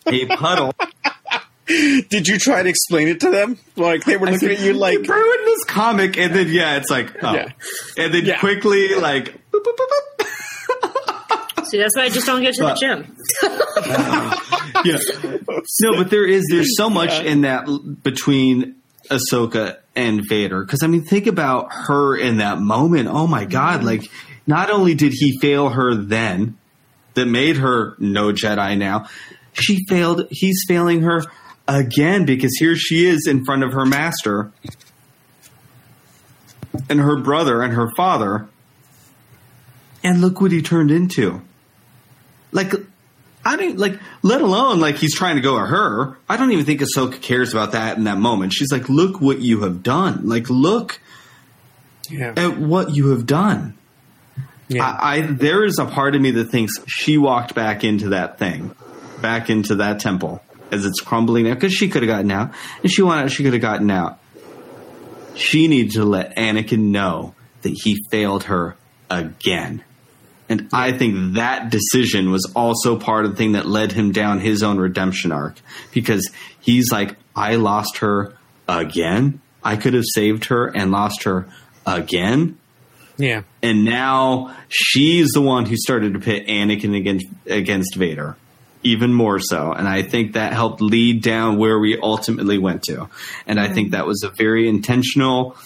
a 0.06 0.26
puddle. 0.36 0.74
Did 1.66 2.26
you 2.28 2.38
try 2.38 2.62
to 2.62 2.68
explain 2.68 3.08
it 3.08 3.20
to 3.20 3.30
them? 3.30 3.58
Like 3.76 4.04
they 4.04 4.16
were 4.16 4.26
looking 4.26 4.38
said, 4.40 4.50
at 4.52 4.60
you 4.60 4.72
like, 4.72 5.06
"You 5.06 5.14
ruined 5.14 5.46
this 5.46 5.64
comic, 5.64 6.16
and 6.18 6.34
then 6.34 6.48
yeah, 6.48 6.76
it's 6.76 6.90
like 6.90 7.12
oh, 7.22 7.34
Yeah. 7.34 7.48
and 7.98 8.14
then 8.14 8.24
Yeah. 8.24 8.38
quickly 8.38 8.94
like 8.94 9.34
boop, 9.52 9.62
boop, 9.62 9.76
boop, 9.76 10.26
boop. 11.56 11.66
See, 11.66 11.76
that's 11.78 11.94
why 11.94 12.04
I 12.04 12.08
just 12.08 12.26
don't 12.26 12.42
go 12.42 12.50
to 12.50 12.62
But- 12.62 12.80
the 12.80 12.80
gym. 12.80 13.16
Uh, 13.42 14.82
yeah. 14.86 14.98
No, 15.82 15.96
but 15.96 16.08
there 16.10 16.24
is 16.24 16.44
there's 16.50 16.74
so 16.78 16.88
much 16.88 17.22
in 17.22 17.42
that 17.42 17.68
l- 17.68 17.80
between 18.02 18.76
Ahsoka 19.10 19.76
and 19.98 20.22
Vader 20.26 20.64
because 20.64 20.82
I 20.82 20.86
mean 20.86 21.02
think 21.02 21.26
about 21.26 21.72
her 21.72 22.16
in 22.16 22.38
that 22.38 22.60
moment. 22.60 23.08
Oh 23.08 23.26
my 23.26 23.44
god! 23.44 23.78
Mm-hmm. 23.78 23.86
Like 23.86 24.10
not 24.46 24.70
only 24.70 24.94
did 24.94 25.12
he 25.12 25.36
fail 25.40 25.70
her 25.70 25.94
then, 25.94 26.56
that 27.14 27.26
made 27.26 27.56
her 27.56 27.96
no 27.98 28.32
Jedi 28.32 28.78
now, 28.78 29.08
she 29.52 29.84
failed. 29.88 30.28
He's 30.30 30.64
failing 30.68 31.02
her 31.02 31.22
again 31.66 32.24
because 32.24 32.56
here 32.58 32.76
she 32.76 33.06
is 33.06 33.26
in 33.26 33.44
front 33.44 33.64
of 33.64 33.72
her 33.72 33.84
master 33.84 34.52
and 36.88 37.00
her 37.00 37.16
brother 37.16 37.60
and 37.60 37.74
her 37.74 37.90
father, 37.96 38.48
and 40.04 40.20
look 40.20 40.40
what 40.40 40.52
he 40.52 40.62
turned 40.62 40.92
into. 40.92 41.42
Like 42.52 42.72
I 43.48 43.56
don't 43.56 43.78
like, 43.78 43.98
let 44.22 44.42
alone 44.42 44.78
like 44.78 44.96
he's 44.96 45.14
trying 45.14 45.36
to 45.36 45.40
go 45.40 45.58
at 45.58 45.68
her. 45.68 46.18
I 46.28 46.36
don't 46.36 46.52
even 46.52 46.66
think 46.66 46.82
Ahsoka 46.82 47.18
cares 47.18 47.54
about 47.54 47.72
that 47.72 47.96
in 47.96 48.04
that 48.04 48.18
moment. 48.18 48.52
She's 48.52 48.70
like, 48.70 48.90
look 48.90 49.22
what 49.22 49.40
you 49.40 49.62
have 49.62 49.82
done. 49.82 50.28
Like, 50.28 50.50
look 50.50 51.00
yeah, 52.10 52.34
at 52.36 52.58
what 52.58 52.94
you 52.94 53.08
have 53.08 53.24
done. 53.24 53.78
yeah. 54.68 54.84
I, 54.84 55.16
I 55.16 55.20
there 55.22 55.64
is 55.64 55.78
a 55.78 55.86
part 55.86 56.14
of 56.14 56.20
me 56.20 56.32
that 56.32 56.50
thinks 56.50 56.74
she 56.86 57.16
walked 57.16 57.54
back 57.54 57.84
into 57.84 58.10
that 58.10 58.38
thing, 58.38 58.74
back 59.22 59.48
into 59.48 59.76
that 59.76 60.00
temple 60.00 60.42
as 60.70 60.84
it's 60.84 61.00
crumbling 61.00 61.44
now 61.44 61.54
because 61.54 61.72
she 61.72 61.88
could 61.88 62.02
have 62.02 62.08
gotten 62.08 62.30
out, 62.30 62.52
and 62.82 62.92
she 62.92 63.00
wanted 63.00 63.32
she 63.32 63.44
could 63.44 63.54
have 63.54 63.62
gotten 63.62 63.90
out. 63.90 64.18
She 65.36 65.68
needed 65.68 65.92
to 65.92 66.04
let 66.04 66.36
Anakin 66.36 66.90
know 66.90 67.34
that 67.62 67.72
he 67.82 68.04
failed 68.10 68.44
her 68.44 68.76
again. 69.08 69.84
And 70.48 70.68
I 70.72 70.92
think 70.92 71.34
that 71.34 71.70
decision 71.70 72.30
was 72.30 72.50
also 72.56 72.98
part 72.98 73.24
of 73.24 73.32
the 73.32 73.36
thing 73.36 73.52
that 73.52 73.66
led 73.66 73.92
him 73.92 74.12
down 74.12 74.40
his 74.40 74.62
own 74.62 74.78
redemption 74.78 75.30
arc 75.30 75.60
because 75.92 76.30
he's 76.60 76.90
like, 76.90 77.16
I 77.36 77.56
lost 77.56 77.98
her 77.98 78.34
again. 78.66 79.40
I 79.62 79.76
could 79.76 79.94
have 79.94 80.04
saved 80.14 80.46
her 80.46 80.66
and 80.66 80.90
lost 80.90 81.24
her 81.24 81.48
again 81.86 82.58
yeah. 83.18 83.42
and 83.62 83.84
now 83.84 84.56
she's 84.68 85.28
the 85.30 85.42
one 85.42 85.66
who 85.66 85.76
started 85.76 86.14
to 86.14 86.20
pit 86.20 86.46
Anakin 86.46 86.96
against 86.96 87.26
against 87.46 87.96
Vader. 87.96 88.36
even 88.84 89.12
more 89.12 89.40
so. 89.40 89.72
And 89.72 89.88
I 89.88 90.02
think 90.02 90.34
that 90.34 90.52
helped 90.52 90.80
lead 90.80 91.20
down 91.20 91.58
where 91.58 91.78
we 91.80 91.98
ultimately 92.00 92.58
went 92.58 92.84
to. 92.84 93.10
And 93.44 93.58
I 93.58 93.64
mm-hmm. 93.64 93.74
think 93.74 93.90
that 93.90 94.06
was 94.06 94.22
a 94.22 94.30
very 94.30 94.68
intentional. 94.68 95.56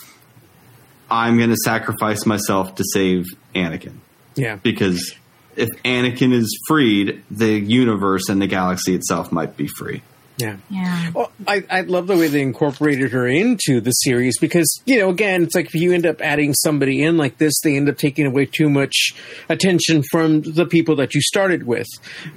I'm 1.11 1.37
going 1.37 1.51
to 1.51 1.59
sacrifice 1.63 2.25
myself 2.25 2.77
to 2.77 2.85
save 2.91 3.27
Anakin 3.55 3.99
Yeah. 4.35 4.57
because 4.57 5.15
if 5.57 5.69
Anakin 5.85 6.33
is 6.33 6.59
freed, 6.67 7.23
the 7.31 7.59
universe 7.59 8.29
and 8.29 8.41
the 8.41 8.47
galaxy 8.47 8.95
itself 8.95 9.31
might 9.33 9.57
be 9.57 9.67
free. 9.67 10.03
Yeah. 10.39 10.57
Yeah. 10.71 11.11
Well, 11.15 11.31
I, 11.47 11.63
I 11.71 11.81
love 11.83 12.07
the 12.07 12.17
way 12.17 12.27
they 12.29 12.41
incorporated 12.41 13.13
her 13.13 13.27
into 13.27 13.81
the 13.81 13.91
series 13.91 14.39
because, 14.39 14.83
you 14.87 14.99
know, 14.99 15.11
again, 15.11 15.43
it's 15.43 15.55
like 15.55 15.67
if 15.67 15.75
you 15.75 15.93
end 15.93 16.07
up 16.07 16.21
adding 16.21 16.55
somebody 16.55 17.03
in 17.03 17.17
like 17.17 17.37
this, 17.39 17.53
they 17.63 17.77
end 17.77 17.89
up 17.89 17.99
taking 17.99 18.27
away 18.27 18.47
too 18.47 18.71
much 18.71 19.15
attention 19.49 20.03
from 20.11 20.41
the 20.41 20.67
people 20.67 20.97
that 20.97 21.15
you 21.15 21.21
started 21.21 21.65
with. 21.65 21.87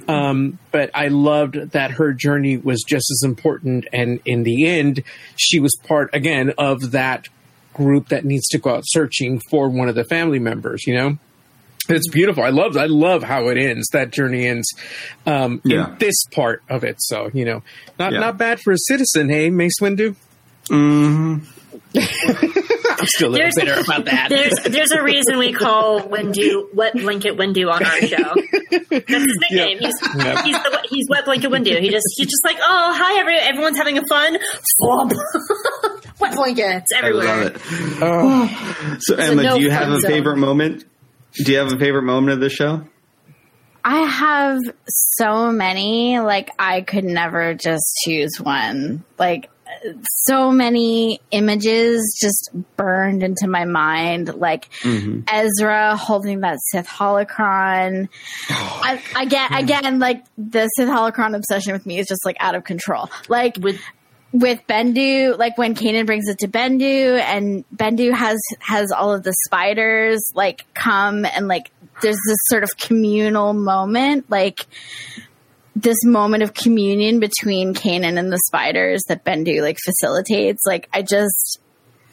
Um, 0.08 0.58
but 0.70 0.90
I 0.94 1.08
loved 1.08 1.54
that 1.72 1.92
her 1.92 2.12
journey 2.12 2.58
was 2.58 2.84
just 2.86 3.10
as 3.10 3.22
important. 3.24 3.88
And 3.92 4.20
in 4.24 4.42
the 4.42 4.66
end, 4.66 5.02
she 5.36 5.58
was 5.58 5.74
part, 5.88 6.10
again, 6.14 6.52
of 6.58 6.92
that 6.92 7.28
group 7.72 8.08
that 8.08 8.24
needs 8.24 8.46
to 8.48 8.58
go 8.58 8.76
out 8.76 8.82
searching 8.86 9.40
for 9.50 9.68
one 9.68 9.88
of 9.88 9.94
the 9.94 10.04
family 10.04 10.38
members, 10.38 10.86
you 10.86 10.94
know? 10.94 11.18
It's 11.88 12.08
beautiful. 12.08 12.42
I 12.42 12.50
love. 12.50 12.76
I 12.76 12.86
love 12.86 13.22
how 13.22 13.48
it 13.48 13.58
ends. 13.58 13.88
That 13.92 14.10
journey 14.10 14.46
ends. 14.46 14.66
Um, 15.26 15.60
Yeah. 15.64 15.90
in 15.90 15.98
this 15.98 16.16
part 16.32 16.62
of 16.68 16.82
it. 16.84 16.96
So 16.98 17.30
you 17.32 17.44
know, 17.44 17.62
not 17.98 18.12
Yeah. 18.12 18.20
not 18.20 18.38
bad 18.38 18.60
for 18.60 18.72
a 18.72 18.78
citizen. 18.78 19.28
Hey, 19.28 19.50
Mace 19.50 19.78
Windu. 19.80 20.14
hmm 20.68 21.38
I'm 21.94 23.06
still 23.06 23.28
a 23.28 23.30
little 23.30 23.32
There's- 23.32 23.54
bitter 23.56 23.80
about 23.80 24.04
that. 24.06 24.28
There's 24.28 24.52
there's 24.64 24.90
a 24.92 25.02
reason 25.02 25.38
we 25.38 25.52
call 25.52 26.00
Windu 26.00 26.74
wet 26.74 26.94
blanket 26.94 27.36
Windu 27.36 27.70
on 27.72 27.84
our 27.84 28.00
show. 28.00 28.34
That's 28.90 29.08
his 29.08 29.38
nickname. 29.50 29.78
Yeah. 29.80 29.88
He's 29.88 30.00
Yeah. 30.24 30.42
he's 30.42 30.56
the, 30.56 30.86
he's 30.90 31.06
wet 31.08 31.24
blanket 31.24 31.50
Windu. 31.50 31.78
He 31.80 31.90
just 31.90 32.06
he's 32.16 32.26
just 32.26 32.44
like 32.44 32.56
oh 32.60 32.92
hi 32.96 33.20
every, 33.20 33.36
everyone's 33.36 33.76
having 33.76 33.98
a 33.98 34.02
fun 34.08 34.36
swamp 34.76 35.12
wet 36.20 36.34
blankets 36.34 36.86
I 36.94 36.98
everywhere. 36.98 37.26
love 37.26 37.46
it. 37.46 37.62
Oh, 38.02 38.96
So, 39.00 39.16
Emma, 39.16 39.42
no 39.42 39.56
do 39.56 39.62
you 39.62 39.70
have 39.70 39.84
fun 39.84 39.92
a 39.96 40.00
zone. 40.00 40.10
favorite 40.10 40.36
moment? 40.38 40.84
Do 41.44 41.52
you 41.52 41.58
have 41.58 41.72
a 41.72 41.78
favorite 41.78 42.02
moment 42.02 42.32
of 42.32 42.40
the 42.40 42.48
show? 42.48 42.82
I 43.84 44.00
have 44.00 44.60
so 44.88 45.52
many, 45.52 46.18
like, 46.18 46.50
I 46.58 46.80
could 46.80 47.04
never 47.04 47.54
just 47.54 47.84
choose 48.04 48.40
one. 48.40 49.04
Like, 49.16 49.48
so 50.24 50.50
many 50.50 51.20
images 51.30 52.18
just 52.20 52.50
burned 52.76 53.22
into 53.22 53.46
my 53.46 53.64
mind. 53.64 54.34
Like, 54.34 54.68
mm-hmm. 54.80 55.20
Ezra 55.28 55.96
holding 55.96 56.40
that 56.40 56.58
Sith 56.70 56.88
holocron. 56.88 58.08
Oh, 58.50 58.80
I, 58.82 59.22
again, 59.22 59.52
again, 59.52 59.98
like, 60.00 60.24
the 60.36 60.66
Sith 60.76 60.88
holocron 60.88 61.36
obsession 61.36 61.72
with 61.72 61.86
me 61.86 61.98
is 61.98 62.08
just, 62.08 62.24
like, 62.24 62.36
out 62.40 62.56
of 62.56 62.64
control. 62.64 63.08
Like, 63.28 63.58
With 63.60 63.80
with 64.32 64.60
Bendu, 64.66 65.38
like 65.38 65.56
when 65.56 65.74
Kanan 65.74 66.06
brings 66.06 66.28
it 66.28 66.38
to 66.40 66.48
Bendu, 66.48 67.18
and 67.20 67.64
Bendu 67.74 68.12
has 68.12 68.38
has 68.60 68.90
all 68.92 69.14
of 69.14 69.22
the 69.22 69.34
spiders 69.46 70.32
like 70.34 70.66
come 70.74 71.24
and 71.24 71.48
like 71.48 71.70
there's 72.02 72.18
this 72.28 72.38
sort 72.48 72.62
of 72.62 72.70
communal 72.76 73.52
moment, 73.52 74.30
like 74.30 74.66
this 75.74 76.04
moment 76.04 76.42
of 76.42 76.54
communion 76.54 77.20
between 77.20 77.74
Kanan 77.74 78.18
and 78.18 78.32
the 78.32 78.40
spiders 78.46 79.02
that 79.08 79.24
Bendu 79.24 79.60
like 79.62 79.78
facilitates. 79.84 80.62
Like 80.66 80.88
I 80.92 81.02
just 81.02 81.60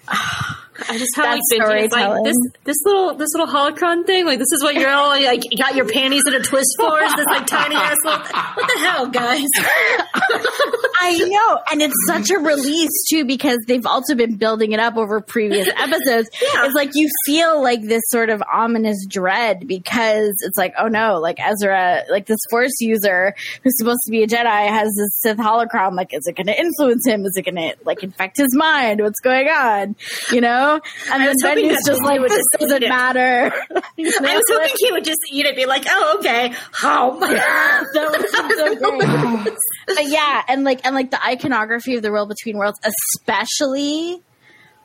I 0.89 0.97
just 0.97 1.11
That's 1.15 1.41
like 1.57 1.91
like 1.91 2.23
this 2.23 2.35
this 2.63 2.77
little 2.85 3.15
this 3.15 3.29
little 3.33 3.47
holocron 3.47 4.05
thing 4.05 4.25
like 4.25 4.39
this 4.39 4.51
is 4.51 4.63
what 4.63 4.75
you're 4.75 4.89
all 4.89 5.09
like 5.09 5.43
got 5.57 5.75
your 5.75 5.87
panties 5.87 6.23
in 6.25 6.33
a 6.33 6.39
twist 6.39 6.75
for 6.79 7.01
is 7.01 7.13
this 7.15 7.25
like 7.27 7.45
tiny 7.47 7.75
ass 7.75 7.97
little 8.03 8.19
what 8.55 8.67
the 8.67 8.79
hell 8.79 9.07
guys 9.07 9.47
I 11.03 11.17
know, 11.17 11.59
and 11.69 11.81
it's 11.81 11.95
such 12.07 12.29
a 12.31 12.39
release 12.39 13.03
too 13.09 13.25
because 13.25 13.59
they've 13.67 13.85
also 13.85 14.15
been 14.15 14.37
building 14.37 14.71
it 14.71 14.79
up 14.79 14.95
over 14.95 15.19
previous 15.19 15.67
episodes. 15.75 16.29
Yeah. 16.41 16.65
It's 16.65 16.75
like 16.75 16.91
you 16.93 17.09
feel 17.25 17.61
like 17.61 17.81
this 17.81 18.03
sort 18.07 18.29
of 18.29 18.41
ominous 18.51 19.05
dread 19.05 19.67
because 19.67 20.33
it's 20.39 20.57
like, 20.57 20.73
oh 20.79 20.87
no, 20.87 21.19
like 21.19 21.39
Ezra, 21.39 22.03
like 22.09 22.25
this 22.25 22.39
Force 22.49 22.79
user 22.79 23.35
who's 23.63 23.77
supposed 23.77 23.99
to 24.05 24.11
be 24.11 24.23
a 24.23 24.27
Jedi 24.27 24.69
has 24.69 24.93
this 24.95 25.21
Sith 25.21 25.37
holocron. 25.37 25.95
Like, 25.95 26.13
is 26.13 26.25
it 26.25 26.37
going 26.37 26.47
to 26.47 26.57
influence 26.57 27.05
him? 27.05 27.25
Is 27.25 27.33
it 27.35 27.43
going 27.43 27.55
to 27.55 27.75
like 27.85 28.01
infect 28.03 28.37
his 28.37 28.55
mind? 28.55 29.01
What's 29.01 29.19
going 29.19 29.47
on? 29.47 29.97
You 30.31 30.39
know? 30.39 30.62
And 30.71 31.21
then 31.21 31.27
was 31.29 31.37
hoping 31.43 31.67
Benny's 31.67 31.85
just 31.85 32.03
like, 32.03 32.19
would 32.19 32.31
this 32.31 32.37
just 32.37 32.61
doesn't 32.61 32.83
it. 32.83 32.89
matter. 32.89 33.51
You 33.95 34.05
know? 34.05 34.29
I 34.29 34.35
was 34.35 34.43
hoping 34.49 34.75
he 34.79 34.91
would 34.91 35.05
just 35.05 35.19
eat 35.31 35.45
it 35.45 35.55
be 35.55 35.65
like 35.65 35.85
oh 35.87 36.15
okay 36.19 36.53
how 36.71 37.11
that 37.19 37.85
would 37.93 38.29
so 38.29 38.75
great. 39.43 39.57
but 39.87 40.09
yeah, 40.09 40.43
and 40.47 40.63
like 40.63 40.85
and 40.85 40.95
like 40.95 41.11
the 41.11 41.23
iconography 41.23 41.95
of 41.95 42.01
the 42.01 42.11
world 42.11 42.29
between 42.29 42.57
worlds, 42.57 42.79
especially 42.83 44.21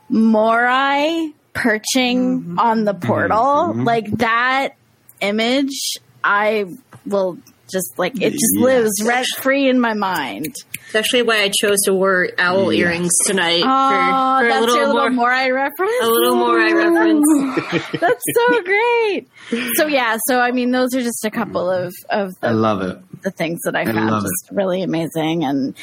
Morai 0.09 1.33
perching 1.55 2.41
mm-hmm. 2.41 2.59
on 2.59 2.85
the 2.85 2.95
portal, 2.95 3.39
mm-hmm. 3.39 3.85
like 3.85 4.11
that 4.19 4.75
image, 5.21 5.99
I 6.23 6.67
will 7.07 7.39
just 7.71 7.99
like 7.99 8.21
it 8.21 8.33
just 8.33 8.55
Yes. 8.55 8.65
lives 8.65 9.03
rent 9.05 9.27
free 9.39 9.69
in 9.69 9.81
my 9.81 9.95
mind. 9.95 10.55
It's 10.89 10.95
actually 10.95 11.23
why 11.23 11.43
I 11.43 11.51
chose 11.61 11.77
to 11.85 11.95
wear 11.95 12.31
owl 12.39 12.73
Yes. 12.73 12.81
earrings 12.87 13.11
tonight 13.27 13.63
Oh, 13.65 14.41
for, 14.41 14.49
for 14.51 14.57
a 14.57 14.61
little 14.61 14.77
your 14.77 14.87
more 14.87 14.95
little 15.03 15.11
Morai 15.17 15.51
reference. 15.51 15.93
a 16.03 16.07
little 16.07 16.35
Morai 16.35 16.73
reference. 16.73 17.91
That's 18.01 18.25
so 18.35 18.63
great. 18.63 19.29
So 19.77 19.87
yeah, 19.87 20.17
so 20.27 20.41
I 20.41 20.51
mean, 20.53 20.71
those 20.71 20.95
are 20.95 21.03
just 21.03 21.25
a 21.27 21.31
couple 21.31 21.71
of 21.71 21.93
of 22.11 22.33
I 22.43 22.49
the 22.49 22.55
love 22.55 22.81
it. 22.83 22.99
the 23.23 23.31
things 23.31 23.61
that 23.65 23.77
I 23.77 23.83
I 23.83 23.85
found 23.85 24.11
love 24.11 24.23
just 24.23 24.49
really 24.51 24.83
amazing, 24.83 25.45
and 25.45 25.75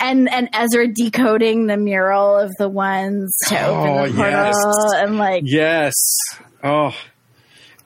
and 0.00 0.30
and 0.32 0.48
Ezra 0.54 0.88
decoding 0.88 1.66
the 1.66 1.76
mural 1.76 2.38
of 2.38 2.50
the 2.58 2.68
ones 2.68 3.36
to 3.48 3.60
Oh, 3.66 3.74
open 3.98 4.12
the 4.16 4.16
portal, 4.16 4.30
yes. 4.30 4.54
and 4.96 5.18
like 5.18 5.42
yes. 5.46 5.92
Oh. 6.62 6.94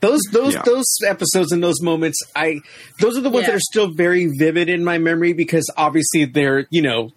Those 0.00 0.20
those 0.32 0.54
Yeah. 0.54 0.62
those 0.64 0.86
episodes 1.06 1.50
and 1.52 1.62
those 1.62 1.80
moments, 1.82 2.18
I 2.36 2.60
those 3.00 3.16
are 3.18 3.20
the 3.20 3.30
ones 3.30 3.44
Yeah. 3.46 3.52
that 3.52 3.56
are 3.56 3.60
still 3.60 3.92
very 3.92 4.26
vivid 4.38 4.68
in 4.68 4.84
my 4.84 4.98
memory 4.98 5.32
because 5.32 5.68
obviously 5.76 6.24
they're 6.24 6.66
you 6.70 6.82
know 6.82 7.10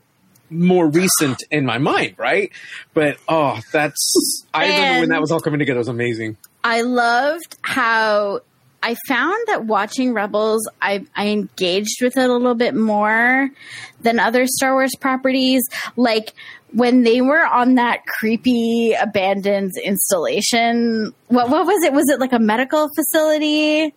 more 0.49 0.87
recent 0.89 1.37
in 1.49 1.65
my 1.65 1.77
mind, 1.77 2.15
right? 2.17 2.51
But 2.93 3.17
oh, 3.29 3.59
that's 3.71 4.43
I 4.53 4.65
remember 4.67 4.99
when 5.01 5.09
that 5.09 5.21
was 5.21 5.31
all 5.31 5.39
coming 5.39 5.59
together. 5.59 5.77
It 5.77 5.79
was 5.79 5.87
amazing. 5.87 6.37
I 6.63 6.81
loved 6.81 7.55
how 7.61 8.41
I 8.83 8.95
found 9.07 9.37
that 9.47 9.65
watching 9.65 10.13
Rebels, 10.13 10.67
I, 10.81 11.05
I 11.15 11.27
engaged 11.27 12.01
with 12.01 12.17
it 12.17 12.29
a 12.29 12.33
little 12.33 12.55
bit 12.55 12.73
more 12.75 13.49
than 14.01 14.19
other 14.19 14.47
Star 14.47 14.73
Wars 14.73 14.91
properties. 14.99 15.61
Like 15.95 16.33
when 16.73 17.03
they 17.03 17.21
were 17.21 17.45
on 17.45 17.75
that 17.75 18.05
creepy 18.05 18.93
abandoned 18.93 19.71
installation, 19.83 21.13
what 21.27 21.49
what 21.49 21.65
was 21.65 21.83
it? 21.83 21.93
Was 21.93 22.09
it 22.09 22.19
like 22.19 22.33
a 22.33 22.39
medical 22.39 22.87
facility? 22.95 23.93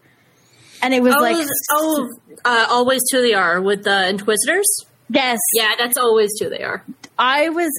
And 0.83 0.93
it 0.93 1.03
was 1.03 1.15
Oh, 1.17 1.21
like 1.23 1.47
oh, 1.71 2.09
uh, 2.45 2.67
always 2.71 3.01
two 3.11 3.23
they 3.23 3.33
are 3.35 3.61
with 3.61 3.85
the 3.85 4.09
Inquisitors. 4.09 4.67
yes, 5.09 5.39
Yeah, 5.55 5.73
that's 5.79 5.97
always 5.97 6.31
two 6.39 6.49
they 6.51 6.63
are. 6.63 6.85
I 7.19 7.49
was 7.51 7.71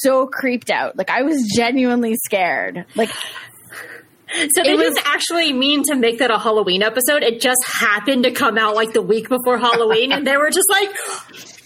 so 0.00 0.26
creeped 0.26 0.70
out. 0.70 0.96
Like 0.96 1.10
I 1.10 1.22
was 1.22 1.36
genuinely 1.54 2.14
scared. 2.16 2.86
Like 2.96 3.10
So 3.10 4.62
they 4.62 4.70
It 4.70 4.76
was- 4.76 4.94
didn't 4.94 5.06
actually 5.06 5.52
mean 5.52 5.82
to 5.84 5.94
make 5.96 6.18
that 6.20 6.30
a 6.30 6.38
Halloween 6.38 6.82
episode. 6.82 7.22
It 7.22 7.40
just 7.40 7.60
happened 7.66 8.24
to 8.24 8.30
come 8.30 8.58
out 8.58 8.74
like 8.74 8.92
the 8.92 9.02
week 9.02 9.28
before 9.28 9.58
Halloween, 9.58 10.12
and 10.12 10.26
they 10.26 10.36
were 10.36 10.50
just 10.50 10.68
like, 10.70 10.90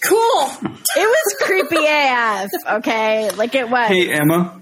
"Cool." 0.08 0.50
it 0.96 1.06
was 1.06 1.36
creepy 1.42 1.76
AF. 1.88 2.50
Okay, 2.78 3.30
like 3.32 3.54
it 3.54 3.68
was. 3.68 3.88
Hey, 3.88 4.12
Emma, 4.12 4.60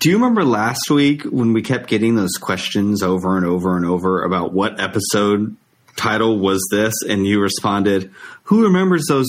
do 0.00 0.08
you 0.08 0.16
remember 0.16 0.44
last 0.44 0.90
week 0.90 1.24
when 1.24 1.52
we 1.52 1.60
kept 1.62 1.86
getting 1.88 2.14
those 2.16 2.36
questions 2.40 3.02
over 3.02 3.36
and 3.36 3.44
over 3.44 3.76
and 3.76 3.84
over 3.84 4.22
about 4.22 4.52
what 4.52 4.80
episode 4.80 5.56
title 5.96 6.38
was 6.38 6.66
this? 6.70 6.94
And 7.06 7.26
you 7.26 7.40
responded, 7.40 8.10
Who 8.44 8.64
remembers 8.64 9.04
those 9.08 9.28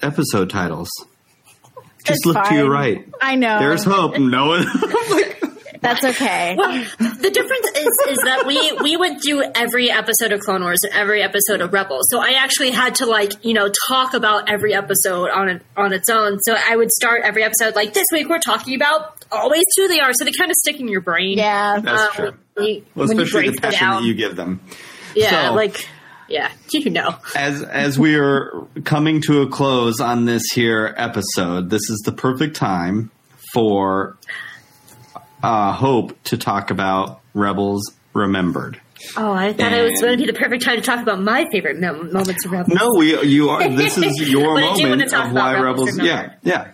episode 0.00 0.48
titles? 0.48 0.88
Just 2.04 2.18
It's 2.18 2.26
look 2.26 2.44
to 2.44 2.54
your 2.54 2.70
right. 2.70 3.08
I 3.20 3.36
know. 3.36 3.58
There's 3.58 3.84
hope. 3.84 4.16
No 4.18 4.46
one. 4.46 4.66
That's 5.82 6.04
okay. 6.04 6.54
Well, 6.56 6.70
the 6.98 7.30
difference 7.30 7.66
is 7.76 7.88
is 8.10 8.18
that 8.24 8.44
we 8.46 8.72
we 8.82 8.96
went 8.96 9.22
through 9.22 9.42
every 9.54 9.90
episode 9.90 10.32
of 10.32 10.40
Clone 10.40 10.62
Wars 10.62 10.78
and 10.84 10.92
every 10.94 11.22
episode 11.22 11.60
of 11.60 11.72
Rebels. 11.72 12.06
So 12.08 12.20
I 12.20 12.34
actually 12.38 12.70
had 12.70 12.94
to 12.96 13.06
like 13.06 13.44
you 13.44 13.52
know 13.52 13.68
talk 13.88 14.14
about 14.14 14.48
every 14.48 14.74
episode 14.74 15.30
on 15.30 15.48
it, 15.48 15.62
on 15.76 15.92
its 15.92 16.08
own. 16.08 16.38
So 16.40 16.54
I 16.56 16.76
would 16.76 16.90
start 16.92 17.22
every 17.24 17.42
episode 17.42 17.74
like 17.74 17.92
this 17.94 18.06
week 18.12 18.28
we're 18.28 18.38
talking 18.38 18.74
about 18.76 19.24
always 19.32 19.64
two 19.76 19.88
they 19.88 19.98
are. 20.00 20.12
So 20.14 20.24
they 20.24 20.32
kind 20.38 20.50
of 20.50 20.56
stick 20.64 20.78
in 20.80 20.86
your 20.88 21.00
brain. 21.00 21.36
Yeah. 21.36 21.80
That's 21.80 22.02
Um, 22.02 22.10
true. 22.56 22.64
you- 22.66 22.84
Well, 22.94 23.10
especially 23.10 23.48
the 23.50 23.60
passion 23.60 23.88
that 23.88 24.02
you 24.04 24.14
give 24.14 24.36
them. 24.36 24.60
yeah, 25.16 25.48
So- 25.48 25.54
like 25.54 25.88
yeah, 26.28 26.50
you 26.72 26.90
know. 26.90 27.16
as 27.34 27.60
as 27.62 27.98
we 27.98 28.14
are 28.14 28.52
coming 28.84 29.20
to 29.22 29.42
a 29.42 29.48
close 29.48 30.00
on 30.00 30.26
this 30.26 30.44
here 30.54 30.94
episode, 30.96 31.70
this 31.70 31.82
is 31.90 32.00
the 32.04 32.12
perfect 32.12 32.54
time 32.56 33.10
for 33.52 34.16
uh, 35.42 35.72
Hope 35.72 36.20
to 36.24 36.36
talk 36.36 36.70
about 36.70 37.20
Rebels 37.34 37.92
Remembered. 38.14 38.80
Oh, 39.16 39.32
I 39.32 39.52
thought 39.52 39.72
it 39.72 39.82
was 39.90 40.00
going 40.00 40.16
to 40.16 40.24
be 40.24 40.30
the 40.30 40.38
perfect 40.38 40.62
time 40.64 40.76
to 40.76 40.82
talk 40.82 41.00
about 41.00 41.20
my 41.20 41.46
favorite 41.50 41.76
mem- 41.78 42.12
moments 42.12 42.44
of 42.44 42.52
Rebels. 42.52 42.78
No, 42.78 42.90
we 42.96 43.20
you 43.26 43.48
are. 43.50 43.68
This 43.68 43.98
is 43.98 44.16
your 44.30 44.54
But 44.54 44.62
I 44.64 44.66
do 44.76 44.82
wanna 44.82 44.88
moment 44.90 45.10
talk 45.10 45.24
of 45.26 45.30
about 45.32 45.54
why 45.56 45.60
Rebels 45.60 45.90
Rebels. 45.92 46.06
Yeah, 46.06 46.34
yeah. 46.42 46.72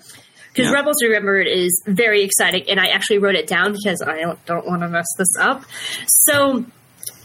Because 0.52 0.70
Yeah. 0.70 0.72
Rebels 0.72 1.02
Remembered 1.02 1.46
is 1.46 1.82
very 1.86 2.22
exciting, 2.24 2.64
and 2.68 2.78
I 2.80 2.88
actually 2.88 3.18
wrote 3.18 3.34
it 3.36 3.46
down 3.46 3.72
because 3.72 4.02
I 4.02 4.20
don't, 4.20 4.44
don't 4.46 4.66
want 4.66 4.82
to 4.82 4.88
mess 4.88 5.06
this 5.16 5.28
up. 5.38 5.64
So, 6.06 6.58
No, 6.58 6.66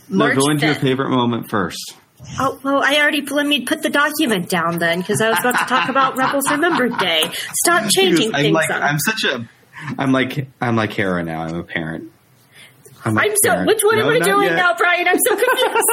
March 0.10 0.38
go 0.38 0.50
into 0.52 0.68
your 0.68 0.76
favorite 0.76 1.10
moment 1.10 1.50
first. 1.50 1.96
Oh, 2.40 2.58
well, 2.64 2.82
I 2.82 2.96
already 3.02 3.22
let 3.22 3.46
me 3.46 3.66
put 3.66 3.82
the 3.82 3.90
document 3.90 4.48
down 4.50 4.80
then 4.80 5.00
because 5.00 5.20
I 5.20 5.30
was 5.30 5.40
about 5.40 5.58
to 5.60 5.66
talk 5.66 5.90
about 5.90 6.16
Rebels 6.18 6.50
Remembered 6.50 6.98
Day. 6.98 7.24
Stop 7.66 7.90
changing 7.90 8.34
I'm 8.34 8.42
things 8.42 8.54
like. 8.54 8.72
I'm 8.72 9.00
such 9.00 9.24
a. 9.26 9.50
I'm 9.98 10.12
like 10.12 10.48
I'm 10.62 10.76
like 10.76 10.92
Hera 10.94 11.24
now. 11.24 11.42
I'm 11.42 11.56
a 11.56 11.64
parent. 11.64 12.12
I'm, 13.06 13.18
I'm 13.18 13.32
so. 13.44 13.50
parent. 13.52 13.68
Which 13.68 13.82
one 13.84 13.98
No, 14.00 14.10
am 14.10 14.22
I 14.22 14.26
doing 14.26 14.48
yet. 14.48 14.56
now, 14.56 14.74
Brian? 14.78 15.08
I'm 15.08 15.20
so 15.28 15.36
confused. 15.36 15.88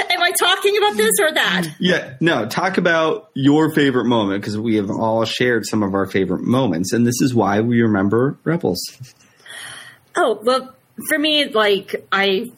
am 0.10 0.22
I 0.22 0.32
talking 0.38 0.76
about 0.78 0.96
this 0.96 1.10
or 1.20 1.32
that? 1.34 1.66
Yeah, 1.80 2.14
no. 2.20 2.46
Talk 2.46 2.78
about 2.78 3.30
your 3.34 3.72
favorite 3.74 4.04
moment 4.06 4.40
because 4.40 4.56
we 4.56 4.76
have 4.76 4.90
all 4.90 5.24
shared 5.24 5.66
some 5.66 5.82
of 5.82 5.94
our 5.94 6.06
favorite 6.06 6.42
moments, 6.42 6.92
and 6.92 7.06
this 7.06 7.20
is 7.20 7.34
why 7.34 7.60
we 7.60 7.82
remember 7.82 8.38
Rebels. 8.44 8.80
Oh 10.16 10.38
well, 10.42 10.74
for 11.08 11.18
me, 11.18 11.46
like 11.48 12.06
I, 12.12 12.52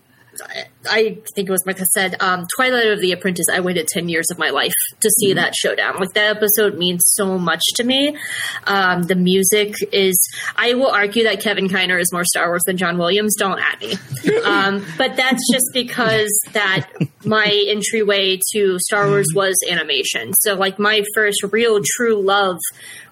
I 0.89 1.19
think 1.35 1.49
it 1.49 1.51
was 1.51 1.65
Micah 1.67 1.85
said, 1.87 2.17
um, 2.21 2.47
Twilight 2.57 2.89
of 2.89 3.01
the 3.01 3.13
Apprentice. 3.13 3.47
I 3.53 3.61
waited 3.61 3.89
ten 3.89 4.09
years 4.09 4.27
of 4.31 4.39
my 4.39 4.51
life 4.51 4.73
to 5.01 5.11
see 5.11 5.33
that 5.35 5.55
showdown. 5.55 5.99
Like 5.99 6.13
that 6.15 6.37
episode 6.37 6.79
means 6.79 7.03
so 7.05 7.39
much 7.39 7.63
to 7.77 7.85
me. 7.85 8.17
Um, 8.65 9.03
the 9.03 9.15
music 9.15 9.75
is. 9.93 10.19
I 10.57 10.75
will 10.75 10.91
argue 10.91 11.25
that 11.25 11.41
Kevin 11.41 11.69
Kiner 11.69 12.01
is 12.01 12.13
more 12.13 12.25
Star 12.25 12.49
Wars 12.49 12.63
than 12.67 12.77
John 12.77 12.99
Williams. 12.99 13.35
Don't 13.37 13.61
at 13.61 13.81
me. 13.81 13.95
Um, 14.47 14.85
but 14.97 15.17
that's 15.17 15.43
just 15.53 15.67
because 15.73 16.31
that 16.53 16.89
my 17.25 17.47
entryway 17.69 18.39
to 18.53 18.79
Star 18.79 19.09
Wars 19.09 19.27
was 19.35 19.57
animation. 19.69 20.33
So 20.41 20.55
like 20.55 20.79
my 20.79 21.03
first 21.15 21.43
real 21.51 21.81
true 21.97 22.21
love 22.21 22.59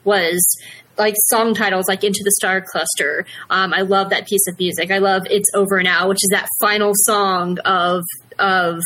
was 0.05 0.45
like 0.99 1.15
song 1.27 1.55
titles 1.55 1.87
like 1.89 2.05
Into 2.05 2.23
the 2.25 2.33
Star 2.33 2.61
Cluster. 2.61 3.27
Um, 3.51 3.73
I 3.73 3.83
love 3.83 4.11
that 4.11 4.27
piece 4.27 4.47
of 4.49 4.59
music. 4.59 4.91
I 4.91 4.99
love 4.99 5.23
It's 5.31 5.49
Over 5.55 5.83
Now, 5.83 6.09
which 6.09 6.19
is 6.23 6.29
that 6.31 6.49
final 6.61 6.93
song 6.95 7.59
of 7.65 8.03
of 8.39 8.81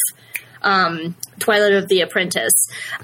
um, 0.62 1.14
Twilight 1.38 1.72
of 1.72 1.88
the 1.88 2.00
Apprentice. 2.00 2.52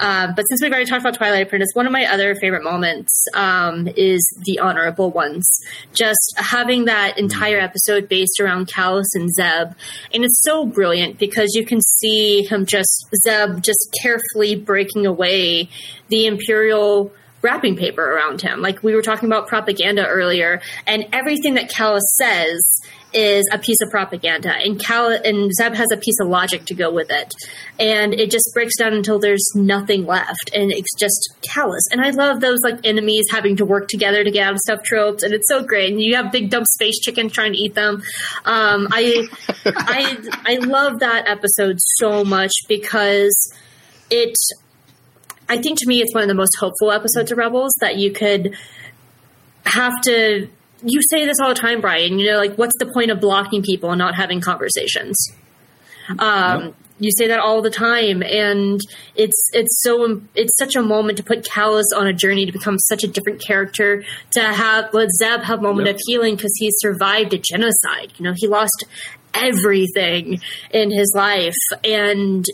Uh, 0.01 0.33
but 0.35 0.43
since 0.49 0.63
we've 0.63 0.73
already 0.73 0.89
talked 0.89 1.03
about 1.03 1.15
Twilight 1.15 1.47
Apprentice, 1.47 1.71
one 1.75 1.87
of 1.87 1.93
my 1.93 2.07
other 2.07 2.35
favorite 2.35 2.65
moments 2.65 3.25
um, 3.35 3.89
is 3.97 4.27
the 4.45 4.59
honorable 4.59 5.11
ones. 5.11 5.49
Just 5.93 6.35
having 6.37 6.87
that 6.87 7.19
entire 7.19 7.59
episode 7.59 8.09
based 8.09 8.41
around 8.41 8.69
Kallus 8.69 9.07
and 9.15 9.33
Zeb, 9.33 9.77
and 10.13 10.25
it's 10.25 10.43
so 10.43 10.67
brilliant 10.67 11.19
because 11.19 11.55
you 11.55 11.65
can 11.65 11.81
see 11.81 12.43
him 12.43 12.67
just 12.67 13.09
Zeb 13.25 13.63
just 13.63 13.97
carefully 14.03 14.57
breaking 14.57 15.07
away 15.07 15.69
the 16.09 16.27
Imperial 16.27 17.13
wrapping 17.45 17.77
paper 17.77 18.03
around 18.03 18.41
him. 18.41 18.63
Like 18.63 18.83
we 18.83 18.95
were 18.95 19.03
talking 19.03 19.29
about 19.29 19.47
propaganda 19.47 20.07
earlier, 20.07 20.63
and 20.87 21.05
everything 21.13 21.55
that 21.55 21.71
Kallus 21.71 22.01
says 22.17 22.81
is 23.13 23.49
a 23.53 23.59
piece 23.59 23.77
of 23.81 23.91
propaganda, 23.91 24.51
and 24.51 24.81
Cal 24.81 25.09
and 25.09 25.53
Zeb 25.55 25.75
has 25.75 25.87
a 25.93 25.97
piece 25.97 26.17
of 26.21 26.29
logic 26.29 26.65
to 26.65 26.75
go 26.75 26.91
with 26.91 27.11
it, 27.11 27.33
and 27.79 28.15
it 28.15 28.31
just 28.31 28.51
breaks 28.55 28.77
down 28.77 28.95
until 28.95 29.21
there's 29.21 29.47
nothing 29.55 30.07
left, 30.07 30.51
and 30.53 30.73
it's 30.73 30.93
just 30.99 31.35
Kallus. 31.43 31.83
And 31.93 32.01
I 32.01 32.11
love 32.11 32.41
those 32.41 32.59
like 32.65 32.81
enemies 32.85 33.27
having 33.31 33.57
to 33.57 33.67
work 33.67 33.89
together 33.89 34.25
to 34.25 34.31
get 34.31 34.49
out 34.49 34.55
of 34.55 34.59
stuff 34.61 34.83
tropes, 34.83 35.23
and 35.23 35.35
it's 35.35 35.49
so 35.49 35.63
great. 35.63 35.93
And 35.93 36.01
you 36.01 36.17
have 36.17 36.33
big 36.33 36.51
dumb 36.51 36.65
space 36.65 36.99
chickens 36.99 37.33
trying 37.33 37.53
to 37.53 37.59
eat 37.59 37.75
them. 37.75 38.03
Um, 38.47 38.89
I, 38.91 39.29
I, 39.67 40.17
I 40.47 40.57
love 40.57 41.01
that 41.01 41.29
episode 41.29 41.79
so 41.99 42.25
much 42.25 42.53
because 42.69 43.35
it 44.11 44.35
I 45.49 45.59
think 45.61 45.79
to 45.79 45.87
me 45.87 46.01
it's 46.01 46.15
one 46.15 46.23
of 46.23 46.29
the 46.29 46.35
most 46.35 46.57
hopeful 46.59 46.91
episodes 46.91 47.31
of 47.31 47.39
Rebels 47.39 47.73
that 47.81 47.97
you 47.97 48.11
could 48.11 48.57
have 49.67 49.93
to. 50.03 50.49
You 50.87 51.01
say 51.11 51.25
this 51.25 51.37
all 51.41 51.49
the 51.49 51.55
time, 51.55 51.81
Brian. 51.81 52.19
You 52.19 52.33
know, 52.33 52.39
like 52.39 52.57
what's 52.57 52.77
the 52.79 52.87
point 52.87 53.11
of 53.11 53.21
blocking 53.21 53.63
people 53.63 53.91
and 53.91 53.99
not 53.99 54.15
having 54.15 54.41
conversations? 54.41 55.17
Um, 56.19 56.75
You 56.99 57.11
say 57.19 57.27
that 57.29 57.41
all 57.41 57.61
the 57.61 57.71
time, 57.71 58.23
and 58.23 58.81
it's 59.17 59.51
it's 59.53 59.83
so 59.83 60.23
it's 60.37 60.57
such 60.57 60.77
a 60.77 60.83
moment 60.83 61.19
to 61.19 61.25
put 61.25 61.45
Kallus 61.45 61.85
on 61.97 62.07
a 62.07 62.13
journey 62.13 62.47
to 62.47 62.53
become 62.53 62.79
such 62.79 63.03
a 63.03 63.09
different 63.09 63.45
character. 63.45 64.05
To 64.33 64.41
have 64.41 64.95
let 64.95 65.09
Zeb 65.11 65.43
have 65.43 65.59
a 65.59 65.63
moment 65.63 65.87
Yep. 65.87 65.97
of 65.97 66.01
healing 66.07 66.37
because 66.37 66.53
he 66.57 66.71
survived 66.79 67.35
a 67.35 67.39
genocide. 67.39 68.13
You 68.17 68.25
know, 68.27 68.35
he 68.37 68.47
lost 68.47 68.85
everything 69.35 70.41
in 70.71 70.93
his 70.93 71.13
life 71.17 71.57
and 71.83 72.45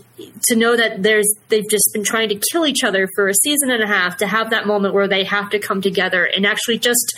to 0.44 0.56
know 0.56 0.76
that 0.76 1.02
there's 1.02 1.28
they've 1.48 1.68
just 1.68 1.90
been 1.92 2.02
trying 2.02 2.30
to 2.30 2.40
kill 2.50 2.66
each 2.66 2.82
other 2.82 3.06
for 3.14 3.28
a 3.28 3.34
season 3.34 3.70
and 3.70 3.82
a 3.82 3.86
half 3.86 4.16
to 4.16 4.26
have 4.26 4.48
that 4.48 4.66
moment 4.66 4.94
where 4.94 5.06
they 5.06 5.22
have 5.24 5.50
to 5.50 5.58
come 5.58 5.82
together 5.82 6.24
and 6.24 6.46
actually 6.46 6.78
just 6.78 7.14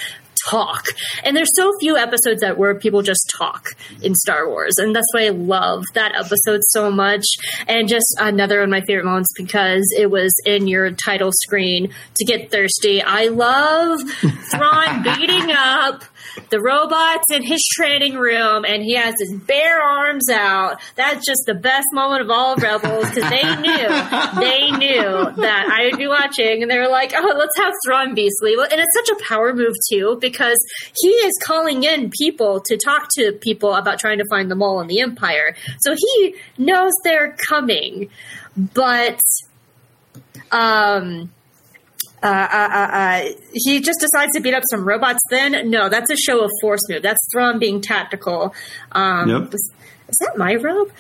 talk. 0.49 0.87
And 1.25 1.37
there's 1.37 1.55
so 1.55 1.73
few 1.81 1.97
episodes 1.97 2.41
that 2.41 2.59
where 2.59 2.75
people 2.75 3.03
just 3.03 3.33
talk 3.37 3.69
in 4.03 4.15
star 4.15 4.49
wars 4.49 4.75
and 4.79 4.95
that's 4.95 5.07
why 5.13 5.27
i 5.27 5.29
love 5.31 5.85
that 5.95 6.15
episode 6.15 6.61
so 6.69 6.91
much. 6.91 7.25
And 7.69 7.89
just 7.89 8.07
another 8.19 8.59
one 8.59 8.65
of 8.65 8.71
my 8.71 8.81
favorite 8.83 9.05
moments 9.05 9.31
because 9.37 9.83
it 9.97 10.11
was 10.11 10.33
in 10.45 10.69
your 10.69 10.91
title 10.91 11.31
screen 11.33 11.93
to 12.17 12.25
get 12.25 12.51
thirsty. 12.51 13.03
I 13.03 13.27
love 13.27 14.01
thrawn 14.51 15.03
beating 15.17 15.51
up 15.51 16.05
the 16.51 16.61
robots 16.61 17.25
in 17.31 17.43
his 17.43 17.63
training 17.73 18.15
room 18.15 18.65
and 18.65 18.83
he 18.83 18.95
has 18.95 19.15
his 19.19 19.35
bare 19.35 19.81
arms 19.83 20.29
out. 20.31 20.81
That's 20.97 21.27
just 21.27 21.43
the 21.47 21.55
best 21.55 21.87
moment 21.93 22.23
of 22.23 22.31
all 22.31 22.57
Rebels 22.57 23.09
because 23.09 23.29
they 23.31 23.57
knew, 23.57 23.89
they 24.41 24.71
knew 24.71 25.43
that 25.43 25.69
I 25.71 25.89
would 25.91 25.99
be 25.99 26.09
watching 26.09 26.63
and 26.63 26.71
they 26.71 26.79
were 26.79 26.89
like, 26.89 27.13
oh, 27.15 27.35
let's 27.37 27.57
have 27.57 27.73
Thrawn 27.87 28.15
be 28.15 28.29
asleep. 28.29 28.59
And 28.71 28.81
it's 28.81 28.95
such 28.95 29.21
a 29.21 29.25
power 29.25 29.53
move 29.55 29.75
too 29.91 30.19
because 30.21 30.59
he 31.01 31.09
is 31.09 31.33
calling 31.43 31.85
in 31.85 32.11
people 32.11 32.61
to 32.67 32.77
talk 32.77 33.09
to 33.17 33.33
people 33.33 33.75
about 33.75 33.99
trying 33.99 34.19
to 34.19 34.27
find 34.29 34.51
the 34.51 34.55
mole 34.55 34.81
in 34.81 34.87
the 34.87 35.01
Empire. 35.01 35.55
So 35.81 35.95
he 35.97 36.35
knows 36.59 36.93
they're 37.05 37.37
coming. 37.49 38.11
But, 38.57 39.21
um, 40.51 41.33
uh, 42.23 42.27
uh, 42.27 42.69
uh, 42.73 42.89
uh, 42.93 43.29
he 43.53 43.81
just 43.81 44.01
decides 44.01 44.33
to 44.35 44.41
beat 44.41 44.55
up 44.55 44.63
some 44.71 44.85
robots. 44.87 45.19
Then 45.31 45.71
no, 45.71 45.89
that's 45.89 46.11
a 46.11 46.17
show 46.17 46.45
of 46.45 46.51
force 46.61 46.81
move. 46.89 47.03
That's 47.03 47.19
Thrawn 47.33 47.59
being 47.59 47.81
tactical. 47.81 48.55
Um, 48.93 49.29
Yep. 49.29 49.55
is, 49.55 49.73
is 50.09 50.19
that 50.19 50.37
my 50.39 50.55
robe? 50.55 50.93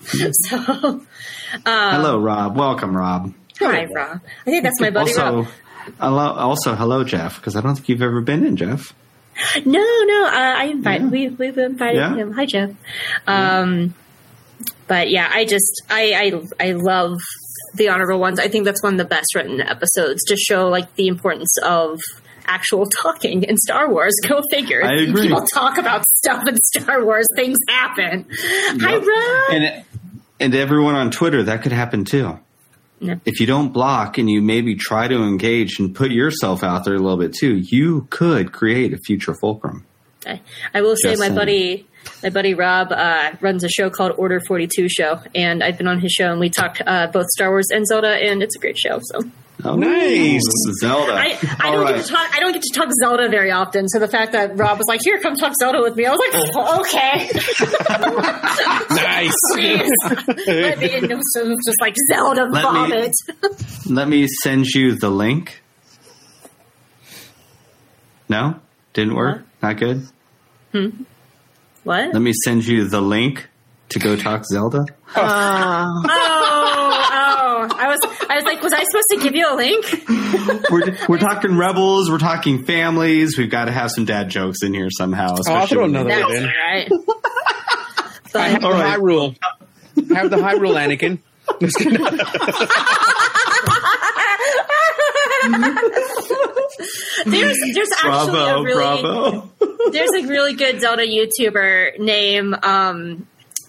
so, 0.48 0.56
um, 0.58 1.06
Hello, 1.64 2.18
Rob. 2.20 2.56
Welcome, 2.56 2.96
Rob. 2.96 3.32
hi, 3.58 3.84
Rob. 3.86 4.20
I 4.46 4.50
think 4.50 4.64
that's 4.64 4.80
my 4.80 4.90
buddy 4.90 5.10
Also, 5.12 5.36
Rob. 5.42 5.46
hello, 6.00 6.32
also 6.32 6.74
hello, 6.74 7.04
Jeff, 7.04 7.36
because 7.36 7.56
I 7.56 7.60
don't 7.60 7.74
think 7.74 7.88
you've 7.88 8.02
ever 8.02 8.20
been 8.20 8.44
in, 8.44 8.56
Jeff. 8.56 8.94
No, 9.64 9.80
no, 10.04 10.26
uh, 10.26 10.30
I 10.58 10.64
invite. 10.66 11.00
Yeah. 11.02 11.08
We 11.08 11.28
we've 11.28 11.58
invited 11.58 11.96
Yeah. 11.98 12.14
him. 12.14 12.32
Hi, 12.32 12.46
Jeff. 12.46 12.70
Um, 13.26 13.92
but 14.86 15.10
yeah, 15.10 15.28
I 15.32 15.44
just 15.44 15.82
I 15.90 16.32
I 16.60 16.68
I 16.68 16.72
love 16.72 17.18
the 17.74 17.88
honorable 17.88 18.20
ones. 18.20 18.38
I 18.38 18.48
think 18.48 18.64
that's 18.64 18.82
one 18.82 18.94
of 18.94 18.98
the 18.98 19.04
best 19.04 19.34
written 19.34 19.60
episodes 19.60 20.24
to 20.24 20.36
show 20.36 20.68
like 20.68 20.94
the 20.94 21.08
importance 21.08 21.54
of 21.62 22.00
actual 22.46 22.86
talking 22.86 23.42
in 23.42 23.56
Star 23.56 23.90
Wars. 23.90 24.14
Go 24.26 24.40
figure. 24.50 24.84
I 24.84 25.02
agree. 25.02 25.22
People 25.28 25.44
talk 25.52 25.78
about 25.78 26.04
stuff 26.16 26.46
in 26.46 26.56
Star 26.56 27.04
Wars. 27.04 27.26
Things 27.36 27.58
happen. 27.68 28.26
Hi, 28.30 28.96
Rob. 28.96 29.52
And 29.52 29.84
and 30.40 30.54
everyone 30.54 30.94
on 30.94 31.10
Twitter, 31.10 31.42
that 31.44 31.62
could 31.62 31.72
happen 31.72 32.04
too. 32.04 32.38
Yep. 33.00 33.20
If 33.24 33.40
you 33.40 33.46
don't 33.46 33.72
block 33.72 34.18
and 34.18 34.30
you 34.30 34.40
maybe 34.40 34.76
try 34.76 35.08
to 35.08 35.22
engage 35.22 35.78
and 35.78 35.94
put 35.94 36.10
yourself 36.10 36.62
out 36.62 36.84
there 36.84 36.94
a 36.94 36.98
little 36.98 37.18
bit 37.18 37.34
too, 37.34 37.56
you 37.56 38.06
could 38.10 38.52
create 38.52 38.92
a 38.92 38.98
future 38.98 39.34
fulcrum. 39.34 39.84
I, 40.26 40.40
I 40.72 40.82
will 40.82 40.96
say 40.96 41.10
Just 41.10 41.20
my 41.20 41.26
saying. 41.26 41.36
buddy 41.36 41.86
my 42.22 42.30
buddy 42.30 42.52
Rob 42.54 42.92
uh, 42.92 43.32
runs 43.40 43.64
a 43.64 43.68
show 43.68 43.88
called 43.90 44.12
Order 44.18 44.40
42 44.46 44.88
show 44.88 45.20
and 45.34 45.62
I've 45.62 45.78
been 45.78 45.88
on 45.88 46.00
his 46.00 46.12
show 46.12 46.30
and 46.30 46.38
we 46.40 46.50
talked 46.50 46.82
uh, 46.86 47.06
both 47.08 47.26
Star 47.28 47.50
Wars 47.50 47.66
and 47.72 47.86
Zelda 47.86 48.08
and 48.10 48.42
it's 48.42 48.56
a 48.56 48.58
great 48.58 48.78
show 48.78 48.98
so 49.02 49.20
Oh, 49.66 49.76
Nice. 49.76 50.42
Zelda. 50.80 51.12
I, 51.14 51.38
I 51.60 51.70
don't 51.70 51.84
right. 51.84 51.94
get 51.94 52.04
to 52.04 52.12
talk 52.12 52.28
I 52.36 52.40
don't 52.40 52.52
get 52.52 52.60
to 52.62 52.72
talk 52.78 52.88
Zelda 53.02 53.28
very 53.30 53.50
often 53.52 53.88
so 53.88 53.98
the 53.98 54.08
fact 54.08 54.32
that 54.32 54.58
Rob 54.58 54.76
was 54.78 54.86
like 54.88 55.00
here 55.02 55.18
come 55.20 55.34
talk 55.36 55.54
Zelda 55.58 55.80
with 55.80 55.96
me 55.96 56.04
I 56.04 56.10
was 56.10 56.20
like 56.20 56.52
oh, 56.54 56.80
okay 56.80 57.30
Nice. 58.94 59.32
please 59.54 59.90
let 60.46 60.78
me 60.78 60.94
in 60.94 61.20
so 61.32 61.48
was 61.48 61.58
just 61.64 61.80
like 61.80 61.94
Zelda 62.12 62.44
Let 62.44 62.52
me- 62.52 62.60
vomit 62.62 63.14
Let 63.88 64.08
me 64.08 64.26
send 64.42 64.66
you 64.66 64.94
the 64.96 65.10
link. 65.10 65.62
No? 68.28 68.60
Didn't 68.94 69.14
work? 69.14 69.44
Not 69.62 69.76
good? 69.78 70.06
What 71.84 72.12
Let 72.12 72.20
me 72.22 72.32
send 72.44 72.64
you 72.66 72.88
the 72.88 73.00
link 73.00 73.48
to 73.90 73.98
go 73.98 74.16
talk 74.16 74.44
Zelda. 74.46 74.84
Uh, 75.14 75.86
oh 76.08 76.08
oh 76.08 77.68
I 77.76 77.86
was 77.88 78.00
I 78.28 78.34
was 78.36 78.44
like 78.44 78.62
was 78.62 78.72
I 78.72 78.82
supposed 78.84 79.06
to 79.10 79.16
give 79.18 79.34
you 79.34 79.46
a 79.52 79.54
link 79.56 79.84
We're, 80.70 80.96
we're 81.08 81.18
talking 81.18 81.56
rebels, 81.56 82.10
we're 82.10 82.18
talking 82.18 82.64
families. 82.64 83.36
We've 83.38 83.50
got 83.50 83.66
to 83.66 83.72
have 83.72 83.90
some 83.90 84.04
dad 84.04 84.28
jokes 84.30 84.62
in 84.62 84.74
here 84.74 84.88
somehow. 84.90 85.28
Oh, 85.28 85.32
I'll 85.32 85.40
especially 85.64 85.76
throw 85.76 85.84
another 85.84 86.10
one 86.22 86.32
in. 86.34 86.44
all 86.44 86.50
right 86.50 86.90
I 88.36 88.48
have 88.48 88.60
But 88.60 88.60
the 88.60 88.66
All 88.66 88.72
right. 88.72 88.88
high 88.90 88.96
rule. 88.96 89.34
I 90.10 90.14
have 90.18 90.30
the 90.30 90.42
high 90.42 90.54
rule, 90.54 90.74
Anakin. 90.74 91.20
there's 97.26 97.58
there's 97.74 97.92
actually 97.92 98.30
Bravo, 98.32 98.60
a 98.60 98.62
really 98.64 99.02
bravo. 99.02 99.50
there's 99.90 100.10
a 100.18 100.26
really 100.26 100.54
good 100.54 100.80
Zelda 100.80 101.06
YouTuber 101.06 101.98
named 101.98 102.56
um 102.62 103.26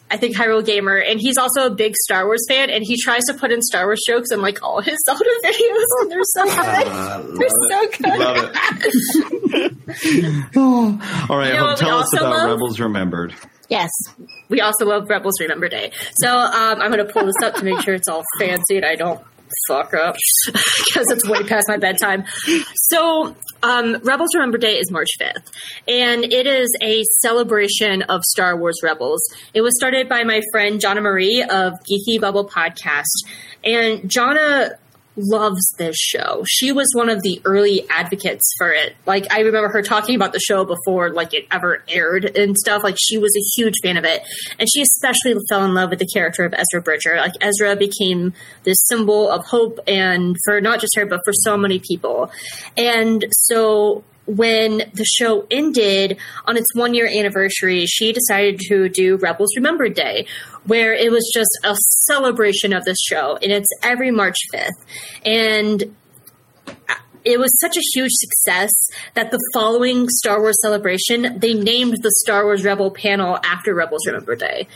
I 0.10 0.18
think 0.18 0.38
Hyrule 0.38 0.64
Gamer, 0.64 0.98
and 0.98 1.20
he's 1.20 1.40
also 1.40 1.66
a 1.66 1.72
big 1.72 1.96
Star 1.96 2.26
Wars 2.26 2.46
fan, 2.48 2.70
and 2.70 2.84
he 2.86 2.96
tries 3.02 3.24
to 3.24 3.34
put 3.34 3.52
in 3.52 3.64
Star 3.64 3.86
Wars 3.86 4.02
jokes 4.08 4.30
in 4.32 4.40
like 4.40 4.62
all 4.62 4.80
his 4.80 5.00
Zelda 5.06 5.26
videos, 5.44 5.86
and 6.02 6.12
they're 6.12 6.22
so 6.24 6.44
good. 6.46 6.88
Uh, 6.88 7.22
they're 7.40 7.50
so 7.70 7.88
good. 7.98 8.20
Love 8.20 8.52
it. 8.54 9.74
All 10.56 11.38
right, 11.38 11.54
You 11.54 11.60
know 11.60 11.76
tell 11.76 11.98
us 12.00 12.14
about 12.14 12.30
love? 12.30 12.50
Rebels 12.52 12.80
Remembered. 12.80 13.34
Yes. 13.68 13.90
We 14.48 14.62
also 14.62 14.86
love 14.86 15.10
Rebels 15.10 15.40
Remember 15.42 15.68
Day. 15.70 15.92
So 16.22 16.30
um, 16.30 16.82
I'm 16.82 16.92
going 16.92 17.06
to 17.06 17.12
pull 17.12 17.26
this 17.26 17.36
up 17.44 17.56
to 17.56 17.64
make 17.64 17.82
sure 17.82 17.96
it's 17.96 18.08
all 18.08 18.22
fancy 18.40 18.78
and 18.78 18.86
I 18.86 18.96
don't 18.96 19.20
fuck 19.68 19.94
up 19.94 20.16
because 20.46 21.06
it's 21.10 21.28
way 21.28 21.44
past 21.44 21.68
my 21.68 21.78
bedtime. 21.78 22.26
So 22.76 23.36
um, 23.64 23.98
Rebels 24.04 24.30
Remember 24.36 24.58
Day 24.58 24.78
is 24.78 24.92
March 24.92 25.10
5th, 25.20 25.52
and 25.88 26.24
it 26.24 26.48
is 26.48 26.70
a 26.82 27.04
celebration 27.22 28.04
of 28.04 28.22
Star 28.24 28.58
Wars 28.58 28.80
Rebels. 28.84 29.22
It 29.54 29.62
was 29.62 29.76
started 29.78 30.08
by 30.08 30.24
my 30.24 30.42
friend 30.52 30.80
Jonna 30.80 31.02
Marie 31.02 31.42
of 31.42 31.74
Geeky 31.90 32.20
Bubble 32.20 32.48
Podcast, 32.48 33.26
and 33.64 34.02
Jonna 34.04 34.76
loves 35.16 35.74
this 35.78 35.96
show. 35.96 36.44
She 36.48 36.72
was 36.72 36.88
one 36.94 37.10
of 37.10 37.22
the 37.22 37.42
early 37.46 37.88
advocates 37.90 38.54
for 38.58 38.72
it. 38.72 38.96
Like 39.06 39.32
I 39.32 39.40
remember 39.42 39.70
her 39.70 39.82
talking 39.82 40.16
about 40.16 40.34
the 40.34 40.40
show 40.40 40.66
before 40.66 41.10
like 41.12 41.34
it 41.34 41.48
ever 41.52 41.84
aired 41.88 42.26
and 42.38 42.58
stuff. 42.58 42.84
Like 42.84 42.98
she 43.00 43.18
was 43.18 43.36
a 43.36 43.44
huge 43.56 43.76
fan 43.82 43.98
of 43.98 44.06
it. 44.06 44.24
And 44.60 44.68
she 44.72 44.82
especially 44.82 45.36
fell 45.50 45.64
in 45.66 45.74
love 45.74 45.90
with 45.90 46.00
the 46.00 46.08
character 46.14 46.44
of 46.44 46.54
Ezra 46.54 46.82
Bridger. 46.82 47.16
Like 47.18 47.34
Ezra 47.42 47.76
became 47.76 48.34
this 48.64 48.78
symbol 48.86 49.30
of 49.30 49.46
hope 49.46 49.80
and 49.88 50.36
for 50.44 50.62
not 50.62 50.80
just 50.80 50.96
her 50.96 51.06
but 51.06 51.22
for 51.24 51.34
so 51.34 51.58
many 51.58 51.80
people. 51.80 52.32
And 52.78 53.26
so 53.32 54.04
when 54.28 54.78
the 54.94 55.06
show 55.06 55.46
ended 55.52 56.18
on 56.46 56.58
its 56.58 56.68
one 56.74 56.94
year 56.94 57.08
anniversary, 57.08 57.86
she 57.86 58.12
decided 58.12 58.60
to 58.68 58.90
do 58.90 59.18
Rebels 59.18 59.50
Remembered 59.56 59.94
Day, 59.94 60.26
where 60.66 60.94
it 60.94 61.12
was 61.12 61.30
just 61.34 61.52
a 61.64 61.76
celebration 62.08 62.74
of 62.74 62.86
this 62.86 62.98
show. 63.00 63.38
And 63.42 63.52
it's 63.52 63.70
every 63.84 64.12
March 64.12 64.38
5th. 64.54 64.70
And 65.26 65.96
it 67.26 67.40
was 67.40 67.52
such 67.60 67.76
a 67.76 67.82
huge 67.94 68.12
success 68.14 68.72
that 69.16 69.32
the 69.32 69.40
following 69.54 70.08
Star 70.10 70.40
Wars 70.40 70.58
celebration, 70.62 71.40
they 71.40 71.54
named 71.54 71.98
the 72.02 72.12
Star 72.24 72.46
Wars 72.46 72.64
Rebel 72.64 72.92
panel 72.92 73.38
after 73.44 73.74
Rebels 73.74 74.06
Remember 74.06 74.36
Day. 74.36 74.68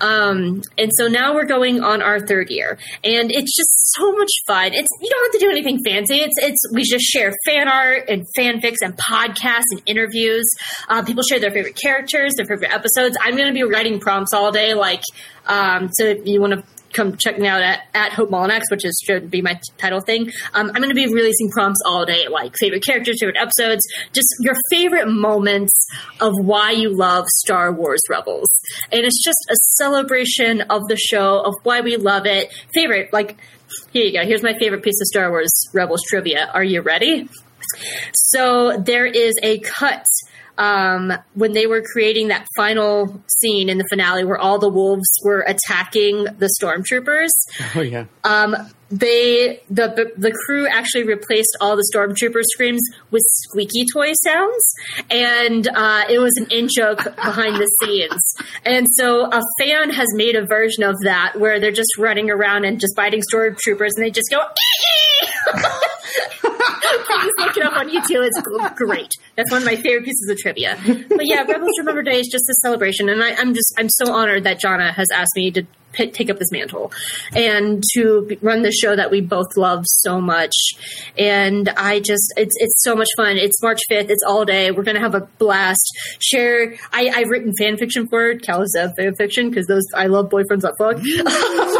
Um, 0.00 0.62
and 0.76 0.90
so 0.96 1.06
now 1.06 1.34
we're 1.34 1.46
going 1.46 1.82
on 1.82 2.02
our 2.02 2.20
third 2.26 2.50
year, 2.50 2.78
and 3.04 3.30
it's 3.30 3.54
just 3.56 3.94
so 3.94 4.12
much 4.12 4.30
fun. 4.46 4.72
It's 4.72 4.88
you 5.00 5.10
don't 5.10 5.24
have 5.24 5.40
to 5.40 5.46
do 5.46 5.50
anything 5.50 5.78
fancy. 5.84 6.16
It's 6.16 6.34
it's 6.38 6.72
we 6.72 6.82
just 6.82 7.04
share 7.04 7.32
fan 7.46 7.68
art 7.68 8.08
and 8.08 8.26
fanfics 8.36 8.78
and 8.80 8.96
podcasts 8.96 9.68
and 9.70 9.82
interviews. 9.86 10.48
Uh, 10.88 11.02
people 11.04 11.22
share 11.22 11.40
their 11.40 11.50
favorite 11.50 11.76
characters, 11.76 12.34
their 12.36 12.46
favorite 12.46 12.72
episodes. 12.72 13.16
I'm 13.20 13.36
going 13.36 13.48
to 13.48 13.54
be 13.54 13.64
writing 13.64 14.00
prompts 14.00 14.32
all 14.32 14.50
day, 14.50 14.74
like 14.74 15.02
um, 15.46 15.90
so. 15.92 16.08
If 16.08 16.26
you 16.26 16.40
want 16.40 16.54
to 16.54 16.64
come 16.92 17.16
check 17.16 17.38
me 17.38 17.46
out 17.46 17.62
at, 17.62 17.80
at 17.94 18.12
Hope 18.12 18.30
Molinax, 18.30 18.62
which 18.70 18.84
is 18.84 19.00
should 19.04 19.30
be 19.30 19.42
my 19.42 19.54
t- 19.54 19.60
title 19.76 20.00
thing. 20.00 20.30
Um, 20.54 20.68
I'm 20.68 20.82
going 20.82 20.88
to 20.88 20.94
be 20.94 21.06
releasing 21.06 21.50
prompts 21.50 21.80
all 21.86 22.04
day, 22.04 22.28
like 22.28 22.54
favorite 22.58 22.84
characters, 22.84 23.18
favorite 23.20 23.36
episodes, 23.40 23.82
just 24.12 24.28
your 24.40 24.54
favorite 24.70 25.08
moments 25.08 25.72
of 26.20 26.32
why 26.42 26.72
you 26.72 26.96
love 26.96 27.26
Star 27.28 27.72
Wars 27.72 28.00
Rebels. 28.08 28.48
And 28.92 29.04
it's 29.04 29.22
just 29.22 29.38
a 29.50 29.56
celebration 29.76 30.62
of 30.62 30.88
the 30.88 30.96
show, 30.96 31.40
of 31.40 31.54
why 31.62 31.80
we 31.80 31.96
love 31.96 32.26
it. 32.26 32.52
Favorite, 32.74 33.12
like, 33.12 33.36
here 33.92 34.04
you 34.04 34.12
go. 34.12 34.24
Here's 34.24 34.42
my 34.42 34.54
favorite 34.58 34.82
piece 34.82 35.00
of 35.00 35.06
Star 35.06 35.30
Wars 35.30 35.52
Rebels 35.74 36.02
trivia. 36.08 36.50
Are 36.52 36.64
you 36.64 36.80
ready? 36.80 37.28
So 38.14 38.78
there 38.78 39.06
is 39.06 39.34
a 39.42 39.58
cut 39.58 40.06
um, 40.58 41.12
when 41.34 41.52
they 41.52 41.66
were 41.66 41.82
creating 41.82 42.28
that 42.28 42.46
final 42.56 43.22
scene 43.26 43.68
in 43.68 43.78
the 43.78 43.86
finale 43.88 44.24
where 44.24 44.36
all 44.36 44.58
the 44.58 44.68
wolves 44.68 45.08
were 45.24 45.40
attacking 45.46 46.24
the 46.24 46.50
stormtroopers. 46.60 47.30
oh 47.76 47.80
yeah. 47.80 48.06
Um, 48.24 48.56
they 48.90 49.60
the, 49.68 50.12
the 50.16 50.32
crew 50.46 50.66
actually 50.66 51.04
replaced 51.04 51.56
all 51.60 51.76
the 51.76 51.86
stormtrooper 51.94 52.42
screams 52.52 52.80
with 53.10 53.22
squeaky 53.44 53.84
toy 53.92 54.12
sounds, 54.24 54.74
and 55.10 55.68
uh, 55.68 56.04
it 56.08 56.18
was 56.18 56.32
an 56.36 56.46
in 56.50 56.68
joke 56.74 57.04
behind 57.04 57.56
the 57.56 57.68
scenes. 57.82 58.34
And 58.64 58.86
so 58.92 59.26
a 59.26 59.42
fan 59.60 59.90
has 59.90 60.08
made 60.14 60.36
a 60.36 60.46
version 60.46 60.84
of 60.84 60.96
that 61.04 61.38
where 61.38 61.60
they're 61.60 61.70
just 61.70 61.98
running 61.98 62.30
around 62.30 62.64
and 62.64 62.80
just 62.80 62.96
biting 62.96 63.20
stormtroopers, 63.32 63.90
and 63.96 64.04
they 64.04 64.10
just 64.10 64.30
go. 64.30 64.38
Please 66.40 67.32
look 67.38 67.56
it 67.56 67.62
up 67.64 67.74
on 67.74 67.88
YouTube. 67.88 68.26
It's 68.26 68.40
great. 68.76 69.10
That's 69.36 69.50
one 69.50 69.62
of 69.62 69.66
my 69.66 69.76
favorite 69.76 70.04
pieces 70.04 70.28
of 70.30 70.38
trivia. 70.38 70.78
But 71.08 71.24
yeah, 71.24 71.42
Rebels 71.42 71.72
Remember 71.78 72.02
Day 72.02 72.20
is 72.20 72.28
just 72.28 72.48
a 72.48 72.54
celebration, 72.62 73.08
and 73.08 73.22
I, 73.22 73.34
I'm 73.34 73.54
just 73.54 73.74
I'm 73.76 73.88
so 73.88 74.12
honored 74.12 74.44
that 74.44 74.60
Jonna 74.60 74.94
has 74.94 75.08
asked 75.12 75.36
me 75.36 75.50
to 75.52 75.66
p- 75.92 76.10
take 76.10 76.30
up 76.30 76.38
this 76.38 76.50
mantle 76.52 76.92
and 77.34 77.82
to 77.94 78.36
run 78.42 78.62
the 78.62 78.72
show 78.72 78.94
that 78.94 79.10
we 79.10 79.20
both 79.20 79.56
love 79.56 79.84
so 79.86 80.20
much. 80.20 80.54
And 81.18 81.68
I 81.70 82.00
just 82.00 82.32
it's 82.36 82.54
it's 82.58 82.82
so 82.82 82.94
much 82.94 83.08
fun. 83.16 83.36
It's 83.36 83.60
March 83.62 83.80
5th. 83.90 84.10
It's 84.10 84.22
all 84.26 84.44
day. 84.44 84.70
We're 84.70 84.84
gonna 84.84 85.00
have 85.00 85.14
a 85.14 85.28
blast. 85.38 85.86
Share. 86.20 86.74
I, 86.92 87.10
I've 87.14 87.28
written 87.28 87.52
fan 87.58 87.76
fiction 87.76 88.08
for 88.08 88.30
it, 88.30 88.42
Calizev 88.42 88.94
fan 88.96 89.14
fiction 89.14 89.48
because 89.50 89.66
those 89.66 89.84
I 89.94 90.06
love 90.06 90.28
boyfriends 90.28 90.62
that 90.62 90.74
fuck. 90.78 90.98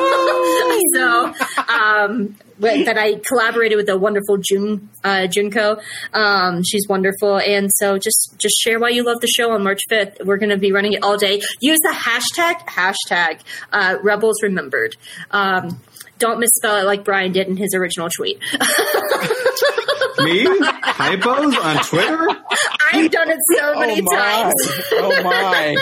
so 0.95 1.35
um, 1.69 2.37
that 2.59 2.97
I 2.99 3.21
collaborated 3.27 3.77
with 3.77 3.87
the 3.87 3.99
wonderful 3.99 4.39
June 4.39 4.89
uh, 5.05 5.27
Junko. 5.27 5.81
Um, 6.13 6.63
she's 6.65 6.87
wonderful, 6.89 7.39
and 7.39 7.71
so 7.77 7.99
just 7.99 8.35
just 8.39 8.57
share 8.61 8.79
why 8.79 8.91
you 8.91 9.05
love 9.05 9.21
the 9.21 9.29
show 9.29 9.53
on 9.53 9.63
March 9.63 9.81
fifth. 9.89 10.19
We're 10.25 10.39
going 10.39 10.51
to 10.51 10.59
be 10.59 10.73
running 10.73 10.95
it 10.95 11.03
all 11.03 11.17
day. 11.17 11.41
Use 11.61 11.79
the 11.83 11.95
hashtag 11.95 12.61
hashtag 12.67 13.41
uh, 13.73 13.97
Rebels 14.03 14.43
Remembered. 14.43 14.97
Um, 15.31 15.81
don't 16.19 16.41
misspell 16.41 16.77
it 16.77 16.85
like 16.85 17.05
Brian 17.05 17.33
did 17.33 17.49
in 17.49 17.57
his 17.57 17.75
original 17.75 18.09
tweet. 18.15 18.39
Me? 20.19 20.45
Typos 20.45 21.57
on 21.57 21.77
Twitter? 21.85 22.29
I've 22.93 23.11
done 23.11 23.31
it 23.31 23.39
so 23.55 23.73
oh 23.75 23.81
many 23.81 24.01
oh 24.01 24.05
my. 24.05 24.17
times. 24.17 24.55
oh 24.93 25.23
my. 25.23 25.77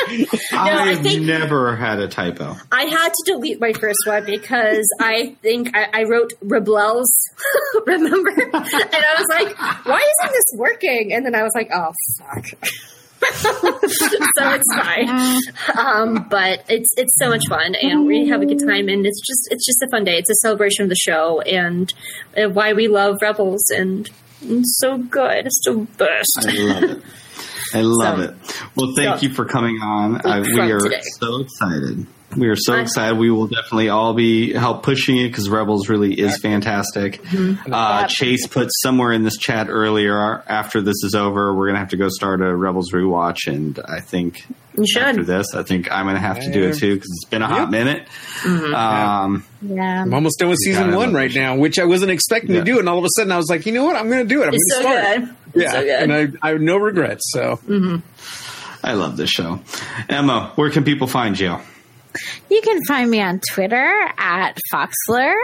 I 0.53 0.91
I've 0.91 1.21
never 1.23 1.75
had 1.75 2.01
a 2.01 2.09
typo. 2.09 2.57
I 2.71 2.85
had 2.85 3.09
to 3.09 3.33
delete 3.33 3.61
my 3.61 3.73
first 3.73 3.99
one 4.07 4.27
because 4.27 4.87
I 5.01 5.37
think 5.43 5.75
I, 5.75 5.89
I 5.93 6.03
wrote 6.05 6.35
Rebels, 6.43 7.11
remember? 7.87 8.31
And 8.31 8.55
I 8.55 9.15
was 9.17 9.27
like, 9.31 9.59
why 9.87 10.01
isn't 10.23 10.33
this 10.33 10.59
working? 10.59 11.13
And 11.15 11.25
then 11.25 11.35
I 11.35 11.43
was 11.43 11.53
like, 11.55 11.71
oh, 11.73 11.93
fuck. 12.19 12.45
so 13.37 13.71
it's 14.39 14.75
fine. 14.75 15.41
Um, 15.79 16.27
but 16.29 16.65
it's 16.69 16.89
it's 16.97 17.13
so 17.19 17.29
much 17.31 17.43
fun 17.49 17.75
and 17.75 18.07
we 18.07 18.29
have 18.29 18.43
a 18.43 18.47
good 18.47 18.59
time 18.61 18.89
and 18.89 19.07
it's 19.07 19.21
just 19.27 19.49
it's 19.51 19.65
just 19.67 19.83
a 19.83 19.89
fun 19.91 20.05
day. 20.05 20.17
It's 20.17 20.31
a 20.31 20.35
celebration 20.43 20.83
of 20.85 20.89
the 20.89 20.97
show 20.97 21.41
and 21.41 21.93
uh, 22.37 22.49
why 22.51 22.73
we 22.75 22.89
love 22.89 23.17
Rebels 23.23 23.65
and 23.71 24.09
it's 24.43 24.79
so 24.81 24.99
good. 24.99 25.47
It's 25.47 25.61
the 25.65 25.87
best. 25.97 26.47
I 26.47 26.53
love 26.53 26.83
it. 26.85 27.03
I 27.75 27.81
love 27.83 28.19
So- 28.19 28.25
it. 28.25 28.61
Well, 28.77 28.93
thank 28.97 29.21
so- 29.21 29.27
you 29.27 29.35
for 29.35 29.45
coming 29.45 29.77
on. 29.83 30.21
I, 30.27 30.41
we 30.41 30.61
are 30.73 30.79
today. 30.81 31.01
so 31.21 31.41
excited. 31.41 32.07
We 32.37 32.49
are 32.49 32.57
so 32.57 32.75
excited. 32.75 33.19
We 33.19 33.31
will 33.31 33.47
definitely 33.47 33.89
all 33.89 34.13
be 34.13 34.53
help 34.53 34.83
pushing 34.83 35.17
it 35.17 35.29
because 35.29 35.49
Rebels 35.49 35.89
really 35.89 36.13
is 36.19 36.39
fantastic. 36.39 37.23
Mm-hmm. 37.23 37.73
Uh, 37.73 38.07
Chase 38.09 38.47
put 38.47 38.69
somewhere 38.83 39.13
in 39.13 39.23
this 39.23 39.37
chat 39.37 39.69
earlier. 39.71 40.43
After 40.47 40.83
this 40.83 40.97
is 41.05 41.15
over, 41.15 41.55
we're 41.55 41.69
gonna 41.69 41.79
have 41.79 41.91
to 41.91 41.97
go 41.97 42.09
start 42.09 42.43
a 42.43 42.55
Rebels 42.55 42.91
rewatch, 42.93 43.47
and 43.47 43.79
I 43.79 44.01
think 44.01 44.45
after 44.99 45.25
this, 45.25 45.55
I 45.55 45.63
think 45.63 45.91
I'm 45.91 46.07
gonna 46.07 46.19
have 46.19 46.41
to 46.41 46.51
do 46.53 46.65
it 46.69 46.75
too 46.79 46.95
because 46.97 47.09
it's 47.11 47.31
been 47.31 47.43
a 47.43 47.47
hot 47.47 47.61
Yep. 47.61 47.71
minute. 47.71 48.09
Mm-hmm. 48.43 48.75
Um, 48.75 49.45
Yeah. 49.63 50.03
I'm 50.03 50.13
almost 50.13 50.39
done 50.39 50.49
with 50.51 50.59
season 50.59 50.95
one 50.95 51.15
right 51.15 51.31
it. 51.35 51.39
now, 51.39 51.57
which 51.57 51.79
I 51.79 51.85
wasn't 51.85 52.11
expecting 52.11 52.51
Yeah. 52.55 52.61
to 52.61 52.65
do, 52.65 52.79
and 52.81 52.89
all 52.89 52.99
of 52.99 53.05
a 53.05 53.09
sudden 53.17 53.33
I 53.33 53.37
was 53.37 53.49
like, 53.49 53.65
you 53.67 53.73
know 53.73 53.85
what? 53.85 53.97
I'm 53.97 54.09
going 54.11 54.27
to 54.27 54.35
do 54.35 54.43
it. 54.43 54.49
I'm 54.49 54.55
It's 54.55 54.83
going 54.83 54.85
to 54.85 54.91
start. 54.93 55.19
good. 55.53 55.63
Yeah, 55.63 55.71
so 55.71 55.83
good. 55.83 56.03
and 56.03 56.13
I, 56.13 56.29
I 56.47 56.51
have 56.51 56.61
no 56.61 56.77
regrets. 56.77 57.23
So 57.33 57.61
I 58.85 58.93
love 58.93 59.17
this 59.17 59.31
show. 59.31 59.61
Emma, 60.09 60.53
where 60.57 60.71
can 60.71 60.85
people 60.85 61.07
find 61.07 61.39
you? 61.39 61.57
You 62.51 62.61
can 62.63 62.83
find 62.85 63.11
me 63.11 63.21
on 63.21 63.41
Twitter 63.53 64.11
at 64.19 64.59
Foxler. 64.73 65.35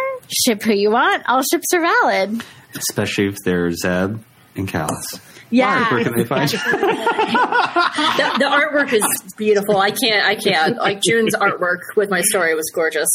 Ship 0.44 0.62
who 0.62 0.72
you 0.72 0.90
want. 0.90 1.24
All 1.28 1.42
ships 1.42 1.66
are 1.74 1.80
valid. 1.80 2.42
Especially 2.74 3.26
if 3.26 3.36
they're 3.44 3.70
Zeb 3.72 4.18
and 4.56 4.68
Kallus. 4.68 5.20
Yeah. 5.50 5.80
Mark, 5.80 5.92
where 5.92 6.04
can 6.04 6.16
they 6.16 6.24
find 6.24 6.52
you? 6.52 6.58
the, 6.70 8.34
the 8.38 8.46
artwork 8.46 8.92
is 8.92 9.04
beautiful. 9.36 9.76
I 9.76 9.90
can't. 9.90 10.24
I 10.24 10.34
can't. 10.34 10.76
Like 10.78 11.02
June's 11.02 11.34
artwork 11.34 11.80
with 11.94 12.10
my 12.10 12.22
story 12.22 12.54
was 12.54 12.70
gorgeous. 12.74 13.08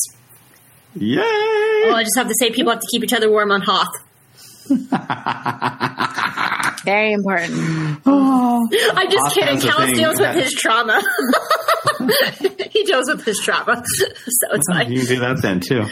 Yay! 0.95 1.17
Well, 1.17 1.95
I 1.95 2.03
just 2.03 2.17
have 2.17 2.27
to 2.27 2.33
say, 2.39 2.51
people 2.51 2.71
have 2.71 2.81
to 2.81 2.87
keep 2.91 3.03
each 3.03 3.13
other 3.13 3.29
warm 3.29 3.51
on 3.51 3.61
Hoth. 3.61 3.89
Very 6.85 7.13
important. 7.13 8.01
I'm 8.05 9.09
just 9.09 9.35
kidding. 9.35 9.55
has 9.55 9.63
a 9.63 9.67
Kallus 9.67 9.93
deals 9.93 10.19
with 10.19 10.35
his 10.35 10.51
trauma. 10.53 11.01
he 12.71 12.83
deals 12.83 13.09
with 13.09 13.25
his 13.25 13.39
trauma, 13.43 13.83
so 13.85 14.07
it's 14.51 14.71
fine. 14.71 14.91
You 14.91 14.99
can 14.99 15.07
do 15.07 15.19
that 15.19 15.41
then 15.41 15.59
too. 15.59 15.85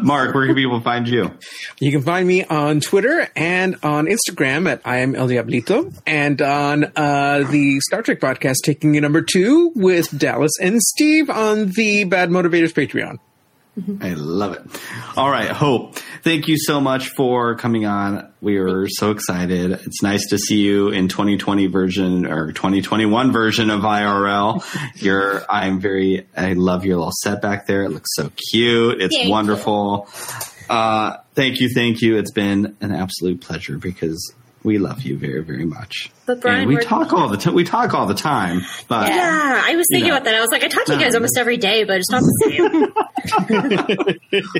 Mark, 0.02 0.34
where 0.34 0.46
can 0.46 0.54
people 0.54 0.80
find 0.80 1.08
you? 1.08 1.32
You 1.80 1.90
can 1.90 2.02
find 2.02 2.26
me 2.26 2.44
on 2.44 2.80
Twitter 2.80 3.28
and 3.34 3.76
on 3.82 4.06
Instagram 4.06 4.68
at 4.68 4.82
I 4.84 4.98
am 4.98 5.14
El 5.14 5.28
Diablito 5.28 5.92
and 6.06 6.40
on 6.40 6.84
uh, 6.84 7.44
the 7.50 7.80
Star 7.80 8.02
Trek 8.02 8.20
podcast, 8.20 8.56
taking 8.64 8.94
you 8.94 9.00
number 9.00 9.22
two 9.22 9.72
with 9.74 10.16
Dallas 10.16 10.52
and 10.60 10.80
Steve 10.80 11.30
on 11.30 11.70
the 11.70 12.04
Bad 12.04 12.30
Motivators 12.30 12.72
Patreon. 12.72 13.18
I 14.00 14.14
love 14.14 14.54
it. 14.54 14.62
All 15.16 15.30
right, 15.30 15.50
Hope, 15.50 15.96
thank 16.22 16.48
you 16.48 16.56
so 16.58 16.80
much 16.80 17.08
for 17.10 17.56
coming 17.56 17.86
on. 17.86 18.32
We 18.40 18.58
are 18.58 18.86
so 18.88 19.10
excited. 19.10 19.72
It's 19.72 20.02
nice 20.02 20.28
to 20.30 20.38
see 20.38 20.58
you 20.58 20.88
in 20.88 21.08
2020 21.08 21.66
version 21.66 22.26
or 22.26 22.52
2021 22.52 23.32
version 23.32 23.70
of 23.70 23.82
IRL. 23.82 24.64
You're, 25.02 25.42
I'm 25.50 25.80
very, 25.80 26.26
I 26.36 26.52
love 26.54 26.84
your 26.84 26.96
little 26.98 27.12
set 27.22 27.42
back 27.42 27.66
there. 27.66 27.82
It 27.84 27.90
looks 27.90 28.10
so 28.14 28.30
cute. 28.50 29.00
It's 29.00 29.14
Thank 29.16 29.26
you. 29.26 29.32
wonderful. 29.32 30.08
Uh, 30.68 31.16
thank 31.34 31.60
you, 31.60 31.70
thank 31.74 32.00
you. 32.02 32.18
It's 32.18 32.32
been 32.32 32.76
an 32.80 32.92
absolute 32.92 33.40
pleasure 33.40 33.78
because 33.78 34.34
we 34.64 34.78
love 34.78 35.02
you 35.02 35.16
very, 35.16 35.42
very 35.42 35.64
much. 35.64 36.10
But 36.26 36.40
Brian, 36.40 36.62
and 36.62 36.68
we 36.68 36.76
talk 36.78 37.12
all 37.12 37.28
the 37.28 37.36
time. 37.36 37.54
We 37.54 37.64
talk 37.64 37.94
all 37.94 38.06
the 38.06 38.14
time, 38.14 38.62
but 38.86 39.08
Yeah, 39.08 39.62
I 39.64 39.76
was 39.76 39.86
thinking 39.90 40.10
know. 40.10 40.16
about 40.16 40.24
that. 40.24 40.34
I 40.34 40.40
was 40.40 40.50
like, 40.50 40.62
I 40.64 40.68
talk 40.68 40.84
to 40.86 40.94
you 40.94 40.98
guys 40.98 41.14
almost 41.14 41.38
every 41.38 41.56
day, 41.56 41.84
but 41.84 41.98
it's 41.98 42.10
not 42.10 42.20
the 42.22 42.50
same. 42.50 42.92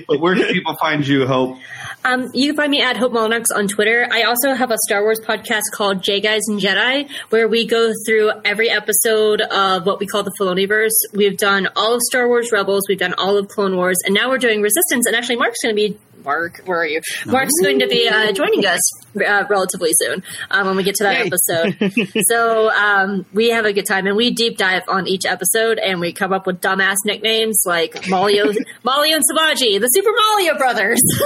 but 0.09 0.21
where 0.21 0.35
can 0.35 0.47
people 0.47 0.77
find 0.77 1.07
you, 1.07 1.27
Hope? 1.27 1.59
Um, 2.05 2.31
you 2.33 2.49
can 2.49 2.57
find 2.57 2.71
me 2.71 2.81
at 2.81 2.97
Hope 2.97 3.13
Molinox 3.13 3.47
on 3.55 3.67
Twitter. 3.69 4.09
I 4.11 4.23
also 4.23 4.55
have 4.55 4.71
a 4.71 4.77
Star 4.87 5.03
Wars 5.03 5.21
podcast 5.21 5.63
called 5.73 6.03
J 6.03 6.21
Guys 6.21 6.43
and 6.49 6.61
Jedi, 6.61 7.11
where 7.31 7.49
we 7.49 7.67
go 7.67 7.93
through 8.07 8.31
every 8.45 8.71
episode 8.71 9.41
of 9.41 9.85
what 9.85 9.99
we 10.01 10.07
call 10.07 10.23
the 10.23 10.33
Filoniverse. 10.41 10.95
We've 11.13 11.37
done 11.37 11.69
all 11.77 11.95
of 11.95 12.01
Star 12.03 12.29
Wars 12.29 12.51
Rebels, 12.53 12.85
we've 12.89 12.99
done 12.99 13.15
all 13.19 13.37
of 13.37 13.49
Clone 13.49 13.77
Wars, 13.77 13.97
and 14.07 14.15
now 14.15 14.29
we're 14.31 14.39
doing 14.39 14.63
Resistance. 14.63 15.07
And 15.07 15.17
actually, 15.17 15.37
Mark's 15.37 15.59
going 15.63 15.75
to 15.75 15.89
be 15.89 15.99
Mark. 16.29 16.61
Where 16.67 16.81
are 16.81 16.87
you? 16.87 17.01
Mark's 17.25 17.55
going 17.63 17.79
to 17.79 17.89
be 17.89 18.07
uh, 18.07 18.33
joining 18.33 18.67
us 18.67 18.81
uh, 19.17 19.45
relatively 19.49 19.93
soon 19.95 20.23
um, 20.51 20.67
when 20.67 20.77
we 20.77 20.83
get 20.83 20.95
to 20.97 21.05
that 21.05 21.25
Yay. 21.25 21.31
episode. 21.33 22.13
so 22.29 22.71
um, 22.71 23.25
we 23.33 23.49
have 23.49 23.65
a 23.65 23.73
good 23.73 23.87
time, 23.87 24.07
and 24.07 24.15
we 24.15 24.31
deep 24.31 24.59
dive 24.59 24.83
on 24.89 25.09
each 25.09 25.25
episode, 25.25 25.79
and 25.79 26.01
we 26.01 26.13
come 26.13 26.35
up 26.35 26.47
with 26.47 26.61
dumbass 26.61 26.97
nicknames 27.07 27.63
like 27.65 27.95
Malio, 28.03 28.55
Malio 28.85 29.15
and 29.15 29.25
Savaji, 29.25 29.81
the 29.81 29.87
Super 29.87 30.11
Mario 30.13 30.59
Brothers. 30.59 31.01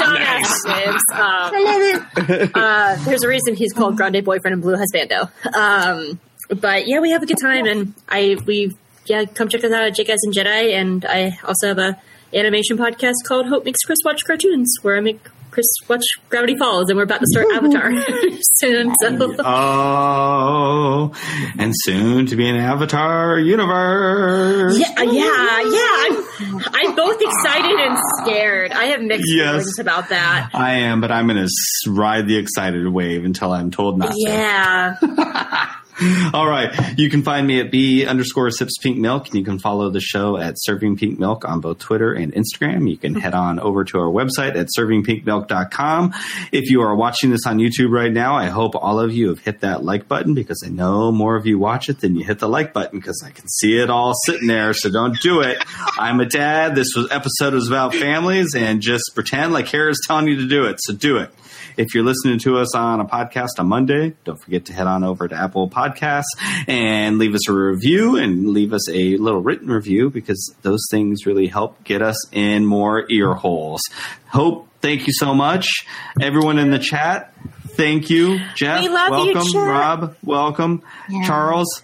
dumbass 0.00 0.54
names. 0.66 1.02
Um, 1.12 2.50
uh, 2.54 2.96
there's 3.04 3.24
a 3.24 3.28
reason 3.28 3.56
he's 3.56 3.74
called 3.74 3.98
Grande 3.98 4.24
Boyfriend 4.24 4.54
and 4.54 4.62
Blue 4.62 4.76
Husbando. 4.76 5.28
Um, 5.54 6.18
but 6.48 6.86
yeah, 6.86 7.00
we 7.00 7.10
have 7.10 7.22
a 7.22 7.26
good 7.26 7.40
time, 7.42 7.66
and 7.66 7.92
I 8.08 8.38
we 8.46 8.74
yeah 9.04 9.26
come 9.26 9.50
check 9.50 9.62
us 9.64 9.70
out 9.70 9.82
at 9.84 9.94
Jackass 9.94 10.20
and 10.22 10.32
Jedi, 10.32 10.72
and 10.72 11.04
I 11.04 11.36
also 11.44 11.68
have 11.68 11.78
a 11.78 12.00
animation 12.34 12.76
podcast 12.78 13.14
called 13.26 13.46
Hope 13.46 13.64
Makes 13.64 13.80
Chris 13.84 13.98
Watch 14.04 14.24
Cartoons, 14.26 14.74
where 14.82 14.96
I 14.96 15.00
make 15.00 15.20
Chris 15.50 15.66
watch 15.88 16.02
Gravity 16.30 16.56
Falls, 16.56 16.88
and 16.90 16.96
we're 16.96 17.04
about 17.04 17.20
to 17.20 17.26
start 17.26 17.46
Avatar 17.54 17.92
soon. 18.54 18.92
So 19.00 19.34
Oh, 19.44 21.12
and 21.58 21.72
soon 21.84 22.26
to 22.26 22.34
be 22.36 22.48
an 22.48 22.56
Avatar 22.56 23.38
universe. 23.38 24.78
yeah, 24.78 25.02
yeah, 25.02 25.60
yeah. 25.62 26.24
I'm 26.40 26.60
I'm 26.72 26.96
both 26.96 27.20
excited 27.22 27.78
and 27.78 27.96
scared. 28.22 28.72
I 28.72 28.86
have 28.86 29.00
mixed 29.02 29.32
Yes. 29.32 29.50
feelings 29.52 29.78
about 29.78 30.08
that. 30.08 30.50
I 30.52 30.72
am, 30.80 31.00
but 31.00 31.12
I'm 31.12 31.28
going 31.28 31.46
to 31.46 31.90
ride 31.90 32.26
the 32.26 32.36
excited 32.36 32.88
wave 32.88 33.24
until 33.24 33.52
I'm 33.52 33.70
told 33.70 33.98
not 33.98 34.10
to. 34.10 34.16
Yeah. 34.18 34.96
All 36.34 36.48
right. 36.48 36.98
You 36.98 37.08
can 37.08 37.22
find 37.22 37.46
me 37.46 37.60
at 37.60 37.70
B 37.70 38.04
underscore 38.04 38.50
sips 38.50 38.78
pink 38.78 38.98
milk. 38.98 39.26
And 39.26 39.36
you 39.36 39.44
can 39.44 39.58
follow 39.58 39.90
the 39.90 40.00
show 40.00 40.36
at 40.36 40.54
Serving 40.58 40.96
Pink 40.96 41.18
Milk 41.18 41.44
on 41.44 41.60
both 41.60 41.78
Twitter 41.78 42.12
and 42.12 42.32
Instagram. 42.32 42.90
You 42.90 42.96
can 42.96 43.14
head 43.14 43.34
on 43.34 43.60
over 43.60 43.84
to 43.84 43.98
our 43.98 44.10
website 44.10 44.56
at 44.56 44.68
servingpinkmilk.com. 44.76 46.14
If 46.50 46.70
you 46.70 46.82
are 46.82 46.96
watching 46.96 47.30
this 47.30 47.46
on 47.46 47.58
YouTube 47.58 47.90
right 47.90 48.12
now, 48.12 48.34
I 48.34 48.46
hope 48.46 48.74
all 48.74 48.98
of 48.98 49.12
you 49.12 49.28
have 49.28 49.38
hit 49.38 49.60
that 49.60 49.84
like 49.84 50.08
button 50.08 50.34
because 50.34 50.62
I 50.66 50.68
know 50.68 51.12
more 51.12 51.36
of 51.36 51.46
you 51.46 51.58
watch 51.58 51.88
it 51.88 52.00
than 52.00 52.16
you 52.16 52.24
hit 52.24 52.40
the 52.40 52.48
like 52.48 52.72
button 52.72 52.98
because 52.98 53.22
I 53.24 53.30
can 53.30 53.48
see 53.48 53.78
it 53.78 53.88
all 53.88 54.14
sitting 54.26 54.48
there. 54.48 54.74
So 54.74 54.90
don't 54.90 55.20
do 55.20 55.42
it. 55.42 55.58
I'm 55.96 56.18
a 56.18 56.26
dad. 56.26 56.74
This 56.74 56.94
was 56.96 57.08
episode 57.12 57.54
was 57.54 57.68
about 57.68 57.94
families 57.94 58.56
and 58.56 58.80
just 58.80 59.12
pretend 59.14 59.52
like 59.52 59.66
Kara's 59.66 60.00
telling 60.06 60.26
you 60.26 60.36
to 60.36 60.48
do 60.48 60.64
it. 60.64 60.78
So 60.80 60.92
do 60.92 61.18
it. 61.18 61.30
If 61.76 61.94
you're 61.94 62.04
listening 62.04 62.38
to 62.40 62.58
us 62.58 62.74
on 62.74 63.00
a 63.00 63.04
podcast 63.04 63.58
on 63.58 63.66
Monday, 63.66 64.14
don't 64.24 64.40
forget 64.40 64.66
to 64.66 64.72
head 64.72 64.86
on 64.86 65.02
over 65.04 65.26
to 65.26 65.34
Apple 65.34 65.68
Podcasts 65.68 66.24
and 66.68 67.18
leave 67.18 67.34
us 67.34 67.48
a 67.48 67.52
review 67.52 68.16
and 68.16 68.50
leave 68.50 68.72
us 68.72 68.88
a 68.88 69.16
little 69.16 69.40
written 69.40 69.68
review 69.68 70.10
because 70.10 70.54
those 70.62 70.84
things 70.90 71.26
really 71.26 71.46
help 71.48 71.82
get 71.84 72.00
us 72.02 72.16
in 72.32 72.64
more 72.64 73.04
ear 73.10 73.34
holes. 73.34 73.80
Hope, 74.28 74.68
thank 74.80 75.06
you 75.06 75.12
so 75.12 75.34
much. 75.34 75.84
Everyone 76.20 76.58
in 76.58 76.70
the 76.70 76.78
chat, 76.78 77.34
thank 77.70 78.08
you. 78.08 78.38
Jeff, 78.54 78.80
We 78.82 78.88
love 78.88 79.10
welcome. 79.10 79.52
chat. 79.52 79.68
Rob, 79.68 80.16
welcome. 80.22 80.82
Charles, 81.26 81.82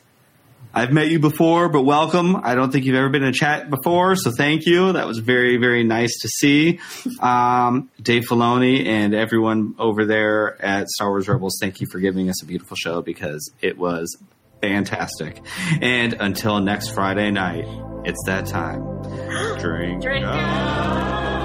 I've 0.72 0.92
met 0.92 1.08
you 1.08 1.18
before, 1.18 1.68
but 1.68 1.82
welcome. 1.82 2.36
I 2.36 2.54
don't 2.54 2.70
think 2.70 2.84
you've 2.84 2.96
ever 2.96 3.08
been 3.08 3.22
in 3.22 3.30
a 3.30 3.32
chat 3.32 3.70
before, 3.70 4.14
so 4.16 4.30
thank 4.30 4.66
you. 4.66 4.92
That 4.92 5.06
was 5.06 5.18
very, 5.18 5.56
very 5.56 5.82
nice 5.84 6.16
to 6.20 6.28
see. 6.28 6.80
Um, 7.20 7.90
Dave 8.00 8.24
Filoni 8.28 8.86
and 8.86 9.14
everyone 9.14 9.74
over 9.78 10.04
there 10.04 10.62
at 10.64 10.88
Star 10.88 11.08
Wars 11.08 11.28
Rebels, 11.28 11.58
thank 11.60 11.80
you 11.80 11.86
for 11.90 11.98
giving 11.98 12.28
us 12.28 12.42
a 12.42 12.46
beautiful 12.46 12.76
show 12.76 13.02
because 13.02 13.52
it 13.60 13.78
was 13.78 14.16
fantastic. 14.60 15.42
And 15.80 16.14
until 16.14 16.60
next 16.60 16.90
Friday 16.90 17.30
night, 17.30 17.66
it's 18.04 18.22
that 18.26 18.46
time. 18.46 18.82
Drink. 19.58 20.02
Drink 20.02 20.24
up. 20.24 20.34
up. 20.34 21.39